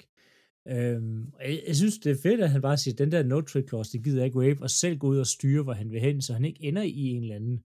Øhm, 0.74 1.32
jeg, 1.40 1.62
jeg, 1.68 1.76
synes, 1.76 1.98
det 1.98 2.10
er 2.12 2.22
fedt, 2.22 2.40
at 2.40 2.50
han 2.50 2.62
bare 2.68 2.76
siger, 2.76 2.94
den 3.02 3.12
der 3.12 3.22
no-trade 3.32 3.68
clause, 3.68 3.92
det 3.92 4.04
gider 4.04 4.18
jeg 4.20 4.26
ikke 4.26 4.38
wave, 4.38 4.62
og 4.62 4.70
selv 4.70 4.98
gå 4.98 5.06
ud 5.08 5.18
og 5.18 5.26
styre, 5.26 5.62
hvor 5.62 5.72
han 5.72 5.90
vil 5.90 6.00
hen, 6.00 6.22
så 6.22 6.32
han 6.32 6.44
ikke 6.44 6.62
ender 6.68 6.82
i 6.82 6.98
en 7.14 7.22
eller 7.22 7.36
anden 7.36 7.58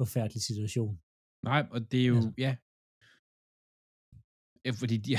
forfærdelig 0.00 0.42
situation. 0.42 0.94
Nej, 1.44 1.62
og 1.74 1.80
det 1.92 2.00
er 2.02 2.06
jo, 2.06 2.16
Altså. 2.16 2.32
ja. 2.44 2.52
ja 4.66 4.70
fordi 4.80 4.96
de 5.06 5.12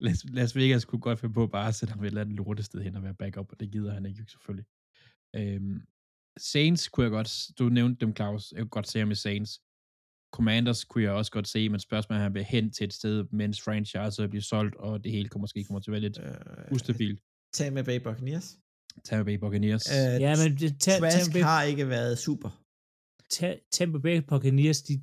Las, 0.00 0.24
Las 0.24 0.56
Vegas 0.56 0.84
kunne 0.84 1.00
godt 1.00 1.20
finde 1.20 1.34
på 1.34 1.46
bare 1.46 1.68
at 1.68 1.74
sætte 1.74 1.92
ham 1.94 2.02
et 2.02 2.06
eller 2.06 2.20
andet 2.20 2.36
lortested 2.36 2.80
hen 2.82 2.96
og 2.96 3.02
være 3.02 3.14
backup, 3.14 3.52
og 3.52 3.60
det 3.60 3.70
gider 3.72 3.92
han 3.94 4.06
ikke 4.06 4.24
selvfølgelig. 4.28 4.66
Øhm, 5.36 5.82
Saints 6.38 6.88
kunne 6.88 7.04
jeg 7.04 7.10
godt, 7.10 7.30
du 7.58 7.68
nævnte 7.68 8.06
dem, 8.06 8.16
Claus, 8.16 8.52
jeg 8.52 8.60
kunne 8.60 8.68
godt 8.78 8.88
se 8.88 8.98
ham 8.98 9.10
i 9.10 9.14
Saints. 9.14 9.60
Commanders 10.36 10.84
kunne 10.84 11.04
jeg 11.04 11.12
også 11.12 11.32
godt 11.32 11.48
se, 11.48 11.68
men 11.68 11.80
spørgsmålet 11.80 12.18
er, 12.18 12.22
han 12.22 12.34
vil 12.34 12.44
hen 12.44 12.70
til 12.70 12.84
et 12.84 12.92
sted, 12.92 13.24
mens 13.32 13.62
franchise 13.62 14.28
bliver 14.28 14.42
solgt, 14.42 14.74
og 14.76 15.04
det 15.04 15.12
hele 15.12 15.28
kommer, 15.28 15.42
måske 15.42 15.64
kommer 15.64 15.80
til 15.80 15.90
at 15.90 15.92
være 15.92 16.00
lidt 16.00 16.18
Øh, 16.18 16.72
ustabilt. 16.72 17.20
Tampa 17.54 17.82
Bay 17.82 18.00
Buccaneers. 18.00 18.58
Tampa 19.04 19.22
Bay 19.24 19.34
Buccaneers. 19.38 19.82
Øh, 19.90 20.20
Ja, 20.20 20.32
men 20.42 20.58
det, 20.58 20.80
ta, 20.80 20.98
Trask 20.98 21.16
Tampa 21.16 21.32
Bay, 21.38 21.42
har 21.42 21.62
ikke 21.62 21.88
været 21.88 22.18
super. 22.18 22.50
ta, 23.30 23.58
Tampa 23.72 23.98
Bay 23.98 24.16
Buccaneers, 24.30 24.82
de, 24.82 24.94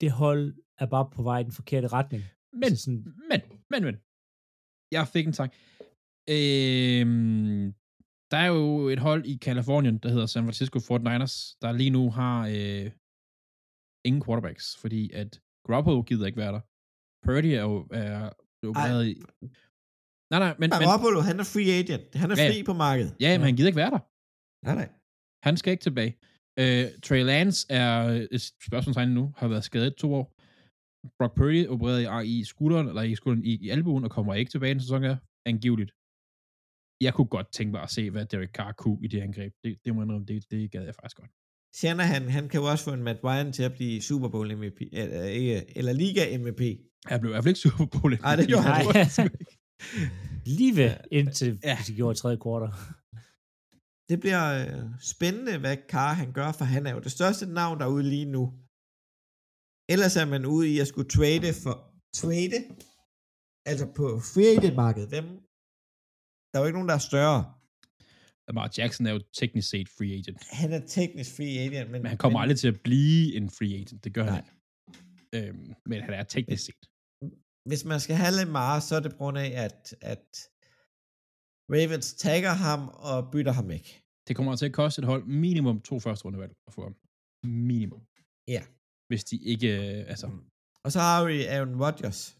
det 0.00 0.10
hold 0.10 0.54
er 0.78 0.86
bare 0.86 1.08
på 1.16 1.22
vej 1.22 1.38
i 1.40 1.44
den 1.44 1.52
forkerte 1.52 1.88
retning. 1.88 2.22
Men, 2.52 2.64
Altså 2.64 2.84
sådan, 2.84 3.04
men, 3.30 3.40
men, 3.70 3.84
men. 3.84 3.96
Jeg 4.92 5.08
fik 5.08 5.26
en 5.26 5.32
tanke. 5.32 5.56
Øhm, 6.28 7.74
der 8.30 8.36
er 8.36 8.46
jo 8.46 8.88
et 8.88 8.98
hold 8.98 9.26
i 9.26 9.36
Kalifornien, 9.36 9.98
der 9.98 10.08
hedder 10.08 10.26
San 10.26 10.44
Francisco 10.44 10.78
49ers, 10.78 11.58
der 11.62 11.72
lige 11.72 11.90
nu 11.90 12.10
har 12.10 12.46
øh, 12.46 12.90
ingen 14.04 14.22
quarterbacks, 14.24 14.76
fordi 14.76 15.10
at 15.12 15.40
Garoppolo 15.66 16.02
gider 16.02 16.26
ikke 16.26 16.38
være 16.38 16.52
der. 16.52 16.60
Purdy 17.26 17.46
er 17.46 17.62
jo 17.62 17.76
er, 17.92 18.30
opereret 18.70 19.06
i... 19.06 19.14
Nej, 20.30 20.38
nej, 20.44 20.54
men, 20.58 20.70
men, 20.70 20.80
Garoppolo, 20.80 21.20
han 21.20 21.40
er 21.40 21.44
free 21.44 21.70
agent. 21.80 22.14
Han 22.14 22.30
er 22.30 22.36
Ja, 22.38 22.44
ja. 22.44 22.50
fri 22.50 22.62
på 22.62 22.72
markedet. 22.72 23.16
ja, 23.20 23.38
men 23.38 23.44
han 23.44 23.56
gider 23.56 23.68
ikke 23.68 23.76
være 23.84 23.90
der. 23.90 24.02
Nej, 24.66 24.74
nej. 24.74 24.88
Han 25.42 25.56
skal 25.56 25.70
ikke 25.70 25.82
tilbage. 25.82 26.12
Øh, 26.58 26.86
Trey 27.02 27.22
Lance 27.24 27.66
er 27.70 27.92
et 28.30 28.42
spørgsmålstegn 28.68 29.10
nu, 29.10 29.32
har 29.36 29.48
været 29.48 29.64
skadet 29.64 29.94
to 29.94 30.14
år. 30.14 30.35
Brock 31.18 31.36
Purdy 31.36 31.68
opereret 31.68 32.26
i, 32.26 32.38
i 32.40 32.44
skulderen, 32.44 32.88
eller 32.88 33.02
i 33.02 33.14
skulderen 33.14 33.44
i, 33.44 33.52
i 33.64 33.68
albuen, 33.68 34.04
og 34.04 34.10
kommer 34.10 34.34
ikke 34.34 34.50
tilbage 34.50 34.72
en 34.72 34.80
sæson 34.80 35.02
her, 35.02 35.16
angiveligt. 35.46 35.92
Jeg 37.00 37.14
kunne 37.14 37.26
godt 37.36 37.52
tænke 37.52 37.72
mig 37.72 37.82
at 37.82 37.90
se, 37.90 38.10
hvad 38.10 38.26
Derek 38.26 38.50
Carr 38.50 38.72
kunne 38.72 38.98
i 39.04 39.08
det 39.08 39.20
angreb. 39.20 39.52
Det, 39.64 39.76
det 39.84 39.94
må 39.94 40.00
jeg 40.00 40.04
indrømme, 40.06 40.26
det, 40.26 40.50
det 40.50 40.70
gad 40.72 40.84
jeg 40.84 40.94
faktisk 40.94 41.16
godt. 41.16 41.30
Shanahan, 41.76 42.22
han 42.28 42.48
kan 42.48 42.60
jo 42.60 42.66
også 42.70 42.84
få 42.84 42.92
en 42.92 43.02
Matt 43.02 43.24
Ryan 43.24 43.52
til 43.52 43.62
at 43.62 43.72
blive 43.72 44.02
Super 44.02 44.28
Bowl 44.28 44.56
MVP, 44.56 44.80
eller, 44.92 45.22
ikke, 45.24 45.78
eller 45.78 45.92
Liga 45.92 46.38
MVP. 46.38 46.62
Jeg 47.10 47.20
blev 47.20 47.30
i 47.30 47.32
hvert 47.32 47.44
fald 47.44 47.50
ikke 47.50 47.60
Super 47.60 47.86
Bowl. 47.86 48.14
Ej, 48.14 48.36
det 48.36 48.46
gjorde 48.48 48.62
han 48.62 48.80
ikke. 48.80 49.36
Lige 50.58 50.76
ved, 50.76 50.94
indtil 51.12 51.60
Ja. 51.62 51.68
ja. 51.70 51.78
de 51.86 51.94
gjorde 51.94 52.18
tredje 52.18 52.36
kvartal. 52.36 52.72
Det 54.08 54.20
bliver 54.20 54.44
øh, 54.60 54.84
spændende, 55.00 55.58
hvad 55.58 55.76
Carr 55.88 56.12
han 56.14 56.32
gør, 56.32 56.52
for 56.52 56.64
han 56.64 56.86
er 56.86 56.92
jo 56.94 57.00
det 57.00 57.12
største 57.12 57.46
navn 57.46 57.80
derude 57.80 58.02
lige 58.02 58.24
nu. 58.24 58.52
Ellers 59.92 60.16
er 60.16 60.24
man 60.24 60.46
ude 60.46 60.64
i 60.72 60.78
at 60.78 60.88
skulle 60.88 61.08
trade 61.08 61.52
for... 61.64 61.74
Trade? 62.20 62.58
Altså 63.70 63.86
på 63.98 64.04
free 64.32 64.50
agent 64.56 64.76
markedet. 64.84 65.08
Hvem? 65.08 65.26
Der 66.50 66.54
er 66.56 66.60
jo 66.62 66.66
ikke 66.66 66.78
nogen, 66.78 66.88
der 66.88 66.94
er 66.94 67.04
større. 67.12 67.40
Lamar 68.48 68.68
Jackson 68.78 69.06
er 69.06 69.12
jo 69.16 69.20
teknisk 69.40 69.68
set 69.70 69.88
free 69.96 70.12
agent, 70.18 70.38
Han 70.62 70.72
er 70.72 70.82
teknisk 70.86 71.36
free 71.36 71.58
agent, 71.66 71.90
men... 71.90 72.02
men 72.02 72.08
han 72.12 72.18
kommer 72.18 72.38
aldrig 72.40 72.58
til 72.58 72.68
at 72.68 72.80
blive 72.88 73.34
en 73.38 73.50
free 73.50 73.74
agent. 73.80 74.04
Det 74.04 74.14
gør 74.14 74.24
han 74.24 74.32
Nej. 74.32 74.42
ikke. 74.42 75.48
Øhm, 75.48 75.74
men 75.90 75.98
han 76.06 76.14
er 76.14 76.22
teknisk 76.22 76.64
set. 76.66 76.82
hvis 77.70 77.84
man 77.84 78.00
skal 78.00 78.16
have 78.16 78.32
Lamar, 78.38 78.80
så 78.80 78.92
er 78.96 79.00
det 79.00 79.10
på 79.12 79.16
grund 79.16 79.38
af, 79.38 79.50
at, 79.66 79.94
at 80.12 80.26
Ravens 81.74 82.14
tagger 82.14 82.54
ham 82.66 82.80
og 82.88 83.30
bytter 83.32 83.52
ham 83.52 83.68
væk. 83.68 83.86
Det 84.28 84.36
kommer 84.36 84.56
til 84.56 84.66
at 84.66 84.72
koste 84.72 84.98
et 85.02 85.06
hold 85.12 85.24
minimum 85.24 85.80
to 85.80 86.00
første 86.00 86.24
rundevalg 86.24 86.52
at 86.68 86.72
få 86.74 86.82
ham. 86.82 86.94
Minimum. 87.70 88.02
Ja. 88.48 88.62
Hvis 89.08 89.24
de 89.24 89.36
ikke, 89.36 89.68
øh, 89.98 90.04
altså, 90.08 90.30
Og 90.84 90.92
så 90.92 91.00
har 91.00 91.24
vi 91.24 91.44
Aaron 91.44 91.82
Rodgers. 91.84 92.36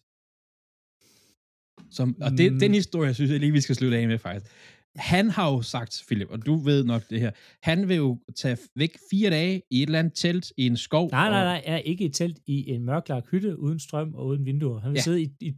Som, 1.90 2.16
og 2.22 2.30
det, 2.38 2.52
Mm. 2.52 2.58
den 2.58 2.74
historie, 2.74 3.14
synes 3.14 3.30
jeg 3.30 3.40
lige, 3.40 3.52
vi 3.52 3.60
skal 3.60 3.74
slutte 3.76 3.98
af 3.98 4.08
med, 4.08 4.18
faktisk. 4.18 4.52
Han 4.96 5.30
har 5.30 5.50
jo 5.52 5.62
sagt, 5.62 6.02
Philip, 6.06 6.28
og 6.30 6.46
du 6.46 6.56
ved 6.56 6.84
nok 6.84 7.02
det 7.10 7.20
her, 7.20 7.30
han 7.62 7.88
vil 7.88 7.96
jo 7.96 8.18
tage 8.36 8.58
væk 8.76 8.96
fire 9.10 9.30
dage 9.30 9.62
i 9.70 9.82
et 9.82 9.86
eller 9.86 9.98
andet 9.98 10.12
telt 10.14 10.52
i 10.56 10.66
en 10.66 10.76
skov. 10.76 11.10
Nej, 11.10 11.30
nej, 11.30 11.38
og- 11.38 11.44
nej, 11.44 11.62
er 11.64 11.76
ikke 11.78 12.04
i 12.04 12.06
et 12.06 12.14
telt 12.14 12.38
i 12.46 12.70
en 12.70 12.84
mørklagt 12.84 13.30
hytte, 13.30 13.58
uden 13.58 13.78
strøm 13.80 14.14
og 14.14 14.26
uden 14.26 14.44
vinduer. 14.44 14.80
Han 14.80 14.90
vil 14.90 14.96
Ja. 14.96 15.02
sidde 15.02 15.22
i, 15.22 15.28
i, 15.40 15.54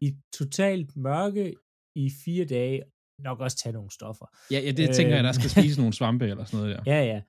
i 0.00 0.14
totalt 0.34 0.96
mørke 0.96 1.54
i 1.96 2.10
fire 2.24 2.44
dage, 2.44 2.82
nok 3.22 3.40
også 3.40 3.56
tage 3.56 3.72
nogle 3.72 3.90
stoffer. 3.90 4.26
Ja, 4.50 4.60
ja 4.60 4.70
det 4.70 4.94
tænker 4.94 5.14
jeg, 5.14 5.24
der 5.24 5.32
skal 5.32 5.50
spise 5.50 5.80
nogle 5.80 5.92
svampe 5.94 6.24
eller 6.28 6.44
sådan 6.44 6.60
noget 6.66 6.76
der. 6.76 6.82
Ja, 6.94 7.04
ja. 7.04 7.22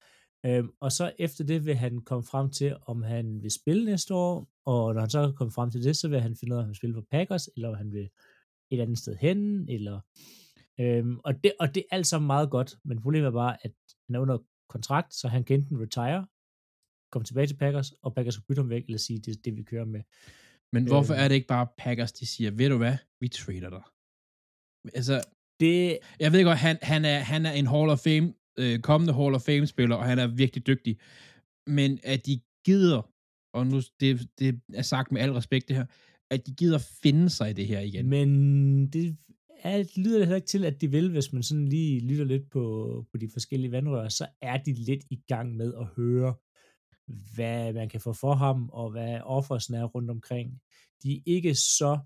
Øhm, 0.45 0.69
og 0.79 0.91
så 0.91 1.11
efter 1.19 1.43
det 1.43 1.65
vil 1.65 1.75
han 1.75 2.01
komme 2.01 2.23
frem 2.23 2.49
til, 2.51 2.77
om 2.81 3.03
han 3.03 3.41
vil 3.43 3.51
spille 3.51 3.85
næste 3.85 4.13
år, 4.13 4.47
og 4.65 4.93
når 4.93 5.01
han 5.01 5.09
så 5.09 5.19
er 5.19 5.31
kommet 5.31 5.53
frem 5.53 5.71
til 5.71 5.83
det, 5.83 5.97
så 5.97 6.07
vil 6.07 6.21
han 6.21 6.35
finde 6.35 6.53
ud 6.53 6.57
af, 6.57 6.59
om 6.59 6.63
han 6.63 6.69
vil 6.69 6.75
spille 6.75 6.93
for 6.93 7.05
Packers, 7.11 7.49
eller 7.55 7.69
om 7.69 7.75
han 7.75 7.91
vil 7.91 8.09
et 8.71 8.79
andet 8.81 8.97
sted 8.97 9.15
hen, 9.15 9.69
eller... 9.69 9.99
Øhm, 10.79 11.19
og, 11.23 11.43
det, 11.43 11.51
og 11.59 11.75
det 11.75 11.83
er 11.91 11.95
alt 11.95 12.07
sammen 12.07 12.27
meget 12.27 12.49
godt, 12.49 12.75
men 12.85 13.01
problemet 13.01 13.27
er 13.27 13.31
bare, 13.31 13.57
at 13.61 13.71
han 14.07 14.15
er 14.15 14.19
under 14.19 14.37
kontrakt, 14.69 15.13
så 15.13 15.27
han 15.27 15.43
kan 15.43 15.59
enten 15.59 15.81
retire, 15.81 16.27
komme 17.11 17.25
tilbage 17.25 17.47
til 17.47 17.57
Packers, 17.57 17.91
og 17.91 18.15
Packers 18.15 18.35
kan 18.35 18.43
bytte 18.47 18.59
ham 18.59 18.69
væk, 18.69 18.85
eller 18.85 18.97
sige, 18.99 19.19
det 19.19 19.31
er 19.37 19.41
det, 19.45 19.55
vi 19.55 19.63
kører 19.63 19.85
med. 19.85 20.01
Men 20.73 20.87
hvorfor 20.87 21.13
Øhm. 21.13 21.23
er 21.23 21.27
det 21.27 21.35
ikke 21.35 21.47
bare 21.47 21.67
Packers, 21.77 22.11
de 22.11 22.25
siger, 22.25 22.51
ved 22.51 22.69
du 22.69 22.77
hvad, 22.77 22.97
vi 23.19 23.27
trader 23.27 23.69
dig. 23.69 23.83
Altså, 24.93 25.21
Det, 25.59 25.99
jeg 26.19 26.31
ved 26.31 26.43
godt, 26.43 26.57
han, 26.57 26.77
han, 26.81 27.05
er, 27.05 27.19
han 27.19 27.45
er 27.45 27.51
en 27.51 27.67
Hall 27.67 27.89
of 27.89 27.99
Fame, 27.99 28.33
øh, 28.59 28.79
kommende 28.79 29.13
Hall 29.13 29.35
of 29.35 29.41
Fame-spiller, 29.41 29.95
og 29.95 30.05
han 30.05 30.19
er 30.19 30.27
virkelig 30.27 30.67
dygtig. 30.67 30.97
Men 31.67 31.99
at 32.03 32.25
de 32.25 32.39
gider, 32.65 33.01
og 33.53 33.67
nu 33.67 33.81
det, 33.99 34.29
det 34.39 34.61
er 34.73 34.81
sagt 34.81 35.11
med 35.11 35.21
al 35.21 35.33
respekt 35.33 35.67
det 35.67 35.75
her, 35.75 35.85
at 36.29 36.47
de 36.47 36.55
gider 36.55 36.77
finde 37.03 37.29
sig 37.29 37.49
i 37.49 37.53
det 37.53 37.67
her 37.67 37.79
igen. 37.79 38.09
Men 38.09 38.87
det 38.87 39.17
er, 39.63 39.83
lyder 39.95 40.17
det 40.17 40.27
heller 40.27 40.35
ikke 40.35 40.47
til, 40.47 40.65
at 40.65 40.81
de 40.81 40.91
vil, 40.91 41.11
hvis 41.11 41.33
man 41.33 41.43
sådan 41.43 41.67
lige 41.67 41.99
lytter 41.99 42.25
lidt 42.25 42.49
på, 42.49 43.05
på 43.11 43.17
de 43.17 43.29
forskellige 43.33 43.71
vandrør, 43.71 44.09
så 44.09 44.27
er 44.41 44.57
de 44.57 44.73
lidt 44.73 45.03
i 45.09 45.19
gang 45.27 45.55
med 45.55 45.73
at 45.79 45.85
høre, 45.85 46.33
hvad 47.35 47.73
man 47.73 47.89
kan 47.89 48.01
få 48.01 48.13
for 48.13 48.33
ham, 48.33 48.69
og 48.69 48.91
hvad 48.91 49.19
offersen 49.23 49.73
er 49.73 49.83
rundt 49.83 50.09
omkring. 50.09 50.61
De 51.03 51.15
er 51.15 51.21
ikke 51.25 51.55
så 51.55 51.99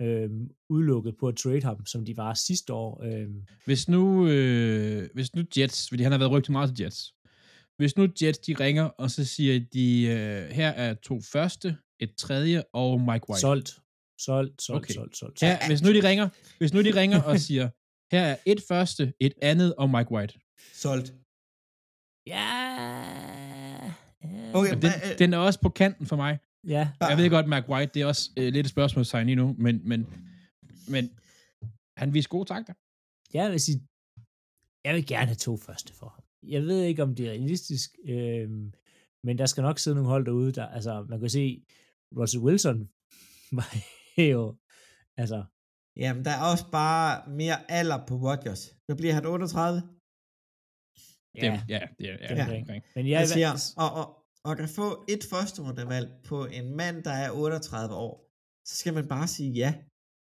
øhm, 0.00 0.48
udelukket 0.70 1.14
på 1.20 1.28
at 1.28 1.36
trade 1.36 1.62
ham, 1.62 1.86
som 1.86 2.04
de 2.04 2.16
var 2.16 2.34
sidste 2.34 2.72
år. 2.72 3.02
Øhm, 3.04 3.42
Hvis 3.64 3.88
nu, 3.88 4.28
øh, 4.28 5.08
hvis 5.14 5.34
nu 5.34 5.42
Jets, 5.58 5.88
fordi 5.88 6.02
han 6.02 6.12
har 6.12 6.18
været 6.18 6.30
rygtet 6.32 6.52
meget 6.52 6.76
til 6.76 6.84
Jets, 6.84 7.14
hvis 7.76 7.96
nu 7.96 8.08
Jets 8.22 8.38
de 8.38 8.54
ringer, 8.60 8.84
og 8.84 9.10
så 9.10 9.24
siger 9.24 9.60
de, 9.72 10.02
øh, 10.02 10.50
her 10.50 10.68
er 10.68 10.94
to 10.94 11.20
første, 11.20 11.76
et 12.00 12.14
tredje 12.16 12.62
og 12.72 13.00
Mike 13.00 13.30
White. 13.30 13.40
solgt, 13.40 13.78
solgt, 14.20 14.62
solgt, 14.62 14.84
Okay. 14.84 14.94
solgt, 14.94 15.16
solgt. 15.16 15.42
Ja, 15.42 15.58
hvis 15.66 15.82
nu 15.82 15.92
de 15.94 16.08
ringer, 16.08 16.28
hvis 16.58 16.72
nu 16.74 16.82
de 16.82 16.94
ringer 16.94 17.22
og 17.22 17.38
siger, 17.40 17.68
Her 18.12 18.20
er 18.22 18.36
et 18.46 18.62
første, 18.68 19.12
et 19.20 19.32
andet 19.42 19.74
og 19.74 19.90
Mike 19.90 20.12
White. 20.12 20.34
Solgt. 20.72 21.14
Ja. 22.26 23.92
Okay, 24.54 24.70
Men 24.74 24.82
den, 24.82 24.90
men, 25.02 25.10
øh, 25.12 25.18
den 25.18 25.32
er 25.34 25.38
også 25.38 25.60
på 25.60 25.68
kanten 25.68 26.06
for 26.06 26.16
mig. 26.16 26.38
Ja. 26.76 26.84
Jeg 27.00 27.16
ved 27.18 27.30
godt, 27.30 27.48
Mike 27.48 27.68
White, 27.70 27.92
det 27.94 28.02
er 28.02 28.06
også 28.06 28.30
øh, 28.38 28.52
lidt 28.52 28.66
et 28.66 28.70
spørgsmålstegn 28.70 29.26
lige 29.26 29.36
nu, 29.36 29.54
men, 29.58 29.88
men, 29.90 30.00
men 30.94 31.04
han 32.00 32.14
viser 32.14 32.28
gode 32.28 32.48
takter. 32.52 32.74
Jeg 33.38 33.50
vil 33.52 33.60
sige, 33.60 33.78
jeg 34.84 34.94
vil 34.94 35.06
gerne 35.06 35.26
have 35.32 35.42
to 35.46 35.56
første 35.56 35.94
for 35.94 36.08
ham. 36.14 36.24
Jeg 36.54 36.62
ved 36.62 36.82
ikke, 36.82 37.02
om 37.02 37.14
det 37.14 37.26
er 37.26 37.30
realistisk, 37.30 37.90
øh, 38.04 38.50
men 39.26 39.38
der 39.38 39.46
skal 39.46 39.62
nok 39.62 39.78
sidde 39.78 39.96
nogle 39.96 40.10
hold 40.10 40.24
derude, 40.26 40.52
der, 40.52 40.66
altså, 40.66 41.06
man 41.08 41.20
kan 41.20 41.30
se, 41.30 41.64
Russell 42.18 42.44
Wilson 42.44 42.78
var 43.58 43.70
jo, 44.34 44.56
altså, 45.16 45.44
Jamen, 45.98 46.24
der 46.24 46.30
er 46.30 46.42
også 46.52 46.66
bare 46.72 47.30
mere 47.30 47.70
alder 47.70 48.06
på 48.06 48.14
Rodgers. 48.14 48.62
Så 48.90 48.96
bliver 48.96 49.14
han 49.14 49.26
38. 49.26 49.82
Ja, 51.34 51.44
ja, 51.44 51.62
ja, 51.68 51.80
det 51.98 52.10
er, 52.10 52.16
ja, 52.20 52.60
ja, 52.74 52.80
men 52.94 53.08
jeg 53.08 53.28
siger, 53.28 53.74
og, 53.76 53.90
og, 54.00 54.17
og 54.48 54.56
kan 54.56 54.68
få 54.80 54.88
et 55.14 55.22
første 55.32 55.58
rundevalg 55.66 56.08
på 56.30 56.38
en 56.58 56.66
mand, 56.80 56.96
der 57.08 57.14
er 57.24 57.30
38 57.30 57.94
år, 57.94 58.14
så 58.68 58.74
skal 58.80 58.94
man 58.94 59.08
bare 59.14 59.28
sige 59.36 59.52
ja. 59.62 59.70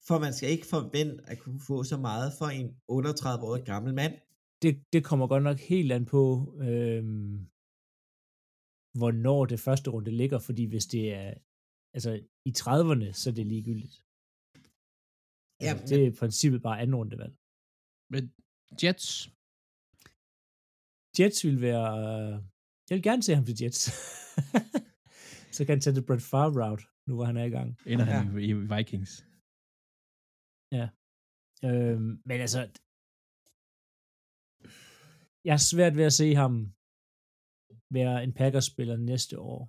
For 0.09 0.19
man 0.19 0.33
skal 0.35 0.49
ikke 0.55 0.67
forvente 0.67 1.23
at 1.31 1.39
kunne 1.39 1.61
få 1.71 1.77
så 1.93 1.97
meget 2.09 2.29
for 2.39 2.49
en 2.59 2.69
38-årig 2.99 3.65
gammel 3.73 3.95
mand. 4.01 4.15
det, 4.63 4.73
det 4.93 5.05
kommer 5.09 5.27
godt 5.27 5.43
nok 5.43 5.59
helt 5.73 5.93
an 5.93 6.05
på, 6.15 6.23
øh, 6.67 7.03
hvornår 9.01 9.41
det 9.53 9.61
første 9.67 9.91
runde 9.95 10.11
ligger, 10.21 10.39
fordi 10.39 10.65
hvis 10.73 10.87
det 10.95 11.05
er 11.21 11.31
altså 11.97 12.13
i 12.49 12.53
30'erne, 12.61 13.09
så 13.21 13.25
er 13.31 13.35
det 13.35 13.47
ligegyldigt. 13.53 13.97
Ja, 15.65 15.73
Altså, 15.73 15.87
det 15.89 15.97
er 16.03 16.07
i 16.13 16.19
princippet 16.21 16.63
bare 16.63 16.81
anden 16.81 16.97
rundevalg. 17.01 17.35
Men 18.13 18.23
Jets, 18.83 19.09
Jets 21.17 21.45
vil 21.47 21.61
være... 21.69 21.89
Jeg 22.93 22.97
vil 22.97 23.11
gerne 23.11 23.23
se 23.23 23.35
ham 23.35 23.45
til 23.45 23.57
Jets. 23.63 23.83
så 25.57 25.61
kan 25.65 25.73
han 25.75 25.81
tage 25.81 25.97
det 25.97 26.07
Brett 26.07 26.23
Favre 26.23 26.53
route, 26.63 26.85
nu 27.07 27.15
hvor 27.15 27.25
han 27.25 27.37
er 27.37 27.45
i 27.45 27.55
gang. 27.57 27.69
ender 27.87 28.07
Ja. 28.07 28.19
han 28.19 28.39
i, 28.39 28.45
i 28.45 28.53
Vikings. 28.53 29.13
Øhm, 31.65 32.11
men 32.29 32.41
altså... 32.47 32.61
Jeg 35.45 35.53
er 35.53 35.65
svært 35.73 35.97
ved 35.97 36.05
at 36.05 36.13
se 36.13 36.35
ham 36.35 36.55
være 37.91 38.25
en 38.25 38.33
Packers-spiller 38.33 38.97
næste 38.97 39.39
år. 39.39 39.61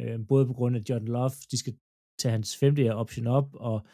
Øhm, 0.00 0.26
både 0.26 0.46
på 0.46 0.52
grund 0.52 0.76
af 0.76 0.82
John 0.88 1.04
Love, 1.04 1.36
de 1.50 1.58
skal 1.58 1.74
tage 2.20 2.32
hans 2.32 2.56
femte 2.56 2.94
option 2.94 3.26
op, 3.26 3.48
og 3.54 3.86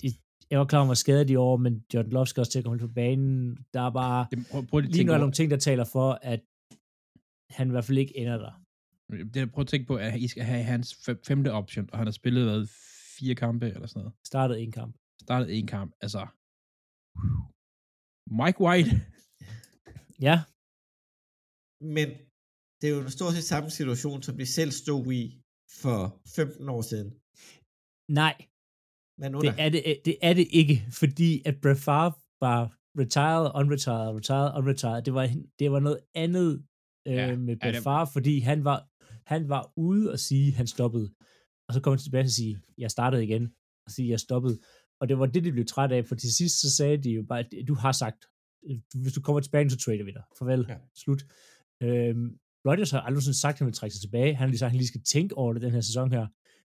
de, 0.00 0.06
jeg 0.50 0.58
var 0.58 0.66
klar 0.66 0.78
over, 0.78 0.86
hvor 0.86 0.94
skadet 1.04 1.30
i 1.30 1.36
år, 1.36 1.56
men 1.56 1.84
John 1.94 2.10
Love 2.10 2.26
skal 2.26 2.40
også 2.40 2.52
til 2.52 2.58
at 2.58 2.64
komme 2.64 2.78
på 2.78 2.92
banen. 3.02 3.66
Der 3.74 3.80
er 3.80 3.92
bare... 4.02 4.26
Det, 4.30 4.38
prøv, 4.50 4.66
prøv 4.66 4.80
lige, 4.80 4.92
Lige 4.92 5.04
nu 5.04 5.12
er 5.12 5.18
nogle 5.18 5.38
ting, 5.38 5.50
der 5.50 5.56
taler 5.56 5.84
for, 5.84 6.18
at 6.22 6.40
han 7.50 7.68
i 7.68 7.70
hvert 7.70 7.84
fald 7.84 7.98
ikke 7.98 8.16
ender 8.16 8.38
der. 8.38 8.52
det, 9.34 9.52
prøv 9.52 9.62
at 9.62 9.68
tænke 9.68 9.86
på, 9.86 9.96
at 9.96 10.20
I 10.20 10.28
skal 10.28 10.42
have 10.44 10.62
hans 10.62 10.94
fem- 11.06 11.22
femte 11.26 11.52
option, 11.52 11.88
og 11.92 11.98
han 11.98 12.06
har 12.06 12.12
spillet 12.12 12.44
hvad, 12.44 12.66
fire 13.18 13.34
kampe 13.34 13.66
eller 13.66 13.86
sådan 13.86 14.00
noget. 14.00 14.14
Startede 14.26 14.60
en 14.62 14.72
kamp. 14.72 14.96
Startet 15.22 15.58
en 15.58 15.66
kamp, 15.66 15.94
altså... 16.00 16.26
Mike 18.40 18.60
White. 18.60 18.90
Ja, 20.28 20.36
Men 21.80 22.08
det 22.80 22.86
er 22.90 22.94
jo 22.96 23.10
stort 23.10 23.32
set 23.34 23.44
samme 23.44 23.70
situation, 23.70 24.22
som 24.22 24.36
de 24.38 24.46
selv 24.46 24.70
stod 24.70 25.12
i 25.12 25.22
for 25.82 26.00
15 26.36 26.68
år 26.68 26.82
siden. 26.82 27.08
nej, 28.20 28.34
Men 29.20 29.32
nu 29.32 29.38
det 29.40 29.46
der. 29.56 29.64
er 29.64 29.68
det, 29.68 29.82
det 30.04 30.16
er 30.22 30.34
det 30.34 30.46
ikke, 30.60 30.76
fordi 31.00 31.42
at 31.48 31.54
Brett 31.62 31.80
Favre 31.86 32.12
var 32.40 32.60
retired, 33.02 33.46
unretired, 33.60 34.10
retired, 34.18 34.50
unretired. 34.58 35.02
Det 35.06 35.14
var, 35.14 35.24
det 35.58 35.66
var 35.74 35.80
noget 35.80 36.00
andet 36.14 36.50
Ja, 37.12 37.26
ja, 37.26 37.36
med 37.36 37.54
ja, 37.54 37.58
Brett 37.62 37.74
det- 38.06 38.12
fordi 38.12 38.38
han 38.38 38.64
var, 38.64 38.88
han 39.26 39.48
var 39.48 39.72
ude 39.76 40.12
og 40.12 40.18
sige, 40.18 40.48
at 40.48 40.54
han 40.54 40.66
stoppede. 40.66 41.14
Og 41.68 41.74
så 41.74 41.80
kom 41.80 41.90
han 41.90 41.98
tilbage 41.98 42.24
og 42.24 42.28
sige, 42.30 42.58
jeg 42.78 42.90
startede 42.90 43.24
igen, 43.24 43.52
og 43.86 43.90
sige, 43.92 44.08
jeg 44.08 44.20
stoppede. 44.20 44.58
Og 45.00 45.08
det 45.08 45.18
var 45.18 45.26
det, 45.26 45.44
de 45.44 45.52
blev 45.52 45.66
træt 45.66 45.92
af, 45.92 46.06
for 46.06 46.14
til 46.14 46.34
sidst 46.34 46.60
så 46.60 46.76
sagde 46.76 46.96
de 46.96 47.10
jo 47.10 47.22
bare, 47.22 47.38
at 47.38 47.50
du 47.68 47.74
har 47.74 47.92
sagt, 47.92 48.24
øh, 48.70 48.78
hvis 49.02 49.12
du 49.12 49.20
kommer 49.20 49.40
tilbage, 49.40 49.70
så 49.70 49.78
trader 49.78 50.04
vi 50.04 50.10
dig. 50.10 50.22
Farvel. 50.38 50.64
Ja. 50.68 50.72
Ja. 50.72 50.78
Slut. 50.94 51.22
Øhm, 51.82 52.38
Rodgers 52.68 52.90
har 52.90 53.00
aldrig 53.00 53.22
sådan 53.22 53.34
sagt, 53.34 53.54
at 53.54 53.58
han 53.58 53.66
vil 53.66 53.74
trække 53.74 53.94
sig 53.94 54.00
tilbage. 54.02 54.34
Han 54.34 54.40
har 54.40 54.46
lige 54.46 54.58
sagt, 54.58 54.66
at 54.66 54.70
han 54.72 54.78
lige 54.78 54.88
skal 54.88 55.02
tænke 55.02 55.34
over 55.36 55.52
det 55.52 55.62
den 55.62 55.70
her 55.70 55.80
sæson 55.80 56.12
her. 56.12 56.26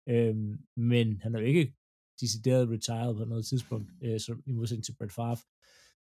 Øhm, 0.09 0.59
men 0.77 1.21
han 1.23 1.35
er 1.35 1.41
jo 1.41 1.47
ikke 1.47 1.75
decideret 2.21 2.69
retired 2.71 3.15
på 3.17 3.25
noget 3.25 3.47
tidspunkt, 3.47 3.91
øh, 4.05 4.21
som, 4.21 4.43
i 4.47 4.53
modsætning 4.53 4.85
til 4.85 4.95
Brett 4.99 5.13
Favre. 5.13 5.37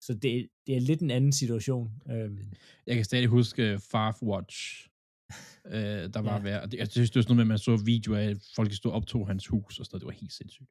Så 0.07 0.15
det, 0.23 0.49
det 0.67 0.73
er 0.77 0.81
lidt 0.81 1.01
en 1.01 1.11
anden 1.11 1.33
situation. 1.33 1.87
Øhm, 2.13 2.53
Jeg 2.87 2.95
kan 2.97 3.05
stadig 3.05 3.29
huske 3.29 3.75
uh, 3.75 3.81
Farf 3.91 4.19
Watch. 4.23 4.57
Uh, 5.65 6.05
der 6.15 6.21
var 6.29 6.37
Ja. 6.41 6.49
ja. 6.49 6.61
ved, 6.61 6.79
jeg 6.83 6.89
synes, 6.89 7.11
det 7.11 7.19
var 7.19 7.23
sådan 7.23 7.37
noget 7.37 7.47
med, 7.47 7.55
at 7.55 7.55
man 7.57 7.67
så 7.69 7.75
videoer 7.93 8.19
af, 8.25 8.29
at 8.35 8.41
folk 8.57 8.71
stod 8.73 8.91
og 8.91 8.97
optog 8.99 9.23
hans 9.31 9.47
hus 9.53 9.73
og 9.79 9.85
sådan 9.85 9.93
noget. 9.93 10.03
Det 10.03 10.11
var 10.13 10.21
helt 10.23 10.37
sindssygt. 10.41 10.71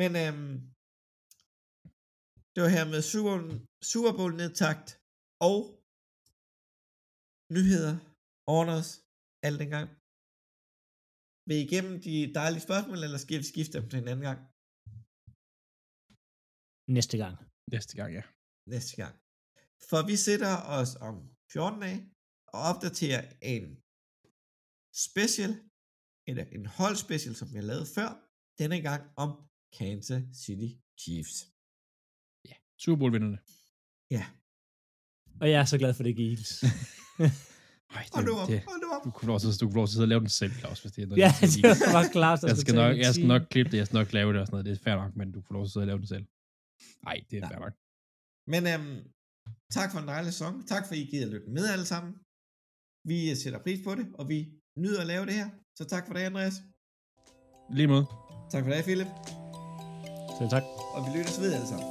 Men 0.00 0.10
øhm, 0.24 0.54
det 2.54 2.60
var 2.64 2.70
her 2.76 2.86
med 2.92 3.00
Super, 3.12 3.36
Super 3.92 4.12
Bowl 4.18 4.32
nedtagt 4.42 4.88
og 5.48 5.58
nyheder, 7.56 7.94
orders, 8.58 8.88
alt 9.46 9.58
den 9.62 9.70
gang. 9.76 9.88
Vil 11.46 11.56
I 11.60 11.62
igennem 11.68 11.94
de 12.06 12.14
dejlige 12.40 12.66
spørgsmål, 12.68 12.98
eller 13.06 13.20
skal 13.24 13.38
vi 13.42 13.46
skifte 13.52 13.74
dem 13.78 13.86
til 13.90 13.98
en 14.02 14.08
anden 14.12 14.26
gang? 14.30 14.40
Næste 16.88 17.16
gang. 17.22 17.36
Næste 17.74 17.94
gang, 17.96 18.10
ja. 18.18 18.22
Næste 18.74 18.94
gang. 19.02 19.14
For 19.88 20.00
vi 20.10 20.16
sætter 20.26 20.52
os 20.78 20.92
om 21.08 21.14
14 21.52 21.80
dage 21.84 22.00
og 22.52 22.60
opdaterer 22.70 23.22
en 23.54 23.64
special, 25.08 25.52
eller 26.28 26.44
en 26.56 26.66
holdspecial, 26.78 27.34
som 27.40 27.48
vi 27.52 27.56
har 27.62 27.66
lavet 27.72 27.86
før, 27.96 28.10
denne 28.60 28.78
gang 28.88 29.02
om 29.24 29.30
Kansas 29.78 30.22
City 30.44 30.70
Chiefs. 31.02 31.36
Super 32.84 32.98
Bowl-vinderne. 33.00 33.38
Ja, 34.16 34.24
Og 35.40 35.46
jeg 35.50 35.60
er 35.60 35.64
så 35.64 35.78
glad 35.78 35.94
for 35.94 36.02
det, 36.02 36.12
Eagles. 36.18 36.50
Ej, 37.96 38.04
og 38.14 38.18
det, 38.18 38.26
nu 38.28 38.32
op, 38.42 38.48
det, 38.48 38.60
og 38.72 38.76
nu 38.82 38.88
op. 38.96 39.04
du 39.04 39.10
kunne 39.10 39.32
også, 39.32 39.58
du 39.60 39.66
kunne 39.68 39.82
også 39.82 39.92
sidde 39.94 40.04
og 40.04 40.08
lave 40.08 40.20
den 40.20 40.28
selv, 40.28 40.52
Claus, 40.52 40.80
hvis 40.82 40.92
det 40.92 41.02
er 41.02 41.06
noget. 41.06 41.20
ja, 41.24 41.30
det 41.40 41.62
var 41.96 42.08
klart, 42.18 42.38
der 42.40 42.48
jeg 42.48 42.56
skal, 42.56 42.74
nok, 42.74 42.96
jeg 43.06 43.14
skal 43.14 43.26
nok 43.34 43.42
klippe 43.50 43.72
det, 43.72 43.78
jeg 43.78 43.86
skal 43.86 43.98
nok 44.02 44.12
lave 44.12 44.32
det 44.32 44.40
og 44.40 44.46
sådan 44.46 44.54
noget. 44.54 44.66
Det 44.66 44.72
er 44.78 44.84
fair 44.84 44.96
nok, 45.02 45.16
men 45.16 45.32
du 45.32 45.40
får 45.46 45.52
lov 45.54 45.62
til 45.62 45.68
at 45.68 45.72
sidde 45.72 45.82
og 45.82 45.86
lave 45.86 45.98
den 45.98 46.06
selv. 46.14 46.26
Nej, 47.08 47.16
det 47.30 47.36
er 47.36 47.40
Ja. 47.42 47.48
fair 47.50 47.60
nok. 47.66 47.74
Men 48.52 48.62
øhm, 48.72 48.96
tak 49.76 49.88
for 49.92 49.98
en 50.00 50.08
dejlig 50.14 50.32
sæson. 50.32 50.54
Tak 50.72 50.82
for, 50.86 50.92
at 50.94 50.98
I 51.02 51.04
gider 51.12 51.28
lytte 51.34 51.50
med 51.56 51.64
alle 51.74 51.86
sammen. 51.92 52.12
Vi 53.10 53.18
sætter 53.42 53.60
pris 53.66 53.80
på 53.86 53.92
det, 53.98 54.06
og 54.18 54.24
vi 54.32 54.38
nyder 54.82 55.00
at 55.00 55.06
lave 55.12 55.26
det 55.28 55.34
her. 55.40 55.48
Så 55.78 55.84
tak 55.92 56.06
for 56.06 56.14
det, 56.14 56.20
Andreas. 56.30 56.54
Lige 57.78 57.88
måde. 57.94 58.06
Tak 58.52 58.62
for 58.64 58.70
det, 58.72 58.84
Philip. 58.88 59.10
Så 60.38 60.44
tak. 60.54 60.64
Og 60.96 61.00
vi 61.04 61.08
lyttes 61.18 61.36
ved 61.42 61.50
alle 61.56 61.68
sammen. 61.72 61.88